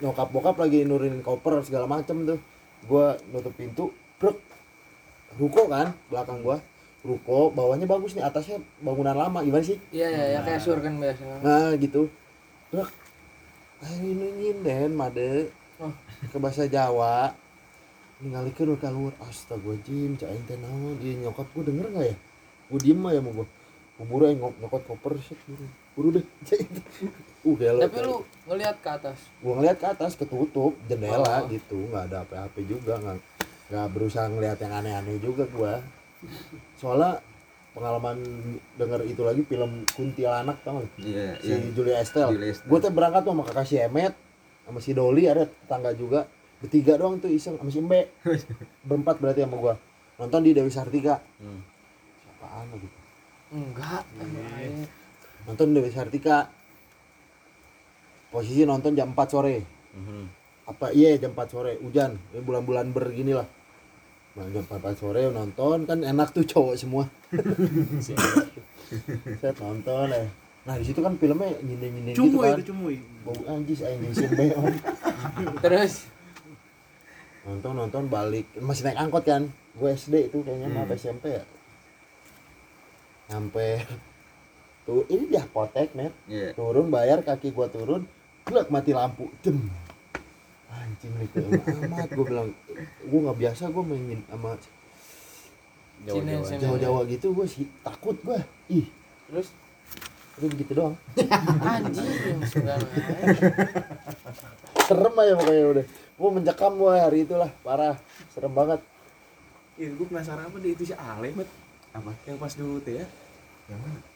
Nyokap 0.00 0.32
bokap 0.32 0.56
lagi 0.56 0.88
nurunin 0.88 1.20
koper 1.20 1.60
segala 1.66 1.84
macem 1.84 2.24
tuh. 2.24 2.40
Gua 2.88 3.18
nutup 3.34 3.52
pintu 3.58 3.92
brek. 4.16 4.38
Ruko 5.36 5.68
kan 5.68 5.92
belakang 6.08 6.40
gua 6.40 6.62
ruko 7.00 7.48
bawahnya 7.50 7.88
bagus 7.88 8.12
nih 8.12 8.24
atasnya 8.24 8.60
bangunan 8.84 9.16
lama 9.16 9.40
gimana 9.40 9.64
sih? 9.64 9.80
Iya 9.88 10.06
iya 10.12 10.24
ya, 10.36 10.40
kayak 10.44 10.60
sur 10.60 10.76
kan 10.78 11.00
biasa. 11.00 11.22
Nah 11.40 11.72
gitu. 11.80 12.12
Ayo 13.80 14.04
ini 14.04 14.26
nyinden 14.36 14.92
made. 14.92 15.48
Oh. 15.80 15.88
ke 16.28 16.36
bahasa 16.36 16.68
Jawa 16.68 17.32
ningalikeun 18.20 18.76
keluar 18.76 19.16
astagfirullahaladzim 19.24 20.20
cak 20.20 20.28
aing 20.28 20.44
teh 20.44 20.58
naon? 20.60 20.92
Ieu 21.00 21.16
nyokap 21.24 21.48
gua 21.56 21.64
denger 21.64 21.86
nggak 21.88 22.06
ya? 22.12 22.16
Gua 22.68 22.78
diem 22.84 23.00
aja 23.08 23.20
mau 23.24 23.32
gua. 23.32 23.46
Kubur 23.96 24.20
aing 24.28 24.36
ngok 24.36 24.54
nyokot 24.60 24.82
koper 24.84 25.12
set 25.24 25.40
buru 25.48 25.64
buru 25.96 26.08
deh 26.20 26.24
uh 27.48 27.54
gelo 27.56 27.80
tapi 27.80 27.98
lu 28.04 28.20
ngelihat 28.44 28.76
ke 28.84 28.88
atas? 28.92 29.18
Gua 29.40 29.52
ngeliat 29.56 29.76
ke 29.80 29.88
atas 29.88 30.12
ketutup 30.20 30.76
Oh. 30.76 30.84
jendela 30.84 31.48
gitu. 31.48 31.80
Nggak 31.88 32.04
ada 32.12 32.18
apa-apa 32.28 32.58
juga 32.60 32.92
nggak 33.00 33.16
nggak 33.72 33.86
berusaha 33.96 34.26
ngeliat 34.28 34.58
yang 34.60 34.72
aneh-aneh 34.76 35.16
juga 35.16 35.48
gua 35.48 35.80
soalnya 36.74 37.20
pengalaman 37.70 38.18
denger 38.74 39.00
itu 39.04 39.22
lagi 39.22 39.42
film 39.42 39.86
kuntilanak 39.88 40.58
tau 40.60 40.78
nggak? 40.78 40.90
Iya, 40.98 41.26
si 41.38 41.48
iya. 41.48 41.56
Julia 41.70 41.96
Estelle 41.98 42.34
Estelle. 42.34 42.66
gua 42.66 42.78
tuh 42.78 42.90
berangkat 42.90 43.22
tuh 43.22 43.32
sama 43.32 43.42
kakak 43.44 43.64
si 43.64 43.76
Emet 43.76 44.12
sama 44.62 44.78
si 44.78 44.90
Doli 44.90 45.24
ada 45.24 45.44
tetangga 45.44 45.90
juga 45.92 46.26
bertiga 46.58 46.94
doang 46.94 47.16
tuh 47.16 47.28
iseng 47.28 47.54
sama 47.54 47.68
si 47.68 47.78
Mbe 47.78 48.10
berempat 48.86 49.16
berarti 49.16 49.40
sama 49.40 49.56
gua 49.56 49.74
nonton 50.16 50.40
di 50.42 50.50
Dewi 50.50 50.68
Sartika 50.68 51.22
Hmm. 51.38 51.62
siapaan 52.20 52.66
lagi 52.68 52.88
enggak 53.50 54.02
aing. 54.18 54.84
nonton 55.44 55.66
Dewi 55.70 55.88
Sartika 55.88 56.50
posisi 58.30 58.62
nonton 58.62 58.92
jam 58.92 59.10
4 59.10 59.26
sore 59.26 59.56
Mhm. 59.90 60.24
apa 60.66 60.90
iya 60.90 61.18
jam 61.18 61.32
4 61.32 61.48
sore 61.48 61.74
hujan 61.78 62.14
ini 62.30 62.40
bulan-bulan 62.40 62.90
begini 62.90 63.32
lah 63.32 63.46
jam 64.38 64.64
4 64.64 64.94
sore 64.94 65.20
nonton 65.30 65.78
kan 65.84 65.98
enak 66.00 66.30
tuh 66.30 66.46
cowok 66.46 66.74
semua. 66.78 67.04
Saya 69.40 69.52
nonton 69.58 70.06
ya. 70.10 70.24
Nah 70.60 70.74
di 70.76 70.84
situ 70.84 71.00
kan 71.00 71.16
filmnya 71.16 71.50
nyindir 71.64 71.88
nyindir 71.88 72.14
gitu 72.14 72.38
kan. 72.38 72.54
itu 72.60 72.68
cumuy 72.70 72.96
bau 73.24 73.34
anjis 73.48 73.80
anjing 73.80 74.12
simbe 74.12 74.52
om 74.54 74.68
terus? 75.64 76.06
Nonton 77.48 77.72
nonton 77.74 78.02
balik. 78.06 78.46
Masih 78.60 78.84
naik 78.86 79.00
angkot 79.00 79.24
kan? 79.24 79.48
Gue 79.74 79.96
SD 79.96 80.28
itu 80.28 80.44
kayaknya 80.44 80.68
mau 80.68 80.84
Hmm. 80.84 80.94
SMP 80.94 81.32
ya. 81.32 81.44
Sampai 83.30 83.86
tuh 84.84 85.06
ini 85.08 85.30
dia 85.30 85.46
potek 85.48 85.94
net. 85.94 86.12
Iya. 86.26 86.52
turun 86.54 86.90
bayar 86.90 87.22
kaki 87.22 87.54
gua 87.54 87.70
turun 87.70 88.04
gelak 88.44 88.68
mati 88.68 88.90
lampu. 88.92 89.30
Dem 89.40 89.70
anjing 90.70 91.12
nih 91.18 91.28
amat 91.86 92.08
gue 92.14 92.26
bilang 92.26 92.48
gue 93.02 93.20
nggak 93.20 93.38
biasa 93.38 93.62
gue 93.74 93.82
mainin 93.82 94.20
sama 94.30 94.54
cinen. 96.06 96.40
jawa-jawa 96.46 97.00
gitu 97.10 97.26
gue 97.34 97.46
sih 97.50 97.66
takut 97.82 98.16
gue 98.22 98.38
ih 98.70 98.86
terus 99.28 99.50
itu 100.40 100.46
begitu 100.48 100.72
doang 100.72 100.94
anjing 101.60 102.06
serem 104.88 105.14
aja 105.14 105.32
pokoknya 105.38 105.64
udah 105.78 105.86
gue 105.90 106.30
mencekam 106.30 106.72
gue 106.78 106.92
hari 106.94 107.18
itulah 107.26 107.50
parah 107.62 107.96
serem 108.32 108.54
banget 108.54 108.80
Iya, 109.80 109.96
gue 109.96 110.06
penasaran 110.12 110.44
apa 110.44 110.60
deh 110.60 110.76
itu 110.76 110.92
si 110.92 110.92
Ale, 110.92 111.32
Mat. 111.32 111.48
Apa? 111.96 112.12
Yang 112.28 112.36
pas 112.36 112.52
dulu 112.52 112.84
teh 112.84 113.00
ya. 113.00 113.06
Yang 113.72 113.80
mana? 113.80 114.09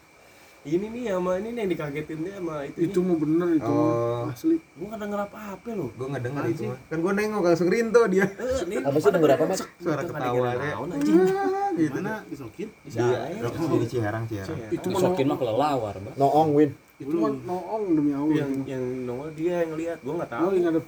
Ini 0.64 0.86
nih 0.88 1.02
sama 1.12 1.36
ini 1.36 1.48
nih 1.52 1.60
yang 1.60 1.70
dikagetin 1.70 2.18
deh 2.24 2.32
sama 2.34 2.64
itu. 2.64 2.78
itu 2.82 2.98
mau 3.00 3.16
bener 3.16 3.48
itu 3.52 3.68
Oh. 3.68 4.32
asli 4.32 4.56
Gue 4.56 4.86
nggak 4.88 5.00
denger 5.04 5.20
apa-apa 5.22 5.68
loh. 5.72 5.90
Gue 5.92 6.06
nggak 6.08 6.24
denger 6.24 6.44
itu 6.48 6.62
mah. 6.66 6.78
Kan 6.88 6.98
gue 6.98 7.12
nengok 7.14 7.42
langsung 7.44 7.68
rinto 7.68 8.02
dia. 8.08 8.24
Eh, 8.24 8.60
nih 8.64 8.76
Apa 8.80 8.96
sih 8.96 9.10
denger 9.12 9.30
apa, 9.30 9.44
Mat? 9.44 9.58
Suara 9.76 10.02
ketawa 10.02 10.48
anjing. 10.88 11.20
Gitu. 11.74 11.90
mana 11.90 12.22
disokin 12.30 12.68
Dia 12.86 13.34
Ale. 13.34 13.50
di 13.82 13.88
Ciherang, 13.90 14.24
Ciherang. 14.30 14.58
itu 14.70 14.86
mah 14.86 15.00
Disokin 15.02 15.26
mah 15.26 15.38
kelelawar, 15.42 15.94
noong 16.14 16.54
win 16.54 16.70
itu 17.02 17.10
mah 17.10 17.34
noong 17.34 17.84
demi 17.98 18.14
allah 18.14 18.30
Yang 18.30 18.50
yang 18.64 18.84
nongol 19.02 19.28
dia 19.34 19.54
yang 19.58 19.70
ngeliat, 19.74 19.98
gue 19.98 20.14
nggak 20.14 20.30
tahu. 20.30 20.48
yang 20.54 20.66
ada 20.70 20.80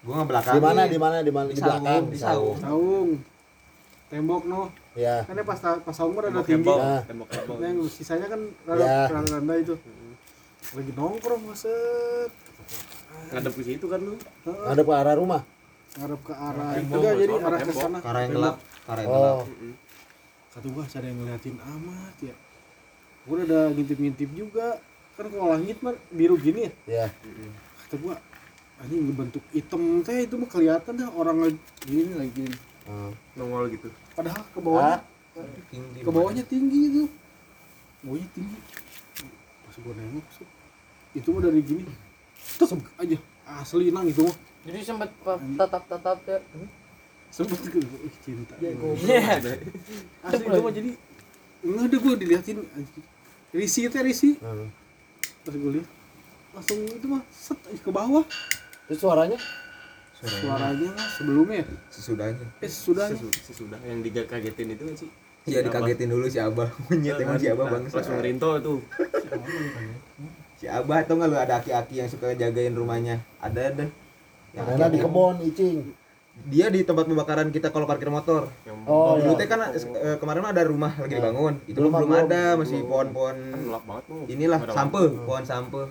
Gue 0.00 0.12
nggak 0.16 0.28
belakang. 0.32 0.54
di 0.56 0.62
mana 0.64 0.82
di 0.88 0.96
mana 0.96 1.16
di 1.20 1.28
mana 1.28 1.46
di, 1.52 1.60
belakang 1.60 2.02
di 2.08 2.16
saung 2.16 2.56
saung 2.56 3.08
tembok 4.08 4.42
no 4.48 4.72
ya. 4.96 5.22
Kan 5.26 5.34
dia 5.38 5.46
pas 5.46 5.58
pas 5.60 5.96
kan 5.96 6.24
ada 6.26 6.42
Tembok 6.42 6.46
tinggi. 6.46 6.70
Ah. 6.70 7.02
nah, 7.06 7.68
yang 7.68 7.80
sisanya 7.86 8.26
kan 8.26 8.40
Ya. 8.66 9.06
rada 9.06 9.22
rada 9.22 9.30
rendah 9.38 9.56
itu. 9.60 9.74
Lagi 10.74 10.92
nongkrong 10.94 11.42
maset. 11.46 12.30
Ngadep 13.30 13.52
ke 13.54 13.62
situ 13.66 13.86
kan 13.86 14.00
lu. 14.02 14.14
ada 14.46 14.82
ke 14.82 14.92
arah 14.94 15.14
rumah? 15.18 15.42
Ngarep 15.98 16.20
ke 16.22 16.34
arah 16.34 16.68
Tembok, 16.74 16.96
enggak 16.98 17.14
jadi 17.18 17.34
arah 17.42 17.58
ke 17.58 17.72
sana. 17.74 17.98
Karena 18.02 18.20
yang 18.26 18.32
gelap, 18.34 18.56
karena 18.86 19.00
yang 19.02 19.12
gelap. 19.14 19.36
oh 19.38 19.44
kata 20.50 20.66
gua 20.74 20.82
ada 20.82 21.06
yang 21.06 21.18
ngeliatin 21.22 21.56
amat 21.62 22.14
ya. 22.26 22.34
Gua 23.22 23.34
udah 23.38 23.46
ada 23.46 23.60
ngintip-ngintip 23.70 24.30
juga. 24.34 24.82
Kan 25.14 25.30
kalau 25.30 25.52
langit 25.54 25.78
mah 25.78 25.94
biru 26.10 26.34
gini 26.34 26.66
ya? 26.66 26.72
Ya. 26.88 27.06
Kata 27.86 27.94
gua 28.02 28.14
anjing 28.80 29.12
bentuk 29.12 29.44
hitam 29.52 30.00
teh 30.00 30.24
itu 30.24 30.34
mah 30.40 30.48
kelihatan 30.48 30.92
dah 30.96 31.08
orang 31.12 31.36
lagi 31.44 31.58
gini 31.84 32.12
lagi 32.16 32.32
gini 32.32 32.56
Oh. 32.90 33.12
Nongol 33.38 33.70
gitu. 33.70 33.86
Padahal 34.14 34.42
ke 34.50 34.60
bawahnya 34.60 34.98
Tinggi. 35.70 36.00
ke 36.02 36.10
bawahnya 36.10 36.44
tinggi 36.44 36.80
itu. 36.90 37.04
Bawahnya 38.02 38.28
tinggi. 38.34 38.58
Pas 39.64 39.76
gua 39.78 39.94
nengok 39.94 40.26
itu 41.10 41.28
mah 41.30 41.42
dari 41.42 41.60
gini. 41.62 41.84
Tek 42.58 42.70
aja. 42.98 43.18
Asli 43.46 43.90
nang 43.90 44.06
itu 44.06 44.22
mah. 44.22 44.36
Jadi 44.66 44.78
sempat 44.84 45.10
tatap 45.58 45.82
tatap 45.86 46.18
ya. 46.26 46.38
Sempet 47.30 47.58
ke 47.62 47.78
ih 47.78 48.14
cinta. 48.22 48.54
Iya. 48.58 49.38
asli 50.26 50.44
itu 50.44 50.60
mah 50.60 50.72
jadi 50.74 50.90
enggak 51.62 51.84
ada 51.86 51.96
gua 51.98 52.14
diliatin. 52.18 52.56
Risi 53.54 53.90
teh 53.90 54.02
risi. 54.02 54.38
Hmm. 54.38 54.70
pas 55.40 55.56
gua 55.56 55.72
lihat 55.72 55.88
langsung 56.50 56.78
itu 56.84 57.06
mah 57.06 57.22
set 57.30 57.58
ke 57.62 57.90
bawah. 57.90 58.26
Terus 58.90 58.98
suaranya 59.00 59.38
suaranya 60.20 60.88
mah 60.92 61.08
sebelumnya 61.08 61.56
ya 61.62 61.66
Sesudahnya. 61.88 62.46
eh 62.60 62.68
sesudahnya 62.68 63.16
Sesudah, 63.16 63.40
sesudah 63.46 63.78
yang 63.88 64.00
dikagetin 64.00 64.68
itu 64.70 64.82
kan 64.84 64.96
sih. 64.96 65.10
Iya 65.48 65.64
dikagetin 65.64 66.12
dulu 66.12 66.28
si 66.28 66.36
Abah. 66.36 66.68
Monyet 66.86 67.16
emang 67.16 67.40
si 67.40 67.48
Abah 67.48 67.66
bangsa. 67.66 67.96
Langsung 67.96 68.20
rinto 68.20 68.50
tuh. 68.60 68.78
Si 70.60 70.68
Abah 70.68 71.00
tau 71.08 71.16
nggak 71.16 71.28
lu 71.28 71.36
ada 71.36 71.54
aki-aki 71.56 72.04
yang 72.04 72.08
suka 72.08 72.36
jagain 72.36 72.76
rumahnya? 72.76 73.24
Ada 73.40 73.72
dan 73.72 73.88
yang 74.52 74.66
karena 74.66 74.86
di 74.90 74.98
kebon 74.98 75.36
icing 75.46 75.94
dia 76.40 76.72
di 76.72 76.80
tempat 76.82 77.04
pembakaran 77.04 77.52
kita 77.52 77.68
kalau 77.68 77.84
parkir 77.84 78.08
motor. 78.08 78.48
Oh, 78.88 79.20
Dulu 79.20 79.36
iya. 79.36 79.40
teh 79.40 79.46
kan 79.46 79.60
eh, 79.72 80.16
kemarin 80.16 80.40
mah 80.40 80.52
ada 80.52 80.64
rumah 80.64 80.92
lagi 80.96 81.16
dibangun. 81.16 81.54
Itu 81.68 81.84
Belum, 81.84 81.92
belum, 81.92 82.16
ada, 82.16 82.56
masih 82.56 82.80
pohon-pohon 82.80 83.36
kan 83.36 83.60
gelap 83.60 83.84
banget 83.84 84.04
tuh. 84.08 84.20
inilah 84.24 84.58
ada 84.58 84.72
sampe, 84.72 85.02
pohon 85.20 85.44
sampe. 85.44 85.82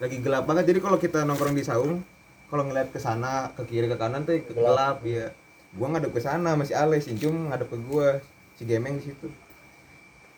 Lagi 0.00 0.16
gelap 0.20 0.44
banget. 0.48 0.64
Jadi 0.72 0.78
kalau 0.80 0.96
kita 0.96 1.28
nongkrong 1.28 1.52
di 1.52 1.60
saung, 1.60 2.00
kalau 2.46 2.62
ngeliat 2.66 2.88
ke 2.94 3.00
sana 3.02 3.50
ke 3.58 3.62
kiri 3.66 3.90
ke 3.90 3.96
kanan 3.98 4.22
tuh 4.22 4.38
ke 4.38 4.52
gelap 4.54 5.02
ya 5.02 5.34
gua 5.74 5.86
ngadep 5.92 6.14
ke 6.14 6.20
sana 6.22 6.54
masih 6.54 6.78
Ale 6.78 7.02
si 7.02 7.12
ngadep 7.18 7.68
ke 7.68 7.78
gua 7.90 8.22
si 8.56 8.62
Gemeng 8.64 9.02
di 9.02 9.10
situ. 9.10 9.28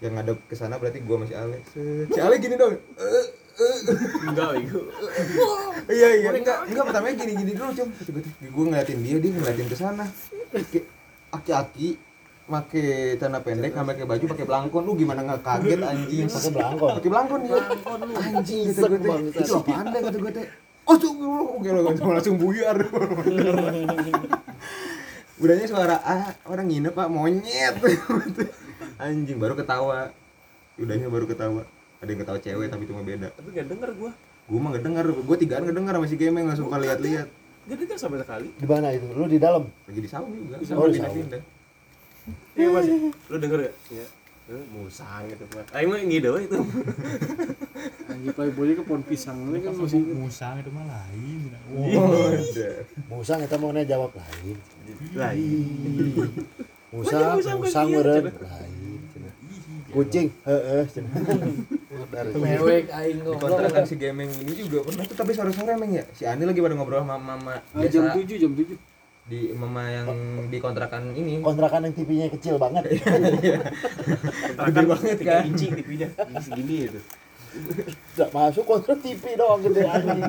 Yang 0.00 0.12
ngadep 0.18 0.38
ke 0.48 0.54
sana 0.56 0.80
berarti 0.80 1.04
gua 1.04 1.20
masih 1.20 1.36
Ale 1.36 1.58
si 2.08 2.18
Ale 2.18 2.40
gini 2.40 2.56
dong. 2.56 2.80
Enggak 4.22 4.54
itu 4.62 4.80
iya 5.98 6.08
iya. 6.14 6.30
Enggak 6.30 6.58
enggak 6.70 6.84
pertamanya 6.86 7.14
gini 7.26 7.32
gini 7.42 7.52
dulu 7.58 7.70
Kata 7.74 8.20
gua 8.54 8.64
ngeliatin 8.72 8.98
dia 9.04 9.16
dia 9.20 9.30
ngeliatin 9.34 9.68
ke 9.68 9.76
sana. 9.76 10.04
Aki-aki 11.28 11.88
make 12.48 13.20
celana 13.20 13.44
pendek 13.44 13.76
nggak 13.76 13.86
pakai 13.92 14.04
baju 14.08 14.24
pakai 14.32 14.46
belangkon. 14.48 14.82
Lu 14.88 14.96
gimana 14.96 15.20
nggak 15.28 15.44
kaget 15.44 15.80
anjing? 15.84 16.24
Pakai 16.24 16.52
belangkon. 16.56 16.90
pakai 16.96 17.10
belangkon 17.12 17.40
dia 17.44 17.60
anjing 18.16 18.64
kata 18.72 18.96
gue 18.96 19.16
itu 19.28 19.52
apaan 19.52 19.86
deh 19.92 20.00
kata 20.00 20.16
gue 20.16 20.32
teh 20.32 20.46
oh 20.88 20.96
tuh 20.96 21.12
oke 21.60 21.68
lo 21.68 21.80
langsung 21.92 22.40
buyar. 22.40 22.76
Udahnya 25.38 25.66
suara 25.70 26.02
ah 26.02 26.34
orang 26.48 26.66
nginep 26.66 26.92
pak 26.96 27.08
monyet. 27.12 27.76
Anjing 28.98 29.38
baru 29.38 29.54
ketawa. 29.54 30.10
Udahnya 30.80 31.06
baru 31.06 31.28
ketawa. 31.28 31.62
Ada 32.02 32.08
yang 32.10 32.20
ketawa 32.24 32.38
cewek 32.42 32.66
tapi 32.72 32.84
cuma 32.88 33.04
beda. 33.06 33.28
Tapi 33.36 33.48
nggak 33.54 33.68
denger 33.70 33.90
gua. 34.00 34.10
Gue 34.48 34.58
mah 34.58 34.68
nggak 34.74 34.84
denger. 34.88 35.06
Gue 35.22 35.36
tigaan 35.36 35.62
nggak 35.68 35.76
denger 35.76 35.92
sama 35.94 36.06
si 36.08 36.16
gemeng 36.16 36.44
nggak 36.48 36.58
suka 36.58 36.76
lihat-lihat 36.80 37.28
nggak 37.68 37.78
denger 37.84 37.98
sama 38.00 38.16
sekali. 38.16 38.48
Di 38.56 38.64
mana 38.64 38.88
itu? 38.96 39.04
Lu 39.12 39.28
di 39.28 39.36
dalam. 39.36 39.68
lagi 39.68 40.00
di 40.00 40.08
saung 40.08 40.32
juga. 40.32 40.56
Oh, 40.72 40.88
di 40.88 40.96
pindah-pindah 40.96 41.42
iya 42.56 42.68
mas. 42.72 42.86
Lu 43.28 43.36
denger 43.40 43.58
gak 43.68 43.74
ya? 43.92 44.02
Eh, 44.02 44.08
musang 44.72 45.28
gitu 45.28 45.44
mas 45.52 45.68
ayo 45.76 45.92
mah 45.92 46.00
ngide 46.00 46.28
itu 46.40 46.58
anjing 48.08 48.32
playboy 48.32 48.72
ke 48.72 48.82
pohon 48.82 49.02
pisang 49.04 49.36
ini 49.52 49.60
kan 49.60 49.76
masih 49.76 50.00
musang 50.16 50.56
itu 50.56 50.70
mah 50.72 50.84
lain 50.88 51.52
ada. 51.68 52.68
Musang 53.12 53.38
kita 53.44 53.56
mau 53.60 53.72
jawab 53.76 54.10
lain. 54.16 54.56
lah 55.14 55.32
Musang, 56.88 57.36
musang 57.60 57.86
meureun 57.92 58.32
lain. 58.32 59.00
Kucing, 59.88 60.28
heeh. 60.44 60.84
mewek 62.36 62.92
aing 62.92 63.24
ngobrol 63.24 63.56
kontrakan 63.56 63.84
si 63.88 63.96
gemeng 63.96 64.28
ini 64.44 64.52
juga 64.52 64.84
pernah 64.84 65.04
tuh 65.04 65.16
tapi 65.16 65.32
sore-sore 65.32 65.72
emang 65.76 65.92
ya 65.92 66.04
si 66.12 66.28
Ani 66.28 66.44
lagi 66.44 66.60
pada 66.60 66.76
ngobrol 66.76 67.04
sama 67.04 67.16
mama 67.16 67.56
jam 67.88 68.04
biasa. 68.08 68.20
7 68.20 68.42
jam 68.42 68.52
7 68.52 68.76
di 69.28 69.52
mama 69.52 69.84
yang 69.92 70.08
di 70.48 70.56
kontrakan 70.56 71.12
ini. 71.12 71.44
Kontrakan 71.44 71.84
yang 71.84 71.94
TV-nya 71.94 72.26
kecil 72.32 72.56
banget. 72.56 72.96
gede 74.72 74.82
banget 74.88 75.18
kan? 75.20 75.42
inci 75.44 75.68
tipinya 75.68 76.08
ini 76.08 76.40
segini 76.40 76.76
itu. 76.88 77.00
Enggak 78.16 78.30
masuk 78.32 78.64
kontrak 78.64 78.98
TV 79.04 79.36
doang 79.36 79.60
gede 79.60 79.84
anjing. 79.84 80.24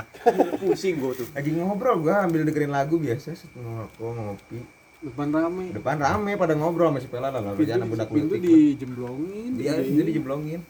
pusing 0.60 0.94
gua 0.98 1.14
tuh. 1.14 1.26
Lagi 1.30 1.50
ngobrol 1.54 2.02
gua 2.02 2.26
ambil 2.26 2.42
dengerin 2.42 2.74
lagu 2.74 2.98
biasa 2.98 3.38
ngerokok 3.54 4.10
ngopi. 4.10 4.58
Depan 5.02 5.28
rame. 5.30 5.64
Depan 5.70 5.96
rame 6.02 6.32
pada 6.34 6.54
ngobrol 6.58 6.90
sama 6.90 6.98
si 6.98 7.08
Pela 7.10 7.30
lah 7.30 7.42
lalu 7.42 7.62
pintu, 7.62 7.70
jangan 7.70 7.86
budak 7.86 8.08
pintu 8.10 8.34
budak 8.38 8.42
di 8.42 8.54
jemblongin 8.78 9.50
dia 9.54 9.78
dia 9.78 10.02
dijeblongin 10.02 10.60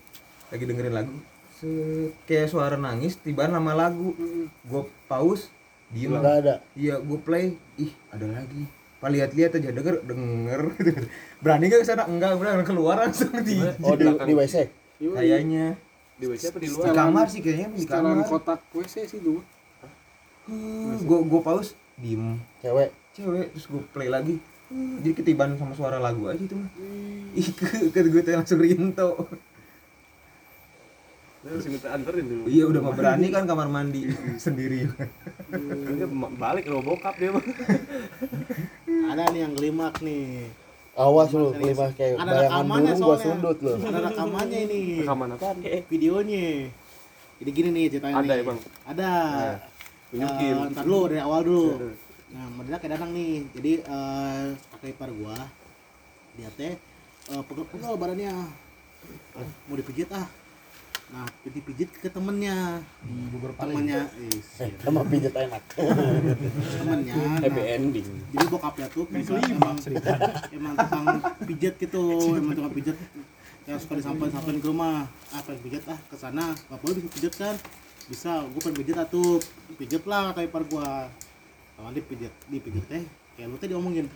lagi 0.53 0.65
dengerin 0.69 0.93
lagu. 0.93 1.17
Kayak 2.29 2.53
suara 2.53 2.77
nangis 2.77 3.17
tiba 3.17 3.49
nama 3.49 3.73
lagu. 3.73 4.13
Gua 4.69 4.85
pause 5.09 5.49
diem 5.93 6.11
Enggak 6.11 6.35
ada. 6.41 6.55
iya 6.75 6.97
gua 6.99 7.19
play. 7.21 7.55
Ih 7.77 7.93
ada 8.09 8.27
lagi. 8.27 8.65
Pak 8.99 9.09
lihat-lihat 9.11 9.51
aja 9.59 9.71
denger 9.71 9.97
denger. 10.03 10.61
Berani 11.43 11.67
gak 11.67 11.83
ke 11.83 11.87
sana 11.87 12.07
enggak 12.07 12.35
udah 12.35 12.65
keluar 12.65 12.97
langsung 12.99 13.31
di 13.43 13.61
Oh 13.83 13.93
di, 13.93 14.07
di 14.09 14.33
WC. 14.33 14.57
kayaknya. 14.99 15.77
Di 16.17 16.25
WC 16.27 16.43
apa 16.49 16.59
di 16.59 16.67
di 16.67 16.69
luar? 16.71 16.95
kamar 16.95 17.27
sih 17.29 17.41
kayaknya 17.43 17.69
di 17.75 17.85
kamar. 17.85 18.23
kotak 18.25 18.61
WC 18.73 19.07
sih 19.07 19.19
tuh 19.21 19.43
Hmm, 20.43 20.99
gua 21.07 21.23
gua 21.23 21.41
pause. 21.41 21.79
Diem. 21.95 22.35
Cewek. 22.59 22.91
cewek 23.13 23.47
terus 23.55 23.67
gua 23.69 23.83
play 23.91 24.09
lagi. 24.09 24.43
Hmm, 24.67 24.99
jadi 25.05 25.15
ketiban 25.15 25.55
sama 25.55 25.77
suara 25.77 26.01
lagu 26.01 26.27
aja 26.27 26.41
itu 26.41 26.57
mah. 26.57 26.71
Ih 27.37 27.49
ke, 27.59 27.93
ke 27.93 27.99
gue 28.09 28.23
tuh 28.25 28.33
langsung 28.33 28.59
rinto 28.59 29.29
Harus 31.43 31.67
minta 31.67 31.89
anterin 31.91 32.23
dulu 32.31 32.45
iya 32.47 32.65
udah 32.71 32.81
mah 32.87 32.95
berani 32.95 33.27
kan 33.35 33.43
kamar 33.51 33.67
mandi 33.67 34.07
sendiri. 34.39 34.87
Dia 35.99 36.07
balik 36.39 36.71
lo 36.71 36.79
bokap 36.87 37.19
dia 37.19 37.35
mah 37.35 37.43
ada 39.11 39.27
nih 39.35 39.41
yang 39.43 39.53
gelimak 39.59 39.99
nih. 39.99 40.47
Awas 40.93 41.33
lu, 41.33 41.57
kelima 41.57 41.89
kayak 41.97 42.21
Ada 42.21 42.31
bayangan 42.31 42.65
burung 42.69 43.01
gua 43.01 43.17
sundut 43.17 43.59
lu. 43.65 43.75
ada 43.81 43.99
rekamannya 44.13 44.59
ini. 44.69 44.81
Rekaman 45.01 45.29
apaan 45.35 45.57
videonya. 45.89 46.69
Jadi 47.41 47.51
gini 47.51 47.69
nih 47.73 47.85
ceritanya 47.97 48.15
Ada 48.21 48.29
nih. 48.29 48.37
ya, 48.37 48.45
Bang? 48.45 48.59
ada. 48.85 49.11
Tunjukin. 50.13 50.53
Eh, 50.53 50.71
ntar 50.77 50.85
dulu 50.85 51.01
dari 51.09 51.21
awal 51.25 51.41
dulu. 51.43 51.67
Nah 52.37 52.45
modalnya 52.53 52.79
kayak 52.79 52.93
danang 53.01 53.13
nih. 53.17 53.33
Jadi 53.57 53.73
eh 53.83 54.45
kakak 54.71 54.89
ipar 54.93 55.11
gua 55.17 55.37
dia 56.37 56.49
teh 56.55 56.73
eh, 57.29 57.43
pegel-pegel 57.51 57.93
badannya 57.99 58.33
mau 59.67 59.75
dipijit 59.75 60.09
ah 60.13 60.29
nah 61.13 61.29
dipijit 61.45 61.93
ke 61.93 62.09
temennya. 62.09 62.81
Temennya 63.61 64.09
eh, 64.17 64.65
Eh, 64.65 64.73
sama 64.81 65.05
pijat 65.05 65.37
enak. 65.37 65.61
temennya 66.81 67.15
happy 67.45 67.61
nah, 67.61 67.75
ending. 67.77 68.09
Jadi 68.33 68.45
bokapnya 68.49 68.87
tuh 68.89 69.05
bisa 69.13 69.37
emang 69.37 69.77
emang 70.57 70.73
tukang 70.73 71.07
pijet 71.45 71.75
gitu 71.77 72.33
emang 72.41 72.57
tukang 72.57 72.73
pijet 72.73 72.97
yang 73.69 73.77
suka 73.77 74.01
disampaikan 74.01 74.33
sampaikan 74.41 74.59
ke 74.65 74.69
rumah. 74.73 75.05
Ah 75.37 75.41
pengen 75.45 75.61
pijet 75.69 75.85
ah 75.85 76.01
ke 76.09 76.17
sana. 76.17 76.57
Nggak 76.73 76.79
boleh 76.81 76.95
bisa 76.97 77.11
pijet 77.13 77.35
kan? 77.37 77.55
Bisa 78.09 78.33
gue 78.49 78.61
pengen 78.65 78.77
pijet 78.81 78.97
atuh 78.97 79.37
pijet 79.77 80.03
lah 80.09 80.33
kayak 80.33 80.49
par 80.49 80.65
gua. 80.65 81.13
Kalau 81.77 81.93
dipijet 81.93 82.33
dipijet 82.49 82.89
teh 82.89 83.05
kayak 83.37 83.53
lu 83.53 83.61
teh 83.61 83.69
diomongin. 83.69 84.09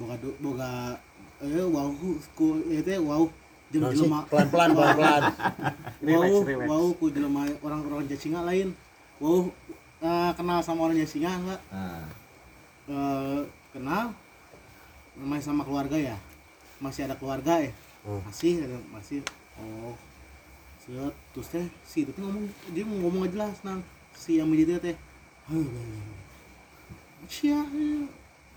Boga 0.00 0.16
boga 0.40 0.96
eh 1.44 1.68
wow 1.68 1.92
ku 2.32 2.64
eh 2.72 2.80
teh 2.80 2.96
wow 2.96 3.28
jelema 3.72 4.28
pelan-pelan 4.28 4.70
pelan-pelan. 4.76 5.22
wow 6.08 6.34
wow 6.68 6.84
ku 6.98 7.08
jelema 7.08 7.48
orang-orang 7.64 8.04
Jasinga 8.06 8.44
lain. 8.44 8.76
Wow 9.16 9.48
eh, 10.02 10.30
kenal 10.36 10.60
sama 10.60 10.90
orang 10.90 10.98
Jasinga 11.00 11.30
enggak? 11.32 11.60
Nah 11.72 12.04
eh, 12.88 13.40
kenal. 13.72 14.12
Masih 15.12 15.44
sama 15.44 15.62
keluarga 15.64 15.96
ya? 15.96 16.16
Masih 16.80 17.04
ada 17.04 17.16
keluarga 17.16 17.60
ya? 17.60 17.72
Hmm. 18.02 18.18
masih 18.26 18.66
ada 18.66 18.78
masih. 18.90 19.20
Oh. 19.60 19.94
Set 20.82 21.14
terus 21.30 21.46
teh 21.46 21.66
si 21.86 22.02
itu 22.02 22.10
teh 22.10 22.18
ngomong 22.18 22.50
dia 22.74 22.82
mau 22.82 23.06
ngomong 23.06 23.30
aja 23.30 23.32
jelas 23.38 23.56
nang 23.62 23.78
si 24.18 24.42
yang 24.42 24.50
militer 24.50 24.82
teh. 24.82 24.96
Sia 27.30 27.62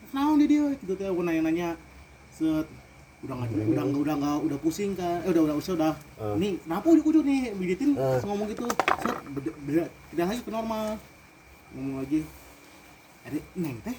kenal 0.10 0.34
di 0.42 0.46
dia 0.50 0.66
gitu 0.82 0.98
teh. 0.98 1.06
Aku 1.06 1.22
nanya 1.22 1.46
nanya 1.46 1.70
set 2.34 2.66
udah 3.26 3.35
nggak 3.35 3.49
udah 3.49 3.84
nggak 3.84 4.02
udah 4.02 4.15
nggak 4.15 4.38
udah 4.45 4.57
pusing 4.61 4.91
kan. 4.93 5.18
Eh 5.26 5.30
udah 5.34 5.41
udah 5.49 5.56
udah 5.57 5.73
udah. 5.73 5.93
Ah. 6.15 6.35
nih 6.38 6.52
kenapa 6.61 6.85
ujuk 6.93 7.06
ujuk 7.10 7.23
nih? 7.26 7.41
Militin 7.53 7.89
Ah. 7.97 8.15
langsung 8.15 8.30
ngomong 8.31 8.47
gitu. 8.49 8.65
Set 9.02 9.18
beda, 9.26 9.52
beda, 9.65 9.84
tidak 10.10 10.26
lagi 10.30 10.41
ke 10.41 10.52
normal. 10.53 10.85
Ngomong 11.73 11.95
lagi. 11.99 12.19
Ada 13.26 13.38
neng 13.57 13.77
teh? 13.81 13.97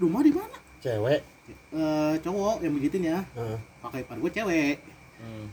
Rumah 0.00 0.20
di 0.24 0.32
mana? 0.32 0.56
Cewek. 0.80 1.20
eh 1.50 2.14
cowok 2.22 2.62
yang 2.62 2.72
mijitin 2.72 3.02
ya. 3.04 3.18
Heeh. 3.34 3.58
pakai 3.82 4.00
ipar 4.00 4.16
gue 4.16 4.30
cewek. 4.30 4.76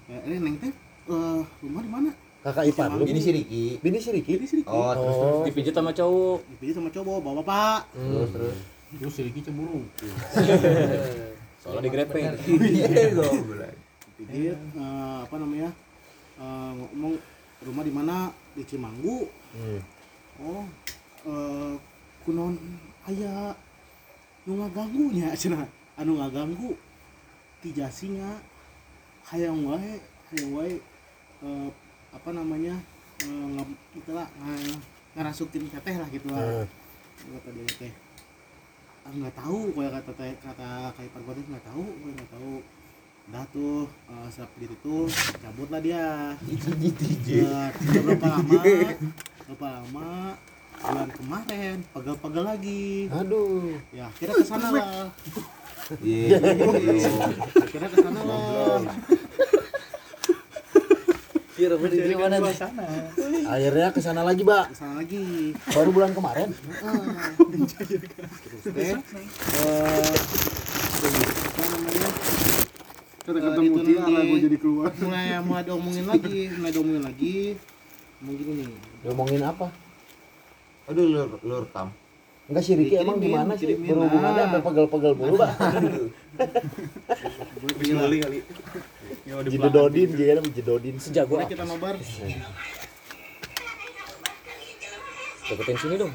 Eh, 0.08 0.20
ini 0.30 0.36
neng 0.40 0.56
teh? 0.58 0.72
Eh 1.10 1.40
rumah 1.60 1.82
di 1.84 1.92
mana? 1.92 2.12
Kakak 2.38 2.64
ipar 2.70 2.96
lu. 2.96 3.04
ini 3.04 3.20
si 3.20 3.34
Riki. 3.34 3.66
Bini 3.84 4.00
si 4.00 4.10
Riki. 4.14 4.40
ini 4.40 4.46
sih 4.48 4.64
oh 4.64 4.94
terus 4.96 5.16
terus. 5.20 5.36
Oh. 5.36 5.44
dipijit 5.44 5.74
sama 5.76 5.92
cowok. 5.92 6.40
Dipijit 6.56 6.76
sama 6.80 6.88
cowok 6.88 7.18
bawa 7.20 7.34
bapak. 7.44 7.80
Terus 7.92 8.30
terus. 8.32 8.58
Terus 8.96 9.14
si 9.14 9.22
Riki 9.28 9.42
cemburu. 9.44 9.84
soalnya 11.68 11.84
digrepeng 11.84 12.26
iya 12.64 13.12
goblok 13.12 13.76
dipijit 14.18 14.56
eh, 14.56 15.18
apa 15.22 15.36
namanya 15.36 15.70
eh, 16.38 16.72
ngomong 16.74 17.14
rumah 17.60 17.84
di 17.84 17.92
mana? 17.92 18.18
Di 18.54 18.64
Cimanggu. 18.64 19.28
Hmm. 19.52 19.82
oh 20.40 20.64
eh 21.26 21.74
kunon 22.24 22.56
aya 23.04 23.52
nu 24.46 24.58
ngaganggunya 24.58 25.34
cenah 25.40 25.66
anu 25.96 26.16
ngaganggu 26.16 26.78
ti 27.60 27.74
jasinga 27.74 28.38
hayang 29.26 29.66
wae 29.66 29.98
hayang 30.30 30.52
wae 30.54 30.74
eh, 31.42 31.68
apa 32.14 32.30
namanya 32.32 32.78
eh, 33.20 33.46
nge- 33.52 33.80
itulah 33.98 34.26
nga- 34.32 34.82
ngerasukin 35.18 35.68
teteh 35.68 35.96
lah 35.98 36.08
gitu 36.08 36.30
lah. 36.30 36.64
Hmm. 36.64 36.66
kata 37.34 37.50
dia 37.52 37.66
teh 37.76 37.94
nggak 39.08 39.36
tahu 39.40 39.72
kayak 39.72 40.04
kata 40.04 40.26
kata 40.44 40.70
kayak 41.00 41.12
teh 41.16 41.46
nggak 41.48 41.66
tahu 41.66 41.86
gue 41.88 42.12
nggak 42.12 42.32
tahu. 42.36 42.54
Udah 43.28 43.44
tuh 43.52 43.92
uh, 44.08 44.28
setelah 44.32 44.50
begitu 44.56 44.76
tuh 44.80 45.04
cabut 45.44 45.68
lah 45.68 45.82
dia. 45.84 46.36
Ya, 47.28 47.72
tidak 47.76 48.04
berapa 48.08 48.26
lama? 48.40 48.62
Berapa 49.48 49.68
lama? 49.68 50.12
Bulan 50.78 51.10
kemarin 51.10 51.78
pegel-pegel 51.92 52.44
lagi. 52.46 53.12
Aduh. 53.12 53.76
ya 53.92 54.08
kira 54.16 54.32
ke 54.32 54.46
sana 54.48 54.68
lah. 54.72 55.12
Iya 56.04 56.40
kira 57.68 57.88
ke 57.88 57.98
sana 58.00 58.20
lah 61.60 61.78
Kira 61.82 62.06
di 62.06 62.16
mana 62.16 62.38
nih? 62.38 62.56
akhirnya 63.44 63.88
ke 63.90 64.00
sana 64.00 64.22
lagi 64.22 64.42
mbak 64.42 64.66
Ke 64.70 64.76
sana 64.76 64.94
lagi. 64.96 65.52
baru 65.68 65.90
bulan 65.90 66.12
kemarin 66.12 66.54
Terus 66.54 67.72
teh 68.64 68.94
eh 69.58 70.14
Eh, 73.28 73.34
mutiara 73.60 74.08
ditulis 74.08 74.24
gue 74.24 74.32
di- 74.32 74.42
jadi 74.42 74.58
keluar. 74.58 74.88
mulai 74.96 75.38
mulai 75.42 75.62
diomongin 75.62 76.08
lagi, 76.08 76.48
mulai 76.50 76.72
diomongin 76.72 77.04
lagi. 77.04 77.60
Ngomong 78.18 78.36
gini 78.40 78.52
nih. 78.58 78.70
ngomongin 79.04 79.42
apa 79.44 79.68
Aduh 80.88 81.06
lur 81.06 81.30
lur 81.44 81.68
tam. 81.68 81.92
Enggak 82.48 82.64
sih 82.64 82.74
Riki 82.74 82.96
emang 82.96 83.20
Dikirimin, 83.20 83.44
gimana 83.44 83.54
sih 83.56 83.68
berhubungannya 83.76 84.40
Ah. 84.40 84.46
sampai 84.48 84.62
pegel-pegel 84.64 85.14
mulu 85.14 85.36
mbak 85.36 85.52
Beli 87.78 88.18
kali. 88.24 88.40
jedodin 89.52 90.10
dia 90.16 90.34
kan 90.34 90.46
jedodin 90.50 90.96
Sejago 90.98 91.36
Mulai 91.36 91.46
ah. 91.46 91.52
kita 91.52 91.64
nobar. 91.64 91.96
Deketin 95.48 95.78
sini 95.78 95.96
dong. 95.98 96.14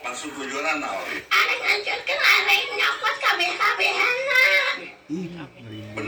maksud 0.00 0.30
tujuan 0.34 0.76
naon 0.80 1.04
Arek 1.28 1.58
ngancurkeun 1.62 2.20
arek 2.20 2.62
nyokot 2.74 3.14
kabeh-kabehana. 3.20 4.42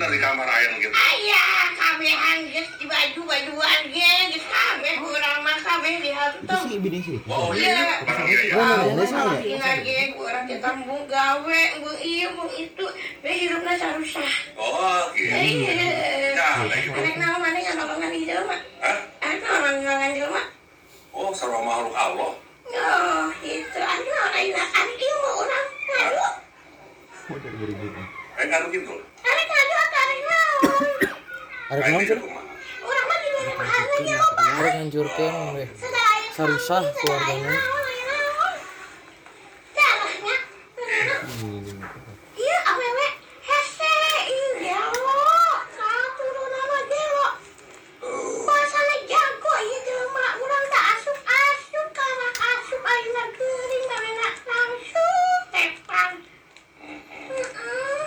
Bener 0.01 0.17
di 0.17 0.21
kamar 0.25 0.49
ayam 0.49 0.81
gitu 0.81 0.97
Aya 0.97 1.45
kabehan 1.77 2.49
geus 2.49 2.73
di 2.81 2.89
baju-bajuan 2.89 3.81
ge 3.93 4.13
geus 4.33 4.47
kabeh 4.49 4.97
urang 4.97 5.45
mah 5.45 5.61
kabeh 5.61 5.93
itu 5.93 6.09
dihantung. 6.09 6.63
sih 6.65 6.81
bini 6.81 7.05
sih 7.05 7.21
wow 7.29 7.53
Iya. 7.53 8.01
barang 8.09 8.25
iya 8.25 8.41
ya 8.49 8.55
Mana 8.57 9.05
sih 9.05 9.13
ya? 9.13 9.61
Ina 9.61 9.71
ge 9.85 10.17
urang 10.17 10.49
kita 10.49 10.69
mbung 10.73 11.05
gawe, 11.05 11.61
mbung 11.85 11.99
ieu 12.01 12.33
mbung 12.33 12.49
itu, 12.49 12.85
be 13.21 13.29
hirupna 13.29 13.77
sarusah. 13.77 14.33
oh 14.57 15.13
gitu 15.13 15.37
Iya. 15.37 15.85
ya 16.33 16.49
lagi 16.65 16.89
Arek 16.97 17.15
naon 17.21 17.39
maneh 17.45 17.61
nganolongan 17.61 18.11
di? 18.17 18.57
Arek 19.21 19.39
naon 19.45 19.61
nganolongan 19.61 20.11
jelema? 20.17 20.43
oh 21.13 21.29
sarwa 21.37 21.61
makhluk 21.61 21.93
Allah 21.93 22.33
Oh, 22.73 23.27
gitu. 23.45 23.77
Aduh, 23.77 24.25
aina 24.33 24.65
arek 24.65 24.97
ieu 24.97 25.17
mah 25.21 25.33
urang 25.37 25.67
ngadu. 25.85 26.29
eh 28.41 28.45
ngaruh 28.49 28.69
gitu 28.73 28.95
arek 29.25 29.47
naon? 29.53 30.85
sih. 32.07 32.19
Arek 34.59 34.73
ngancurkeun 34.77 35.35
we. 35.57 35.65
Sarusah 36.37 36.83
keluarganya. 36.99 37.55
Iya, 42.41 42.59
awewe 42.71 43.09
iya 44.31 44.81
lo. 44.93 45.25
Satu 45.77 46.27
nama 46.33 46.79
gelo. 46.91 47.29
Bahasana 48.47 48.97
jago 49.09 49.53
ieu 49.65 49.79
jelema 49.87 50.27
urang 50.41 50.67
tak 50.73 50.85
asup-asup 50.97 51.87
karena 51.93 52.29
asup 52.51 52.83
ayeuna 52.85 53.25
geuring 53.37 53.85
mamena 53.89 54.29
langsung 54.49 55.41
tepan. 55.53 56.11
Heeh. 57.31 58.05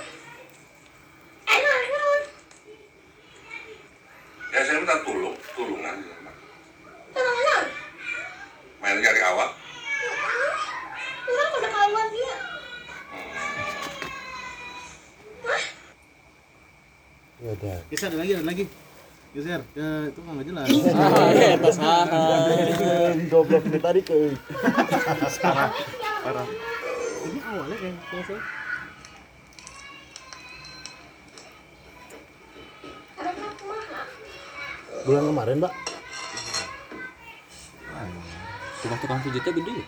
Anu 1.48 1.70
anu. 1.70 2.04
ya 4.54 4.62
saya 4.62 4.78
minta 4.86 5.02
tulung 5.02 5.34
tulungan 5.58 5.98
Tolong 7.10 7.40
naon? 7.42 7.66
main 8.86 9.02
cari 9.02 9.22
awak 9.26 9.50
Heeh. 9.98 10.58
Urang 11.26 11.50
pada 11.58 11.70
kawan 11.74 12.08
dia. 12.14 12.38
Ya 17.64 17.76
Geser 17.88 18.08
ada 18.12 18.18
lagi, 18.20 18.32
ada 18.36 18.46
lagi. 18.46 18.66
Geser. 19.34 19.62
Ya, 19.74 19.88
itu 20.06 20.20
mah 20.22 20.32
nggak 20.36 20.48
jelas. 20.48 20.68
Ah, 21.64 21.72
saha. 21.72 22.22
goblok 23.26 23.64
tadi 23.80 24.02
ke 24.02 24.14
Ini 27.24 27.40
awalnya 27.42 27.76
kayak 27.76 27.96
mah 33.34 33.52
kumaha? 33.58 34.00
bulan 35.04 35.24
kemarin 35.26 35.58
mbak 35.60 35.74
Tukang 38.80 39.00
tukang 39.00 39.20
pijitnya 39.24 39.52
gede 39.54 39.72
ya? 39.74 39.86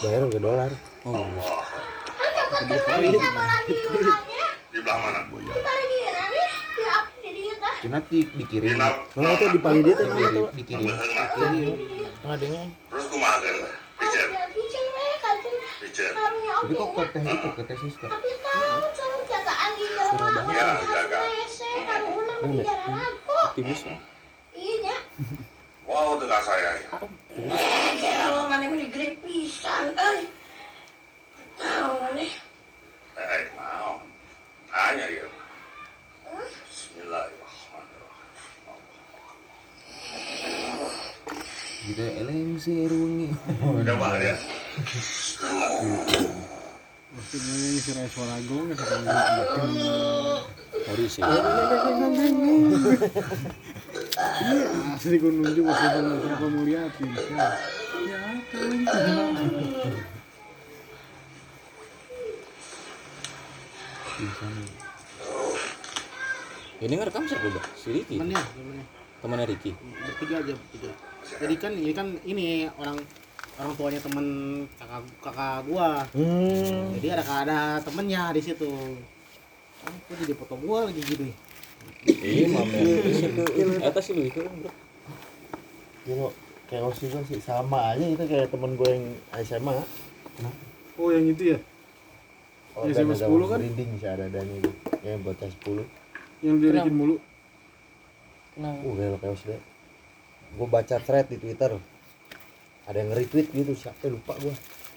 bayar 0.00 0.22
ke 0.28 0.38
dolar 0.38 0.70
Oh, 1.02 1.24
Ada 2.52 2.76
di 4.70 4.78
belah 4.82 4.96
mana 5.02 5.20
di 5.26 5.42
di? 5.42 5.50
Cina 7.80 7.98
di 8.06 8.18
dikirim. 8.36 8.76
Dinap 8.76 8.94
nah 9.16 9.32
itu 9.32 9.46
di 9.50 9.58
pali 9.58 9.80
dia 9.80 9.94
tuh 9.96 10.06
Dikirim. 10.52 10.84
dikirim 10.86 11.76
ngadengnya 12.20 12.62
terus 12.92 13.06
kumaha 13.08 13.40
kan 13.40 15.36
picer 15.80 16.12
Tapi 16.60 16.72
kok 16.76 16.88
oke. 16.92 17.00
ke 17.00 17.04
teh 17.16 17.22
itu 17.24 17.48
ke 17.56 17.62
teh 17.64 17.76
siska. 17.80 18.06
Tapi 18.06 18.30
tahu 18.44 18.84
sama 18.92 19.16
jagaan 19.24 19.70
di 19.80 19.84
jelema. 19.96 20.52
Ya, 20.52 20.68
jaga. 20.84 21.20
Kan 21.88 22.00
ulah 22.04 22.36
bicara 22.44 22.84
aku. 23.00 23.32
aktivis 23.48 23.80
lah. 23.88 23.98
Iya 24.52 24.96
wow 25.88 26.20
dengan 26.20 26.42
saya 26.44 26.70
ya 26.84 26.88
Kalau 28.20 28.44
mana 28.46 28.68
mau 28.68 28.76
digrip 28.76 29.16
pisan 29.24 29.96
euy. 29.96 30.28
Tahu 31.56 31.92
eh 33.16 33.42
mau 33.56 34.04
tanya 34.70 35.06
ya 35.10 35.26
Bismillahirrahmanirrahim 36.70 37.38
Gitu 41.80 42.02
eleng 42.06 42.54
sih 42.60 42.86
rungi. 42.86 43.28
coba 43.82 44.08
ya 44.20 44.36
Maksudnya 47.10 47.54
ini 47.58 47.78
si 47.82 47.90
Rais 47.90 48.14
Waragong 48.14 48.70
ya 48.70 48.74
kata 48.78 48.96
Sorry 50.86 51.06
sih. 51.10 51.22
Asli 54.94 55.16
gue 55.18 55.32
nunjuk 55.34 55.64
waktu 55.66 55.86
itu 55.90 56.00
siapa 56.22 56.46
mau 56.46 56.62
liatin. 56.62 57.10
Ya. 57.10 57.48
Ini 66.80 66.94
ngerekam 66.96 67.24
siapa 67.28 67.44
udah? 67.44 67.64
Si 67.76 67.88
Ricky. 67.92 68.16
Temennya, 68.16 68.40
temennya. 68.40 68.84
Temannya 69.20 69.46
Ricky. 69.52 69.70
Bertiga 69.76 70.36
aja, 70.40 70.52
bertiga. 70.56 70.90
Jadi 71.40 71.54
kan 71.60 71.72
ini 71.76 71.92
kan 71.92 72.06
ini 72.24 72.46
orang 72.80 72.96
orang 73.60 73.72
tuanya 73.76 74.00
temen 74.00 74.26
kakak 74.80 75.02
kakak 75.20 75.58
gua. 75.68 76.08
hmm 76.16 76.96
Jadi 76.96 77.06
ada 77.12 77.24
ada 77.24 77.58
temennya 77.84 78.32
di 78.32 78.40
situ. 78.40 78.68
Oh, 79.80 79.92
kok 80.08 80.16
jadi 80.20 80.32
foto 80.36 80.56
gua 80.56 80.88
lagi 80.88 81.00
gini. 81.04 81.30
Iya, 82.08 82.46
mama. 82.48 82.76
Eta 83.84 84.00
sih 84.00 84.16
lu 84.16 84.24
itu. 84.24 84.40
bro. 84.40 84.72
Gila, 86.08 86.28
kayak 86.64 86.88
Osi 86.88 87.12
juga 87.12 87.20
sih 87.28 87.40
sama 87.44 87.92
aja 87.92 88.04
itu 88.08 88.24
kayak 88.24 88.48
temen 88.48 88.72
gue 88.72 88.88
yang 88.88 89.04
SMA 89.44 89.84
Oh 90.96 91.08
yang 91.12 91.28
itu 91.28 91.56
ya? 91.56 91.58
Oh, 92.76 92.86
Ya, 92.86 92.94
SMA 93.00 93.14
10 93.16 93.50
kan? 93.50 93.58
Merinding 93.58 93.90
sih 93.98 94.08
ada 94.08 94.24
adanya 94.26 94.54
itu. 94.58 94.72
Yang 95.02 95.20
bocah 95.26 95.48
10 95.48 96.44
Yang 96.46 96.56
dirikin 96.62 96.94
mulu. 96.94 97.16
Kenapa? 98.50 98.82
uh 98.82 98.92
gila 98.98 99.18
kayak 99.22 99.40
deh 99.46 99.60
gue 100.50 100.66
baca 100.66 100.96
thread 100.98 101.26
di 101.30 101.38
Twitter. 101.38 101.78
Ada 102.90 102.96
yang 103.06 103.14
retweet 103.14 103.54
gitu 103.54 103.72
siapa 103.78 104.10
lupa 104.10 104.34
gue 104.42 104.50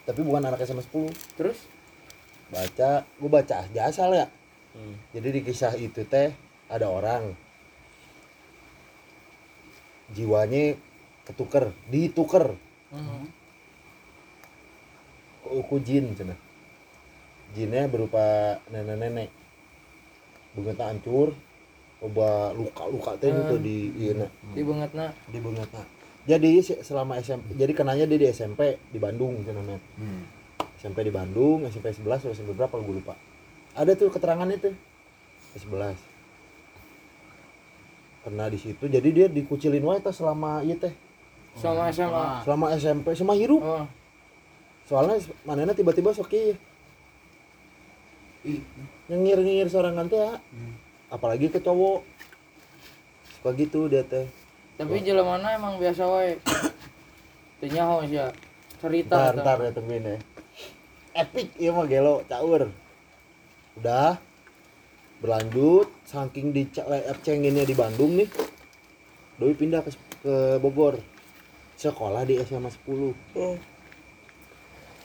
tapi 0.04 0.20
bukan 0.20 0.44
anak 0.44 0.60
SMA 0.68 0.84
10 0.84 1.38
Terus? 1.40 1.60
baca. 2.52 3.06
Gue 3.18 3.30
baca. 3.30 3.66
Aja 3.66 3.90
asal 3.90 4.14
ya. 4.14 4.28
Hmm. 4.74 4.98
jadi 5.14 5.38
di 5.38 5.42
kisah 5.46 5.78
itu 5.78 6.02
teh 6.02 6.34
ada 6.66 6.90
orang. 6.90 7.38
Jiwanya 10.14 10.74
ketuker. 11.30 11.70
Dituker. 11.90 12.58
Hmm. 12.94 13.26
uku 15.44 15.76
jin 15.84 16.16
cina 16.18 16.34
jinnya 17.54 17.86
berupa 17.86 18.22
nenek-nenek. 18.68 19.30
Bengetna 20.54 20.86
hancur 20.88 21.34
coba 21.98 22.52
luka-luka 22.52 23.16
teh 23.16 23.32
gitu 23.32 23.56
di 23.58 23.90
iya 23.96 24.28
Di 24.52 24.60
bangetna. 24.60 25.16
di 25.26 25.40
bengetna 25.40 25.82
jadi 26.24 26.60
se- 26.60 26.84
selama 26.84 27.16
SMP 27.18 27.52
jadi 27.54 27.72
kenanya 27.72 28.04
dia 28.04 28.16
di 28.18 28.28
SMP 28.28 28.76
di 28.86 29.00
Bandung 29.00 29.40
cina 29.42 29.60
net 29.62 29.80
Hmm. 29.96 30.28
SMP 30.76 31.00
di 31.02 31.10
Bandung 31.10 31.64
SMP 31.66 31.90
11 31.90 32.20
atau 32.20 32.32
SMP 32.32 32.52
berapa 32.52 32.76
gue 32.76 32.96
lupa. 32.96 33.16
Ada 33.72 33.96
tuh 33.96 34.12
keterangan 34.12 34.44
itu. 34.46 34.76
11 35.56 35.96
pernah 38.20 38.48
di 38.48 38.58
situ 38.58 38.84
jadi 38.84 39.10
dia 39.10 39.28
dikucilin 39.28 39.82
wae 39.82 40.00
teh 40.00 40.12
selama 40.12 40.60
iya 40.62 40.76
teh. 40.76 40.94
Sama 41.54 41.88
sama. 41.90 42.42
selama 42.42 42.66
SMP 42.74 43.08
sama 43.14 43.34
hirup 43.34 43.60
Oh. 43.60 43.86
soalnya 44.84 45.18
manena 45.44 45.72
tiba-tiba 45.72 46.10
sok 46.10 46.32
nyengir 49.08 49.40
nyengir 49.40 49.68
sorangan 49.72 50.08
teh 50.12 50.20
ya 50.20 50.34
apalagi 51.14 51.48
ke 51.54 51.62
cowok. 51.62 52.02
Suka 53.38 53.54
gitu 53.54 53.86
dia 53.86 54.02
teh. 54.02 54.26
Tapi 54.74 55.06
jelema 55.06 55.38
mana 55.38 55.54
emang 55.54 55.78
biasa 55.78 56.04
wae 56.10 56.42
teu 57.62 57.70
nyaho 57.70 58.02
sia. 58.10 58.34
Cerita 58.82 59.16
ntar 59.16 59.36
ntar 59.40 59.58
ya 59.62 59.72
tungguin 59.72 60.04
ya. 60.04 60.18
Epic 61.14 61.54
iya 61.62 61.70
mah 61.72 61.86
gelo 61.86 62.26
caur 62.26 62.74
udah. 63.78 64.18
Berlanjut 65.24 65.88
saking 66.04 66.52
di 66.52 66.68
cenginnya 67.24 67.64
di 67.64 67.72
Bandung 67.78 68.20
nih. 68.20 68.28
Doi 69.40 69.56
pindah 69.56 69.80
ke, 69.86 69.96
ke 70.20 70.36
Bogor. 70.60 71.00
Sekolah 71.80 72.28
di 72.28 72.42
SMA 72.44 72.68
10 72.68 73.73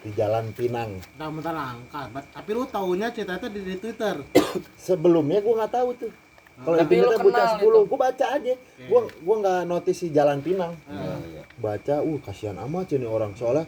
di 0.02 0.10
Jalan 0.14 0.54
Pinang. 0.54 1.02
Nah, 1.18 1.26
bentar 1.30 1.54
langka. 1.54 2.06
But- 2.14 2.30
Tapi 2.30 2.50
lu 2.54 2.64
taunya 2.70 3.10
cerita 3.10 3.34
itu 3.38 3.48
di, 3.50 3.60
di 3.66 3.76
Twitter. 3.76 4.14
sebelumnya 4.86 5.42
gua 5.42 5.64
nggak 5.64 5.72
tahu 5.74 5.88
tuh. 5.98 6.12
Kalau 6.58 6.74
Tapi 6.74 6.94
itu 6.98 7.06
kita 7.06 7.22
bocah 7.22 7.46
kenal 7.62 7.86
10 7.86 7.90
gua 7.90 7.98
baca 7.98 8.26
aja. 8.34 8.54
Gua 8.86 9.00
gua 9.22 9.34
nggak 9.42 9.60
notice 9.66 9.98
si 9.98 10.06
Jalan 10.10 10.38
Pinang. 10.42 10.74
Iya, 10.86 11.14
iya. 11.30 11.42
baca 11.58 11.94
uh 12.02 12.18
kasihan 12.22 12.58
amat 12.62 12.94
ini 12.94 13.06
orang. 13.06 13.34
Soalnya 13.34 13.66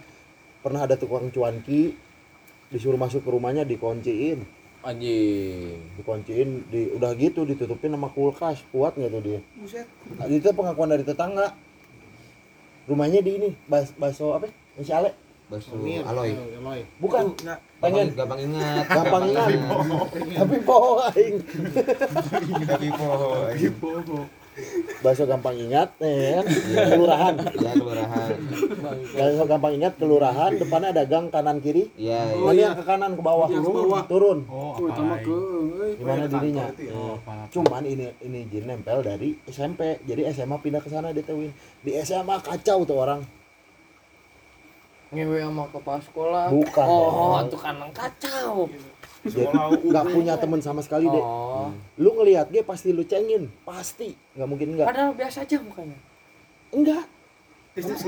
pernah 0.63 0.87
ada 0.87 0.95
tukang 0.95 1.31
cuanki 1.31 1.95
disuruh 2.71 2.99
masuk 2.99 3.27
ke 3.27 3.31
rumahnya 3.31 3.67
dikunciin. 3.67 4.63
Anjing. 4.81 5.77
dikunciin 6.01 6.65
di 6.73 6.89
udah 6.97 7.13
gitu 7.19 7.45
ditutupin 7.45 7.93
sama 7.93 8.09
kulkas. 8.11 8.65
Kuat 8.73 8.97
nggak 8.97 9.11
tuh 9.13 9.23
dia? 9.23 9.41
Buset. 9.59 9.87
Nah, 10.17 10.27
itu 10.31 10.51
pengakuan 10.55 10.89
dari 10.89 11.05
tetangga. 11.05 11.53
Rumahnya 12.89 13.21
di 13.23 13.31
ini 13.39 13.49
bas 13.71 13.93
baso 13.95 14.35
apa? 14.35 14.49
Masih 14.75 14.95
ale 14.97 15.11
Bakso 15.51 15.75
aloy. 15.75 16.31
eh, 16.31 16.59
Aloy. 16.63 16.81
bukan. 17.03 17.35
Gampang, 17.35 17.59
pengen 17.83 18.07
gampang 18.15 18.39
ingat. 18.39 18.87
gampang 18.87 19.23
ingat. 19.27 19.49
tapi 20.39 20.57
poho 20.63 20.93
aing 21.11 21.37
Tapi 22.63 22.89
poho. 22.95 24.31
baso 25.01 25.25
gampang 25.25 25.57
ingat 25.57 25.91
eh 25.99 26.39
kan 26.39 26.47
kelurahan. 26.93 27.35
Ya 27.59 27.73
kelurahan. 27.75 28.29
baso 29.11 29.45
gampang 29.49 29.73
ingat 29.75 29.99
kelurahan. 29.99 30.51
Depannya 30.55 30.95
ada 30.95 31.03
gang 31.03 31.35
kanan 31.35 31.59
kiri. 31.59 31.91
Iya, 31.99 32.31
oh, 32.39 32.55
iya. 32.55 32.71
yang 32.71 32.79
ke 32.79 32.85
kanan 32.87 33.19
ke 33.19 33.23
bawah. 33.25 33.49
Bawah. 33.51 34.07
turun. 34.07 34.47
Oh, 34.47 34.79
sama 34.93 35.19
apa 35.19 35.27
ke 35.27 35.35
euy. 35.35 35.93
gimana 35.99 36.31
dirinya? 36.31 36.67
Oh, 36.93 37.19
apa 37.19 37.51
cuman 37.51 37.83
ini 37.83 38.07
ini 38.23 38.47
jin 38.47 38.71
nempel 38.71 39.03
dari 39.03 39.35
SMP 39.51 39.99
jadi 40.07 40.31
SMA 40.31 40.63
pindah 40.63 40.79
ke 40.79 40.87
sana 40.87 41.11
dia 41.11 41.27
tewin 41.27 41.51
di 41.83 41.99
SMA 41.99 42.39
kacau 42.39 42.87
tuh 42.87 43.03
orang 43.03 43.25
ngewe 45.11 45.39
sama 45.43 45.65
kepala 45.71 46.01
sekolah. 46.03 46.45
Bukan, 46.55 46.87
oh 46.87 47.37
itu 47.43 47.59
kan 47.59 47.75
kacau. 47.91 48.71
Jadi, 49.21 49.45
nggak 49.85 50.05
punya 50.17 50.35
temen 50.41 50.65
sama 50.65 50.81
sekali 50.81 51.05
deh 51.05 51.21
oh. 51.21 51.69
Lu 52.01 52.17
ngelihat 52.17 52.49
dia 52.49 52.65
pasti 52.65 52.89
lu 52.89 53.05
cengin. 53.05 53.53
Pasti. 53.69 54.17
Nggak 54.33 54.49
mungkin 54.49 54.69
enggak 54.73 54.89
padahal 54.89 55.13
biasa 55.13 55.45
aja 55.45 55.57
mukanya. 55.61 55.99
Enggak 56.73 57.05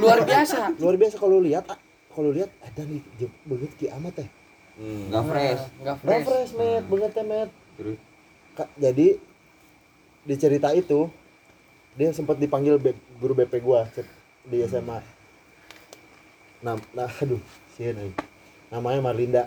luar 0.01 0.25
biasa. 0.25 0.75
Luar 0.81 0.97
biasa 0.97 1.15
kalau 1.21 1.39
lihat 1.45 1.65
ah, 1.69 1.79
kalau 2.13 2.33
lihat 2.33 2.51
ada 2.65 2.83
nih 2.89 3.01
banget 3.47 3.71
kiamat 3.79 4.13
teh 4.17 4.29
Enggak 4.81 5.25
fresh. 5.29 5.63
nggak 5.85 5.97
Nggak 6.01 6.21
fresh. 6.25 6.25
fresh 6.27 6.53
met. 6.57 6.83
Banget 6.89 7.11
teh 7.13 7.25
met. 7.29 7.51
Terus? 7.77 7.99
Ka- 8.57 8.73
jadi 8.81 9.09
di 10.23 10.35
cerita 10.41 10.69
itu 10.73 11.13
dia 11.93 12.09
sempat 12.17 12.41
dipanggil 12.41 12.81
guru 13.21 13.37
BP 13.37 13.61
gua 13.61 13.85
di 14.49 14.65
SMA 14.65 15.12
nah, 16.63 16.79
nah 16.95 17.11
aduh 17.23 17.43
sih 17.75 17.91
namanya 18.73 19.01
Marlinda. 19.05 19.45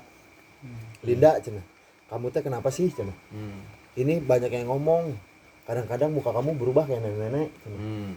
Linda 1.02 1.38
cina. 1.42 1.62
Kamu 2.06 2.30
teh 2.30 2.46
kenapa 2.46 2.70
sih 2.70 2.90
cina? 2.94 3.14
Hmm. 3.34 3.62
ini 3.98 4.22
banyak 4.22 4.52
yang 4.54 4.70
ngomong. 4.70 5.18
Kadang-kadang 5.66 6.14
muka 6.14 6.30
kamu 6.30 6.54
berubah 6.62 6.86
kayak 6.86 7.02
nenek-nenek 7.02 7.50
cina. 7.66 7.78
Hmm. 7.82 8.14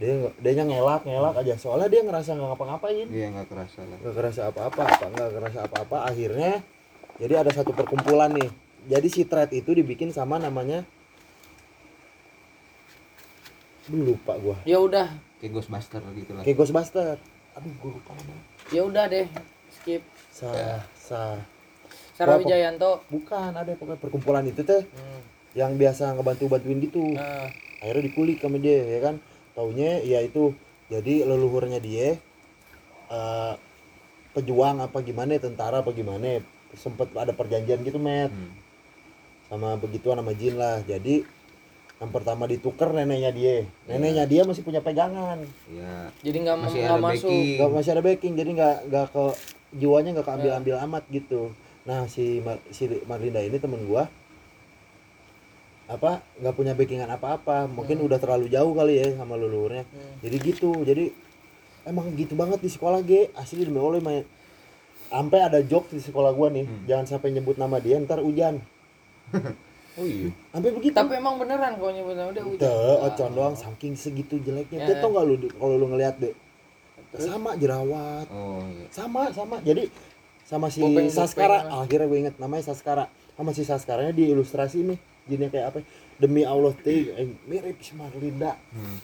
dia 0.00 0.16
dia 0.40 0.52
nya 0.56 0.64
ngelak 0.64 1.02
ngelak 1.04 1.34
aja. 1.44 1.54
Soalnya 1.58 1.90
dia 1.90 2.00
ngerasa 2.06 2.38
nggak 2.38 2.48
ngapa-ngapain. 2.54 3.06
Iya 3.10 3.26
enggak 3.34 3.48
kerasa 3.50 3.80
lah. 3.84 3.98
nggak 4.00 4.14
kerasa 4.16 4.40
apa-apa 4.48 4.82
apa 4.86 5.04
nggak 5.10 5.30
kerasa 5.34 5.58
apa-apa. 5.66 5.96
Akhirnya 6.08 6.52
jadi 7.20 7.34
ada 7.42 7.50
satu 7.52 7.74
perkumpulan 7.74 8.32
nih. 8.32 8.50
Jadi 8.88 9.08
si 9.12 9.22
thread 9.28 9.52
itu 9.52 9.76
dibikin 9.76 10.08
sama 10.14 10.40
namanya 10.40 10.86
lupa 13.90 14.38
gua. 14.38 14.56
Ya 14.64 14.78
udah 14.78 15.10
Kayak 15.40 15.52
Ghostbuster 15.56 16.00
gitu 16.14 16.30
lah. 16.36 16.42
kayak 16.44 16.56
Ghostbuster 16.60 17.16
aduh 17.56 17.72
gua 17.82 17.90
lupa 17.96 18.10
namanya. 18.14 18.42
Ya 18.70 18.82
udah 18.86 19.04
deh 19.10 19.26
skip. 19.70 20.02
Sa 20.30 20.50
sa. 20.94 21.40
Sarah 22.14 22.36
Gua 22.36 22.42
apa- 22.42 22.42
Wijayanto 22.46 22.90
bukan 23.08 23.50
ada 23.56 23.72
pokoknya 23.74 23.98
perkumpulan 23.98 24.44
itu 24.44 24.60
teh 24.62 24.84
hmm. 24.84 25.20
yang 25.56 25.74
biasa 25.80 26.14
ngebantu 26.14 26.44
bantuin 26.52 26.78
gitu. 26.78 27.16
Nah, 27.16 27.48
akhirnya 27.80 28.02
dikulik 28.06 28.38
sama 28.38 28.60
dia 28.60 28.80
ya 28.84 29.00
kan? 29.00 29.14
Taunya 29.56 29.98
ya 30.04 30.20
itu 30.22 30.52
jadi 30.92 31.24
leluhurnya 31.26 31.80
dia 31.80 32.18
eh 33.10 33.54
pejuang 34.30 34.78
apa 34.78 35.02
gimana 35.02 35.34
tentara 35.42 35.82
apa 35.82 35.90
gimana 35.90 36.38
sempet 36.78 37.10
ada 37.18 37.34
perjanjian 37.34 37.82
gitu 37.82 37.98
met. 37.98 38.30
Hmm. 38.30 38.52
sama 39.50 39.74
begituan 39.74 40.14
sama 40.22 40.30
jin 40.38 40.54
lah. 40.54 40.78
Jadi 40.86 41.26
yang 42.00 42.10
pertama 42.10 42.48
ditukar 42.48 42.90
neneknya 42.90 43.28
dia. 43.30 43.54
Neneknya 43.84 44.24
dia 44.24 44.42
masih 44.42 44.64
punya 44.64 44.80
pegangan. 44.80 45.44
Iya. 45.66 46.08
jadi 46.20 46.36
nggak 46.40 46.56
Masih 46.58 46.78
nggak 46.78 46.88
ada 46.90 46.96
masuk. 46.98 47.28
backing. 47.28 47.56
nggak 47.56 47.70
masih 47.70 47.90
ada 47.90 48.02
backing 48.02 48.34
jadi 48.34 48.50
nggak 48.50 48.76
nggak 48.88 49.06
ke 49.10 49.24
jiwanya 49.72 50.10
nggak 50.14 50.26
keambil 50.26 50.50
ambil 50.54 50.76
amat 50.82 51.04
gitu. 51.08 51.52
Nah 51.82 52.08
si 52.08 52.40
Mar- 52.40 52.64
si 52.70 52.88
Marlinda 53.04 53.38
ini 53.38 53.56
temen 53.56 53.84
gua 53.84 54.08
apa 55.86 56.22
nggak 56.38 56.54
punya 56.54 56.72
backingan 56.72 57.10
apa-apa. 57.10 57.68
Mungkin 57.68 58.00
udah 58.00 58.16
terlalu 58.16 58.48
jauh 58.48 58.72
kali 58.72 58.96
ya 58.96 59.12
sama 59.14 59.36
leluhurnya. 59.36 59.84
Hmm. 59.84 60.14
jadi 60.20 60.36
gitu 60.40 60.80
jadi 60.80 61.12
emang 61.82 62.12
gitu 62.14 62.32
banget 62.32 62.60
di 62.60 62.68
sekolah 62.68 63.00
G 63.00 63.28
asli 63.34 63.60
demi 63.60 63.76
Allah 63.76 64.00
main 64.00 64.24
sampai 65.08 65.40
ada 65.42 65.60
joke 65.60 65.90
di 65.90 66.00
sekolah 66.00 66.32
gua 66.32 66.48
nih. 66.48 66.64
Jangan 66.86 67.04
sampai 67.06 67.28
nyebut 67.30 67.56
nama 67.56 67.76
dia 67.76 67.98
ntar 67.98 68.24
hujan 68.24 68.56
Oh 69.94 70.06
iya. 70.06 70.30
sampai 70.48 70.70
begitu 70.70 70.94
tapi 70.94 71.12
emang 71.14 71.34
beneran 71.34 71.74
kalau 71.74 71.90
nyebutnya 71.90 72.26
udah 72.28 72.42
hujan 72.46 72.62
Tuh, 72.62 72.96
ocon 73.02 73.30
doang 73.32 73.54
saking 73.54 73.94
segitu 73.94 74.38
jeleknya. 74.38 74.78
Ya. 74.80 74.86
Dia 74.86 74.96
tau 74.98 75.10
gak 75.10 75.24
lu 75.24 75.34
kalau 75.50 75.74
lu 75.76 75.86
ngeliat 75.88 76.14
deh. 76.16 76.34
Sama 77.12 77.58
jerawat. 77.58 78.26
Oh 78.30 78.62
iya. 78.66 78.86
Sama, 78.88 79.34
sama. 79.34 79.58
Jadi 79.60 79.90
sama 80.46 80.66
si 80.66 80.78
Bopeng-bopeng 80.78 81.10
Saskara, 81.10 81.58
lah. 81.62 81.82
akhirnya 81.82 82.06
gue 82.06 82.18
inget 82.20 82.36
namanya 82.36 82.64
Saskara. 82.66 83.06
Sama 83.34 83.50
si 83.50 83.62
Saskaranya 83.62 84.10
di 84.10 84.30
ilustrasi 84.30 84.82
nih. 84.84 84.98
Jinnya 85.26 85.48
kayak 85.48 85.66
apa? 85.68 85.78
Demi 86.16 86.42
Allah 86.42 86.70
teh 86.76 87.10
eh, 87.12 87.28
mirip 87.44 87.78
si 87.78 87.94
Marlinda. 87.94 88.54
Hmm. 88.70 88.98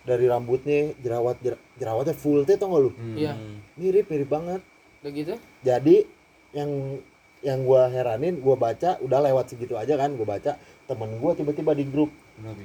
Dari 0.00 0.24
rambutnya 0.24 0.96
jerawat 0.96 1.40
jer- 1.40 1.60
jerawatnya 1.76 2.12
full 2.12 2.44
teh 2.44 2.56
tau 2.56 2.68
gak 2.68 2.80
lu? 2.80 2.90
iya 3.14 3.36
Mirip, 3.76 4.08
mirip 4.08 4.28
banget. 4.28 4.60
udah 5.00 5.12
gitu 5.12 5.34
Jadi 5.60 6.04
yang 6.52 7.00
yang 7.40 7.64
gua 7.64 7.88
heranin, 7.88 8.40
gua 8.40 8.56
baca 8.56 9.00
udah 9.00 9.20
lewat 9.24 9.52
segitu 9.52 9.76
aja 9.76 9.96
kan, 9.96 10.12
gua 10.16 10.36
baca 10.36 10.60
temen 10.84 11.10
gua 11.22 11.32
tiba-tiba 11.32 11.72
di 11.72 11.84
grup 11.88 12.10
Kenapa? 12.36 12.64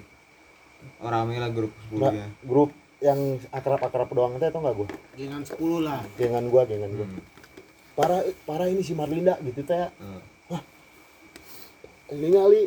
Oh 1.02 1.10
rame 1.10 1.36
lah 1.42 1.50
grup 1.50 1.74
Nggak, 1.90 2.14
10 2.14 2.22
ya. 2.22 2.28
grup 2.46 2.72
yang 3.04 3.20
akrab-akrab 3.52 4.10
doang 4.16 4.34
teh 4.40 4.50
tau 4.50 4.64
gak 4.64 4.76
gua? 4.78 4.88
Gengan 5.20 5.44
10 5.44 5.84
lah. 5.84 6.02
Gengan 6.16 6.46
gua, 6.48 6.64
gengan 6.66 6.92
gua. 6.96 7.08
Hmm. 7.08 7.22
Parah 7.96 8.22
parah 8.48 8.68
ini 8.72 8.82
si 8.82 8.96
Marlinda 8.96 9.36
gitu 9.44 9.62
teh. 9.62 9.78
Eh. 9.88 10.62
Ini 12.06 12.28
kali 12.30 12.62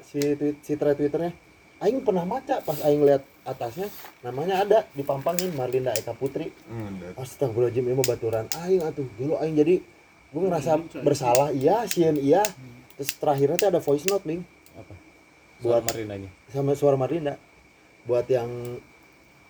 si 0.00 0.20
tweet 0.40 0.56
si 0.64 0.72
thread 0.74 0.96
Twitternya. 0.96 1.32
Aing 1.80 2.04
pernah 2.04 2.28
baca 2.28 2.60
pas 2.60 2.76
aing 2.84 3.04
lihat 3.04 3.24
atasnya 3.44 3.88
namanya 4.20 4.64
ada 4.64 4.78
dipampangin 4.92 5.52
Marlinda 5.56 5.92
Eka 5.96 6.12
Putri. 6.16 6.52
Hmm. 6.68 7.16
Astagfirullahaladzim 7.16 7.88
ini 7.88 8.04
baturan 8.04 8.46
aing 8.56 8.84
atuh. 8.84 9.04
Dulu 9.16 9.36
aing 9.40 9.56
jadi 9.56 9.80
gue 10.30 10.40
ngerasa 10.40 10.72
bersalah 11.02 11.50
iya 11.50 11.82
sieun 11.84 12.16
iya. 12.16 12.42
Terus 12.94 13.16
terakhirnya 13.16 13.56
tuh 13.56 13.68
ada 13.68 13.80
voice 13.80 14.04
note 14.06 14.24
ning 14.24 14.44
Apa? 14.74 14.94
buat 15.58 15.80
Suara 15.80 15.88
Marindanya. 15.88 16.30
sama 16.48 16.72
suara 16.72 16.96
Marlinda 16.96 17.34
buat 18.02 18.24
yang 18.26 18.48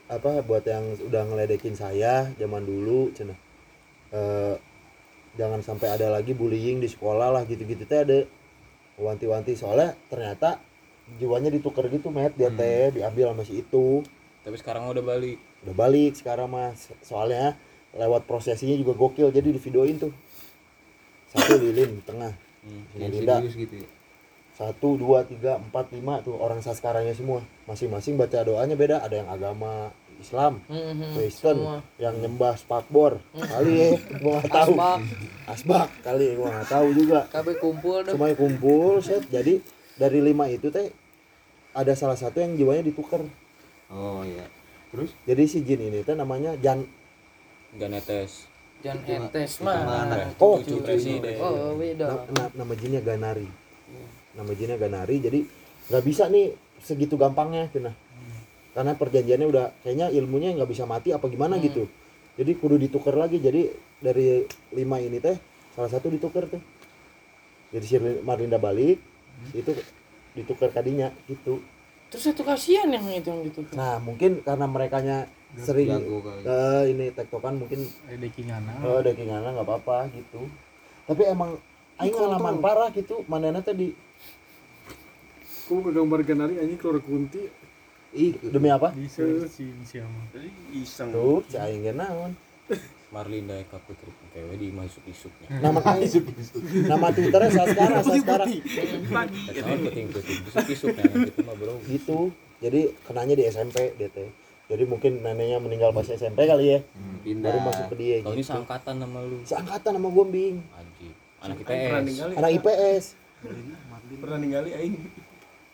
apa 0.07 0.43
buat 0.43 0.67
yang 0.67 0.99
udah 1.01 1.23
ngeledekin 1.25 1.75
saya 1.75 2.31
zaman 2.35 2.63
dulu 2.63 3.11
cina 3.13 3.35
Eh, 4.11 4.57
jangan 5.39 5.63
sampai 5.63 5.87
ada 5.87 6.11
lagi 6.11 6.35
bullying 6.35 6.83
di 6.83 6.91
sekolah 6.91 7.31
lah 7.31 7.47
gitu-gitu 7.47 7.87
teh 7.87 8.03
ada 8.03 8.19
wanti-wanti. 8.99 9.55
Soalnya 9.55 9.95
ternyata 10.11 10.59
jiwanya 11.15 11.47
ditukar 11.47 11.87
gitu 11.87 12.11
met 12.11 12.35
dia 12.35 12.51
teh 12.51 12.91
diambil 12.91 13.31
sama 13.31 13.47
si 13.47 13.63
itu. 13.63 14.03
Tapi 14.43 14.57
sekarang 14.59 14.91
udah 14.91 14.99
balik. 14.99 15.39
udah 15.63 15.75
balik 15.79 16.19
sekarang 16.19 16.51
mas. 16.51 16.91
Soalnya 17.07 17.55
lewat 17.95 18.27
prosesinya 18.27 18.75
juga 18.75 18.99
gokil 18.99 19.31
jadi 19.31 19.47
di 19.47 19.63
videoin 19.63 19.95
tuh 19.95 20.11
satu 21.31 21.55
lilin 21.59 21.99
di 21.99 22.03
tengah. 22.03 22.33
Hmm. 22.61 22.85
Yang 22.99 23.57
gitu 23.57 23.77
ya. 23.81 23.89
satu 24.61 25.01
dua 25.01 25.25
tiga 25.25 25.57
empat 25.57 25.89
lima 25.97 26.21
tuh 26.21 26.37
orang 26.37 26.61
saskaranya 26.61 27.17
semua. 27.17 27.41
Masing-masing 27.65 28.21
baca 28.21 28.45
doanya 28.45 28.77
beda. 28.77 29.01
Ada 29.01 29.25
yang 29.25 29.29
agama 29.33 29.89
Islam 30.21 30.61
Hmm, 30.69 31.17
Kristen 31.17 31.57
semua. 31.65 31.81
yang 31.97 32.13
nyembah 32.21 32.55
spakbor. 32.61 33.25
Kali 33.33 33.73
ya 33.73 33.89
gua 34.21 34.45
nggak 34.45 34.53
tahu. 34.53 34.73
Asbak. 34.77 34.99
asbak 35.49 35.89
kali 36.05 36.27
gua 36.37 36.49
nggak 36.53 36.69
tahu 36.69 36.87
juga. 36.93 37.21
KB 37.33 37.49
kumpul 37.57 37.97
deh. 38.05 38.13
Semuanya 38.13 38.37
kumpul 38.37 39.01
set. 39.01 39.25
Jadi 39.33 39.65
dari 39.97 40.19
lima 40.21 40.45
itu 40.53 40.69
teh 40.69 40.93
ada 41.73 41.97
salah 41.97 42.21
satu 42.21 42.45
yang 42.45 42.53
jiwanya 42.53 42.85
ditukar. 42.85 43.25
Oh 43.89 44.21
iya. 44.29 44.45
Terus? 44.93 45.17
Jadi 45.25 45.43
si 45.49 45.65
jin 45.65 45.81
ini 45.81 46.05
teh 46.05 46.13
namanya 46.13 46.53
Jan 46.61 46.85
Ganetes 47.71 48.50
Jangan 48.81 49.29
etes 49.29 49.51
itu 49.57 49.65
mah. 49.65 49.77
Oh, 50.37 50.57
cucu 50.59 50.81
presiden 50.81 51.37
Oh, 51.37 51.77
beda. 51.77 52.07
na- 52.07 52.25
na- 52.33 52.53
nama 52.55 52.73
jinnya 52.75 53.01
Ganari. 53.01 53.45
Nama 54.33 54.51
jinnya 54.55 54.77
Ganari 54.77 55.17
jadi 55.19 55.41
nggak 55.91 56.05
bisa 56.07 56.27
nih 56.27 56.55
segitu 56.81 57.15
gampangnya 57.15 57.69
cina 57.69 57.93
karena 58.71 58.95
perjanjiannya 58.95 59.47
udah 59.47 59.67
kayaknya 59.83 60.07
ilmunya 60.11 60.55
nggak 60.55 60.71
bisa 60.71 60.87
mati 60.87 61.11
apa 61.11 61.27
gimana 61.27 61.59
Hmm. 61.59 61.65
gitu. 61.67 61.85
Jadi 62.39 62.53
kudu 62.57 62.79
ditukar 62.79 63.13
lagi. 63.15 63.37
Jadi 63.37 63.69
dari 63.99 64.47
lima 64.73 64.97
ini 64.97 65.19
teh 65.19 65.37
salah 65.71 65.91
satu 65.91 66.09
ditukar 66.09 66.47
tuh 66.47 66.63
jadi 67.69 67.85
si 67.85 67.95
Marlinda 68.23 68.57
balik 68.57 68.97
itu 69.53 69.71
ditukar 70.33 70.71
kadinya 70.71 71.11
gitu. 71.27 71.61
Terus 72.09 72.23
satu 72.25 72.43
kasihan 72.43 72.89
yang 72.89 73.07
itu 73.07 73.29
yang 73.29 73.43
gitu. 73.45 73.63
nah 73.73 73.99
mungkin 73.99 74.41
karena 74.41 74.67
merekanya 74.67 75.19
sering 75.59 75.91
eh, 75.91 76.83
ini 76.95 77.11
tektokan 77.11 77.59
mungkin 77.59 77.83
Ada 78.07 78.17
dekingana. 78.23 78.73
oh 78.87 79.01
dekingana 79.03 79.49
nggak 79.51 79.67
apa-apa 79.67 80.07
gitu. 80.15 80.47
Tapi 81.11 81.23
emang 81.27 81.59
aing 81.99 82.15
ngalaman 82.15 82.63
parah 82.63 82.89
gitu 82.95 83.27
manena 83.27 83.59
tadi. 83.59 83.91
Aku 85.67 85.83
ke 85.87 85.91
gambar 85.95 86.23
ganari 86.27 86.59
anjing 86.59 86.79
keluar 86.79 87.03
kunti. 87.03 87.47
ih 88.11 88.35
demi 88.43 88.67
apa? 88.67 88.91
Siapa? 88.91 89.47
Jadi 90.35 90.51
iseng. 90.75 91.15
tuh 91.15 91.47
si 91.47 91.55
aing 91.55 91.87
ge 91.87 91.95
naon? 91.95 92.35
Marlinda 93.11 93.59
Eka 93.59 93.79
Putri. 93.83 94.11
Kewe 94.31 94.55
di 94.55 94.71
masuk 94.71 95.03
isuknya 95.11 95.51
nama 95.65 95.83
nama 95.83 97.07
twitternya 97.11 97.51
Saskara 97.51 97.99
Saskara 98.07 98.47
Pagi. 98.47 99.43
Tahun 99.59 99.79
puting 99.83 100.07
puting 100.15 100.39
isuk 100.47 100.67
isuknya 100.71 101.05
gitu 101.27 101.43
mah 101.43 101.55
bro 101.59 101.75
gitu. 101.91 102.31
Jadi 102.63 102.95
kenanya 103.03 103.35
di 103.35 103.45
SMP 103.51 103.95
DT 103.99 104.31
jadi 104.71 104.85
mungkin 104.87 105.13
neneknya 105.19 105.59
meninggal 105.59 105.91
pas 105.91 106.07
SMP 106.07 106.47
kali 106.47 106.67
ya. 106.71 106.79
Hmm, 106.95 107.19
baru 107.19 107.27
pindah 107.27 107.63
masuk 107.67 107.85
ke 107.91 107.95
dia 107.99 108.15
Tahu 108.23 108.31
ini 108.31 108.39
gitu. 108.39 108.49
seangkatan 108.55 108.95
sama 109.03 109.19
lu. 109.27 109.39
Seangkatan 109.43 109.91
sama 109.99 110.09
gue 110.09 110.27
bing. 110.31 110.57
Anjing 110.71 111.15
anak 111.41 111.57
IPS 111.59 112.05
ninggali. 112.05 112.33
anak 112.37 112.51
IPS 112.61 113.05
Pernah 114.21 114.39
ninggali 114.39 114.71
aing. 114.77 114.95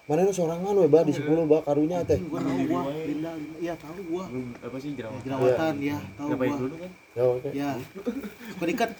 mana 0.06 0.22
nu 0.22 0.30
sorangan 0.30 0.70
we 0.78 0.86
bah 0.86 1.02
di 1.02 1.10
10 1.10 1.26
bah 1.50 1.66
karunya 1.66 1.98
teh. 2.06 2.14
Gua 2.30 2.38
tahu 2.38 2.62
gua. 2.70 2.94
Linda 2.94 3.34
iya 3.58 3.74
tahu 3.74 3.98
gua. 4.06 4.24
Apa 4.62 4.76
sih 4.78 4.94
jerawat? 4.94 5.18
jerawatan 5.26 5.74
ya 5.82 5.98
tahu 6.14 6.28
Ngapain 6.30 6.50
gua. 6.54 6.60
dulu 6.62 6.74
kan? 6.78 6.90
ya 7.18 7.22
oke. 7.26 7.48
Ya 7.50 7.68
suka 8.54 8.64
diikat? 8.70 8.90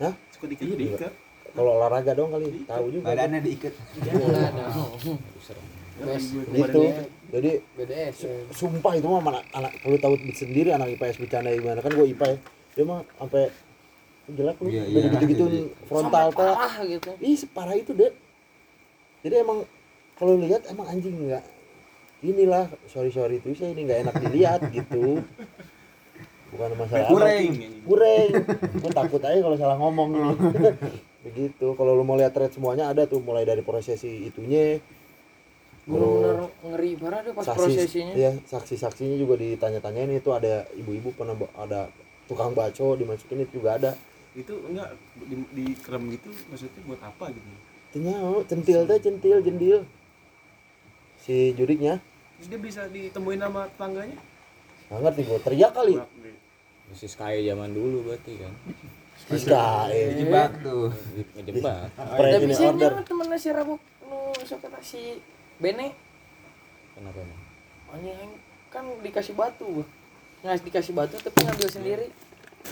Hah? 0.00 0.12
suka 0.32 0.44
diikat? 0.48 0.64
Iya 0.64 0.76
diikat. 0.80 1.12
kalau 1.52 1.70
olahraga 1.76 2.12
dong 2.16 2.32
kali 2.32 2.64
tahu 2.64 2.86
juga. 2.96 3.04
Badannya 3.12 3.40
diikat. 3.44 3.74
Enggak 3.76 4.48
ada. 4.56 4.64
Bes. 5.94 6.24
gitu 6.32 6.80
jadi 7.34 7.50
BDS. 7.74 8.14
sumpah 8.54 8.94
itu 8.94 9.06
mah 9.10 9.18
anak 9.18 9.44
anak 9.50 9.72
kalau 9.82 9.96
tahu 9.98 10.14
sendiri 10.30 10.70
anak 10.70 10.94
IPS 10.94 11.18
bercanda 11.18 11.50
gimana. 11.50 11.82
Kan 11.82 11.90
gue 11.98 12.06
IPA 12.14 12.26
ya 12.30 12.36
dia 12.74 12.84
mah 12.86 13.00
sampai 13.18 13.50
jelek 14.30 14.56
lu. 14.62 14.68
Iya, 14.70 14.82
gitu 14.86 14.98
iya. 15.02 15.28
gitu 15.28 15.44
Jadi, 15.50 15.60
frontal 15.90 16.26
Sampai 16.30 16.46
parah 16.48 16.74
gitu. 16.86 17.10
ih 17.20 17.36
separah 17.36 17.74
itu 17.76 17.92
deh 17.92 18.12
jadi 19.24 19.40
emang 19.40 19.64
kalau 20.20 20.36
lihat 20.36 20.68
emang 20.68 20.86
anjing 20.86 21.16
nggak 21.16 21.44
inilah 22.20 22.68
sorry 22.86 23.08
sorry 23.08 23.40
itu 23.40 23.56
saya 23.56 23.72
ini 23.72 23.88
nggak 23.88 24.00
enak 24.04 24.14
dilihat 24.20 24.60
gitu. 24.76 25.24
Bukan 26.54 26.70
masalah 26.78 27.10
Kureng. 27.10 27.50
kureng. 27.82 28.30
Gue 28.78 28.92
takut 28.94 29.18
aja 29.26 29.42
kalau 29.42 29.56
salah 29.58 29.74
ngomong. 29.74 30.38
Begitu. 31.26 31.66
Kalau 31.74 31.98
lu 31.98 32.06
mau 32.06 32.14
lihat 32.14 32.30
thread 32.30 32.52
semuanya 32.54 32.94
ada 32.94 33.10
tuh 33.10 33.18
mulai 33.18 33.42
dari 33.42 33.64
prosesi 33.64 34.30
itunya 34.30 34.78
Bener-bener 35.84 36.48
ngeri 36.64 36.90
parah 36.96 37.20
deh 37.20 37.32
pas 37.36 37.44
prosesinya. 37.44 38.14
ya 38.16 38.32
saksi 38.48 38.74
saksinya 38.80 39.16
juga 39.20 39.36
ditanya-tanyain 39.36 40.16
itu 40.16 40.32
ada 40.32 40.64
ibu-ibu 40.72 41.12
pernah 41.12 41.36
ada 41.60 41.92
tukang 42.24 42.56
baco 42.56 42.96
dimasukin 42.96 43.44
itu 43.44 43.60
juga 43.60 43.76
ada. 43.76 43.90
Itu 44.32 44.64
enggak 44.64 44.96
di, 45.28 45.36
di 45.52 45.66
krem 45.76 46.08
gitu 46.08 46.32
maksudnya 46.48 46.80
buat 46.88 47.00
apa 47.04 47.28
gitu? 47.36 47.48
Tanya, 47.94 48.16
oh, 48.24 48.42
centil 48.48 48.88
teh 48.88 48.98
centil 48.98 49.38
jendil. 49.44 49.78
Si 51.20 51.52
juriknya. 51.52 52.00
Terus 52.40 52.48
dia 52.48 52.60
bisa 52.60 52.82
ditemuin 52.88 53.40
sama 53.40 53.68
tetangganya? 53.76 54.18
nggak 54.84 55.00
ngerti 55.00 55.20
gue 55.26 55.40
teriak 55.40 55.72
kali. 55.72 55.94
Si 56.92 57.06
Sky 57.08 57.44
zaman 57.44 57.72
dulu 57.72 58.08
berarti 58.08 58.32
kan? 58.40 58.52
Bisa 59.32 59.88
eh 59.88 60.12
dijebak 60.12 60.52
tuh. 60.60 60.92
Ngejebak 61.38 61.88
Prank 61.96 62.32
Tapi 62.36 62.52
sih 62.52 62.68
temennya 63.08 63.38
si 63.40 63.48
Rabuk 63.50 63.80
nu 64.04 64.36
sok 64.44 64.68
kata 64.68 64.78
si 64.84 65.16
Bene 65.58 65.94
kenapa 66.94 67.18
emang 67.22 67.42
anjing 67.94 68.32
kan 68.70 68.84
dikasih 69.02 69.34
batu. 69.38 69.86
Nggak 70.42 70.66
dikasih 70.66 70.92
batu 70.94 71.14
tapi 71.22 71.38
ngambil 71.46 71.68
sendiri. 71.70 72.06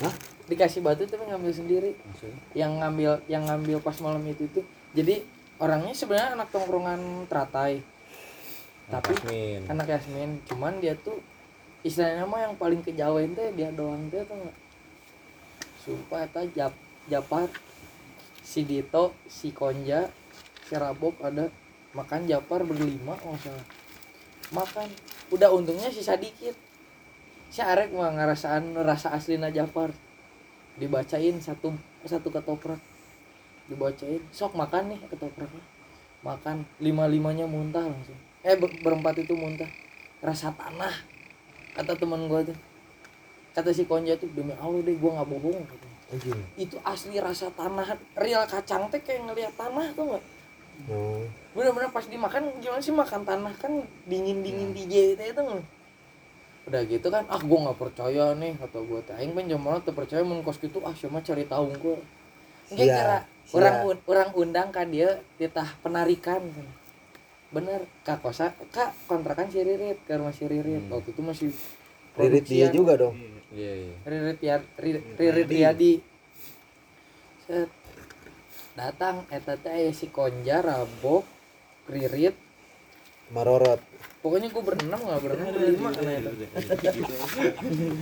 Hah? 0.03 0.15
Dikasih 0.51 0.81
batu 0.83 1.07
tapi 1.07 1.25
ngambil 1.31 1.53
sendiri. 1.55 1.91
maksudnya 1.95 2.39
Yang 2.59 2.73
ngambil 2.83 3.13
yang 3.31 3.43
ngambil 3.47 3.79
pas 3.79 3.97
malam 4.03 4.23
itu 4.27 4.51
tuh. 4.51 4.67
Jadi 4.93 5.23
orangnya 5.63 5.95
sebenarnya 5.95 6.35
anak 6.35 6.49
tongkrongan 6.51 7.31
teratai. 7.31 7.83
Tapi 8.91 9.15
Yasmin 9.15 9.63
anak 9.71 9.87
Yasmin, 9.89 10.31
cuman 10.51 10.83
dia 10.83 10.99
tuh 10.99 11.17
istilahnya 11.87 12.27
mah 12.27 12.47
yang 12.47 12.55
paling 12.59 12.83
kejawen 12.83 13.35
teh 13.35 13.51
dia 13.55 13.71
doang 13.75 14.11
teh 14.11 14.23
tuh 14.27 14.39
nggak 14.39 14.57
sumpah 15.83 16.31
eta 16.31 16.43
jap 16.55 16.75
japar 17.11 17.51
si 18.43 18.63
Dito 18.63 19.15
si 19.27 19.51
Konja 19.51 20.07
si 20.67 20.75
Rabok 20.79 21.19
ada 21.27 21.51
makan 21.93 22.25
japar 22.25 22.65
berlima 22.65 23.17
oh 23.25 23.37
salah 23.41 23.67
makan. 24.53 24.89
Udah 25.33 25.49
untungnya 25.49 25.89
sisa 25.89 26.17
dikit. 26.17 26.53
Si 27.53 27.61
Arek 27.61 27.93
mah 27.93 28.13
ngerasaan 28.13 28.77
rasa 28.85 29.13
aslina 29.13 29.49
japar 29.49 29.93
dibacain 30.77 31.37
satu 31.41 31.73
satu 32.05 32.29
ketoprak. 32.29 32.81
Dibacain 33.69 34.21
sok 34.33 34.57
makan 34.57 34.93
nih 34.93 35.01
ketopraknya 35.09 35.65
makan 36.23 36.63
lima 36.79 37.11
limanya 37.11 37.45
muntah 37.49 37.83
langsung. 37.83 38.17
Eh 38.47 38.55
ber- 38.55 38.79
berempat 38.81 39.27
itu 39.27 39.35
muntah. 39.35 39.69
Rasa 40.23 40.55
tanah 40.55 40.95
kata 41.75 41.99
teman 41.99 42.31
gua 42.31 42.47
tuh. 42.47 42.57
Kata 43.53 43.69
si 43.75 43.85
Konja 43.85 44.17
tuh 44.17 44.31
demi 44.33 44.55
Allah 44.57 44.81
deh 44.81 44.97
gua 44.97 45.21
nggak 45.21 45.29
bohong 45.29 45.65
katanya. 45.69 45.99
anjing 46.13 46.41
itu 46.61 46.77
asli 46.85 47.17
rasa 47.19 47.49
tanah. 47.53 47.97
Real 48.17 48.45
kacang 48.47 48.89
teh 48.89 49.01
kayak 49.03 49.29
ngeliat 49.29 49.53
tanah 49.59 49.93
tuh 49.93 50.15
nggak 50.15 50.25
oh. 50.91 51.23
bener-bener 51.53 51.93
pas 51.93 52.07
dimakan 52.09 52.49
gimana 52.59 52.81
sih 52.81 52.95
makan 52.95 53.23
tanah? 53.29 53.55
Kan 53.61 53.85
dingin 54.09 54.41
dingin 54.41 54.73
di 54.73 54.89
itu 54.89 55.21
itu 55.21 55.41
nggak? 55.41 55.65
Udah 56.63 56.83
gitu 56.87 57.11
kan 57.11 57.27
ah 57.27 57.43
gua 57.43 57.59
nggak 57.71 57.79
percaya 57.79 58.33
nih 58.39 58.55
kata 58.57 58.79
gua. 58.87 59.03
Teh 59.03 59.15
aing 59.19 59.35
pengen 59.37 59.59
jaman 59.59 59.83
tuh 59.83 59.93
percaya 59.93 60.23
mun 60.23 60.41
kos 60.47 60.63
gitu 60.63 60.81
ah 60.87 60.95
cuma 60.95 61.19
cari 61.21 61.45
tahu 61.45 61.75
gua? 61.83 61.99
Nggak 62.73 62.87
Sia, 62.89 62.97
kira 62.97 63.19
sia. 63.45 63.57
orang 63.59 63.77
un- 63.85 64.05
orang 64.09 64.31
undang 64.39 64.69
kan 64.73 64.87
dia 64.89 65.21
titah 65.37 65.69
penarikan 65.83 66.41
kan. 66.41 66.69
bener 67.53 67.85
kak 68.01 68.25
kosa 68.25 68.49
kak 68.73 68.97
kontrakan 69.05 69.53
si 69.53 69.61
Ririt 69.61 70.01
ke 70.09 70.17
rumah 70.17 70.33
si 70.33 70.49
Ririt. 70.49 70.89
Waktu 70.89 71.13
itu 71.13 71.21
masih 71.21 71.51
Ririt 72.17 72.45
dia 72.49 72.73
juga 72.73 72.97
dong. 72.97 73.13
Iya 73.53 73.73
iya. 73.77 73.95
Ririt 74.09 74.39
ya 74.41 74.57
Ri- 74.81 75.05
Ririt 75.21 75.49
Riyadi 75.53 75.93
Set. 77.45 77.69
datang 77.69 77.69
eta 77.69 77.82
teh 78.73 79.71
aya 79.73 79.93
si 79.93 80.09
Konja 80.09 80.65
Rabok 80.65 81.25
Ririt. 81.93 82.37
Marorot. 83.33 83.81
Pokoknya 84.21 84.53
gue 84.53 84.63
berenam 84.63 85.01
nggak 85.03 85.21
berenam 85.25 85.47
berlima 85.51 85.89
karena 85.93 86.13
itu. 86.21 86.31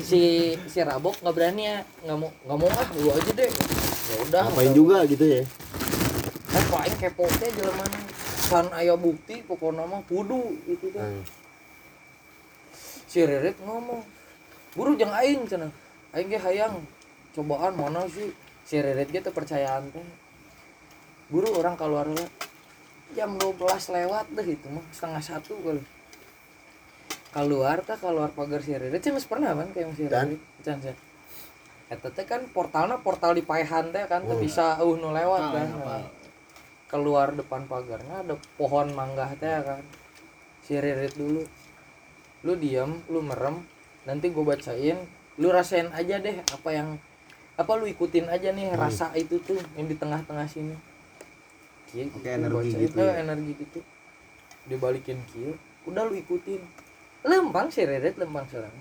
Si 0.08 0.22
si 0.70 0.78
Rabok 0.82 1.22
nggak 1.22 1.34
berani 1.34 1.62
ya 1.66 1.76
nggak 2.06 2.18
mau 2.18 2.30
nggak 2.30 2.58
mau 2.58 2.68
ah 2.70 2.88
lu 2.98 3.10
aja 3.10 3.32
deh. 3.34 3.50
Ya 3.50 4.16
udah. 4.26 4.42
Ngapain 4.50 4.72
juga 4.74 4.96
gitu 5.06 5.24
ya? 5.26 5.42
Kan 6.50 6.64
paling 6.70 6.96
kepo 6.98 7.24
teh 7.38 7.50
jelema 7.54 7.86
san 8.50 8.66
aya 8.74 8.98
bukti 8.98 9.46
pokoknya 9.46 9.86
mah 9.86 10.02
kudu 10.10 10.58
gitu 10.66 10.90
kan 10.90 11.06
Nah, 11.06 11.22
si 13.06 13.22
Ririt 13.22 13.54
ngomong 13.62 14.02
buru 14.74 14.98
jangan 14.98 15.22
aing 15.22 15.46
cenah. 15.46 15.70
Aing 16.10 16.30
ge 16.30 16.38
hayang 16.38 16.82
cobaan 17.34 17.78
mana 17.78 18.06
sih? 18.10 18.34
Si 18.66 18.78
Ririt 18.82 19.10
gitu 19.14 19.30
percayaan 19.30 19.94
teh 19.94 20.06
buru 21.30 21.48
orang 21.56 21.78
keluar 21.78 22.10
lah 22.10 22.28
jam 23.14 23.34
12 23.38 23.58
lewat 23.94 24.26
deh 24.34 24.46
itu 24.46 24.66
mah 24.70 24.84
setengah 24.90 25.22
satu 25.22 25.54
kali. 25.62 25.82
Keluar 27.30 27.78
tah 27.86 27.94
keluar 27.94 28.34
pagar 28.34 28.58
si 28.62 28.74
Ririt 28.74 29.02
sih 29.02 29.14
mas 29.14 29.26
pernah 29.26 29.54
kan 29.54 29.70
kayak 29.70 29.94
si 29.94 30.10
Dan? 30.10 30.34
Ririt 30.34 30.42
can 30.66 30.78
can 30.82 30.96
Eta 31.90 32.10
teh 32.10 32.26
kan 32.26 32.42
portalnya 32.50 32.98
portal 32.98 33.34
di 33.34 33.42
Paehan 33.42 33.94
teh 33.94 34.02
kan 34.10 34.26
teh 34.26 34.38
bisa 34.38 34.78
uh 34.82 34.94
nu 34.98 35.14
lewat 35.14 35.42
kan. 35.54 35.68
Keluar 36.90 37.30
depan 37.34 37.70
pagarnya 37.70 38.26
ada 38.26 38.34
pohon 38.58 38.90
mangga 38.94 39.30
teh 39.38 39.58
kan. 39.62 39.82
Si 40.66 40.74
Ririt 40.74 41.14
dulu. 41.14 41.42
Lu 42.46 42.52
diam 42.58 43.02
lu 43.06 43.22
merem 43.22 43.62
nanti 44.08 44.32
gue 44.32 44.44
bacain 44.44 44.96
lu 45.36 45.48
rasain 45.52 45.92
aja 45.92 46.16
deh 46.20 46.40
apa 46.40 46.70
yang 46.72 46.96
apa 47.60 47.72
lu 47.76 47.84
ikutin 47.84 48.32
aja 48.32 48.48
nih 48.52 48.72
rasa 48.72 49.12
itu 49.12 49.36
tuh 49.44 49.60
yang 49.76 49.84
di 49.88 49.96
tengah-tengah 49.96 50.48
sini 50.48 50.72
Gitu, 51.90 52.14
Oke, 52.14 52.30
energi 52.30 52.70
bacain. 52.70 52.82
gitu 52.86 52.98
ya. 53.02 53.12
energi 53.18 53.52
gitu. 53.58 53.78
Dibalikin 54.70 55.18
kieu 55.30 55.52
udah 55.88 56.06
lu 56.06 56.14
ikutin. 56.14 56.62
Lempang 57.26 57.68
si 57.68 57.82
Ririt 57.84 58.16
lempang 58.16 58.46
serang 58.48 58.72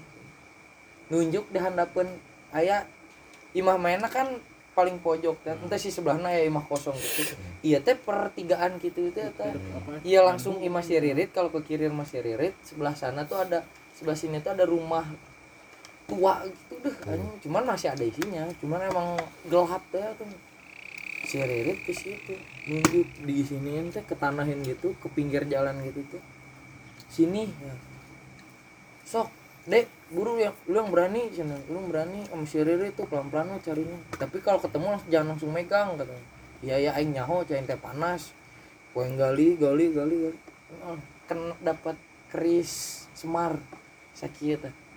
nunjuk 1.10 1.50
di 1.50 1.58
handapeun 1.58 2.06
aya 2.54 2.86
imah 3.58 3.82
mainnya 3.82 4.06
kan 4.06 4.38
paling 4.78 5.02
pojok 5.02 5.42
teh 5.42 5.58
entah 5.58 5.76
si 5.82 5.90
sebelahnya 5.90 6.30
ya 6.30 6.46
imah 6.46 6.64
kosong 6.70 6.94
gitu. 6.96 7.34
Iya 7.66 7.82
teh 7.82 7.98
pertigaan 7.98 8.78
gitu 8.78 9.10
teh 9.12 9.26
teh. 9.34 9.52
Iya 10.06 10.22
langsung 10.24 10.62
imah 10.62 10.86
si 10.86 10.96
Ririt 10.96 11.34
kalau 11.34 11.50
ke 11.50 11.66
kiri 11.66 11.90
rumah 11.90 12.06
si 12.06 12.22
Ririt 12.22 12.54
sebelah 12.62 12.94
sana 12.94 13.26
tuh 13.26 13.42
ada 13.42 13.66
sebelah 13.98 14.16
sini 14.16 14.38
tuh 14.40 14.54
ada 14.54 14.64
rumah 14.70 15.04
tua 16.10 16.42
gitu 16.46 16.74
deh 16.82 16.96
anjing. 17.06 17.38
cuman 17.46 17.64
masih 17.70 17.94
ada 17.94 18.02
isinya 18.02 18.50
cuman 18.58 18.82
emang 18.90 19.08
gelap 19.46 19.84
teh 19.94 20.02
tuh 20.18 20.26
si 21.30 21.38
Ririt 21.38 21.86
ke 21.86 21.94
situ. 21.94 22.34
Nunjuk 22.66 23.06
di 23.22 23.46
sini 23.46 23.78
teh 23.94 24.02
ketanahin 24.02 24.66
gitu 24.66 24.98
ke 24.98 25.08
pinggir 25.14 25.46
jalan 25.46 25.78
gitu 25.86 26.02
tuh 26.10 26.22
sini. 27.10 27.46
Ya. 27.46 27.74
sok 29.06 29.30
dek 29.70 29.90
buru 30.14 30.38
yang 30.38 30.54
lu 30.70 30.82
yang 30.82 30.90
berani 30.90 31.30
sana 31.34 31.58
lu 31.70 31.82
yang 31.82 31.90
berani 31.90 32.26
sama 32.30 32.46
si 32.50 32.58
Riri 32.62 32.90
tuh 32.98 33.06
pelan 33.06 33.30
pelan 33.30 33.54
lo 33.54 33.62
carinya. 33.62 33.98
Tapi 34.18 34.42
kalau 34.42 34.58
ketemu 34.58 34.98
langsung 34.98 35.10
jangan 35.14 35.28
langsung 35.38 35.52
megang 35.54 35.94
katanya 35.94 36.26
iya 36.66 36.76
ya 36.82 36.92
aing 36.98 37.14
nyaho 37.14 37.46
cain 37.46 37.70
teh 37.70 37.78
panas. 37.78 38.34
Poin 38.90 39.14
gali 39.14 39.54
gali 39.54 39.94
gali 39.94 40.16
gali. 40.26 40.38
Ah, 40.82 40.98
kena 41.30 41.54
dapat 41.62 41.94
keris 42.34 43.06
semar. 43.14 43.62
Sakit 44.18 44.90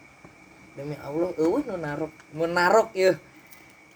demi 0.72 0.96
Allah 1.04 1.36
eueuh 1.36 1.60
nu 1.68 1.76
narok 1.76 2.12
mun 2.32 2.56
narok 2.56 2.96
ya 2.96 3.12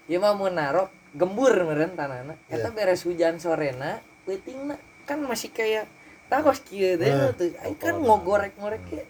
ya 0.05 0.17
mah 0.21 0.37
mun 0.37 0.53
narok 0.53 0.93
gembur 1.17 1.51
meureun 1.51 1.97
tanahna. 1.97 2.37
Eta 2.47 2.69
beres 2.69 3.01
hujan 3.03 3.41
sorena 3.41 3.99
peutingna 4.23 4.77
kan 5.09 5.17
masih 5.25 5.49
kayak 5.49 5.89
takos 6.29 6.61
kieu 6.61 6.99
teh 6.99 7.09
Nah, 7.09 7.33
tuh 7.33 7.49
aing 7.65 7.77
kan 7.81 7.97
ngogorek-ngorek 7.97 8.85
ya. 8.93 9.05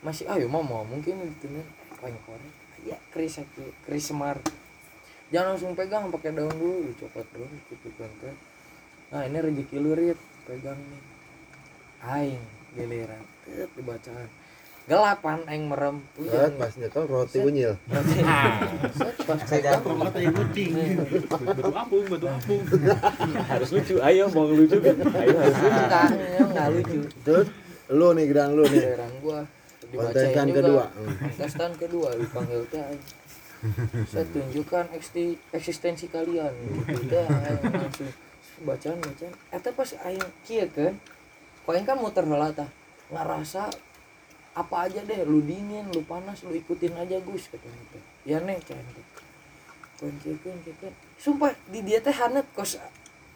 Masih 0.00 0.24
ayo 0.32 0.48
mah 0.48 0.64
mau 0.64 0.82
mungkin 0.82 1.20
gitu 1.20 1.46
nih 1.52 1.66
koin 2.00 2.16
korek. 2.24 2.54
Ya 2.88 2.96
keris 3.12 3.38
sakit 3.38 3.86
keris 3.86 4.08
semar. 4.08 4.40
Jangan 5.28 5.54
langsung 5.54 5.76
pegang 5.76 6.08
pakai 6.08 6.32
daun 6.32 6.52
dulu 6.56 6.88
dicopot 6.92 7.24
dulu 7.32 7.48
gitu 7.68 7.88
kan 8.00 8.34
nah 9.12 9.28
ini 9.28 9.44
rezeki 9.44 9.76
lu 9.76 9.92
Rit. 9.92 10.16
pegang 10.48 10.80
nih. 10.80 11.02
Aing 12.02 12.42
giliran. 12.72 13.24
Dibacaan 13.76 14.41
gelapan 14.90 15.38
aing 15.46 15.64
merem. 15.70 15.96
Set, 16.18 16.52
pas 16.58 16.72
nyekel 16.74 17.04
roti 17.06 17.38
unyil. 17.38 17.74
Set, 18.98 19.16
pas 19.22 19.40
pegang 19.46 19.82
Rumah 19.82 20.10
tadi 20.10 20.26
kucing. 20.26 20.70
batu 21.30 21.70
apung 21.70 22.04
batu 22.10 22.26
apung. 22.26 22.62
Harus 23.52 23.70
lucu. 23.70 23.94
Ayo 24.02 24.26
mau 24.34 24.50
lucu 24.50 24.76
kan? 24.82 24.96
Ayo 25.22 25.34
harus 25.38 25.56
lucu 25.62 25.78
enggak 25.78 26.08
enggak 26.42 26.68
lucu. 26.74 27.00
Terus 27.22 27.46
lu 27.92 28.08
nih 28.18 28.24
gedang 28.26 28.50
lu 28.58 28.64
nih. 28.66 28.82
giliran 28.82 29.12
gua. 29.22 29.40
Dibacain 29.86 30.12
Kontestan 30.12 30.48
kedua. 30.50 30.84
Kontestan 30.90 31.72
kedua 31.78 32.08
dipanggil 32.18 32.62
teh 32.66 32.82
aing. 32.82 33.02
saya 34.10 34.26
tunjukkan 34.34 34.86
eksistensi 35.54 36.10
kalian. 36.10 36.50
Gitu 36.90 37.14
aing 37.14 37.62
langsung. 37.70 38.10
Bacaan 38.66 38.98
bacaan. 38.98 39.32
Eta 39.54 39.70
pas 39.70 39.90
aing 40.10 40.26
kieu 40.42 40.66
kan 40.74 40.98
kau 41.62 41.70
kan 41.70 41.98
muter 42.02 42.26
heula 42.26 42.50
tah. 42.50 42.66
Ngerasa 43.12 43.70
apa 44.52 44.88
aja 44.88 45.00
deh 45.04 45.24
lu 45.24 45.40
dingin 45.40 45.88
lu 45.92 46.04
panas 46.04 46.44
lu 46.44 46.52
ikutin 46.52 46.92
aja 46.96 47.16
Gus 47.24 47.48
katanya 47.48 47.84
teh 47.88 48.02
ya 48.28 48.36
nih 48.44 48.60
can 48.64 48.84
kunci 50.02 50.34
kunci 50.42 50.70
sumpah 51.22 51.54
di 51.70 51.78
dia 51.86 52.02
teh 52.02 52.10
hanet 52.10 52.42
kos. 52.58 52.74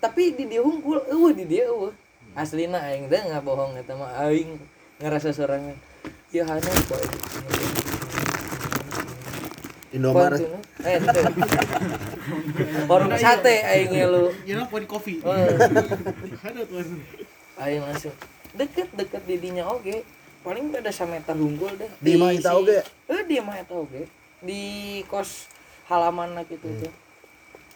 Tapi 0.03 0.35
di 0.35 0.51
dia 0.51 0.59
unggul 0.59 0.99
eueuh 1.07 1.31
di 1.31 1.47
dia 1.47 1.71
eueuh. 1.71 1.95
Aslina 2.35 2.83
aing 2.83 3.07
teh 3.07 3.23
nggak 3.23 3.47
bohong 3.47 3.79
eta 3.79 3.95
mah 3.95 4.11
aing 4.27 4.59
ngerasa 4.99 5.31
sorangan. 5.31 5.79
Ya 6.35 6.43
hanet 6.43 6.75
kok 6.91 6.99
Indomaret. 9.95 10.43
eh 10.83 10.99
warung 12.91 13.15
sate 13.15 13.63
aing 13.63 13.95
lu. 14.11 14.35
Ya 14.43 14.67
poin 14.67 14.83
kopi. 14.91 15.23
Ada 15.23 16.61
tuh. 16.67 16.83
aing 17.57 17.81
langsung 17.87 18.13
deket 18.57 18.89
deket 18.93 19.23
di 19.25 19.37
dinya 19.41 19.65
oge 19.69 20.05
paling 20.47 20.71
beda 20.71 20.95
sameter 20.95 21.35
unggul 21.35 21.75
deh. 21.75 21.91
Di 21.99 22.15
eta 22.15 22.55
si- 22.55 22.59
oge? 22.63 22.79
eh 23.11 23.23
di 23.27 23.43
mah 23.43 23.59
eta 23.59 23.75
oge 23.75 24.07
di 24.39 24.63
kos 25.11 25.51
halaman 25.91 26.39
gitu 26.47 26.71
tuh 26.87 26.93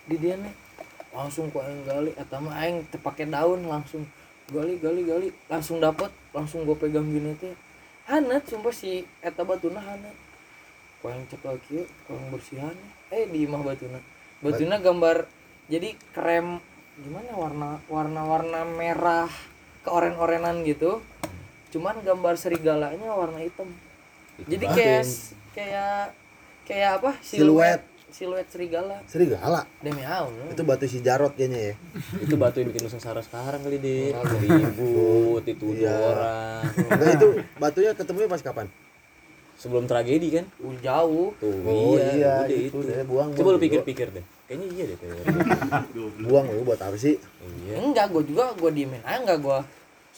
di 0.07 0.15
dia 0.23 0.39
nih. 0.39 0.55
Langsung 1.11 1.51
ku 1.51 1.59
aing 1.59 1.83
gali 1.83 2.15
eta 2.15 2.39
mah 2.39 2.55
aing 2.63 2.87
teu 2.95 3.03
pake 3.03 3.27
daun 3.27 3.67
langsung. 3.67 4.07
Gali 4.55 4.79
gali 4.79 5.03
gali 5.03 5.29
langsung 5.51 5.83
dapet 5.83 6.15
langsung 6.31 6.63
gue 6.63 6.79
pegang 6.79 7.11
gini 7.11 7.35
teh. 7.35 7.59
Hanet 8.07 8.47
sumpah 8.47 8.71
si 8.71 9.03
eta 9.19 9.43
batuna 9.43 9.83
hanet 9.83 10.15
ku 11.03 11.11
aing 11.11 11.27
cekel 11.27 11.59
kieu 11.67 11.83
ku 12.07 12.15
aing 12.15 12.31
bersihan. 12.31 12.77
Eh 13.11 13.27
di 13.27 13.51
imah 13.51 13.67
batuna. 13.67 13.99
Batuna 14.47 14.79
gambar 14.79 15.27
jadi 15.67 15.99
krem 16.15 16.63
gimana 17.03 17.35
warna 17.35 17.69
warna 17.91 18.23
warna 18.31 18.61
merah 18.63 19.31
keoren-orenan 19.83 20.63
gitu 20.63 21.03
cuman 21.71 21.97
gambar 22.01 22.35
serigalanya 22.35 23.11
warna 23.11 23.39
hitam. 23.39 23.71
Jadi 24.43 24.65
kayak 24.67 25.05
kayak 25.53 25.97
kayak 26.65 26.91
apa? 26.99 27.11
Siluet. 27.21 27.81
siluet. 28.11 28.43
Serigala. 28.47 28.99
Serigala. 29.07 29.63
demi 29.79 30.03
Allah. 30.03 30.51
Itu 30.51 30.63
batu 30.63 30.83
si 30.85 30.99
Jarot 30.99 31.31
kayaknya 31.33 31.73
ya. 31.73 31.75
itu 32.19 32.35
batu 32.35 32.59
yang 32.59 32.69
bikin 32.69 32.83
lu 32.83 32.91
sengsara 32.91 33.23
sekarang 33.23 33.63
kali 33.63 33.79
deh 33.79 34.11
ribut 34.11 35.45
itu 35.45 35.67
Iya. 35.77 35.95
orang. 35.95 36.61
Nah 36.91 37.09
itu 37.09 37.29
batunya 37.57 37.95
ketemunya 37.95 38.27
pas 38.27 38.41
kapan? 38.41 38.67
sebelum 39.55 39.85
tragedi 39.85 40.33
kan? 40.33 40.49
Udah 40.59 40.81
jauh. 40.81 41.37
Tuh 41.37 41.53
Oh, 41.63 41.93
iya, 41.95 42.49
udah 42.49 42.49
itu. 42.49 42.81
deh, 42.81 43.05
buang, 43.05 43.29
coba 43.37 43.49
lu 43.53 43.61
pikir-pikir 43.61 44.09
deh. 44.09 44.25
Kayaknya 44.49 44.67
iya 44.73 44.85
deh 44.89 44.97
kayaknya 44.97 45.25
Buang 46.25 46.49
lu 46.49 46.65
buat 46.65 46.81
apa 46.81 46.97
sih? 46.97 47.21
iya. 47.61 47.77
Enggak 47.77 48.09
gue 48.09 48.25
juga 48.25 48.57
gue 48.57 48.71
diemin 48.73 49.05
aja 49.05 49.21
enggak 49.21 49.39
gue 49.39 49.59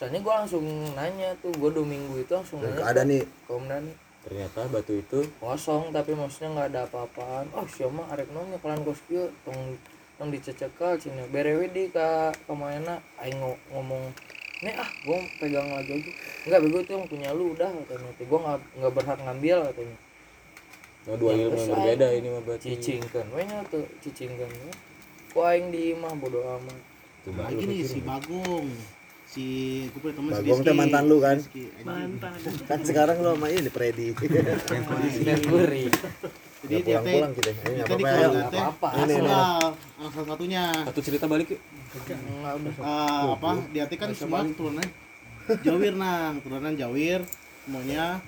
soalnya 0.03 0.19
gue 0.19 0.35
langsung 0.35 0.65
nanya 0.99 1.31
tuh 1.39 1.55
gue 1.55 1.71
dua 1.71 1.87
minggu 1.87 2.19
itu 2.19 2.33
langsung 2.35 2.59
Nggak 2.59 2.75
nanya 2.75 2.91
ada 2.91 3.03
nih. 3.07 3.23
Om 3.47 3.65
Dani 3.71 3.93
ternyata 4.23 4.67
batu 4.67 4.95
itu 4.95 5.19
kosong 5.39 5.91
tapi 5.91 6.11
maksudnya 6.13 6.51
nggak 6.51 6.69
ada 6.71 6.81
apa-apaan. 6.87 7.47
Oh 7.55 7.63
siapa 7.67 8.03
arek 8.11 8.27
nongnya 8.31 8.59
kalian 8.59 8.83
kos 8.83 8.99
kieu 9.07 9.31
tong 9.43 9.79
tong 10.15 10.31
dicecekal 10.31 10.99
cina 10.99 11.23
berewe 11.31 11.67
di 11.69 11.87
ka 11.87 12.31
ke 12.33 12.51
mana 12.51 12.99
aing 13.19 13.39
ngo- 13.39 13.63
ngomong 13.71 14.11
nih 14.59 14.75
ah 14.75 14.91
gue 15.07 15.19
pegang 15.39 15.71
lagi 15.71 16.03
aja. 16.03 16.11
Enggak 16.47 16.61
bego 16.61 16.79
itu 16.81 16.91
yang 16.91 17.07
punya 17.07 17.31
lu 17.31 17.55
udah 17.55 17.71
katanya. 17.71 18.11
Gue 18.19 18.39
nggak 18.43 18.59
nggak 18.79 18.93
berhak 18.95 19.19
ngambil 19.23 19.59
katanya. 19.71 19.97
Oh, 21.03 21.17
dua 21.19 21.31
Ya, 21.35 21.39
ilmu 21.47 21.59
yang 21.59 21.71
berbeda 21.75 22.07
ini 22.15 22.29
mah 22.31 22.43
berarti. 22.43 22.67
cicingkan. 22.75 23.27
We 23.35 23.43
nya 23.43 23.59
tuh 23.67 23.87
cicingkan 24.03 24.51
kok 25.31 25.43
aing 25.43 25.71
di 25.71 25.95
imah 25.95 26.15
bodo 26.15 26.43
amat. 26.43 26.79
Tuh, 27.23 27.31
baru 27.35 27.55
Lagi 27.55 27.65
nih 27.67 27.81
si 27.83 27.99
Bagong. 28.03 28.71
Si 29.33 29.47
gue 29.89 29.97
punya 29.97 30.15
teman 30.15 30.31
si 30.31 30.37
Bagong 30.39 30.61
Rizky. 30.61 30.67
teh 30.69 30.75
mantan 30.77 31.03
lu 31.09 31.17
kan? 31.19 31.39
Anjing. 31.41 32.13
Kan 32.69 32.79
sekarang 32.85 33.17
lu 33.25 33.33
sama 33.33 33.47
ini 33.49 33.71
Freddy. 33.73 34.07
Merkuri 35.25 35.85
Jadi 36.63 36.75
dia 36.85 37.01
teh 37.01 37.13
pulang-pulang 37.17 37.33
kita. 37.35 37.51
Ini 37.51 37.73
dia 37.73 37.73
nggak 37.75 37.89
teh 37.89 37.97
di 37.97 38.05
apa-apa 38.05 38.23
ya. 38.23 38.29
teh 38.47 38.61
apa-apa. 38.61 38.89
Ini, 38.93 39.15
ah, 39.25 39.69
salah 40.13 40.29
satunya 40.31 40.63
satu 40.85 41.01
cerita 41.01 41.25
balik 41.27 41.49
yuk 41.51 41.61
enggak 41.93 42.55
apa 42.83 43.51
dia 43.73 43.85
teh 43.89 43.97
kan 43.99 44.11
semua 44.13 44.45
keturunan 44.45 44.87
Jawir 45.67 45.93
nang 45.97 46.39
keturunan 46.39 46.75
Jawir 46.77 47.21
semuanya 47.65 48.19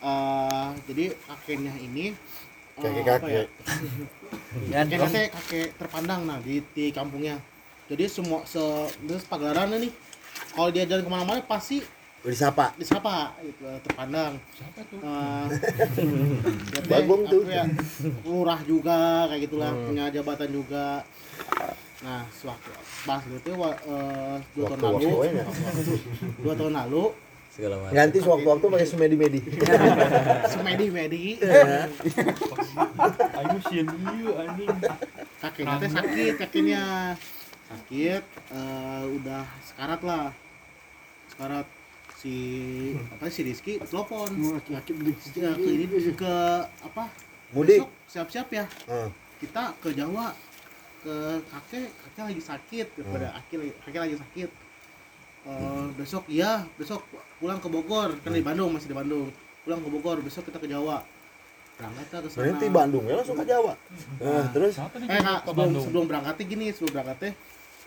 eh 0.00 0.68
jadi 0.88 1.04
kakeknya 1.24 1.74
ini 1.80 2.12
eh, 2.12 2.82
Kakek-kakek. 2.82 3.20
apa 3.20 3.28
ya? 3.28 3.44
dan 4.70 4.86
kakek 4.88 5.28
kakek 5.32 5.68
terpandang 5.76 6.20
nah 6.24 6.38
di, 6.40 6.60
di 6.72 6.88
kampungnya 6.92 7.36
jadi 7.88 8.04
semua 8.08 8.44
se 8.44 8.60
terus 9.04 9.24
pagelaran 9.24 9.72
nih 9.76 9.92
kalau 10.50 10.68
dia 10.68 10.84
jalan 10.84 11.02
ke 11.02 11.10
mana-mana 11.10 11.40
pasti 11.42 11.80
Disapa. 12.18 12.74
disapa 12.74 13.30
gitu 13.40 13.62
terpandang. 13.80 14.36
Siapa 14.52 14.80
tuh? 14.84 14.98
Bagong 16.90 17.22
tuh. 17.24 17.42
ya, 17.46 17.62
lurah 18.22 18.58
juga 18.62 18.98
kayak 19.26 19.40
gitulah 19.46 19.70
punya 19.72 20.10
jabatan 20.10 20.50
juga. 20.50 21.06
Nah 21.98 22.26
sewaktu 22.32 22.68
pas 23.02 23.22
gitu 23.22 23.54
wa- 23.54 23.80
eh, 23.80 24.36
dua 24.52 24.66
tahun 24.68 24.98
lalu 24.98 25.10
ya. 25.30 25.44
dua 26.36 26.54
tahun 26.54 26.72
lalu 26.74 27.04
segala 27.48 27.74
macam. 27.78 27.94
Ganti 27.94 28.18
sewaktu-waktu 28.18 28.64
pakai 28.68 28.86
semedi-medi. 28.86 29.40
semedi 30.48 30.86
medi. 30.98 31.24
Ayo 33.32 33.56
sieun 33.64 33.86
ieu 33.88 34.30
anjing. 34.36 34.68
Kakeknya 35.38 35.74
teh 35.78 35.90
sakit 35.90 36.32
kakeknya 36.36 36.82
sakit 37.68 38.22
eh, 38.52 39.02
udah 39.20 39.44
sekarat 39.64 40.00
lah. 40.02 40.26
Sekarat 41.28 41.66
si 42.18 42.34
apa 43.12 43.30
si 43.30 43.40
Rizky 43.46 43.78
telepon. 43.78 44.28
Sakit 44.66 44.94
ke 44.96 45.68
ini 45.68 45.84
ke 46.16 46.34
apa? 46.82 47.04
Mudik. 47.54 47.84
besok 47.84 47.90
siap-siap 48.08 48.48
ya. 48.52 48.64
Heeh. 48.90 49.08
kita 49.38 49.70
ke 49.78 49.94
Jawa 49.94 50.34
ke 50.98 51.14
kakek 51.46 51.88
kakek 51.94 52.22
lagi 52.26 52.42
sakit 52.42 52.86
kepada 52.98 53.26
kakek 53.38 53.70
kakek 53.86 54.00
lagi 54.02 54.16
sakit. 54.18 54.50
Eh, 55.48 55.86
besok 55.94 56.24
iya 56.26 56.66
besok 56.74 57.06
pulang 57.38 57.62
ke 57.62 57.68
Bogor. 57.70 58.18
Kan 58.24 58.34
di 58.34 58.42
Bandung 58.42 58.74
masih 58.74 58.90
di 58.90 58.96
Bandung. 58.96 59.30
Pulang 59.62 59.80
ke 59.84 59.88
Bogor 59.88 60.18
besok 60.24 60.48
kita 60.50 60.58
ke 60.58 60.66
Jawa. 60.66 61.06
Berangkat 61.78 62.06
ke 62.10 62.28
sana. 62.34 62.42
Berarti 62.42 62.66
Bandung 62.74 63.04
ya 63.06 63.14
langsung 63.22 63.38
ke 63.38 63.46
Jawa. 63.46 63.72
Nah, 64.18 64.46
terus? 64.50 64.74
Eh 64.74 65.20
kak 65.22 65.46
ke 65.46 65.50
sebelum, 65.54 65.54
Bandung? 65.54 65.84
sebelum 65.86 66.04
berangkatnya 66.10 66.44
gini 66.50 66.66
sebelum 66.74 66.92
berangkatnya 66.98 67.32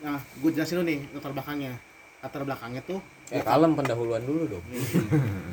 nah 0.02 0.18
gue 0.18 0.50
jelasin 0.50 0.82
dulu 0.82 0.86
nih 0.90 1.00
latar 1.14 1.32
belakangnya. 1.34 1.74
Latar 2.22 2.42
belakangnya 2.46 2.82
tuh 2.86 3.00
Eh 3.32 3.42
kalem 3.42 3.74
pendahuluan 3.74 4.22
dulu 4.28 4.44
dong. 4.58 4.66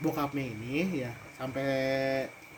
bokapnya 0.00 0.44
ini 0.48 1.04
ya 1.04 1.12
sampai 1.36 1.68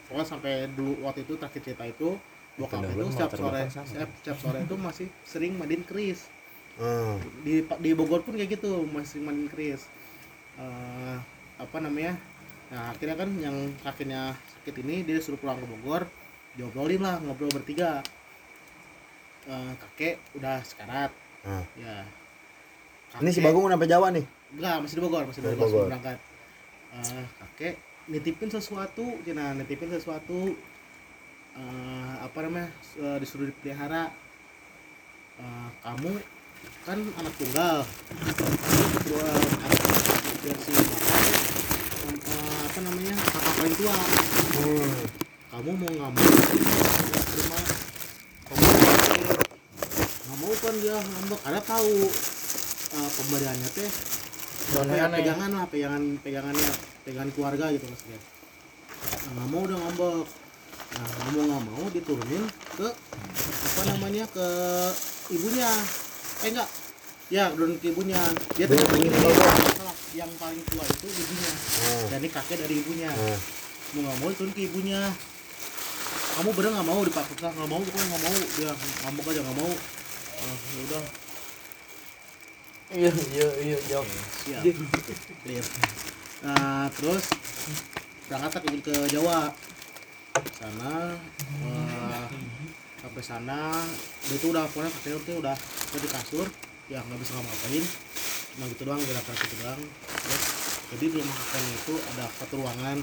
pokoknya 0.06 0.27
sampai 0.27 0.52
dulu 0.78 1.02
waktu 1.02 1.27
itu 1.27 1.35
terakhir 1.35 1.60
cerita 1.62 1.85
itu 1.86 2.14
bokapnya 2.55 2.94
itu 2.94 3.10
setiap 3.10 3.32
sore 3.35 3.62
setiap, 3.66 4.10
setiap 4.23 4.39
sore 4.39 4.59
itu 4.62 4.74
masih 4.78 5.09
sering 5.27 5.52
mandiin 5.59 5.85
keris. 5.85 6.31
Hmm. 6.73 7.20
di 7.44 7.60
di 7.85 7.90
Bogor 7.93 8.24
pun 8.24 8.32
kayak 8.32 8.56
gitu 8.56 8.89
masih 8.89 9.20
mandiin 9.20 9.51
keris. 9.51 9.90
Eh, 10.56 11.16
apa 11.60 11.78
namanya 11.82 12.16
nah 12.73 12.89
akhirnya 12.89 13.16
kan 13.20 13.28
yang 13.36 13.56
kakinya 13.85 14.32
sakit 14.32 14.81
ini 14.81 15.05
dia 15.05 15.20
suruh 15.20 15.36
pulang 15.36 15.60
ke 15.60 15.69
Bogor 15.69 16.09
diobrolin 16.56 17.02
lah 17.02 17.19
ngobrol 17.20 17.52
bertiga. 17.52 18.01
Eh, 19.51 19.73
kakek 19.77 20.23
udah 20.39 20.62
sekarat 20.62 21.10
Hmm. 21.43 21.64
ya 21.74 22.06
Ini 23.14 23.28
si 23.28 23.39
Kakek- 23.39 23.44
Bagong 23.44 23.64
udah 23.64 23.77
sampai 23.77 23.90
Jawa 23.90 24.06
nih. 24.10 24.24
Enggak, 24.52 24.77
masih 24.81 24.97
di 24.97 25.02
Bogor, 25.02 25.23
masih 25.27 25.40
di 25.40 25.48
Bogor, 25.51 25.64
Bogor. 25.64 25.86
berangkat. 25.89 26.19
Eh, 26.93 27.24
kakek 27.36 27.74
nitipin 28.06 28.48
sesuatu, 28.48 29.05
Cina 29.23 29.52
nitipin 29.52 29.89
sesuatu 29.89 30.56
eh, 31.52 32.12
apa 32.19 32.39
namanya? 32.40 32.69
eh, 32.97 33.16
disuruh 33.19 33.44
dipelihara. 33.44 34.09
Eh, 35.36 35.69
kamu 35.82 36.10
kan 36.82 36.98
anak 36.98 37.35
tunggal. 37.36 37.77
Eh, 41.23 42.56
apa 42.62 42.78
namanya? 42.81 43.14
kakak 43.19 43.55
paling 43.56 43.74
tua. 43.74 43.97
Hmm. 44.52 44.94
Kamu 45.52 45.70
mau 45.74 45.90
ngambil 45.93 46.28
nggak 46.32 47.64
mau 50.43 50.55
kan 50.59 50.74
dia 50.82 50.97
ngambek 50.98 51.40
karena 51.47 51.60
tahu 51.62 51.94
eh, 52.98 53.10
pemberiannya 53.14 53.69
teh 53.78 53.90
pegangan 55.14 55.51
lah 55.55 55.66
pegangan 55.70 56.02
pegangannya 56.19 56.70
pegangan 57.06 57.31
keluarga 57.35 57.64
gitu 57.70 57.86
maksudnya. 57.86 58.19
Nah, 58.19 59.31
nggak 59.39 59.48
mau 59.55 59.62
udah 59.66 59.78
ngambek. 59.78 60.27
Nah 60.93 61.06
nggak 61.06 61.31
mau 61.31 61.43
nggak 61.47 61.62
mau 61.70 61.85
diturunin 61.94 62.44
ke 62.78 62.89
apa 63.62 63.82
namanya 63.94 64.24
ke 64.35 64.47
ibunya. 65.31 65.70
Eh 66.43 66.51
enggak 66.51 66.69
ya 67.31 67.44
turun 67.55 67.78
ke 67.78 67.86
ibunya. 67.94 68.20
Dia 68.59 68.66
tuh 68.66 68.77
begini 68.90 69.14
salah. 69.14 69.97
yang 70.12 70.28
paling 70.36 70.60
tua 70.69 70.85
itu 70.85 71.09
ibunya. 71.09 71.51
Hmm. 71.52 72.05
dan 72.12 72.19
ini 72.20 72.28
kakek 72.28 72.59
dari 72.60 72.74
ibunya. 72.82 73.10
Hmm. 73.14 73.39
mau 73.93 74.01
nggak 74.10 74.19
mau 74.19 74.28
turun 74.35 74.52
ke 74.52 74.62
ibunya. 74.66 75.01
Kamu 76.32 76.51
bener 76.56 76.70
nggak 76.74 76.89
mau 76.89 77.01
dipaksa 77.06 77.48
nggak 77.52 77.69
mau 77.70 77.81
pokoknya 77.81 78.06
nggak 78.10 78.23
mau. 78.27 78.36
Dia 78.59 78.70
ngambek 79.06 79.27
aja 79.31 79.40
nggak 79.47 79.59
mau 79.59 79.73
Udah 80.86 81.05
Iya 82.93 83.09
iya 83.32 83.48
iya. 83.64 83.78
Jawab. 83.89 84.06
siap. 84.44 84.62
Clear 85.47 85.64
nah 86.43 86.90
terus 86.98 87.31
berangkat 88.27 88.60
ke, 88.66 88.69
ke 88.82 88.94
Jawa. 89.14 89.55
Sana 90.59 91.14
eh, 91.62 92.27
sampai 92.98 93.23
sana 93.23 93.60
dia 94.27 94.36
tuh 94.43 94.51
udah 94.51 94.66
pokoknya 94.70 94.90
kakeknya 94.90 95.20
tuh 95.23 95.36
udah 95.39 95.55
udah 95.56 96.01
di 96.02 96.09
kasur 96.10 96.47
ya 96.90 96.98
nggak 96.98 97.19
bisa 97.23 97.32
ngapa-ngapain 97.39 97.85
cuma 98.52 98.64
gitu 98.69 98.82
doang 98.85 99.01
gerakan 99.01 99.35
gitu 99.39 99.55
doang. 99.62 99.82
Terus 100.02 100.43
jadi 100.93 101.05
di 101.09 101.16
rumah 101.23 101.39
itu 101.73 101.94
ada 102.12 102.24
satu 102.36 102.55
ruangan 102.60 102.97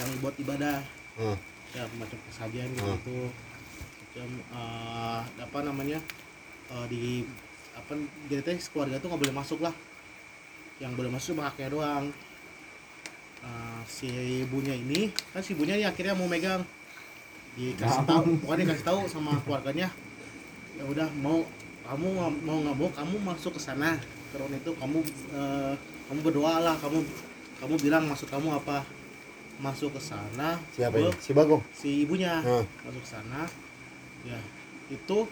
yang 0.00 0.08
buat 0.24 0.34
ibadah. 0.40 0.78
Hmm. 1.20 1.36
ya 1.70 1.84
macam 2.00 2.18
kesajian 2.26 2.66
gitu, 2.74 2.82
gitu. 2.82 3.18
macam 3.30 4.28
eh, 4.40 5.20
apa 5.38 5.58
namanya 5.62 5.98
eh, 6.70 6.86
di 6.90 7.02
apa 7.74 7.92
jadi 8.26 8.42
teh 8.42 8.58
keluarga 8.70 8.98
tuh 8.98 9.08
nggak 9.10 9.22
boleh 9.26 9.36
masuk 9.36 9.58
lah. 9.62 9.74
Yang 10.80 10.92
boleh 10.96 11.10
masuk 11.12 11.36
cuma 11.36 11.50
kakeknya 11.50 11.70
doang. 11.74 12.04
Eh, 13.40 13.80
si 13.88 14.08
ibunya 14.44 14.76
ini 14.76 15.08
kan 15.32 15.40
si 15.40 15.56
ibunya 15.56 15.74
ini 15.80 15.86
akhirnya 15.88 16.14
mau 16.16 16.28
megang. 16.28 16.62
Dikasih 17.58 18.04
tahu 18.06 18.38
pokoknya 18.44 18.62
dikasih 18.68 18.86
tahu 18.86 19.00
sama 19.10 19.34
keluarganya 19.42 19.90
ya 20.78 20.86
udah 20.86 21.08
mau 21.18 21.42
kamu 21.84 22.08
mau 22.46 22.58
nggak 22.62 22.76
mau 22.78 22.88
kamu 22.94 23.16
masuk 23.24 23.56
ke 23.56 23.60
sana. 23.60 23.96
Ke 24.30 24.38
ruang 24.38 24.54
itu 24.54 24.70
kamu 24.76 24.98
eh, 25.34 25.74
kamu 26.06 26.20
berdoa 26.22 26.54
lah 26.62 26.76
kamu 26.78 27.02
kamu 27.60 27.74
bilang 27.80 28.04
maksud 28.06 28.28
kamu 28.30 28.56
apa. 28.60 28.84
Masuk 29.60 29.92
ke 29.92 30.00
sana 30.00 30.56
Siapa 30.72 30.96
ke 30.96 31.04
ini? 31.04 31.12
Si 31.20 31.30
Bagong. 31.36 31.60
si 31.76 31.88
ibunya. 32.08 32.40
Hmm. 32.40 32.64
masuk 32.80 33.04
sana. 33.04 33.44
Ya 34.24 34.40
itu 34.88 35.28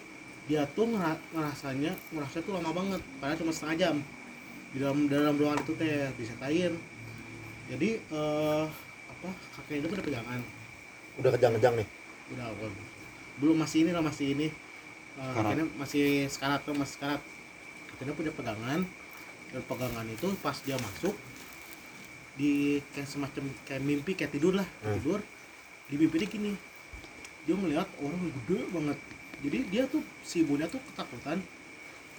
dia 0.49 0.65
tuh 0.67 0.89
ngera- 0.89 1.21
ngerasanya 1.31 1.93
ngerasa 2.11 2.41
tuh 2.41 2.53
lama 2.53 2.73
banget. 2.73 3.01
Padahal 3.19 3.37
cuma 3.37 3.53
setengah 3.53 3.77
jam. 3.79 3.97
Di 4.69 4.79
dalam 4.79 5.05
dalam 5.07 5.35
ruangan 5.35 5.61
itu 5.61 5.73
teh 5.75 6.09
disetain 6.15 6.73
jadi 7.69 7.89
eh 8.01 8.65
apa 9.09 9.29
kakeknya 9.55 9.79
itu 9.83 9.89
udah 9.91 10.07
pegangan. 10.07 10.41
Udah 11.17 11.31
kejang-kejang 11.31 11.75
nih. 11.77 11.89
udah 12.29 12.45
udah. 12.51 12.69
belum 13.39 13.57
masih 13.57 13.79
ini 13.83 13.91
lah 13.91 14.03
masih 14.03 14.27
ini. 14.33 14.49
Eh, 14.49 14.53
Sekarat. 15.19 15.37
kakeknya 15.39 15.65
masih 15.75 16.05
sekarat 16.27 16.61
tuh 16.63 16.75
masih 16.75 16.95
sekarat. 16.95 17.21
Kakeknya 17.89 18.15
punya 18.15 18.33
pegangan. 18.33 18.81
Dan 19.49 19.63
pegangan 19.65 20.07
itu 20.07 20.29
pas 20.41 20.57
dia 20.61 20.77
masuk 20.77 21.17
di 22.37 22.79
kayak 22.93 23.09
semacam 23.09 23.45
kayak 23.65 23.83
mimpi 23.83 24.13
kayak 24.13 24.31
tidur 24.31 24.55
lah 24.55 24.69
Hmm. 24.81 24.95
tidur 24.95 25.21
di 25.89 25.97
mimpi 25.97 26.17
dia 26.19 26.29
gini. 26.29 26.53
Dia 27.45 27.55
ngeliat 27.55 27.89
orang 27.99 28.23
gede 28.29 28.59
banget 28.69 28.99
jadi 29.41 29.59
dia 29.69 29.83
tuh 29.87 30.01
si 30.21 30.43
ibunya 30.43 30.67
tuh 30.67 30.81
ketakutan 30.85 31.39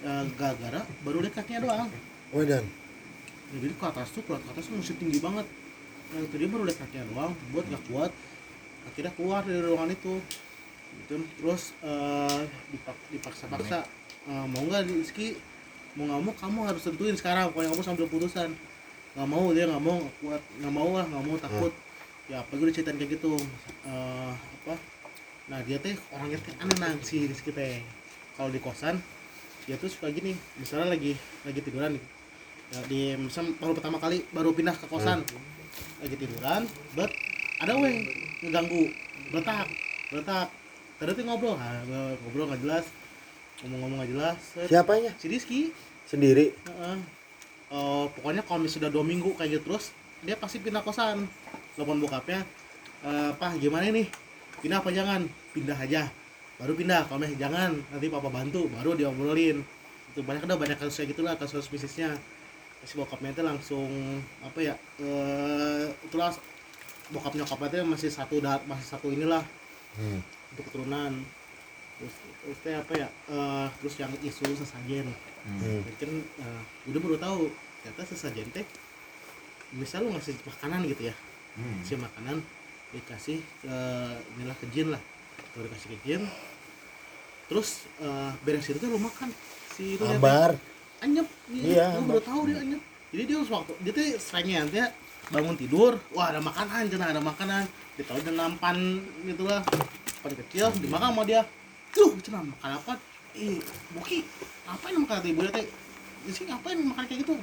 eh, 0.00 0.24
gara-gara 0.34 0.80
baru 1.00 1.20
lihat 1.20 1.34
kakinya 1.36 1.60
doang. 1.62 1.88
Wedan. 2.30 2.64
Ya, 3.50 3.56
jadi 3.58 3.74
ke 3.74 3.84
atas 3.84 4.08
tuh 4.10 4.22
ke 4.22 4.32
atas 4.32 4.64
tuh 4.64 4.76
masih 4.76 4.96
tinggi 4.96 5.18
banget. 5.18 5.44
Yang 6.10 6.22
itu 6.26 6.34
dia 6.36 6.48
baru 6.48 6.62
lihat 6.64 6.78
kakinya 6.78 7.06
doang 7.10 7.32
buat 7.50 7.64
nggak 7.66 7.84
kuat 7.86 8.12
akhirnya 8.80 9.12
keluar 9.12 9.40
dari 9.42 9.60
ruangan 9.60 9.90
itu. 9.90 10.14
Gitu. 10.90 11.14
Terus 11.36 11.62
dipak- 12.70 13.06
dipaksa-paksa 13.10 13.80
Eh, 14.20 14.46
mau 14.46 14.60
nggak 14.62 14.84
Rizky? 14.84 15.32
Mau 15.96 16.04
nggak 16.04 16.20
mau 16.20 16.32
kamu 16.36 16.58
harus 16.68 16.82
tentuin 16.84 17.16
sekarang 17.16 17.48
pokoknya 17.50 17.72
kamu 17.72 17.82
sambil 17.82 18.06
putusan. 18.06 18.52
Nggak 19.16 19.28
mau 19.28 19.48
dia 19.50 19.64
nggak 19.64 19.80
mau 19.80 19.96
nggak 19.96 20.16
kuat 20.20 20.42
nggak 20.60 20.72
mau 20.72 20.90
lah 20.92 21.04
nggak 21.08 21.24
mau 21.24 21.36
takut. 21.36 21.72
Ya 22.28 22.44
apa 22.44 22.52
gue 22.52 22.68
diceritain 22.68 22.94
kayak 22.94 23.16
gitu 23.16 23.32
Eh, 23.82 24.32
apa 24.32 24.74
nah 25.50 25.58
dia 25.66 25.82
teh 25.82 25.98
orangnya 26.14 26.38
teh 26.38 26.54
aneh 26.62 26.76
nang 26.78 26.96
si 27.02 27.26
Rizky 27.26 27.50
teh 27.50 27.82
kalau 28.38 28.54
di 28.54 28.62
kosan 28.62 29.02
dia 29.66 29.74
tuh 29.74 29.90
suka 29.90 30.06
gini 30.14 30.38
misalnya 30.56 30.94
lagi 30.94 31.18
lagi 31.42 31.60
tiduran 31.60 31.98
nih 31.98 32.04
ya, 32.70 32.80
di 32.86 33.00
misal 33.18 33.50
baru 33.58 33.74
pertama 33.74 33.98
kali 33.98 34.22
baru 34.30 34.54
pindah 34.54 34.78
ke 34.78 34.86
kosan 34.86 35.26
lagi 35.98 36.14
tiduran 36.14 36.70
bet 36.94 37.10
ada 37.58 37.74
weh 37.76 38.06
ngeganggu 38.46 38.94
betak 39.34 39.66
betak 40.14 40.48
tadi 41.02 41.10
tuh 41.18 41.24
ngobrol 41.26 41.58
ah, 41.58 41.82
ngobrol 42.24 42.46
nggak 42.46 42.62
jelas 42.62 42.86
ngomong-ngomong 43.60 44.00
nggak 44.00 44.10
jelas. 44.16 44.38
Siapanya? 44.72 45.12
si 45.20 45.28
Rizky 45.28 45.60
Sendiri. 46.08 46.56
Heeh. 46.64 46.96
Eh, 47.70 48.04
pokoknya 48.18 48.42
kalau 48.42 48.64
misalnya 48.66 48.88
sudah 48.88 48.90
dua 48.90 49.04
minggu 49.06 49.30
kayak 49.38 49.60
gitu 49.60 49.70
terus 49.70 49.94
dia 50.26 50.34
pasti 50.34 50.58
pindah 50.58 50.82
kosan 50.82 51.22
telepon 51.78 52.02
bokapnya 52.02 52.42
"Eh, 53.06 53.30
pak 53.38 53.62
gimana 53.62 53.86
ini 53.86 54.10
pindah 54.58 54.82
apa 54.82 54.90
jangan 54.90 55.22
pindah 55.52 55.78
aja. 55.78 56.08
Baru 56.60 56.76
pindah 56.76 57.08
kalau 57.08 57.24
misalnya 57.24 57.40
jangan 57.48 57.70
nanti 57.88 58.06
papa 58.12 58.28
bantu 58.28 58.68
baru 58.68 58.92
diobrolin 58.92 59.64
itu 60.10 60.20
banyak 60.26 60.42
ada 60.44 60.58
banyak 60.58 60.76
kasus 60.76 61.02
kayak 61.02 61.16
gitulah 61.16 61.34
kasus 61.38 61.66
bisnisnya. 61.70 62.14
Si 62.80 62.96
bokapnya 62.96 63.36
itu 63.36 63.42
langsung 63.44 63.88
apa 64.40 64.58
ya 64.60 64.74
eh 65.00 65.86
itulah 66.04 66.32
bokap 67.12 67.36
nyokapnya 67.36 67.84
itu 67.84 67.88
masih 67.88 68.10
satu 68.12 68.40
masih 68.40 68.86
satu 68.86 69.08
inilah. 69.12 69.44
Hmm. 69.90 70.22
untuk 70.54 70.70
keturunan. 70.70 71.12
Terus 71.98 72.14
terus 72.46 72.58
apa 72.78 72.92
ya 72.94 73.08
eh, 73.08 73.66
terus 73.82 73.94
yang 73.98 74.12
isu 74.22 74.44
sesajen. 74.54 75.06
Hmm. 75.44 75.80
Jadi 75.84 75.96
kan 75.98 76.12
eh, 76.16 76.62
udah 76.92 77.00
baru 77.00 77.16
tahu 77.18 77.40
ternyata 77.80 78.02
sesajen 78.04 78.48
teh 78.52 78.66
misal 79.70 80.04
lu 80.04 80.12
ngasih 80.12 80.36
makanan 80.44 80.84
gitu 80.90 81.08
ya. 81.08 81.14
Hmm. 81.58 81.82
si 81.82 81.98
makanan 81.98 82.38
dikasih 82.94 83.38
eh, 83.66 84.14
inilah 84.38 84.56
ke 84.58 84.66
jin 84.70 84.94
lah 84.94 85.02
kalau 85.50 85.62
dikasih 85.66 85.88
ke 85.90 85.98
jin 86.06 86.22
terus 87.50 87.90
eh, 87.98 88.30
beres 88.46 88.66
itu 88.70 88.86
lu 88.86 88.98
makan. 89.02 89.28
Si 89.74 89.98
itu 89.98 90.04
Ambar. 90.06 90.54
anyep. 91.02 91.26
Iya, 91.50 91.98
lu 91.98 92.06
baru 92.06 92.22
tahu 92.22 92.40
dia 92.46 92.62
anyep. 92.62 92.82
Jadi 93.10 93.22
dia 93.26 93.36
harus 93.42 93.50
waktu 93.50 93.72
dia 93.82 93.90
tuh 93.90 94.06
seringnya 94.22 94.58
nanti 94.62 94.78
bangun 95.30 95.54
tidur 95.58 95.98
wah 96.14 96.30
ada 96.30 96.38
makanan 96.38 96.86
cina 96.86 97.10
ada 97.10 97.18
makanan. 97.18 97.66
Ditaruh 97.98 98.22
di 98.22 98.32
nampan 98.32 99.02
gitu 99.26 99.42
lah. 99.50 99.66
Pan 100.22 100.32
kecil 100.46 100.70
dimakan 100.78 101.10
sama 101.10 101.22
dia. 101.26 101.42
Tuh 101.90 102.14
cina 102.22 102.38
makan 102.46 102.70
apa? 102.78 102.94
Ih 103.34 103.58
buki 103.98 104.22
ngapain 104.70 104.94
makan 104.94 105.14
kata 105.18 105.26
ibu 105.26 105.40
dia 105.42 105.52
teh? 105.58 105.66
Sini 106.30 106.54
ngapain 106.54 106.78
makan 106.78 107.02
kayak 107.10 107.20
gitu? 107.26 107.34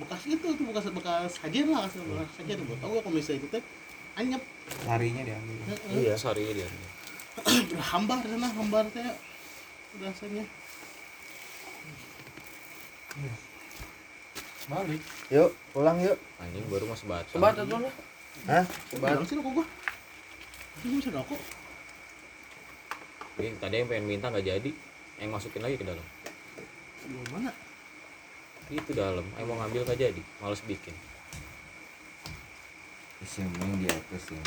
Bekas 0.00 0.22
itu 0.24 0.40
tuh 0.40 0.64
bekas 0.64 0.84
bekas 0.88 1.30
sajian 1.36 1.68
lah 1.68 1.84
bekas 1.92 2.28
sajian. 2.40 2.56
Tuh 2.64 2.76
tau 2.80 2.88
gua 2.96 3.00
kalau 3.04 3.12
misalnya 3.12 3.44
itu 3.44 3.48
teh. 3.52 3.62
Anyep. 4.14 4.40
Larinya 4.88 5.26
diambil 5.26 5.58
Heeh. 5.68 6.06
Iya. 6.06 6.14
sorry 6.14 6.48
dia 6.48 6.64
udah 6.64 6.93
hambar 7.90 8.22
sana 8.22 8.48
hambar 8.54 8.84
teh 8.94 9.02
rasanya. 9.98 10.44
Balik. 14.64 15.02
Yuk, 15.30 15.50
pulang 15.74 15.98
yuk. 16.00 16.18
anjing 16.40 16.64
baru 16.72 16.88
mas 16.88 17.02
batu 17.04 17.36
Sebat 17.36 17.54
tuh 17.58 17.78
nih. 17.78 17.94
Hah? 18.48 18.64
Sebar 18.90 19.18
sih 19.26 19.36
rokok 19.38 19.52
gua. 19.60 19.66
Ini 20.82 20.98
bisa 20.98 21.10
rokok 21.14 21.40
Ini 23.38 23.54
tadi 23.60 23.74
yang 23.82 23.88
pengen 23.90 24.06
minta 24.08 24.30
nggak 24.30 24.46
jadi. 24.46 24.70
Yang 25.20 25.30
masukin 25.30 25.62
lagi 25.62 25.76
ke 25.78 25.86
dalam. 25.86 26.06
Di 27.04 27.30
mana? 27.34 27.50
Itu 28.72 28.90
dalam. 28.94 29.26
Yang 29.36 29.46
mau 29.46 29.56
ngambil 29.62 29.82
nggak 29.84 30.00
jadi. 30.00 30.22
Males 30.42 30.62
bikin. 30.64 30.94
Siapa 33.24 33.56
yang 33.56 33.80
di 33.80 33.88
atas 33.88 34.22
ya. 34.30 34.40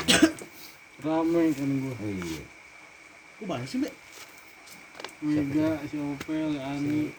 Rame 1.04 1.42
kan 1.54 1.70
gua. 1.84 1.94
Oh 1.94 2.10
iya 2.10 2.57
gua 3.38 3.46
banyak 3.54 3.68
sih 3.70 3.78
mbak? 3.78 3.94
Mega 5.22 5.68
si 5.86 5.96
Opel 5.98 6.58
Ani 6.58 7.14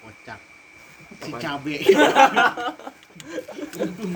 kocak. 0.00 0.40
Si 1.20 1.30
cabe. 1.36 1.76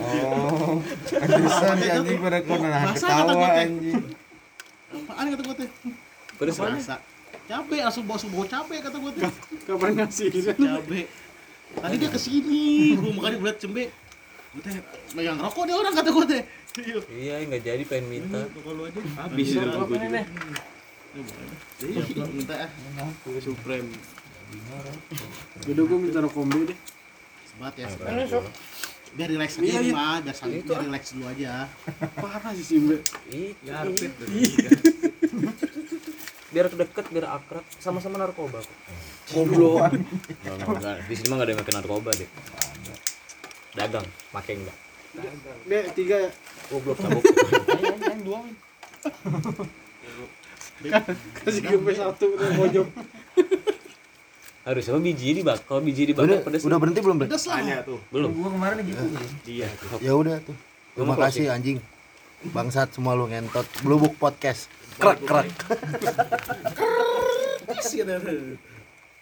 Oh 0.01 0.81
pantesan 1.13 1.77
si 1.77 1.89
anjing 1.93 2.19
pada 2.25 2.41
kata 2.41 2.89
ketawa 2.97 3.49
anjing. 3.61 4.03
Apaan 4.89 5.27
kata 5.29 5.43
gua 5.45 5.57
teh 5.61 5.71
terus 6.41 6.57
rasa 6.57 6.97
cabe 7.45 7.77
langsung 7.85 8.05
bawa 8.09 8.19
bawa 8.33 8.47
cabe 8.49 8.77
kata 8.81 8.97
gua 8.97 9.13
teh 9.13 9.29
kapan 9.69 9.91
ngasih? 10.01 10.29
Cabe. 10.57 11.01
Tadi 11.75 11.95
dia 12.01 12.09
ke 12.09 12.19
sini 12.19 12.97
gua 12.97 13.11
makanya 13.13 13.37
gua 13.39 13.49
liat 13.53 13.59
cembe 13.61 13.85
teh 14.63 14.75
megang 15.17 15.39
rokok 15.41 15.65
dia 15.67 15.75
orang 15.75 15.95
kata 15.97 16.11
gua 16.15 16.27
teh. 16.29 16.43
Iya. 16.79 16.99
Iya 17.11 17.35
nggak 17.49 17.63
jadi 17.65 17.83
pengen 17.89 18.07
minta. 18.07 18.41
Rokok 18.55 18.73
lu 18.77 18.83
aja. 18.87 19.01
Habis 19.25 19.47
itu 19.55 19.67
gua 19.67 19.97
juga 19.99 20.23
iya 21.83 22.03
minta 22.31 22.55
ah 22.67 22.71
supreme. 23.43 23.89
Udah 25.67 25.85
gua 25.87 25.99
minta 25.99 26.19
rekombe 26.23 26.59
deh. 26.71 26.79
Sebat 27.51 27.75
ya. 27.79 27.87
Ini 27.91 28.25
sok. 28.31 28.45
biar 29.15 29.31
relax 29.31 29.63
aja 29.63 29.79
nih 29.79 29.95
mah 29.95 30.19
biar 30.27 30.35
santai 30.35 30.67
biar 30.67 30.83
relax 30.91 31.15
dulu 31.15 31.25
aja. 31.31 31.71
Parah 32.19 32.51
sih 32.59 32.67
Simbe 32.67 32.99
itu. 33.31 33.71
Biar 36.51 36.67
deket 36.71 37.07
biar 37.15 37.27
akrab. 37.39 37.63
Sama-sama 37.79 38.19
narkoba. 38.19 38.59
Kok 39.31 39.35
Goblok. 39.35 39.95
Enggak, 40.43 40.55
enggak, 40.59 40.69
enggak. 40.69 40.97
Di 41.07 41.15
sini 41.15 41.27
mah 41.31 41.37
gak 41.39 41.47
ada 41.47 41.53
yang 41.55 41.61
pakai 41.63 41.75
narkoba 41.79 42.11
deh. 42.15 42.29
Dagang, 43.75 44.07
pakai 44.31 44.55
enggak. 44.57 44.77
Dek 45.65 45.95
tiga 45.95 46.17
ya 46.19 46.31
Goblok 46.67 46.99
tabuk. 46.99 47.23
yang 48.03 48.21
dua 48.23 48.39
Win. 48.41 48.55
kasih 51.37 51.63
gempe 51.63 51.95
satu 51.95 52.35
udah 52.35 52.51
pojok 52.53 52.89
Harusnya 54.65 54.91
mah 54.91 55.03
biji 55.05 55.29
dibakar. 55.37 55.63
Kalau 55.63 55.81
biji 55.85 56.03
dibakar 56.09 56.27
Udah, 56.27 56.41
pedas. 56.41 56.63
udah 56.65 56.79
berhenti 56.81 56.99
belum, 56.99 57.17
Bre? 57.17 57.27
pedas 57.29 57.45
lah 57.47 57.61
tanya 57.61 57.77
tuh 57.85 58.01
Belum. 58.09 58.33
gua 58.33 58.49
kemarin 58.51 58.77
gitu 58.83 59.03
dia 59.45 59.69
Ya 60.01 60.13
udah 60.17 60.41
tuh. 60.41 60.57
Terima 60.95 61.15
kasih 61.15 61.45
anjing. 61.49 61.79
Bangsat 62.47 62.91
semua 62.91 63.13
lu 63.13 63.27
ngentot. 63.27 63.67
Blubuk 63.83 64.15
podcast. 64.17 64.67
Krek 64.97 65.21
krek. 65.23 65.51
Gitu 67.85 68.15